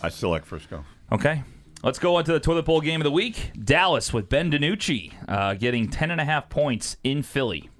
I 0.02 0.08
still 0.08 0.30
like 0.30 0.44
Frisco. 0.44 0.84
Okay. 1.12 1.42
Let's 1.82 1.98
go 1.98 2.16
on 2.16 2.24
to 2.24 2.32
the 2.32 2.40
toilet 2.40 2.64
bowl 2.64 2.80
game 2.80 3.00
of 3.00 3.04
the 3.04 3.10
week. 3.10 3.52
Dallas 3.62 4.12
with 4.12 4.28
Ben 4.28 4.50
DiNucci 4.50 5.12
uh, 5.28 5.54
getting 5.54 5.88
10.5 5.88 6.48
points 6.48 6.96
in 7.04 7.22
Philly. 7.22 7.70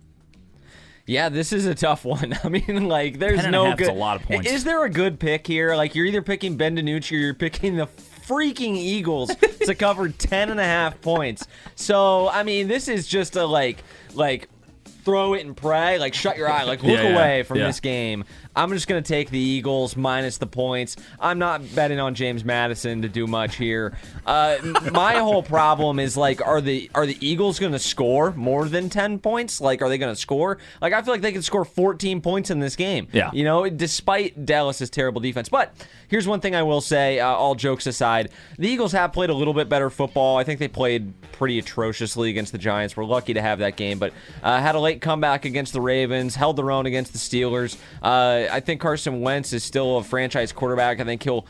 Yeah, 1.06 1.28
this 1.28 1.52
is 1.52 1.66
a 1.66 1.74
tough 1.74 2.04
one. 2.04 2.36
I 2.44 2.48
mean, 2.48 2.88
like, 2.88 3.18
there's 3.18 3.36
10 3.40 3.46
and 3.46 3.56
a 3.56 3.70
no 3.70 3.76
good. 3.76 3.88
a 3.88 3.92
lot 3.92 4.20
of 4.20 4.26
points. 4.26 4.50
Is 4.50 4.64
there 4.64 4.84
a 4.84 4.90
good 4.90 5.18
pick 5.18 5.46
here? 5.46 5.74
Like, 5.76 5.94
you're 5.94 6.06
either 6.06 6.22
picking 6.22 6.56
Ben 6.56 6.76
DiNucci 6.76 7.12
or 7.12 7.16
you're 7.16 7.34
picking 7.34 7.76
the 7.76 7.86
freaking 7.86 8.76
Eagles 8.76 9.34
to 9.64 9.74
cover 9.78 10.08
10 10.08 10.50
and 10.50 10.60
a 10.60 10.64
half 10.64 11.00
points. 11.00 11.46
So, 11.76 12.28
I 12.28 12.42
mean, 12.42 12.68
this 12.68 12.88
is 12.88 13.06
just 13.06 13.36
a 13.36 13.46
like, 13.46 13.82
like, 14.14 14.48
throw 15.06 15.32
it 15.34 15.46
and 15.46 15.56
pray. 15.56 15.98
Like, 15.98 16.12
shut 16.12 16.36
your 16.36 16.50
eye. 16.50 16.64
Like, 16.64 16.82
look 16.82 16.92
Yeah, 16.92 17.02
yeah, 17.04 17.14
away 17.14 17.42
from 17.44 17.58
yeah. 17.58 17.68
this 17.68 17.80
game. 17.80 18.24
I'm 18.56 18.72
just 18.72 18.88
gonna 18.88 19.02
take 19.02 19.30
the 19.30 19.38
Eagles 19.38 19.96
minus 19.96 20.38
the 20.38 20.46
points. 20.46 20.96
I'm 21.20 21.38
not 21.38 21.62
betting 21.74 22.00
on 22.00 22.14
James 22.14 22.44
Madison 22.44 23.02
to 23.02 23.08
do 23.08 23.26
much 23.26 23.56
here. 23.56 23.96
Uh, 24.24 24.56
my 24.92 25.16
whole 25.18 25.42
problem 25.42 25.98
is 26.00 26.16
like, 26.16 26.44
are 26.44 26.60
the 26.60 26.90
are 26.94 27.06
the 27.06 27.18
Eagles 27.20 27.58
gonna 27.58 27.78
score 27.78 28.32
more 28.32 28.66
than 28.68 28.88
10 28.88 29.18
points? 29.18 29.60
Like, 29.60 29.82
are 29.82 29.88
they 29.90 29.98
gonna 29.98 30.16
score? 30.16 30.58
Like, 30.80 30.92
I 30.94 31.02
feel 31.02 31.12
like 31.12 31.20
they 31.20 31.32
could 31.32 31.44
score 31.44 31.64
14 31.64 32.20
points 32.22 32.50
in 32.50 32.58
this 32.58 32.76
game. 32.76 33.08
Yeah. 33.12 33.30
you 33.32 33.44
know, 33.44 33.68
despite 33.68 34.46
Dallas's 34.46 34.88
terrible 34.88 35.20
defense. 35.20 35.48
But 35.50 35.74
here's 36.08 36.26
one 36.26 36.40
thing 36.40 36.54
I 36.54 36.62
will 36.62 36.80
say. 36.80 37.20
Uh, 37.20 37.26
all 37.28 37.54
jokes 37.54 37.86
aside, 37.86 38.30
the 38.58 38.68
Eagles 38.68 38.92
have 38.92 39.12
played 39.12 39.28
a 39.30 39.34
little 39.34 39.54
bit 39.54 39.68
better 39.68 39.90
football. 39.90 40.38
I 40.38 40.44
think 40.44 40.60
they 40.60 40.68
played 40.68 41.12
pretty 41.32 41.58
atrociously 41.58 42.30
against 42.30 42.52
the 42.52 42.58
Giants. 42.58 42.96
We're 42.96 43.04
lucky 43.04 43.34
to 43.34 43.42
have 43.42 43.58
that 43.58 43.76
game, 43.76 43.98
but 43.98 44.14
uh, 44.42 44.60
had 44.60 44.74
a 44.74 44.80
late 44.80 45.02
comeback 45.02 45.44
against 45.44 45.74
the 45.74 45.80
Ravens, 45.80 46.34
held 46.34 46.56
their 46.56 46.70
own 46.70 46.86
against 46.86 47.12
the 47.12 47.18
Steelers. 47.18 47.76
Uh, 48.02 48.45
I 48.50 48.60
think 48.60 48.80
Carson 48.80 49.20
Wentz 49.20 49.52
is 49.52 49.64
still 49.64 49.98
a 49.98 50.02
franchise 50.02 50.52
quarterback. 50.52 51.00
I 51.00 51.04
think 51.04 51.22
he'll. 51.22 51.46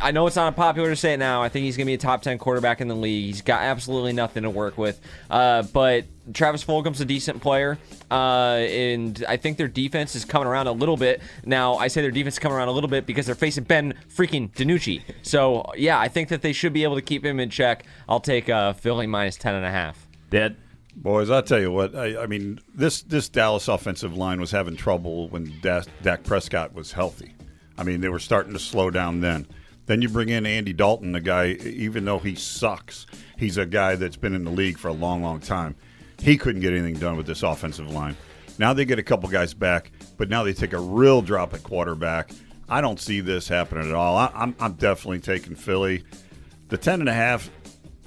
I 0.00 0.10
know 0.10 0.26
it's 0.26 0.36
not 0.36 0.54
popular 0.56 0.90
to 0.90 0.96
say 0.96 1.14
it 1.14 1.18
now. 1.18 1.42
I 1.42 1.48
think 1.48 1.64
he's 1.64 1.76
going 1.76 1.86
to 1.86 1.90
be 1.90 1.94
a 1.94 1.98
top 1.98 2.22
ten 2.22 2.38
quarterback 2.38 2.80
in 2.80 2.88
the 2.88 2.96
league. 2.96 3.26
He's 3.26 3.42
got 3.42 3.62
absolutely 3.62 4.12
nothing 4.12 4.42
to 4.42 4.50
work 4.50 4.78
with. 4.78 5.00
Uh, 5.30 5.62
but 5.62 6.04
Travis 6.32 6.64
Fulgham's 6.64 7.00
a 7.00 7.04
decent 7.04 7.42
player, 7.42 7.78
uh, 8.10 8.14
and 8.14 9.24
I 9.28 9.36
think 9.36 9.58
their 9.58 9.68
defense 9.68 10.14
is 10.14 10.24
coming 10.24 10.46
around 10.46 10.66
a 10.66 10.72
little 10.72 10.96
bit. 10.96 11.20
Now, 11.44 11.74
I 11.74 11.88
say 11.88 12.00
their 12.00 12.10
defense 12.10 12.36
is 12.36 12.38
coming 12.38 12.56
around 12.56 12.68
a 12.68 12.72
little 12.72 12.90
bit 12.90 13.06
because 13.06 13.26
they're 13.26 13.34
facing 13.34 13.64
Ben 13.64 13.94
freaking 14.14 14.52
DiNucci. 14.52 15.02
So, 15.22 15.72
yeah, 15.76 15.98
I 15.98 16.08
think 16.08 16.28
that 16.28 16.42
they 16.42 16.52
should 16.52 16.72
be 16.72 16.84
able 16.84 16.94
to 16.96 17.02
keep 17.02 17.24
him 17.24 17.40
in 17.40 17.50
check. 17.50 17.84
I'll 18.08 18.20
take 18.20 18.48
uh, 18.48 18.72
Philly 18.72 19.06
minus 19.06 19.36
ten 19.36 19.54
and 19.54 19.64
a 19.64 19.70
half. 19.70 20.06
Dad? 20.30 20.56
Boys, 20.94 21.30
I'll 21.30 21.42
tell 21.42 21.60
you 21.60 21.70
what. 21.72 21.94
I, 21.96 22.22
I 22.22 22.26
mean, 22.26 22.60
this 22.74 23.02
this 23.02 23.28
Dallas 23.28 23.68
offensive 23.68 24.16
line 24.16 24.40
was 24.40 24.50
having 24.50 24.76
trouble 24.76 25.28
when 25.28 25.52
Dak, 25.62 26.22
Prescott 26.24 26.74
was 26.74 26.92
healthy. 26.92 27.34
I 27.78 27.82
mean, 27.82 28.00
they 28.00 28.08
were 28.08 28.18
starting 28.18 28.52
to 28.52 28.58
slow 28.58 28.90
down 28.90 29.20
then. 29.20 29.46
Then 29.86 30.02
you 30.02 30.08
bring 30.08 30.28
in 30.28 30.46
Andy 30.46 30.72
Dalton, 30.72 31.14
a 31.14 31.20
guy, 31.20 31.48
even 31.64 32.04
though 32.04 32.18
he 32.20 32.34
sucks, 32.36 33.06
he's 33.36 33.56
a 33.56 33.66
guy 33.66 33.96
that's 33.96 34.16
been 34.16 34.34
in 34.34 34.44
the 34.44 34.50
league 34.50 34.78
for 34.78 34.88
a 34.88 34.92
long, 34.92 35.22
long 35.22 35.40
time. 35.40 35.74
He 36.20 36.36
couldn't 36.36 36.60
get 36.60 36.72
anything 36.72 36.94
done 37.00 37.16
with 37.16 37.26
this 37.26 37.42
offensive 37.42 37.90
line. 37.90 38.16
Now 38.58 38.72
they 38.74 38.84
get 38.84 39.00
a 39.00 39.02
couple 39.02 39.28
guys 39.28 39.54
back, 39.54 39.90
but 40.18 40.28
now 40.28 40.44
they 40.44 40.52
take 40.52 40.72
a 40.72 40.78
real 40.78 41.20
drop 41.20 41.52
at 41.54 41.64
quarterback. 41.64 42.30
I 42.68 42.80
don't 42.80 43.00
see 43.00 43.20
this 43.20 43.48
happening 43.48 43.88
at 43.88 43.94
all. 43.94 44.16
I, 44.16 44.30
I'm, 44.34 44.54
I'm 44.60 44.74
definitely 44.74 45.18
taking 45.18 45.56
Philly. 45.56 46.04
The 46.68 46.76
ten 46.78 47.00
and 47.00 47.08
a 47.08 47.14
half, 47.14 47.50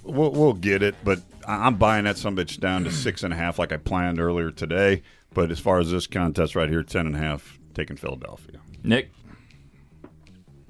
we'll, 0.04 0.32
we'll 0.32 0.54
get 0.54 0.82
it, 0.82 0.96
but 1.04 1.20
I- 1.20 1.35
I'm 1.48 1.76
buying 1.76 2.06
that 2.06 2.18
some 2.18 2.36
bitch 2.36 2.60
down 2.60 2.84
to 2.86 2.92
six 2.92 3.24
and 3.24 3.34
a 3.34 3.36
half, 3.38 3.58
like 3.60 3.72
I 3.72 3.78
planned 3.78 4.20
earlier 4.20 4.52
today. 4.52 5.04
But 5.34 5.52
as 5.52 5.60
far 5.60 5.80
as 5.80 5.92
this 5.92 6.08
contest 6.08 6.56
right 6.56 6.70
here, 6.70 6.84
ten 6.84 7.06
and 7.08 7.16
a 7.16 7.20
half, 7.20 7.60
taking 7.74 7.98
Philadelphia. 7.98 8.60
Nick, 8.84 9.12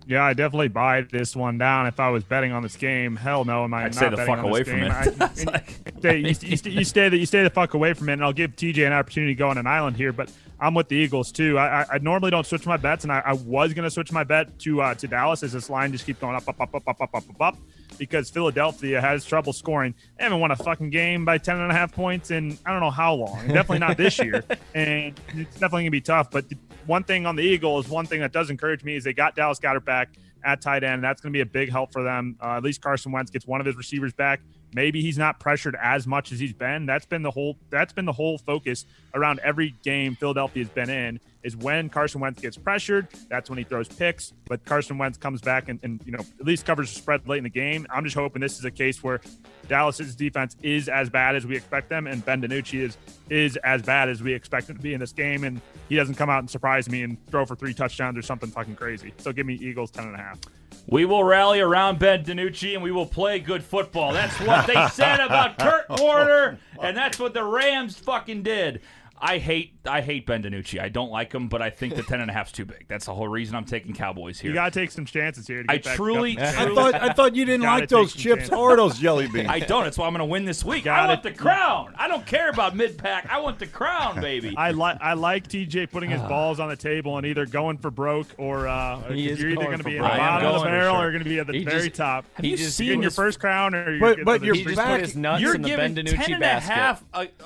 Yeah, 0.07 0.23
I 0.23 0.33
definitely 0.33 0.67
buy 0.69 1.01
this 1.01 1.35
one 1.35 1.57
down. 1.57 1.87
If 1.87 1.99
I 1.99 2.09
was 2.09 2.23
betting 2.23 2.51
on 2.51 2.61
this 2.63 2.75
game, 2.75 3.15
hell 3.15 3.43
no, 3.45 3.63
am 3.63 3.73
I 3.73 3.81
I'd 3.81 3.83
not 3.85 3.95
stay 3.95 4.09
the 4.09 4.15
betting 4.17 4.35
fuck 4.35 4.43
on 4.43 4.49
away 4.49 4.63
from 4.63 4.79
game. 4.79 4.91
it. 4.91 5.21
I- 5.21 5.43
like- 5.51 5.91
stay, 5.99 6.17
you, 6.19 6.27
you, 6.41 6.57
stay- 6.57 6.69
you 6.69 6.83
stay 6.83 7.09
the 7.09 7.17
you 7.17 7.25
stay 7.25 7.43
the 7.43 7.49
fuck 7.49 7.73
away 7.73 7.93
from 7.93 8.09
it, 8.09 8.13
and 8.13 8.23
I'll 8.23 8.33
give 8.33 8.55
TJ 8.55 8.85
an 8.85 8.93
opportunity 8.93 9.33
to 9.33 9.37
go 9.37 9.49
on 9.49 9.57
an 9.57 9.67
island 9.67 9.97
here. 9.97 10.13
But 10.13 10.31
I'm 10.59 10.73
with 10.73 10.87
the 10.89 10.95
Eagles 10.95 11.31
too. 11.31 11.57
I, 11.57 11.81
I, 11.81 11.85
I 11.93 11.97
normally 11.99 12.31
don't 12.31 12.45
switch 12.45 12.65
my 12.65 12.77
bets, 12.77 13.03
and 13.03 13.11
I, 13.11 13.21
I 13.25 13.33
was 13.33 13.73
gonna 13.73 13.89
switch 13.89 14.11
my 14.11 14.23
bet 14.23 14.57
to 14.59 14.81
uh, 14.81 14.93
to 14.95 15.07
Dallas 15.07 15.41
as 15.43 15.53
this 15.53 15.69
line 15.69 15.91
just 15.91 16.05
keeps 16.05 16.19
going 16.19 16.35
up, 16.35 16.47
up, 16.47 16.61
up, 16.61 16.73
up, 16.75 16.87
up, 16.87 17.01
up, 17.01 17.13
up, 17.13 17.23
up, 17.29 17.41
up, 17.41 17.57
because 17.97 18.29
Philadelphia 18.29 19.01
has 19.01 19.25
trouble 19.25 19.53
scoring. 19.53 19.93
They 20.17 20.23
haven't 20.23 20.39
won 20.39 20.51
a 20.51 20.55
fucking 20.55 20.89
game 20.89 21.25
by 21.25 21.37
10 21.37 21.59
and 21.59 21.71
a 21.71 21.75
half 21.75 21.93
points 21.93 22.31
in 22.31 22.57
I 22.65 22.71
don't 22.71 22.81
know 22.81 22.91
how 22.91 23.13
long. 23.13 23.47
Definitely 23.47 23.79
not 23.79 23.97
this 23.97 24.19
year, 24.19 24.43
and 24.73 25.19
it's 25.35 25.53
definitely 25.53 25.83
gonna 25.83 25.91
be 25.91 26.01
tough. 26.01 26.31
But 26.31 26.49
the 26.49 26.57
one 26.85 27.03
thing 27.03 27.25
on 27.25 27.35
the 27.35 27.43
Eagles, 27.43 27.87
one 27.89 28.05
thing 28.05 28.21
that 28.21 28.31
does 28.31 28.49
encourage 28.49 28.83
me 28.83 28.95
is 28.95 29.03
they 29.03 29.13
got 29.13 29.35
Dallas 29.35 29.59
Goedert 29.59 29.85
back 29.85 30.09
at 30.43 30.61
tight 30.61 30.83
end. 30.83 31.03
That's 31.03 31.19
going 31.19 31.33
to 31.33 31.37
be 31.37 31.41
a 31.41 31.45
big 31.45 31.71
help 31.71 31.91
for 31.91 32.03
them. 32.03 32.37
Uh, 32.41 32.57
at 32.57 32.63
least 32.63 32.81
Carson 32.81 33.11
Wentz 33.11 33.31
gets 33.31 33.47
one 33.47 33.59
of 33.59 33.65
his 33.65 33.75
receivers 33.75 34.13
back. 34.13 34.39
Maybe 34.73 35.01
he's 35.01 35.17
not 35.17 35.39
pressured 35.39 35.75
as 35.81 36.05
much 36.05 36.31
as 36.31 36.39
he's 36.39 36.53
been. 36.53 36.85
That's 36.85 37.05
been 37.05 37.23
the 37.23 37.31
whole. 37.31 37.57
That's 37.69 37.93
been 37.93 38.05
the 38.05 38.13
whole 38.13 38.37
focus 38.37 38.85
around 39.13 39.39
every 39.39 39.73
game 39.83 40.15
Philadelphia's 40.15 40.69
been 40.69 40.89
in. 40.89 41.19
Is 41.45 41.55
when 41.55 41.89
Carson 41.89 42.19
Wentz 42.21 42.41
gets 42.41 42.57
pressured, 42.57 43.07
that's 43.29 43.49
when 43.51 43.57
he 43.59 43.63
throws 43.63 43.87
picks. 43.87 44.33
But 44.47 44.65
Carson 44.65 44.97
Wentz 44.97 45.17
comes 45.17 45.41
back 45.41 45.69
and, 45.69 45.79
and 45.83 46.01
you 46.05 46.11
know 46.11 46.19
at 46.39 46.45
least 46.45 46.65
covers 46.65 46.91
the 46.91 46.99
spread 46.99 47.27
late 47.27 47.37
in 47.37 47.43
the 47.43 47.49
game. 47.51 47.85
I'm 47.89 48.03
just 48.03 48.15
hoping 48.15 48.41
this 48.41 48.57
is 48.57 48.65
a 48.65 48.71
case 48.71 49.03
where 49.03 49.21
Dallas's 49.67 50.15
defense 50.15 50.55
is 50.63 50.89
as 50.89 51.09
bad 51.09 51.35
as 51.35 51.45
we 51.45 51.55
expect 51.55 51.87
them, 51.89 52.07
and 52.07 52.25
Ben 52.25 52.41
DiNucci 52.41 52.79
is 52.81 52.97
is 53.29 53.57
as 53.57 53.81
bad 53.83 54.09
as 54.09 54.23
we 54.23 54.33
expect 54.33 54.69
him 54.69 54.75
to 54.77 54.81
be 54.81 54.93
in 54.93 54.99
this 54.99 55.13
game, 55.13 55.43
and 55.43 55.61
he 55.87 55.95
doesn't 55.95 56.15
come 56.15 56.29
out 56.29 56.39
and 56.39 56.49
surprise 56.49 56.89
me 56.89 57.03
and 57.03 57.23
throw 57.27 57.45
for 57.45 57.55
three 57.55 57.73
touchdowns 57.73 58.17
or 58.17 58.21
something 58.23 58.49
fucking 58.49 58.75
crazy. 58.75 59.13
So 59.17 59.31
give 59.31 59.45
me 59.45 59.53
Eagles 59.55 59.91
ten 59.91 60.05
and 60.05 60.15
a 60.15 60.17
half. 60.17 60.39
we 60.87 61.05
will 61.05 61.23
rally 61.23 61.59
around 61.61 61.99
Ben 61.99 62.23
DiNucci 62.23 62.73
and 62.73 62.81
we 62.83 62.91
will 62.91 63.05
play 63.07 63.39
good 63.39 63.63
football. 63.63 64.13
That's 64.13 64.39
what 64.41 64.67
they 64.67 64.87
said 64.93 65.19
about 65.19 65.57
Kurt 65.59 65.85
Warner, 66.01 66.57
and 66.81 66.97
that's 66.97 67.19
what 67.19 67.33
the 67.33 67.43
Rams 67.43 67.97
fucking 67.97 68.41
did. 68.43 68.81
I 69.17 69.37
hate 69.37 69.74
I 69.87 70.01
hate 70.01 70.25
Ben 70.25 70.43
DiNucci. 70.43 70.79
I 70.81 70.89
don't 70.89 71.11
like 71.11 71.33
him, 71.33 71.47
but 71.47 71.61
I 71.61 71.69
think 71.69 71.95
the 71.95 72.03
ten 72.03 72.21
and 72.21 72.29
a 72.29 72.33
half's 72.33 72.51
too 72.51 72.65
big. 72.65 72.85
That's 72.87 73.05
the 73.05 73.13
whole 73.13 73.27
reason 73.27 73.55
I'm 73.55 73.65
taking 73.65 73.93
Cowboys 73.93 74.39
here. 74.39 74.51
You 74.51 74.55
gotta 74.55 74.71
take 74.71 74.91
some 74.91 75.05
chances 75.05 75.47
here. 75.47 75.63
To 75.63 75.71
I 75.71 75.75
get 75.75 75.83
that 75.85 75.95
truly- 75.95 76.37
I 76.39 76.73
thought 76.73 76.95
I 76.95 77.13
thought 77.13 77.35
you 77.35 77.45
didn't 77.45 77.61
Gotta 77.61 77.81
like 77.81 77.89
those 77.89 78.13
chips 78.13 78.41
chances. 78.43 78.49
or 78.57 78.75
those 78.75 78.97
jelly 78.99 79.27
beans. 79.27 79.47
I 79.49 79.59
don't. 79.59 79.83
That's 79.83 79.97
why 79.97 80.07
I'm 80.07 80.13
going 80.13 80.19
to 80.19 80.25
win 80.25 80.45
this 80.45 80.63
week. 80.63 80.87
I 80.87 81.07
want 81.07 81.23
the 81.23 81.31
crown. 81.31 81.93
I 81.97 82.07
don't 82.07 82.25
care 82.25 82.49
about 82.49 82.75
mid 82.75 82.97
pack. 82.97 83.27
I 83.29 83.39
want 83.39 83.59
the 83.59 83.67
crown, 83.67 84.19
baby. 84.21 84.53
I 84.57 84.71
like 84.71 84.97
I 85.01 85.13
like 85.13 85.47
TJ 85.47 85.91
putting 85.91 86.11
Ah. 86.13 86.17
his 86.17 86.21
balls 86.29 86.59
on 86.59 86.69
the 86.69 86.75
table 86.75 87.17
and 87.17 87.25
either 87.25 87.45
going 87.45 87.77
for 87.77 87.91
broke 87.91 88.27
or 88.37 88.67
uh, 88.67 89.01
He 89.13 89.21
you're 89.29 89.33
either 89.49 89.55
going 89.55 89.65
going 89.67 89.77
to 89.79 89.83
be 89.83 89.95
in 89.97 90.01
broke. 90.01 90.11
the 90.13 90.19
I 90.21 90.35
am 90.35 90.41
bottom 90.43 90.55
of 90.55 90.61
the 90.61 90.65
barrel 90.67 90.93
sure. 90.95 90.99
or 90.99 91.03
you're 91.03 91.11
going 91.11 91.23
to 91.23 91.29
be 91.29 91.39
at 91.39 91.47
the 91.47 91.53
He 91.53 91.63
very 91.63 91.83
just- 91.89 91.95
top. 91.95 92.25
Have 92.33 92.45
you 92.45 92.57
seen 92.57 93.01
your 93.01 93.11
first 93.11 93.39
crown 93.39 93.73
or 93.75 93.91
you're 93.91 93.99
But- 93.99 94.25
but 94.25 94.43
you're 94.43 94.55
back- 94.75 94.87
put 94.99 95.01
his 95.01 95.15
nuts 95.15 95.41
You're 95.41 95.57
giving 95.57 95.93
Ben 95.93 96.05
ten 96.05 96.05
DiNucci 96.05 96.25
and 96.25 96.35
a 96.35 96.39
basket. 96.39 96.73
half. 96.73 97.03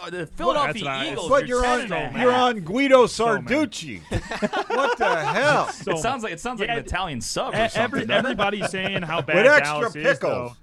The 0.10 0.28
Philadelphia 0.36 1.04
Eagles. 1.12 1.30
but 1.30 1.44
are 1.44 1.46
you're 1.46 1.66
on 1.66 1.82
and 1.82 1.92
a 1.92 2.00
half. 2.10 2.29
You're 2.32 2.40
on 2.40 2.60
Guido 2.62 3.06
So. 3.08 3.38
Sarducci. 3.40 4.02
what 4.76 4.98
the 4.98 5.16
hell? 5.34 5.68
So 5.70 5.94
It 5.94 6.00
sounds 6.00 6.24
like 6.24 6.34
it 6.34 6.40
sounds 6.40 6.60
like 6.60 6.70
Yeah, 6.70 6.76
an 6.78 6.86
Italian 6.86 7.22
sub 7.22 7.54
or 7.54 7.58
something. 7.58 7.82
Every, 7.82 8.00
doesn't 8.06 8.12
it? 8.12 8.18
everybody's 8.20 8.70
saying 8.70 9.02
how 9.04 9.22
bad 9.24 9.36
With 9.38 9.46
extra 9.48 9.64
Dallas 9.64 9.96
is, 9.96 10.04
pickles. 10.04 10.20
though. 10.22 10.56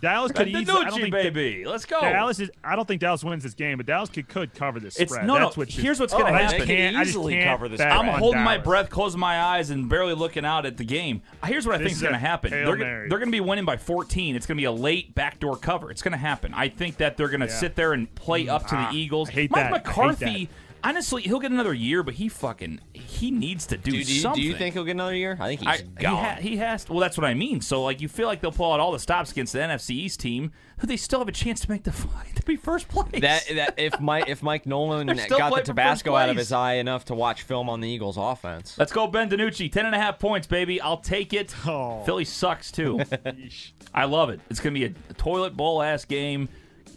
Dallas 0.00 0.32
could 0.32 0.50
Ben 0.50 0.62
easily. 0.62 0.84
I 0.84 0.88
don't 0.90 1.00
think 1.00 1.12
baby. 1.12 1.64
Let's 1.66 1.84
go. 1.84 2.00
Dallas 2.00 2.40
is. 2.40 2.50
I 2.64 2.74
don't 2.74 2.88
think 2.88 3.02
Dallas 3.02 3.22
wins 3.22 3.42
this 3.42 3.52
game, 3.52 3.76
but 3.76 3.84
Dallas 3.86 4.08
could, 4.08 4.26
could 4.28 4.54
cover 4.54 4.80
this 4.80 4.96
It's 4.98 5.12
spread. 5.12 5.26
no, 5.26 5.34
That's 5.38 5.56
no. 5.56 5.60
what 5.60 5.68
Here's 5.70 6.00
what's 6.00 6.12
going 6.14 6.24
to 6.24 6.30
Oh, 6.32 6.36
they 6.36 6.42
happen. 6.42 6.58
could 6.60 6.68
can't. 6.68 6.96
I 6.96 7.04
just 7.04 7.18
can't 7.18 7.44
cover 7.44 7.68
this. 7.68 7.80
I'm 7.82 8.08
on 8.08 8.18
holding 8.18 8.40
my 8.42 8.56
breath, 8.56 8.88
closing 8.88 9.20
my 9.20 9.38
eyes, 9.40 9.68
and 9.68 9.86
barely 9.88 10.14
looking 10.14 10.44
out 10.46 10.64
at 10.64 10.78
the 10.78 10.84
game. 10.84 11.20
Here's 11.44 11.66
what 11.66 11.74
I 11.74 11.78
think 11.78 11.90
is 11.90 11.96
is 11.96 12.02
going 12.02 12.14
to 12.14 12.18
happen. 12.18 12.50
They're, 12.50 12.76
they're 12.76 13.08
going 13.08 13.26
to 13.26 13.30
be 13.30 13.40
winning 13.40 13.66
by 13.66 13.76
14. 13.76 14.36
It's 14.36 14.46
going 14.46 14.56
to 14.56 14.60
be 14.60 14.64
a 14.66 14.72
late 14.72 15.14
backdoor 15.14 15.56
cover. 15.58 15.90
It's 15.90 16.02
going 16.02 16.12
to 16.12 16.18
happen. 16.18 16.54
I 16.54 16.68
think 16.70 16.96
that 16.96 17.16
they're 17.18 17.28
going 17.28 17.40
to 17.40 17.50
sit 17.50 17.74
there 17.76 17.92
and 17.92 18.12
play 18.14 18.48
up 18.48 18.66
to 18.68 18.76
Ah, 18.76 18.90
the 18.90 18.96
Eagles. 18.96 19.28
Hate 19.28 19.50
Mike 19.50 19.70
that. 19.70 19.86
McCarthy, 19.86 20.48
honestly, 20.84 21.22
he'll 21.22 21.40
get 21.40 21.50
another 21.50 21.74
year, 21.74 22.02
but 22.02 22.14
he 22.14 22.28
fucking 22.28 22.80
he 22.92 23.30
needs 23.30 23.66
to 23.66 23.76
do, 23.76 23.90
Do, 23.90 24.04
do, 24.04 24.12
you, 24.14 24.20
something. 24.20 24.42
do 24.42 24.46
you 24.46 24.54
think 24.54 24.74
he'll 24.74 24.84
get 24.84 24.92
another 24.92 25.14
year? 25.16 25.36
I 25.40 25.48
think 25.48 25.60
he's 25.60 25.68
I, 25.68 25.76
he, 25.78 25.82
gone. 26.02 26.24
ha- 26.24 26.36
he 26.40 26.56
has. 26.58 26.88
Well, 26.88 27.00
that's 27.00 27.16
what 27.16 27.24
I 27.24 27.34
mean. 27.34 27.60
So, 27.60 27.82
like, 27.82 28.00
you 28.00 28.08
feel 28.08 28.26
like 28.28 28.40
they'll 28.40 28.52
pull 28.52 28.72
out 28.72 28.80
all 28.80 28.92
the 28.92 28.98
stops 28.98 29.32
against 29.32 29.52
the 29.54 29.60
NFC 29.60 29.90
East 29.90 30.20
team, 30.20 30.52
who 30.78 30.86
they 30.86 30.96
still 30.96 31.18
have 31.20 31.28
a 31.28 31.32
chance 31.32 31.60
to 31.60 31.70
make 31.70 31.82
the 31.84 31.92
fight 31.92 32.34
to 32.36 32.42
be 32.42 32.56
first 32.56 32.88
place. 32.88 33.20
that 33.22 33.44
that 33.54 33.74
if 33.78 33.98
Mike 34.00 34.28
if 34.28 34.42
Mike 34.42 34.66
Nolan 34.66 35.06
got 35.08 35.16
the 35.16 35.22
playing 35.26 35.50
for 35.50 35.50
first 35.56 35.66
Tabasco 35.66 36.14
out 36.14 36.28
of 36.28 36.36
his 36.36 36.52
eye 36.52 36.74
enough 36.74 37.06
to 37.06 37.14
watch 37.14 37.42
film 37.42 37.68
on 37.68 37.80
the 37.80 37.88
Eagles 37.88 38.16
offense. 38.18 38.76
Let's 38.78 38.92
go, 38.92 39.06
Ben 39.06 39.30
DiNucci. 39.30 39.72
Ten 39.72 39.86
and 39.86 39.94
a 39.94 39.98
half 39.98 40.18
points, 40.18 40.46
baby. 40.46 40.80
I'll 40.80 40.98
take 40.98 41.32
it. 41.32 41.54
Oh. 41.66 42.02
Philly 42.04 42.24
sucks 42.24 42.70
too. 42.70 43.00
I 43.94 44.04
love 44.04 44.30
it. 44.30 44.40
It's 44.50 44.60
gonna 44.60 44.74
be 44.74 44.84
a, 44.84 44.94
toilet 45.16 45.56
bowl 45.56 45.80
ass 45.82 46.04
game. 46.04 46.48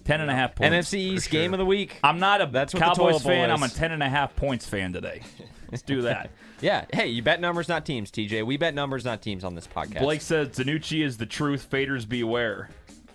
Ten 0.07 0.21
and 0.21 0.31
a 0.31 0.33
half 0.33 0.55
points. 0.55 0.73
NFC 0.89 0.99
East 0.99 1.29
game 1.29 1.53
of 1.53 1.57
the 1.59 1.65
week. 1.65 1.99
I'm 2.03 2.17
not 2.19 2.41
a 2.41 2.45
That's 2.47 2.73
what 2.73 2.79
the 2.79 2.85
Cowboys 2.85 3.21
fan. 3.21 3.51
I'm 3.51 3.61
a 3.61 3.65
is. 3.65 3.73
ten 3.73 3.91
and 3.91 4.01
a 4.01 4.07
half 4.09 4.35
points 4.35 4.65
fan 4.65 4.93
today. 4.93 5.21
Let's 5.71 5.81
do 5.83 6.01
that. 6.03 6.31
Yeah. 6.61 6.85
Hey, 6.93 7.07
you 7.07 7.21
bet 7.21 7.41
numbers, 7.41 7.67
not 7.67 7.85
teams, 7.85 8.09
TJ. 8.09 8.45
We 8.45 8.55
bet 8.55 8.73
numbers, 8.73 9.03
not 9.03 9.21
teams 9.21 9.43
on 9.43 9.53
this 9.53 9.67
podcast. 9.67 9.99
Blake 9.99 10.21
says 10.21 10.47
DiNucci 10.49 11.03
is 11.03 11.17
the 11.17 11.25
truth. 11.25 11.69
Faders 11.69 12.07
beware. 12.07 12.69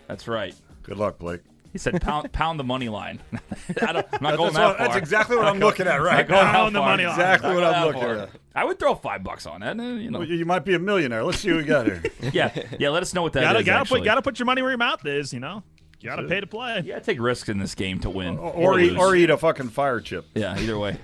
That's 0.07 0.29
right. 0.29 0.55
Good 0.83 0.99
luck, 0.99 1.19
Blake. 1.19 1.41
He 1.73 1.79
said 1.79 1.99
pound 2.03 2.31
pound 2.33 2.61
the 2.61 2.65
money 2.65 2.91
line. 2.91 3.21
I 3.81 3.93
don't, 3.95 4.07
I'm 4.13 4.23
not 4.23 4.37
going 4.37 4.53
That's, 4.53 4.57
that 4.57 4.67
what- 4.69 4.77
far. 4.77 4.87
that's 4.89 4.97
exactly 4.97 5.37
what 5.37 5.47
I'm 5.47 5.59
looking 5.59 5.87
at 5.87 6.03
right 6.03 6.19
Not 6.19 6.29
going 6.29 6.41
now. 6.45 6.53
that 6.53 6.59
Pound 6.59 6.75
the 6.75 6.79
far. 6.81 6.89
money 6.91 7.07
line. 7.07 7.15
Exactly 7.15 7.55
what 7.55 7.65
I'm 7.65 7.87
looking 7.87 8.03
far. 8.03 8.15
at. 8.17 8.31
I 8.55 8.65
would 8.65 8.79
throw 8.79 8.95
five 8.95 9.25
bucks 9.25 9.47
on 9.47 9.63
that. 9.63 9.77
You 9.79 10.11
know. 10.11 10.19
Well, 10.19 10.29
You 10.29 10.45
might 10.45 10.67
be 10.67 10.75
a 10.75 10.79
millionaire. 10.79 11.25
Let's 11.25 11.39
see 11.39 11.49
what 11.51 11.57
we 11.57 11.65
got 11.65 11.87
here. 11.87 12.03
Yeah, 12.35 12.53
yeah. 12.79 12.91
Let 12.91 13.03
us 13.03 13.15
know 13.15 13.23
what 13.23 13.33
that 13.33 13.45
is. 13.45 13.45
Gotta 13.47 13.65
gotta 13.65 13.81
actually. 13.81 14.01
put 14.01 14.05
gotta 14.05 14.21
put 14.23 14.39
your 14.39 14.45
money 14.45 14.61
where 14.61 14.71
your 14.73 14.77
mouth 14.79 15.07
is. 15.07 15.33
You 15.33 15.41
know, 15.41 15.63
you 16.03 16.11
gotta 16.11 16.25
pay 16.25 16.41
to 16.41 16.47
play. 16.47 16.77
You 16.85 16.93
gotta 16.93 17.05
take 17.05 17.21
risks 17.21 17.49
in 17.49 17.59
this 17.59 17.75
game 17.75 18.01
to 18.01 18.11
win 18.11 18.39
or, 18.39 18.79
eat, 18.79 18.97
or 18.97 19.15
eat 19.15 19.31
a 19.31 19.37
fucking 19.37 19.69
fire 19.71 20.01
chip. 20.01 20.27
Yeah, 20.35 20.59
either 20.59 20.79
way. 20.79 20.99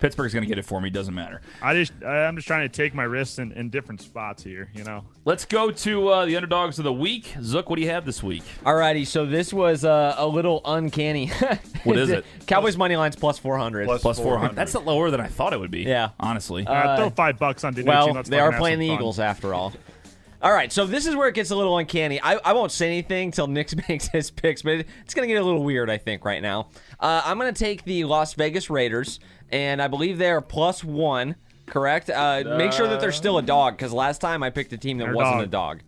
Pittsburgh's 0.00 0.32
gonna 0.32 0.46
get 0.46 0.58
it 0.58 0.64
for 0.64 0.80
me. 0.80 0.88
Doesn't 0.88 1.14
matter. 1.14 1.42
I 1.60 1.74
just 1.74 1.92
I'm 2.02 2.34
just 2.34 2.48
trying 2.48 2.66
to 2.66 2.74
take 2.74 2.94
my 2.94 3.02
risks 3.02 3.38
in, 3.38 3.52
in 3.52 3.68
different 3.68 4.00
spots 4.00 4.42
here. 4.42 4.70
You 4.74 4.82
know. 4.82 5.04
Let's 5.26 5.44
go 5.44 5.70
to 5.70 6.08
uh, 6.08 6.24
the 6.26 6.36
underdogs 6.36 6.78
of 6.78 6.84
the 6.84 6.92
week. 6.92 7.34
Zook, 7.42 7.68
what 7.68 7.76
do 7.76 7.82
you 7.82 7.90
have 7.90 8.06
this 8.06 8.22
week? 8.22 8.42
Alrighty, 8.64 9.06
so 9.06 9.26
this 9.26 9.52
was 9.52 9.84
uh, 9.84 10.14
a 10.16 10.26
little 10.26 10.62
uncanny. 10.64 11.30
What 11.84 11.96
is 11.96 12.10
it? 12.10 12.26
Cowboys 12.46 12.76
money 12.76 12.94
line's 12.94 13.16
plus 13.16 13.38
four 13.38 13.56
hundred. 13.56 13.86
Plus 13.86 14.02
Plus 14.02 14.18
400. 14.18 14.54
400. 14.54 14.54
That's 14.54 14.74
lower 14.74 15.10
than 15.10 15.18
I 15.18 15.28
thought 15.28 15.54
it 15.54 15.60
would 15.60 15.70
be. 15.70 15.84
Yeah. 15.84 16.10
honestly. 16.20 16.66
Uh, 16.66 16.96
throw 16.98 17.08
five 17.08 17.38
bucks 17.38 17.64
on 17.64 17.74
DiNucci. 17.74 17.86
Well, 17.86 18.12
let's 18.12 18.28
they 18.28 18.38
are 18.38 18.52
playing 18.52 18.80
the 18.80 18.88
fun. 18.88 18.96
Eagles 18.96 19.18
after 19.18 19.54
all. 19.54 19.72
All 20.42 20.52
right, 20.52 20.72
so 20.72 20.86
this 20.86 21.06
is 21.06 21.14
where 21.14 21.28
it 21.28 21.34
gets 21.34 21.50
a 21.50 21.56
little 21.56 21.76
uncanny. 21.76 22.18
I, 22.22 22.36
I 22.36 22.52
won't 22.54 22.72
say 22.72 22.86
anything 22.86 23.30
till 23.30 23.46
Nick 23.46 23.74
makes 23.88 24.08
his 24.08 24.30
picks, 24.30 24.62
but 24.62 24.86
it's 25.04 25.12
going 25.12 25.28
to 25.28 25.32
get 25.34 25.40
a 25.40 25.44
little 25.44 25.62
weird, 25.62 25.90
I 25.90 25.98
think, 25.98 26.24
right 26.24 26.40
now. 26.40 26.68
Uh, 26.98 27.20
I'm 27.24 27.38
going 27.38 27.52
to 27.52 27.58
take 27.58 27.84
the 27.84 28.04
Las 28.04 28.32
Vegas 28.34 28.70
Raiders, 28.70 29.20
and 29.50 29.82
I 29.82 29.88
believe 29.88 30.16
they 30.16 30.30
are 30.30 30.40
plus 30.40 30.82
one, 30.82 31.36
correct? 31.66 32.08
Uh, 32.08 32.54
make 32.56 32.72
sure 32.72 32.88
that 32.88 33.00
they're 33.00 33.12
still 33.12 33.36
a 33.36 33.42
dog, 33.42 33.76
because 33.76 33.92
last 33.92 34.22
time 34.22 34.42
I 34.42 34.48
picked 34.48 34.72
a 34.72 34.78
team 34.78 34.96
that 34.98 35.04
They're 35.06 35.14
wasn't 35.14 35.36
dog. 35.36 35.44
a 35.44 35.46
dog. 35.46 35.80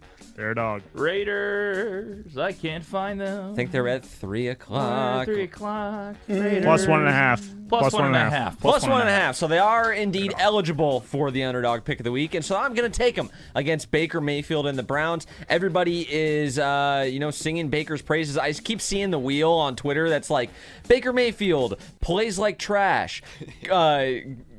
Fair 0.42 0.54
dog. 0.54 0.82
Raiders, 0.94 2.36
I 2.36 2.50
can't 2.50 2.84
find 2.84 3.20
them. 3.20 3.52
I 3.52 3.54
think 3.54 3.70
they're 3.70 3.86
at 3.86 4.04
3 4.04 4.48
o'clock. 4.48 5.26
Three 5.26 5.44
o'clock. 5.44 6.16
Raiders. 6.26 6.64
Plus 6.64 6.84
one 6.88 6.98
and 6.98 7.08
a 7.08 7.12
half. 7.12 7.48
Plus 7.68 7.92
one 7.92 8.06
and 8.06 8.16
a 8.16 8.28
half. 8.28 8.58
Plus 8.58 8.84
one 8.84 9.02
and 9.02 9.08
a 9.08 9.12
half. 9.12 9.36
So 9.36 9.46
they 9.46 9.60
are 9.60 9.92
indeed 9.92 10.34
eligible 10.36 11.00
for 11.02 11.30
the 11.30 11.44
underdog 11.44 11.84
pick 11.84 12.00
of 12.00 12.04
the 12.04 12.10
week. 12.10 12.34
And 12.34 12.44
so 12.44 12.56
I'm 12.56 12.74
going 12.74 12.90
to 12.90 12.98
take 12.98 13.14
them 13.14 13.30
against 13.54 13.92
Baker 13.92 14.20
Mayfield 14.20 14.66
and 14.66 14.76
the 14.76 14.82
Browns. 14.82 15.28
Everybody 15.48 16.12
is, 16.12 16.58
uh, 16.58 17.06
you 17.08 17.20
know, 17.20 17.30
singing 17.30 17.68
Baker's 17.68 18.02
praises. 18.02 18.36
I 18.36 18.52
keep 18.52 18.80
seeing 18.80 19.12
the 19.12 19.20
wheel 19.20 19.52
on 19.52 19.76
Twitter 19.76 20.08
that's 20.08 20.28
like, 20.28 20.50
Baker 20.88 21.12
Mayfield 21.12 21.80
plays 22.00 22.36
like 22.36 22.58
trash. 22.58 23.22
Uh, 23.70 24.06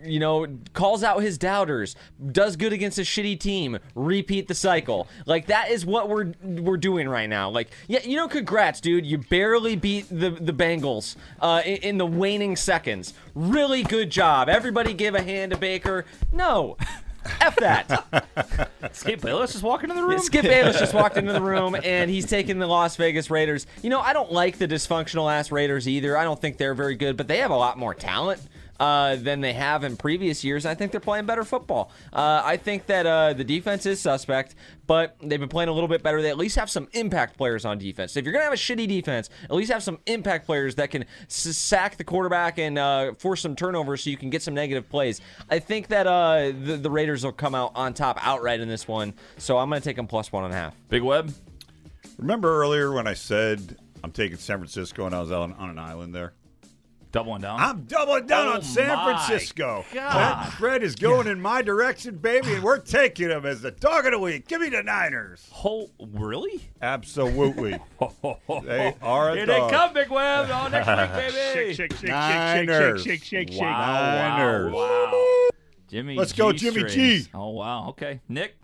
you 0.05 0.19
know, 0.19 0.47
calls 0.73 1.03
out 1.03 1.21
his 1.21 1.37
doubters, 1.37 1.95
does 2.31 2.55
good 2.55 2.73
against 2.73 2.97
a 2.97 3.01
shitty 3.01 3.39
team, 3.39 3.79
repeat 3.95 4.47
the 4.47 4.55
cycle. 4.55 5.07
Like 5.25 5.47
that 5.47 5.69
is 5.69 5.85
what 5.85 6.09
we're 6.09 6.33
we're 6.43 6.77
doing 6.77 7.07
right 7.09 7.27
now. 7.27 7.49
Like, 7.49 7.69
yeah, 7.87 8.01
you 8.03 8.15
know, 8.15 8.27
congrats, 8.27 8.79
dude. 8.81 9.05
You 9.05 9.17
barely 9.17 9.75
beat 9.75 10.07
the 10.09 10.29
the 10.29 10.53
Bengals 10.53 11.15
uh, 11.39 11.61
in, 11.65 11.77
in 11.77 11.97
the 11.97 12.05
waning 12.05 12.55
seconds. 12.55 13.13
Really 13.35 13.83
good 13.83 14.09
job. 14.09 14.49
Everybody 14.49 14.93
give 14.93 15.15
a 15.15 15.21
hand 15.21 15.51
to 15.51 15.57
Baker. 15.57 16.05
No. 16.31 16.77
F 17.41 17.55
that. 17.57 18.25
Skip 18.91 19.21
Bayless 19.21 19.53
just 19.53 19.63
walking 19.63 19.89
into 19.89 20.01
the 20.01 20.07
room. 20.07 20.19
Skip 20.19 20.43
Bayless 20.43 20.77
just 20.77 20.93
walked 20.93 21.17
into 21.17 21.31
the 21.33 21.41
room 21.53 21.75
and 21.83 22.09
he's 22.09 22.25
taking 22.25 22.59
the 22.59 22.67
Las 22.67 22.95
Vegas 22.95 23.29
Raiders. 23.29 23.65
You 23.81 23.89
know, 23.89 23.99
I 23.99 24.13
don't 24.13 24.31
like 24.31 24.57
the 24.57 24.67
dysfunctional 24.67 25.31
ass 25.31 25.51
Raiders 25.51 25.87
either. 25.87 26.17
I 26.17 26.23
don't 26.23 26.39
think 26.39 26.57
they're 26.57 26.73
very 26.73 26.95
good, 26.95 27.17
but 27.17 27.27
they 27.27 27.37
have 27.37 27.51
a 27.51 27.55
lot 27.55 27.77
more 27.77 27.93
talent. 27.93 28.41
Uh, 28.80 29.15
than 29.17 29.39
they 29.39 29.53
have 29.53 29.84
in 29.84 29.95
previous 29.95 30.43
years. 30.43 30.65
I 30.65 30.74
think 30.74 30.91
they're 30.91 30.99
playing 30.99 31.26
better 31.28 31.43
football. 31.43 31.91
Uh, 32.11 32.41
I 32.43 32.57
think 32.57 32.88
that 32.88 33.05
uh, 33.05 33.32
the 33.34 33.43
defense 33.43 33.86
is 33.86 34.01
suspect, 34.01 34.55
but 34.88 35.15
they've 35.21 35.39
been 35.39 35.47
playing 35.47 35.69
a 35.69 35.71
little 35.71 35.88
bit 35.88 36.01
better. 36.01 36.24
They 36.24 36.30
at 36.32 36.38
least 36.38 36.55
have 36.57 36.71
some 36.71 36.88
impact 36.93 37.38
players 37.38 37.65
on 37.65 37.78
defense. 37.78 38.17
If 38.17 38.26
you're 38.26 38.34
gonna 38.34 38.45
have 38.45 38.51
a 38.51 38.57
shitty 38.57 38.88
defense, 38.88 39.30
at 39.43 39.51
least 39.53 39.71
have 39.71 39.84
some 39.84 39.99
impact 40.07 40.47
players 40.47 40.74
that 40.76 40.89
can 40.89 41.05
s- 41.28 41.55
sack 41.55 41.97
the 41.97 42.03
quarterback 42.03 42.57
and 42.57 42.80
uh, 42.80 43.13
force 43.13 43.41
some 43.41 43.55
turnovers 43.55 44.03
so 44.03 44.09
you 44.09 44.17
can 44.17 44.32
get 44.32 44.41
some 44.41 44.55
negative 44.55 44.89
plays. 44.89 45.21
I 45.51 45.59
think 45.59 45.88
that 45.89 46.07
uh, 46.07 46.51
the, 46.59 46.76
the 46.76 46.89
Raiders 46.89 47.24
will 47.24 47.32
come 47.32 47.53
out 47.53 47.74
on 47.76 47.93
top 47.93 48.17
outright 48.21 48.59
in 48.59 48.67
this 48.67 48.88
one. 48.88 49.13
So 49.38 49.59
I'm 49.59 49.69
gonna 49.69 49.82
take 49.82 49.97
them 49.97 50.07
plus 50.07 50.32
one 50.32 50.45
and 50.45 50.53
a 50.53 50.57
half. 50.57 50.76
Big 50.89 51.03
Web. 51.03 51.32
Remember 52.17 52.61
earlier 52.61 52.91
when 52.91 53.05
I 53.07 53.13
said 53.13 53.78
I'm 54.03 54.11
taking 54.11 54.38
San 54.38 54.57
Francisco 54.57 55.05
and 55.05 55.13
I 55.15 55.21
was 55.21 55.32
on, 55.32 55.53
on 55.53 55.69
an 55.69 55.78
island 55.80 56.13
there? 56.13 56.34
Doubling 57.14 57.43
down. 57.43 57.59
I'm 57.59 57.84
doubling 57.84 58.26
down 58.26 58.47
Oh 58.47 58.53
on 58.53 58.61
San 58.64 58.97
Francisco. 59.03 59.86
God. 59.93 60.14
That 60.16 60.53
Fred 60.53 60.82
is 60.82 60.95
going 60.95 61.28
in 61.28 61.39
my 61.39 61.61
direction, 61.61 62.18
baby, 62.18 62.55
and 62.55 62.64
we're 62.64 62.80
taking 62.80 63.30
him 63.30 63.45
as 63.45 63.61
the 63.61 63.70
dog 63.70 64.07
of 64.07 64.14
the 64.14 64.20
week. 64.20 64.47
Give 64.47 64.59
me 64.59 64.70
the 64.70 64.82
Niners. 64.82 65.47
Whole 65.51 65.91
really? 65.99 66.59
Absolutely. 66.82 67.80
they 68.64 68.95
are 69.03 69.30
a 69.30 69.36
Here 69.36 69.45
dog. 69.45 69.70
they 69.70 69.78
come, 69.78 69.93
Big 69.93 70.09
Web. 70.09 70.49
Oh, 70.51 70.68
next 70.70 70.88
week, 70.88 71.34
baby. 71.34 71.76
Shake, 71.76 71.76
shake, 71.76 71.91
shake, 71.91 71.99
shake, 71.99 72.09
Niners. 72.09 73.03
shake, 73.03 73.22
shake, 73.22 73.24
shake, 73.24 73.47
shake, 73.49 73.51
shake. 73.51 73.61
Wow, 73.61 74.38
Niners. 74.38 74.74
wow, 74.74 75.09
wow. 75.11 75.49
Jimmy. 75.88 76.16
Let's 76.16 76.34
go, 76.34 76.51
Jimmy 76.51 76.89
strings. 76.89 77.26
G. 77.26 77.30
Oh 77.36 77.49
wow. 77.49 77.89
Okay, 77.89 78.22
Nick. 78.28 78.55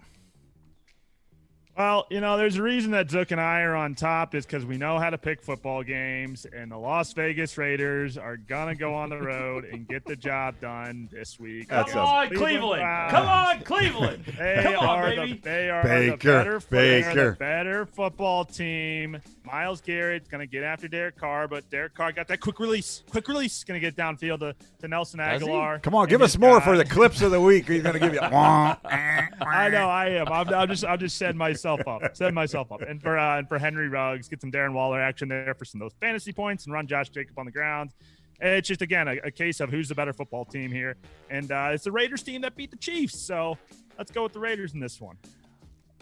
Well, 1.80 2.08
you 2.10 2.20
know, 2.20 2.36
there's 2.36 2.58
a 2.58 2.62
reason 2.62 2.92
that 2.92 3.10
Zook 3.10 3.32
and 3.32 3.40
I 3.40 3.62
are 3.62 3.74
on 3.74 3.96
top 3.96 4.36
is 4.36 4.46
because 4.46 4.66
we 4.66 4.76
know 4.76 5.00
how 5.00 5.10
to 5.10 5.18
pick 5.18 5.42
football 5.42 5.82
games, 5.82 6.46
and 6.54 6.70
the 6.70 6.78
Las 6.78 7.14
Vegas 7.14 7.58
Raiders 7.58 8.18
are 8.18 8.36
gonna 8.36 8.76
go 8.76 8.94
on 8.94 9.08
the 9.10 9.18
road 9.18 9.64
and 9.64 9.88
get 9.88 10.04
the 10.04 10.18
job 10.18 10.60
done 10.60 11.08
this 11.10 11.40
week. 11.40 11.70
That's 11.70 11.94
Come 11.94 12.02
a- 12.02 12.06
on, 12.06 12.28
Cleveland 12.28 12.50
Cleveland. 12.50 12.82
Browns. 12.82 13.12
Come 13.14 13.28
on, 13.30 13.60
Cleveland. 13.62 14.24
They 14.40 14.60
Come 14.62 14.76
on, 14.76 15.00
are 15.00 15.16
baby. 15.16 15.34
the 15.36 15.40
they 15.40 15.70
are 15.70 15.84
Baker, 15.84 16.18
the 16.18 16.18
better 16.18 16.60
they 16.70 17.02
are 17.02 17.08
Baker. 17.14 17.30
the 17.32 17.38
better 17.38 17.86
football 17.86 18.44
team. 18.44 19.18
Myles 19.46 19.80
Garrett's 19.80 20.28
gonna 20.28 20.46
get 20.48 20.64
after 20.64 20.90
Derek 20.90 21.16
Carr, 21.16 21.48
but 21.48 21.70
Derek 21.70 21.94
Carr 21.96 22.12
got 22.12 22.28
that 22.28 22.42
quick 22.42 22.60
release. 22.60 23.04
Quick 23.10 23.30
release 23.30 23.64
gonna 23.64 23.80
get 23.80 23.96
downfield 23.96 24.40
to, 24.40 24.54
to 24.82 24.88
Nelson 24.90 25.22
Agholor. 25.22 25.82
Come 25.82 25.96
on, 25.96 26.10
give 26.10 26.22
us 26.22 26.38
more 26.38 26.58
guys. 26.60 26.66
for 26.66 26.78
the 26.78 26.84
clips 26.84 27.22
of 27.22 27.32
the 27.32 27.40
week. 27.40 27.70
He's 27.70 27.82
going 27.84 27.94
to 27.94 28.00
give 28.00 28.14
you. 28.14 28.20
I 28.22 29.70
know 29.72 29.88
I 29.90 30.10
am. 30.10 30.28
I'm, 30.28 30.50
I'm 30.54 30.68
just 30.68 30.84
I'm 30.86 31.00
just 31.00 31.18
setting 31.18 31.38
myself 31.38 31.69
up, 31.88 32.16
Set 32.16 32.34
myself 32.34 32.72
up, 32.72 32.82
and 32.82 33.02
for 33.02 33.18
uh, 33.18 33.40
and 33.40 33.48
for 33.48 33.60
Henry 33.60 33.90
Ruggs, 33.90 34.28
get 34.28 34.42
some 34.42 34.52
Darren 34.52 34.74
Waller 34.74 35.02
action 35.02 35.30
there 35.30 35.54
for 35.54 35.66
some 35.66 35.82
of 35.82 35.86
those 35.86 35.98
fantasy 36.00 36.34
points, 36.34 36.66
and 36.66 36.74
run 36.74 36.88
Josh 36.88 37.10
Jacob 37.10 37.38
on 37.38 37.46
the 37.46 37.52
ground. 37.52 37.92
It's 38.42 38.68
just 38.68 38.82
again 38.82 39.08
a, 39.08 39.18
a 39.26 39.32
case 39.32 39.60
of 39.60 39.70
who's 39.70 39.90
the 39.90 39.96
better 39.96 40.14
football 40.14 40.46
team 40.46 40.72
here, 40.72 40.96
and 41.30 41.52
uh, 41.52 41.70
it's 41.74 41.84
the 41.84 41.92
Raiders 41.92 42.24
team 42.24 42.42
that 42.42 42.56
beat 42.56 42.72
the 42.72 42.78
Chiefs. 42.78 43.20
So 43.20 43.58
let's 43.98 44.12
go 44.12 44.24
with 44.24 44.34
the 44.34 44.40
Raiders 44.40 44.74
in 44.74 44.80
this 44.80 45.00
one. 45.00 45.18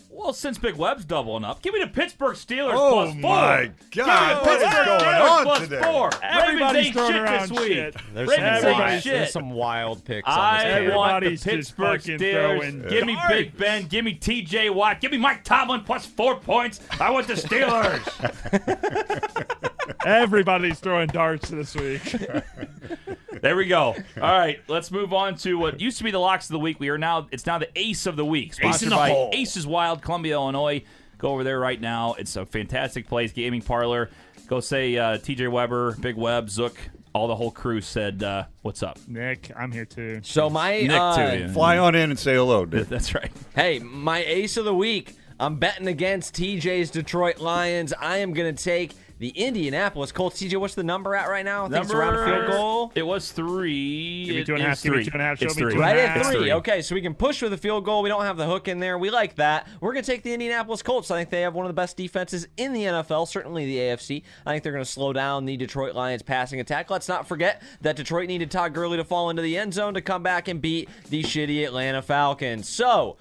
Well, 0.09 0.33
since 0.33 0.57
Big 0.57 0.75
Web's 0.75 1.05
doubling 1.05 1.43
up, 1.45 1.61
give 1.61 1.73
me 1.73 1.79
the 1.79 1.87
Pittsburgh 1.87 2.35
Steelers 2.35 2.73
Oh, 2.73 2.91
plus 2.91 3.11
four. 3.11 3.21
my 3.21 3.71
God. 3.71 3.73
Give 3.91 4.05
me 4.07 4.11
the 4.11 4.39
What 4.41 4.61
is 4.61 4.63
Pittsburgh 4.63 4.85
going 4.87 4.99
Steelers 4.99 5.29
on 5.29 5.43
plus 5.43 5.59
today? 5.59 5.81
Four. 5.83 6.09
Everybody's 6.23 6.89
throwing 6.91 7.11
shit 7.13 7.21
around 7.21 7.41
this 7.49 7.51
week. 7.59 7.73
shit. 7.73 7.95
There's 8.13 8.29
Ravens 8.29 8.61
some, 8.61 8.71
wild, 8.79 9.03
shit. 9.03 9.13
there's 9.13 9.31
some 9.31 9.49
wild 9.51 10.03
picks. 10.05 10.27
on 10.27 10.57
this 10.57 10.91
I 10.91 10.95
want 10.95 11.23
the 11.23 11.37
Pittsburgh 11.37 12.01
Steelers. 12.01 12.31
throwing 12.59 12.81
Give 12.89 13.05
me 13.05 13.13
darts. 13.13 13.33
Big 13.33 13.57
Ben. 13.57 13.85
Give 13.87 14.03
me 14.05 14.13
T.J. 14.13 14.69
Watt. 14.71 15.01
Give 15.01 15.11
me 15.11 15.17
Mike 15.17 15.43
Tomlin 15.43 15.81
plus 15.81 16.05
four 16.05 16.35
points. 16.39 16.79
I 16.99 17.11
want 17.11 17.27
the 17.27 17.33
Steelers. 17.35 18.01
Everybody's 20.05 20.79
throwing 20.79 21.07
darts 21.09 21.49
this 21.49 21.75
week. 21.75 22.01
there 23.41 23.55
we 23.55 23.65
go. 23.65 23.95
All 24.15 24.21
right, 24.21 24.59
let's 24.67 24.91
move 24.91 25.13
on 25.13 25.35
to 25.37 25.57
what 25.57 25.79
used 25.79 25.97
to 25.99 26.03
be 26.03 26.11
the 26.11 26.19
locks 26.19 26.45
of 26.45 26.53
the 26.53 26.59
week. 26.59 26.79
We 26.79 26.89
are 26.89 26.97
now. 26.97 27.27
It's 27.31 27.45
now 27.45 27.57
the 27.57 27.69
Ace 27.77 28.05
of 28.05 28.15
the 28.15 28.25
Week, 28.25 28.53
sponsored 28.53 28.89
by 28.89 29.29
Aces 29.33 29.65
Wild, 29.67 30.01
Columbia, 30.01 30.33
Illinois. 30.33 30.83
Go 31.17 31.29
over 31.29 31.43
there 31.43 31.59
right 31.59 31.79
now. 31.79 32.13
It's 32.13 32.35
a 32.35 32.45
fantastic 32.45 33.07
place, 33.07 33.31
gaming 33.31 33.61
parlor. 33.61 34.09
Go 34.47 34.59
say 34.59 34.97
uh, 34.97 35.17
T.J. 35.17 35.47
Weber, 35.47 35.95
Big 35.99 36.15
Web, 36.15 36.49
Zook, 36.49 36.77
all 37.13 37.27
the 37.27 37.35
whole 37.35 37.51
crew 37.51 37.81
said, 37.81 38.23
uh, 38.23 38.45
"What's 38.61 38.83
up?" 38.83 38.99
Nick, 39.07 39.51
I'm 39.55 39.71
here 39.71 39.85
too. 39.85 40.21
So 40.23 40.49
my 40.49 40.81
Nick 40.81 40.91
uh, 40.91 41.15
too. 41.15 41.37
yeah. 41.39 41.53
Fly 41.53 41.77
on 41.77 41.95
in 41.95 42.11
and 42.11 42.19
say 42.19 42.35
hello, 42.35 42.65
dude. 42.65 42.87
That's 42.89 43.13
right. 43.15 43.31
Hey, 43.55 43.79
my 43.79 44.23
ace 44.23 44.57
of 44.57 44.65
the 44.65 44.75
week. 44.75 45.15
I'm 45.39 45.57
betting 45.57 45.87
against 45.87 46.33
TJ's 46.33 46.89
Detroit 46.89 47.39
Lions. 47.39 47.93
I 47.93 48.17
am 48.17 48.33
going 48.33 48.55
to 48.55 48.63
take 48.63 48.93
the 49.19 49.29
Indianapolis 49.29 50.11
Colts. 50.11 50.41
TJ, 50.41 50.59
what's 50.59 50.75
the 50.75 50.83
number 50.83 51.15
at 51.15 51.27
right 51.27 51.43
now? 51.45 51.65
I 51.65 51.69
think 51.69 51.83
it's 51.85 51.93
around 51.93 52.15
a 52.15 52.25
field 52.25 52.47
goal. 52.47 52.91
It 52.95 53.05
was 53.05 53.31
three. 53.31 54.25
Give 54.25 54.35
me 54.35 54.43
two 54.43 54.53
and 54.55 54.63
a 54.63 54.67
half, 54.67 54.77
is 54.77 54.83
give 54.83 54.91
me 54.93 54.97
three. 54.97 55.05
two 55.05 55.11
and 55.13 55.21
a 55.21 55.25
half, 55.25 55.39
show 55.39 55.45
It's 55.45 55.55
me 55.55 55.61
three. 55.63 55.73
two 55.73 55.79
Right 55.79 55.97
at 55.97 56.17
It's 56.17 56.29
three. 56.29 56.51
Okay, 56.53 56.81
so 56.81 56.93
we 56.95 57.01
can 57.01 57.13
push 57.15 57.41
with 57.41 57.53
a 57.53 57.57
field 57.57 57.85
goal. 57.85 58.03
We 58.03 58.09
don't 58.09 58.23
have 58.25 58.37
the 58.37 58.45
hook 58.45 58.67
in 58.67 58.79
there. 58.79 58.97
We 58.97 59.09
like 59.09 59.35
that. 59.35 59.67
We're 59.81 59.93
going 59.93 60.03
to 60.03 60.11
take 60.11 60.23
the 60.23 60.33
Indianapolis 60.33 60.81
Colts. 60.83 61.09
I 61.11 61.17
think 61.17 61.29
they 61.29 61.41
have 61.41 61.55
one 61.55 61.65
of 61.65 61.69
the 61.69 61.73
best 61.73 61.97
defenses 61.97 62.47
in 62.57 62.73
the 62.73 62.83
NFL, 62.83 63.27
certainly 63.27 63.65
the 63.65 63.77
AFC. 63.77 64.23
I 64.45 64.51
think 64.51 64.63
they're 64.63 64.73
going 64.73 64.85
to 64.85 64.89
slow 64.89 65.13
down 65.13 65.45
the 65.45 65.57
Detroit 65.57 65.95
Lions 65.95 66.21
passing 66.21 66.59
attack. 66.59 66.89
Let's 66.89 67.07
not 67.07 67.27
forget 67.27 67.61
that 67.81 67.95
Detroit 67.95 68.27
needed 68.27 68.51
Todd 68.51 68.73
Gurley 68.73 68.97
to 68.97 69.03
fall 69.03 69.29
into 69.29 69.41
the 69.41 69.57
end 69.57 69.73
zone 69.73 69.93
to 69.95 70.01
come 70.01 70.23
back 70.23 70.47
and 70.47 70.61
beat 70.61 70.89
the 71.09 71.23
shitty 71.23 71.65
Atlanta 71.65 72.01
Falcons. 72.01 72.69
So, 72.69 73.17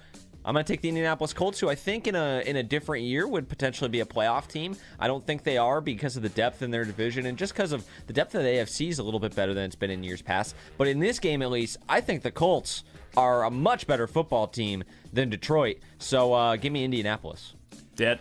I'm 0.47 0.53
going 0.53 0.63
to 0.63 0.71
take 0.73 0.79
the 0.79 0.87
Indianapolis 0.87 1.33
Colts, 1.33 1.59
who 1.59 1.67
I 1.67 1.75
think 1.75 2.07
in 2.07 2.15
a 2.15 2.41
in 2.45 2.55
a 2.55 2.63
different 2.63 3.03
year 3.03 3.27
would 3.27 3.49
potentially 3.49 3.89
be 3.89 3.99
a 3.99 4.05
playoff 4.05 4.47
team. 4.47 4.77
I 4.97 5.07
don't 5.07 5.27
think 5.27 5.43
they 5.43 5.57
are 5.57 5.81
because 5.81 6.15
of 6.15 6.23
the 6.23 6.29
depth 6.29 6.61
in 6.61 6.71
their 6.71 6.85
division 6.85 7.25
and 7.25 7.37
just 7.37 7.53
because 7.53 7.73
of 7.73 7.85
the 8.07 8.13
depth 8.13 8.33
of 8.33 8.43
the 8.43 8.47
AFC 8.47 8.87
is 8.87 8.97
a 8.99 9.03
little 9.03 9.19
bit 9.19 9.35
better 9.35 9.53
than 9.53 9.65
it's 9.65 9.75
been 9.75 9.91
in 9.91 10.05
years 10.05 10.21
past. 10.21 10.55
But 10.77 10.87
in 10.87 10.99
this 10.99 11.19
game, 11.19 11.41
at 11.41 11.51
least, 11.51 11.75
I 11.89 11.99
think 11.99 12.23
the 12.23 12.31
Colts 12.31 12.85
are 13.17 13.43
a 13.43 13.51
much 13.51 13.87
better 13.87 14.07
football 14.07 14.47
team 14.47 14.85
than 15.11 15.29
Detroit. 15.29 15.79
So 15.99 16.31
uh, 16.33 16.55
give 16.55 16.71
me 16.71 16.85
Indianapolis. 16.85 17.53
Dead. 17.97 18.19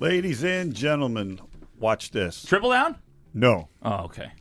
Ladies 0.00 0.42
and 0.42 0.74
gentlemen, 0.74 1.40
watch 1.78 2.10
this. 2.10 2.44
Triple 2.44 2.70
down. 2.70 2.96
No. 3.34 3.68
Oh, 3.84 4.04
okay. 4.06 4.32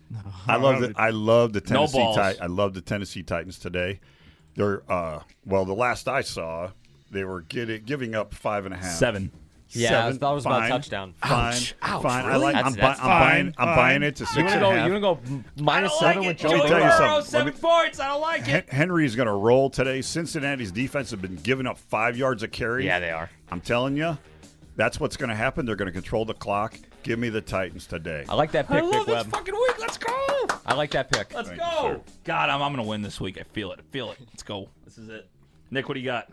I 0.48 0.56
love 0.56 0.82
the 0.82 0.94
I 0.96 1.12
love 1.12 1.54
the 1.54 1.60
No 1.60 1.66
Tennessee 1.86 1.98
balls. 2.00 2.16
Tit- 2.16 2.42
I 2.42 2.48
love 2.48 2.74
the 2.74 2.82
Tennessee 2.82 3.22
Titans 3.22 3.60
today. 3.60 4.00
They're 4.56 4.82
uh 4.92 5.20
well 5.46 5.66
the 5.66 5.76
last 5.76 6.08
I 6.08 6.22
saw 6.22 6.72
they 7.12 7.24
were 7.24 7.42
getting 7.42 7.84
giving 7.84 8.16
up 8.16 8.34
five 8.34 8.66
and 8.66 8.74
a 8.74 8.78
half. 8.78 8.96
Seven. 8.96 9.32
Yeah, 9.72 9.90
I 9.90 9.92
Seven, 10.06 10.20
thought 10.20 10.32
it 10.32 10.36
was 10.36 10.46
about 10.46 10.62
fine, 10.62 10.70
touchdown. 10.70 11.14
Fine, 11.18 11.54
Ouch. 11.54 11.76
Ouch, 11.82 12.02
fine. 12.02 12.26
I 12.26 12.38
like. 12.38 12.54
That's- 12.56 12.66
I'm, 12.68 12.74
bu- 12.76 12.80
that's 12.82 13.00
I'm 13.02 13.06
fine, 13.06 13.20
buying. 13.20 13.48
I'm 13.58 13.66
fine. 13.68 13.76
buying 13.76 14.04
it 14.04 14.16
to 14.16 14.24
You 14.24 14.28
six 14.28 14.38
want 14.38 14.48
to 14.48 14.54
and 14.54 14.62
go? 14.62 14.70
a 14.72 14.74
half. 14.76 14.86
You 14.88 14.94
want 15.02 15.26
to 15.26 15.30
go 15.30 15.36
m- 15.36 15.46
minus 15.66 15.92
I 15.92 15.94
don't 15.94 16.00
seven 16.00 16.18
like 16.24 16.28
with. 16.28 16.38
Joe 16.38 16.48
Let 16.50 16.56
me 16.64 16.70
tell 16.70 16.78
you 16.80 16.84
Burrow, 16.86 16.90
something. 16.98 17.16
Let 17.16 17.26
Seven 17.26 17.54
me- 17.54 17.60
points. 17.60 18.00
I 18.00 18.08
don't 18.08 18.22
like 18.22 18.42
Hen- 18.48 18.56
it. 18.60 18.70
Henry's 18.70 19.16
going 19.18 19.26
to 19.28 19.34
roll 19.34 19.70
today. 19.70 20.02
Cincinnati's 20.02 20.72
defense 20.72 21.12
have 21.12 21.22
been 21.22 21.36
giving 21.36 21.68
up 21.68 21.78
five 21.78 22.16
yards 22.16 22.44
a 22.44 22.48
carry. 22.48 22.86
Yeah, 22.86 23.00
they 23.02 23.12
are. 23.12 23.30
I'm 23.52 23.60
telling 23.60 23.98
you, 23.98 24.18
that's 24.78 25.02
what's 25.02 25.18
going 25.18 25.32
to 25.32 25.36
happen. 25.36 25.66
They're 25.66 25.76
going 25.76 25.88
to 25.88 25.92
control 25.92 26.24
the 26.24 26.34
clock. 26.34 26.80
Give 27.04 27.20
me 27.20 27.28
the 27.28 27.42
Titans 27.42 27.88
today. 27.88 28.24
I 28.30 28.36
like 28.36 28.52
that 28.54 28.68
I 28.72 28.76
pick, 28.76 28.84
love 28.84 29.06
Big 29.06 29.16
this 29.16 29.26
Web. 29.26 29.32
fucking 29.32 29.54
week. 29.54 29.80
Let's 29.80 29.98
go. 29.98 30.48
I 30.66 30.76
like 30.76 30.92
that 30.92 31.12
pick. 31.12 31.34
Let's 31.34 31.50
Thank 31.50 31.60
you, 31.62 31.68
go. 31.68 31.82
sir. 32.06 32.14
God, 32.24 32.50
I'm, 32.50 32.62
I'm 32.62 32.72
going 32.74 32.84
to 32.86 32.90
win 32.90 33.02
this 33.02 33.20
week. 33.20 33.38
I 33.38 33.44
feel 33.44 33.74
it. 33.74 33.80
I 33.80 33.84
feel 33.92 34.12
it. 34.14 34.18
Let's 34.28 34.44
go. 34.44 34.70
This 34.86 34.98
is 34.98 35.10
it. 35.10 35.28
Nick, 35.72 35.90
what 35.90 35.96
do 35.96 36.00
you 36.00 36.06
got? 36.06 36.30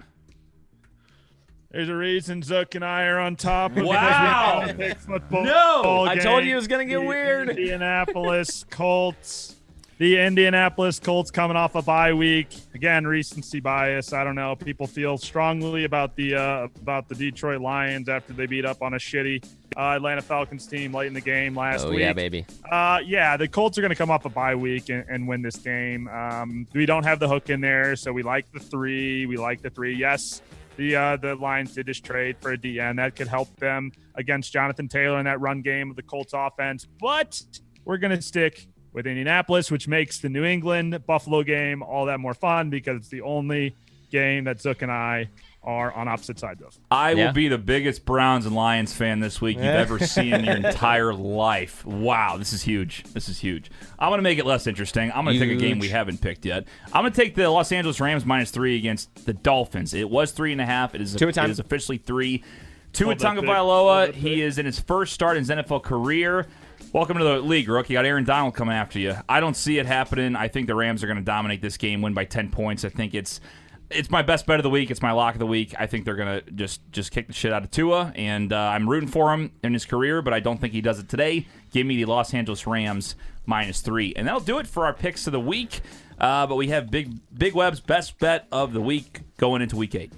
There's 1.74 1.88
a 1.88 1.96
reason 1.96 2.40
Zook 2.40 2.76
and 2.76 2.84
I 2.84 3.02
are 3.06 3.18
on 3.18 3.34
top. 3.34 3.76
of 3.76 3.84
Wow. 3.84 4.64
football 5.04 5.42
No. 5.44 6.06
I 6.08 6.14
told 6.16 6.44
you 6.44 6.52
it 6.52 6.56
was 6.56 6.68
gonna 6.68 6.84
get 6.84 7.00
The 7.00 7.04
weird. 7.06 7.48
Indianapolis 7.48 8.64
Colts. 8.70 9.56
The 9.98 10.18
Indianapolis 10.18 10.98
Colts 11.00 11.30
coming 11.32 11.56
off 11.56 11.74
a 11.76 11.82
bye 11.82 12.12
week. 12.12 12.48
Again, 12.74 13.06
recency 13.06 13.58
bias. 13.60 14.12
I 14.12 14.22
don't 14.24 14.34
know. 14.34 14.54
People 14.56 14.86
feel 14.88 15.16
strongly 15.18 15.82
about 15.84 16.14
the 16.16 16.34
uh, 16.36 16.68
about 16.80 17.08
the 17.08 17.14
Detroit 17.16 17.60
Lions 17.60 18.08
after 18.08 18.32
they 18.32 18.46
beat 18.46 18.64
up 18.64 18.82
on 18.82 18.94
a 18.94 18.96
shitty 18.98 19.44
uh, 19.76 19.80
Atlanta 19.96 20.20
Falcons 20.22 20.66
team 20.66 20.92
late 20.94 21.06
in 21.08 21.14
the 21.14 21.20
game 21.20 21.56
last 21.56 21.86
Oh 21.86 21.90
week. 21.90 22.00
yeah, 22.00 22.12
baby. 22.12 22.44
Uh, 22.70 23.00
yeah, 23.04 23.36
the 23.36 23.46
Colts 23.48 23.78
are 23.78 23.80
going 23.82 23.90
to 23.90 23.96
come 23.96 24.10
off 24.10 24.24
a 24.24 24.28
bye 24.28 24.54
week 24.56 24.88
and, 24.90 25.04
and 25.08 25.26
win 25.28 25.42
this 25.42 25.56
game. 25.56 26.06
Um, 26.08 26.66
we 26.72 26.86
don't 26.86 27.04
have 27.04 27.18
the 27.20 27.28
hook 27.28 27.48
in 27.50 27.60
there, 27.60 27.94
so 27.96 28.12
we 28.12 28.22
like 28.24 28.50
the 28.52 28.60
three. 28.60 29.26
We 29.26 29.36
like 29.36 29.62
the 29.62 29.70
three. 29.70 29.94
Yes, 29.96 30.42
the 30.76 30.96
uh, 30.96 31.16
the 31.16 31.34
Lions 31.36 31.74
did 31.74 31.86
just 31.86 32.04
trade 32.04 32.36
for 32.40 32.52
a 32.52 32.58
DN 32.58 32.96
that 32.96 33.16
could 33.16 33.28
help 33.28 33.54
them 33.56 33.92
against 34.14 34.52
Jonathan 34.52 34.88
Taylor 34.88 35.18
in 35.18 35.24
that 35.24 35.40
run 35.40 35.62
game 35.62 35.90
of 35.90 35.96
the 35.96 36.02
Colts 36.02 36.32
offense, 36.34 36.86
but 37.00 37.40
we're 37.84 37.98
going 37.98 38.14
to 38.16 38.22
stick 38.22 38.66
with 38.92 39.06
Indianapolis, 39.06 39.70
which 39.70 39.88
makes 39.88 40.18
the 40.18 40.28
New 40.28 40.44
England 40.44 41.04
Buffalo 41.06 41.42
game 41.42 41.82
all 41.82 42.06
that 42.06 42.20
more 42.20 42.34
fun 42.34 42.70
because 42.70 42.98
it's 42.98 43.08
the 43.08 43.22
only 43.22 43.74
game 44.10 44.44
that 44.44 44.60
Zook 44.60 44.82
and 44.82 44.92
I 44.92 45.28
are 45.64 45.92
on 45.92 46.08
opposite 46.08 46.38
sides 46.38 46.62
of. 46.62 46.78
I 46.90 47.12
Yeah. 47.12 47.26
will 47.26 47.32
be 47.32 47.48
the 47.48 47.58
biggest 47.58 48.04
Browns 48.04 48.46
and 48.46 48.54
Lions 48.54 48.92
fan 48.92 49.20
this 49.20 49.40
week 49.40 49.56
you've 49.56 49.66
ever 49.66 49.98
seen 49.98 50.32
in 50.34 50.44
your 50.44 50.56
entire 50.68 51.12
life. 51.14 51.84
Wow, 51.84 52.36
this 52.36 52.52
is 52.52 52.62
huge. 52.62 53.02
This 53.12 53.28
is 53.28 53.38
huge. 53.40 53.70
I'm 53.98 54.10
going 54.10 54.18
to 54.18 54.22
make 54.22 54.38
it 54.38 54.46
less 54.46 54.66
interesting. 54.66 55.10
I'm 55.14 55.24
going 55.24 55.38
to 55.38 55.46
take 55.46 55.56
a 55.56 55.60
game 55.60 55.78
we 55.78 55.88
haven't 55.88 56.20
picked 56.20 56.44
yet. 56.44 56.64
I'm 56.92 57.02
going 57.02 57.12
to 57.12 57.20
take 57.20 57.34
the 57.34 57.48
Los 57.50 57.72
Angeles 57.72 58.00
Rams 58.00 58.24
minus 58.24 58.50
three 58.50 58.76
against 58.76 59.26
the 59.26 59.32
Dolphins. 59.32 59.94
It 59.94 60.08
was 60.10 60.30
three 60.32 60.52
and 60.52 60.60
a 60.60 60.66
half. 60.66 60.94
It 60.94 61.00
is, 61.00 61.14
Tua 61.14 61.28
it 61.30 61.34
time. 61.34 61.50
officially 61.50 61.98
three. 61.98 62.44
Tua 62.92 63.06
Hold 63.08 63.18
that 63.18 63.34
pick. 63.34 63.44
Tagovailoa, 63.44 64.12
he 64.14 64.40
is 64.42 64.58
in 64.58 64.66
his 64.66 64.78
first 64.78 65.12
start 65.12 65.36
in 65.36 65.42
his 65.42 65.50
NFL 65.50 65.82
career. 65.82 66.46
Welcome 66.92 67.18
to 67.18 67.24
the 67.24 67.40
league, 67.40 67.68
Rook. 67.68 67.90
You 67.90 67.94
got 67.94 68.04
Aaron 68.04 68.22
Donald 68.22 68.54
coming 68.54 68.74
after 68.76 69.00
you. 69.00 69.16
I 69.28 69.40
don't 69.40 69.56
see 69.56 69.78
it 69.78 69.86
happening. 69.86 70.36
I 70.36 70.46
think 70.46 70.68
the 70.68 70.76
Rams 70.76 71.02
are 71.02 71.08
going 71.08 71.18
to 71.18 71.24
dominate 71.24 71.60
this 71.60 71.76
game, 71.76 72.02
win 72.02 72.14
by 72.14 72.24
10 72.24 72.50
points. 72.50 72.84
I 72.84 72.88
think 72.88 73.14
it's 73.14 73.40
it's 73.90 74.10
my 74.10 74.22
best 74.22 74.46
bet 74.46 74.58
of 74.58 74.62
the 74.62 74.70
week. 74.70 74.90
It's 74.90 75.02
my 75.02 75.12
lock 75.12 75.34
of 75.34 75.38
the 75.38 75.46
week. 75.46 75.74
I 75.78 75.86
think 75.86 76.04
they're 76.04 76.16
gonna 76.16 76.42
just 76.54 76.80
just 76.90 77.10
kick 77.10 77.26
the 77.26 77.32
shit 77.32 77.52
out 77.52 77.64
of 77.64 77.70
Tua, 77.70 78.12
and 78.14 78.52
uh, 78.52 78.58
I'm 78.58 78.88
rooting 78.88 79.08
for 79.08 79.32
him 79.32 79.52
in 79.62 79.72
his 79.72 79.84
career, 79.84 80.22
but 80.22 80.32
I 80.32 80.40
don't 80.40 80.60
think 80.60 80.72
he 80.72 80.80
does 80.80 80.98
it 80.98 81.08
today. 81.08 81.46
Give 81.72 81.86
me 81.86 81.96
the 81.96 82.04
Los 82.06 82.34
Angeles 82.34 82.66
Rams 82.66 83.14
minus 83.46 83.80
three, 83.80 84.12
and 84.16 84.26
that'll 84.26 84.40
do 84.40 84.58
it 84.58 84.66
for 84.66 84.86
our 84.86 84.94
picks 84.94 85.26
of 85.26 85.32
the 85.32 85.40
week. 85.40 85.80
Uh, 86.18 86.46
but 86.46 86.56
we 86.56 86.68
have 86.68 86.90
big 86.90 87.18
Big 87.36 87.54
Web's 87.54 87.80
best 87.80 88.18
bet 88.18 88.46
of 88.52 88.72
the 88.72 88.80
week 88.80 89.20
going 89.36 89.62
into 89.62 89.76
week 89.76 89.94
eight. 89.94 90.12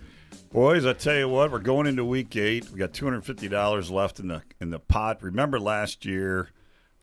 Boys, 0.53 0.87
I 0.87 0.93
tell 0.93 1.17
you 1.17 1.29
what, 1.29 1.51
we're 1.51 1.59
going 1.59 1.87
into 1.87 2.05
week 2.05 2.35
eight. 2.37 2.71
We 2.71 2.79
got 2.79 2.93
two 2.93 3.05
hundred 3.05 3.25
fifty 3.25 3.49
dollars 3.49 3.91
left 3.91 4.21
in 4.21 4.29
the 4.29 4.43
in 4.61 4.71
the 4.71 4.79
pot. 4.79 5.23
Remember 5.23 5.59
last 5.59 6.05
year 6.05 6.51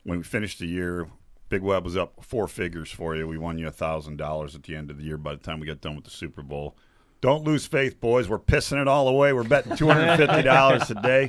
when 0.04 0.18
we 0.18 0.24
finished 0.24 0.58
the 0.58 0.66
year, 0.66 1.08
Big 1.48 1.62
Web 1.62 1.84
was 1.84 1.96
up 1.96 2.24
four 2.24 2.48
figures 2.48 2.90
for 2.90 3.14
you. 3.14 3.28
We 3.28 3.38
won 3.38 3.58
you 3.58 3.68
a 3.68 3.72
thousand 3.72 4.16
dollars 4.16 4.54
at 4.54 4.62
the 4.62 4.74
end 4.74 4.90
of 4.90 4.98
the 4.98 5.04
year. 5.04 5.16
By 5.16 5.34
the 5.34 5.40
time 5.42 5.60
we 5.60 5.66
got 5.66 5.80
done 5.80 5.94
with 5.94 6.04
the 6.04 6.10
Super 6.10 6.42
Bowl, 6.42 6.76
don't 7.20 7.44
lose 7.44 7.66
faith, 7.66 8.00
boys. 8.00 8.28
We're 8.28 8.38
pissing 8.38 8.80
it 8.80 8.88
all 8.88 9.08
away. 9.08 9.32
We're 9.32 9.44
betting 9.44 9.76
two 9.76 9.88
hundred 9.88 10.16
fifty 10.16 10.42
dollars 10.42 10.90
a 10.90 10.94
day. 10.94 11.28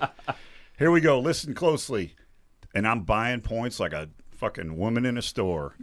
Here 0.77 0.91
we 0.91 1.01
go. 1.01 1.19
Listen 1.19 1.53
closely, 1.53 2.15
and 2.73 2.87
I'm 2.87 3.01
buying 3.01 3.41
points 3.41 3.79
like 3.79 3.93
a 3.93 4.09
fucking 4.31 4.77
woman 4.77 5.05
in 5.05 5.17
a 5.17 5.21
store. 5.21 5.75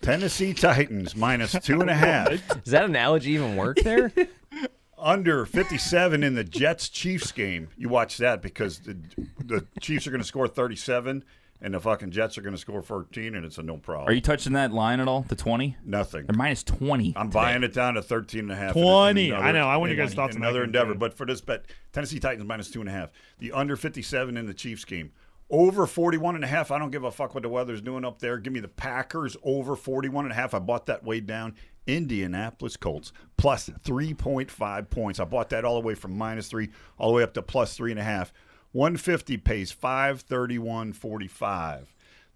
Tennessee 0.00 0.52
Titans 0.52 1.14
minus 1.14 1.52
two 1.62 1.80
and 1.80 1.90
a 1.90 1.94
half. 1.94 2.28
Does 2.64 2.72
that 2.72 2.84
analogy 2.84 3.32
even 3.32 3.56
work 3.56 3.78
there? 3.78 4.12
under 5.02 5.44
57 5.44 6.22
in 6.22 6.34
the 6.34 6.44
Jets 6.44 6.88
Chiefs 6.88 7.32
game. 7.32 7.68
You 7.76 7.88
watch 7.88 8.18
that 8.18 8.40
because 8.40 8.78
the, 8.78 8.96
the 9.44 9.66
Chiefs 9.80 10.06
are 10.06 10.10
going 10.10 10.20
to 10.20 10.26
score 10.26 10.46
37 10.48 11.24
and 11.62 11.72
the 11.72 11.80
fucking 11.80 12.10
Jets 12.10 12.36
are 12.36 12.42
going 12.42 12.54
to 12.54 12.60
score 12.60 12.82
14 12.82 13.34
and 13.34 13.46
it's 13.46 13.56
a 13.56 13.62
no 13.62 13.76
problem. 13.78 14.08
Are 14.08 14.12
you 14.12 14.20
touching 14.20 14.52
that 14.54 14.72
line 14.72 15.00
at 15.00 15.08
all? 15.08 15.22
The 15.22 15.36
twenty 15.36 15.76
Nothing. 15.84 16.26
or 16.28 16.34
minus 16.36 16.62
twenty? 16.64 17.14
I'm 17.16 17.30
buying 17.30 17.62
it 17.62 17.72
down 17.72 17.94
to 17.94 18.02
13 18.02 18.40
and 18.40 18.52
a 18.52 18.56
half. 18.56 18.72
20. 18.74 19.28
In 19.30 19.34
I 19.34 19.52
know. 19.52 19.66
I 19.68 19.76
want 19.78 19.90
your 19.92 20.00
in- 20.00 20.06
guys' 20.06 20.14
thoughts 20.14 20.36
in 20.36 20.42
on 20.42 20.48
Another 20.48 20.64
endeavor. 20.64 20.92
too. 20.92 20.98
But 20.98 21.14
for 21.14 21.24
this 21.24 21.40
bet, 21.40 21.64
Tennessee 21.92 22.18
Titans 22.18 22.46
minus 22.46 22.70
two 22.70 22.80
and 22.80 22.88
a 22.88 22.92
half. 22.92 23.10
The 23.38 23.52
under 23.52 23.76
57 23.76 24.36
in 24.36 24.46
the 24.46 24.54
Chiefs 24.54 24.84
game. 24.84 25.12
Over 25.50 25.86
41 25.86 26.34
and 26.34 26.44
a 26.44 26.46
half. 26.48 26.70
I 26.70 26.78
don't 26.78 26.90
give 26.90 27.04
a 27.04 27.10
fuck 27.10 27.34
what 27.34 27.42
the 27.42 27.48
weather's 27.50 27.82
doing 27.82 28.04
up 28.06 28.20
there. 28.20 28.38
Give 28.38 28.52
me 28.54 28.60
the 28.60 28.68
Packers 28.68 29.36
over 29.42 29.76
41 29.76 30.24
and 30.24 30.32
a 30.32 30.34
half. 30.34 30.54
I 30.54 30.58
bought 30.58 30.86
that 30.86 31.04
way 31.04 31.20
down. 31.20 31.54
Indianapolis 31.86 32.76
Colts 32.76 33.12
plus 33.36 33.68
3.5 33.84 34.88
points. 34.90 35.20
I 35.20 35.24
bought 35.24 35.50
that 35.50 35.64
all 35.64 35.80
the 35.80 35.86
way 35.86 35.94
from 35.94 36.16
minus 36.16 36.48
three 36.48 36.70
all 36.98 37.10
the 37.10 37.16
way 37.16 37.22
up 37.22 37.34
to 37.34 37.42
plus 37.42 37.76
three 37.76 37.90
and 37.90 38.00
a 38.00 38.04
half. 38.04 38.32
150 38.72 39.36
pays 39.38 39.72
531.45. 39.72 41.86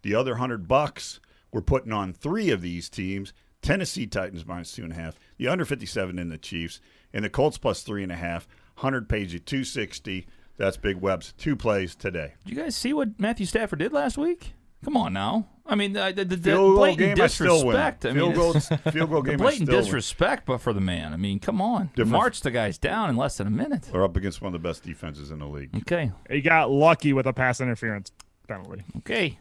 The 0.02 0.14
other 0.14 0.32
100 0.32 0.68
bucks 0.68 1.20
we're 1.50 1.62
putting 1.62 1.92
on 1.92 2.12
three 2.12 2.50
of 2.50 2.60
these 2.60 2.88
teams. 2.88 3.32
Tennessee 3.62 4.06
Titans 4.06 4.46
minus 4.46 4.72
two 4.72 4.84
and 4.84 4.92
a 4.92 4.96
half. 4.96 5.18
The 5.38 5.48
under 5.48 5.64
57 5.64 6.18
in 6.18 6.28
the 6.28 6.38
Chiefs. 6.38 6.80
And 7.12 7.24
the 7.24 7.30
Colts 7.30 7.58
plus 7.58 7.82
three 7.82 8.02
and 8.02 8.12
a 8.12 8.16
half. 8.16 8.46
100 8.76 9.08
pays 9.08 9.32
you 9.32 9.38
260. 9.38 10.26
That's 10.58 10.76
Big 10.76 10.96
Web's 10.96 11.32
two 11.32 11.56
plays 11.56 11.94
today. 11.94 12.34
Did 12.44 12.56
you 12.56 12.62
guys 12.62 12.76
see 12.76 12.92
what 12.92 13.18
Matthew 13.18 13.46
Stafford 13.46 13.78
did 13.78 13.92
last 13.92 14.18
week? 14.18 14.52
Come 14.86 14.96
on 14.96 15.12
now. 15.12 15.48
I 15.66 15.74
mean, 15.74 15.94
the, 15.94 16.12
the, 16.14 16.24
the, 16.24 16.36
the 16.36 16.50
Field 16.50 16.58
goal 16.58 16.76
blatant 16.76 17.16
game, 17.16 17.24
I 17.24 17.26
still 17.26 17.66
win. 17.66 17.74
disrespect. 17.74 18.06
I 18.06 18.12
Field 18.14 18.28
mean, 18.28 18.36
goal, 18.36 18.50
it's- 18.56 18.80
field 18.92 19.10
goal 19.10 19.22
game, 19.22 19.36
blatant 19.38 19.66
still 19.66 19.74
win. 19.78 19.84
disrespect, 19.84 20.46
but 20.46 20.58
for 20.58 20.72
the 20.72 20.80
man. 20.80 21.12
I 21.12 21.16
mean, 21.16 21.40
come 21.40 21.60
on. 21.60 21.86
Different- 21.96 22.12
March 22.12 22.40
the 22.42 22.52
guys 22.52 22.78
down 22.78 23.10
in 23.10 23.16
less 23.16 23.36
than 23.38 23.48
a 23.48 23.50
minute. 23.50 23.88
They're 23.90 24.04
up 24.04 24.16
against 24.16 24.40
one 24.40 24.54
of 24.54 24.62
the 24.62 24.68
best 24.68 24.84
defenses 24.84 25.32
in 25.32 25.40
the 25.40 25.46
league. 25.46 25.70
Okay. 25.78 26.12
He 26.30 26.40
got 26.40 26.70
lucky 26.70 27.12
with 27.12 27.26
a 27.26 27.32
pass 27.32 27.60
interference 27.60 28.12
penalty. 28.46 28.84
Okay. 28.98 29.40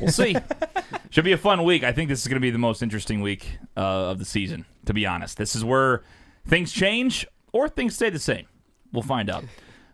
We'll 0.00 0.12
see. 0.12 0.36
Should 1.10 1.24
be 1.24 1.32
a 1.32 1.36
fun 1.38 1.64
week. 1.64 1.82
I 1.82 1.90
think 1.90 2.08
this 2.08 2.20
is 2.20 2.28
going 2.28 2.36
to 2.36 2.40
be 2.40 2.52
the 2.52 2.58
most 2.58 2.84
interesting 2.84 3.20
week 3.20 3.58
uh, 3.76 3.80
of 4.10 4.20
the 4.20 4.24
season, 4.24 4.64
to 4.86 4.94
be 4.94 5.04
honest. 5.06 5.38
This 5.38 5.56
is 5.56 5.64
where 5.64 6.04
things 6.46 6.70
change 6.70 7.26
or 7.52 7.68
things 7.68 7.96
stay 7.96 8.10
the 8.10 8.20
same. 8.20 8.46
We'll 8.92 9.02
find 9.02 9.28
out. 9.28 9.42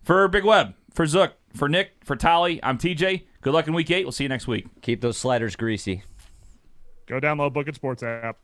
For 0.02 0.28
Big 0.28 0.44
Web, 0.44 0.74
for 0.92 1.06
Zook, 1.06 1.32
for 1.54 1.68
Nick, 1.68 1.92
for 2.04 2.16
Tolly, 2.16 2.60
I'm 2.62 2.78
TJ. 2.78 3.24
Good 3.40 3.52
luck 3.52 3.66
in 3.68 3.74
week 3.74 3.90
eight. 3.90 4.04
We'll 4.04 4.12
see 4.12 4.24
you 4.24 4.28
next 4.28 4.46
week. 4.46 4.66
Keep 4.82 5.00
those 5.00 5.16
sliders 5.16 5.56
greasy. 5.56 6.02
Go 7.06 7.20
download 7.20 7.52
Book 7.52 7.68
It 7.68 7.74
Sports 7.74 8.02
app. 8.02 8.38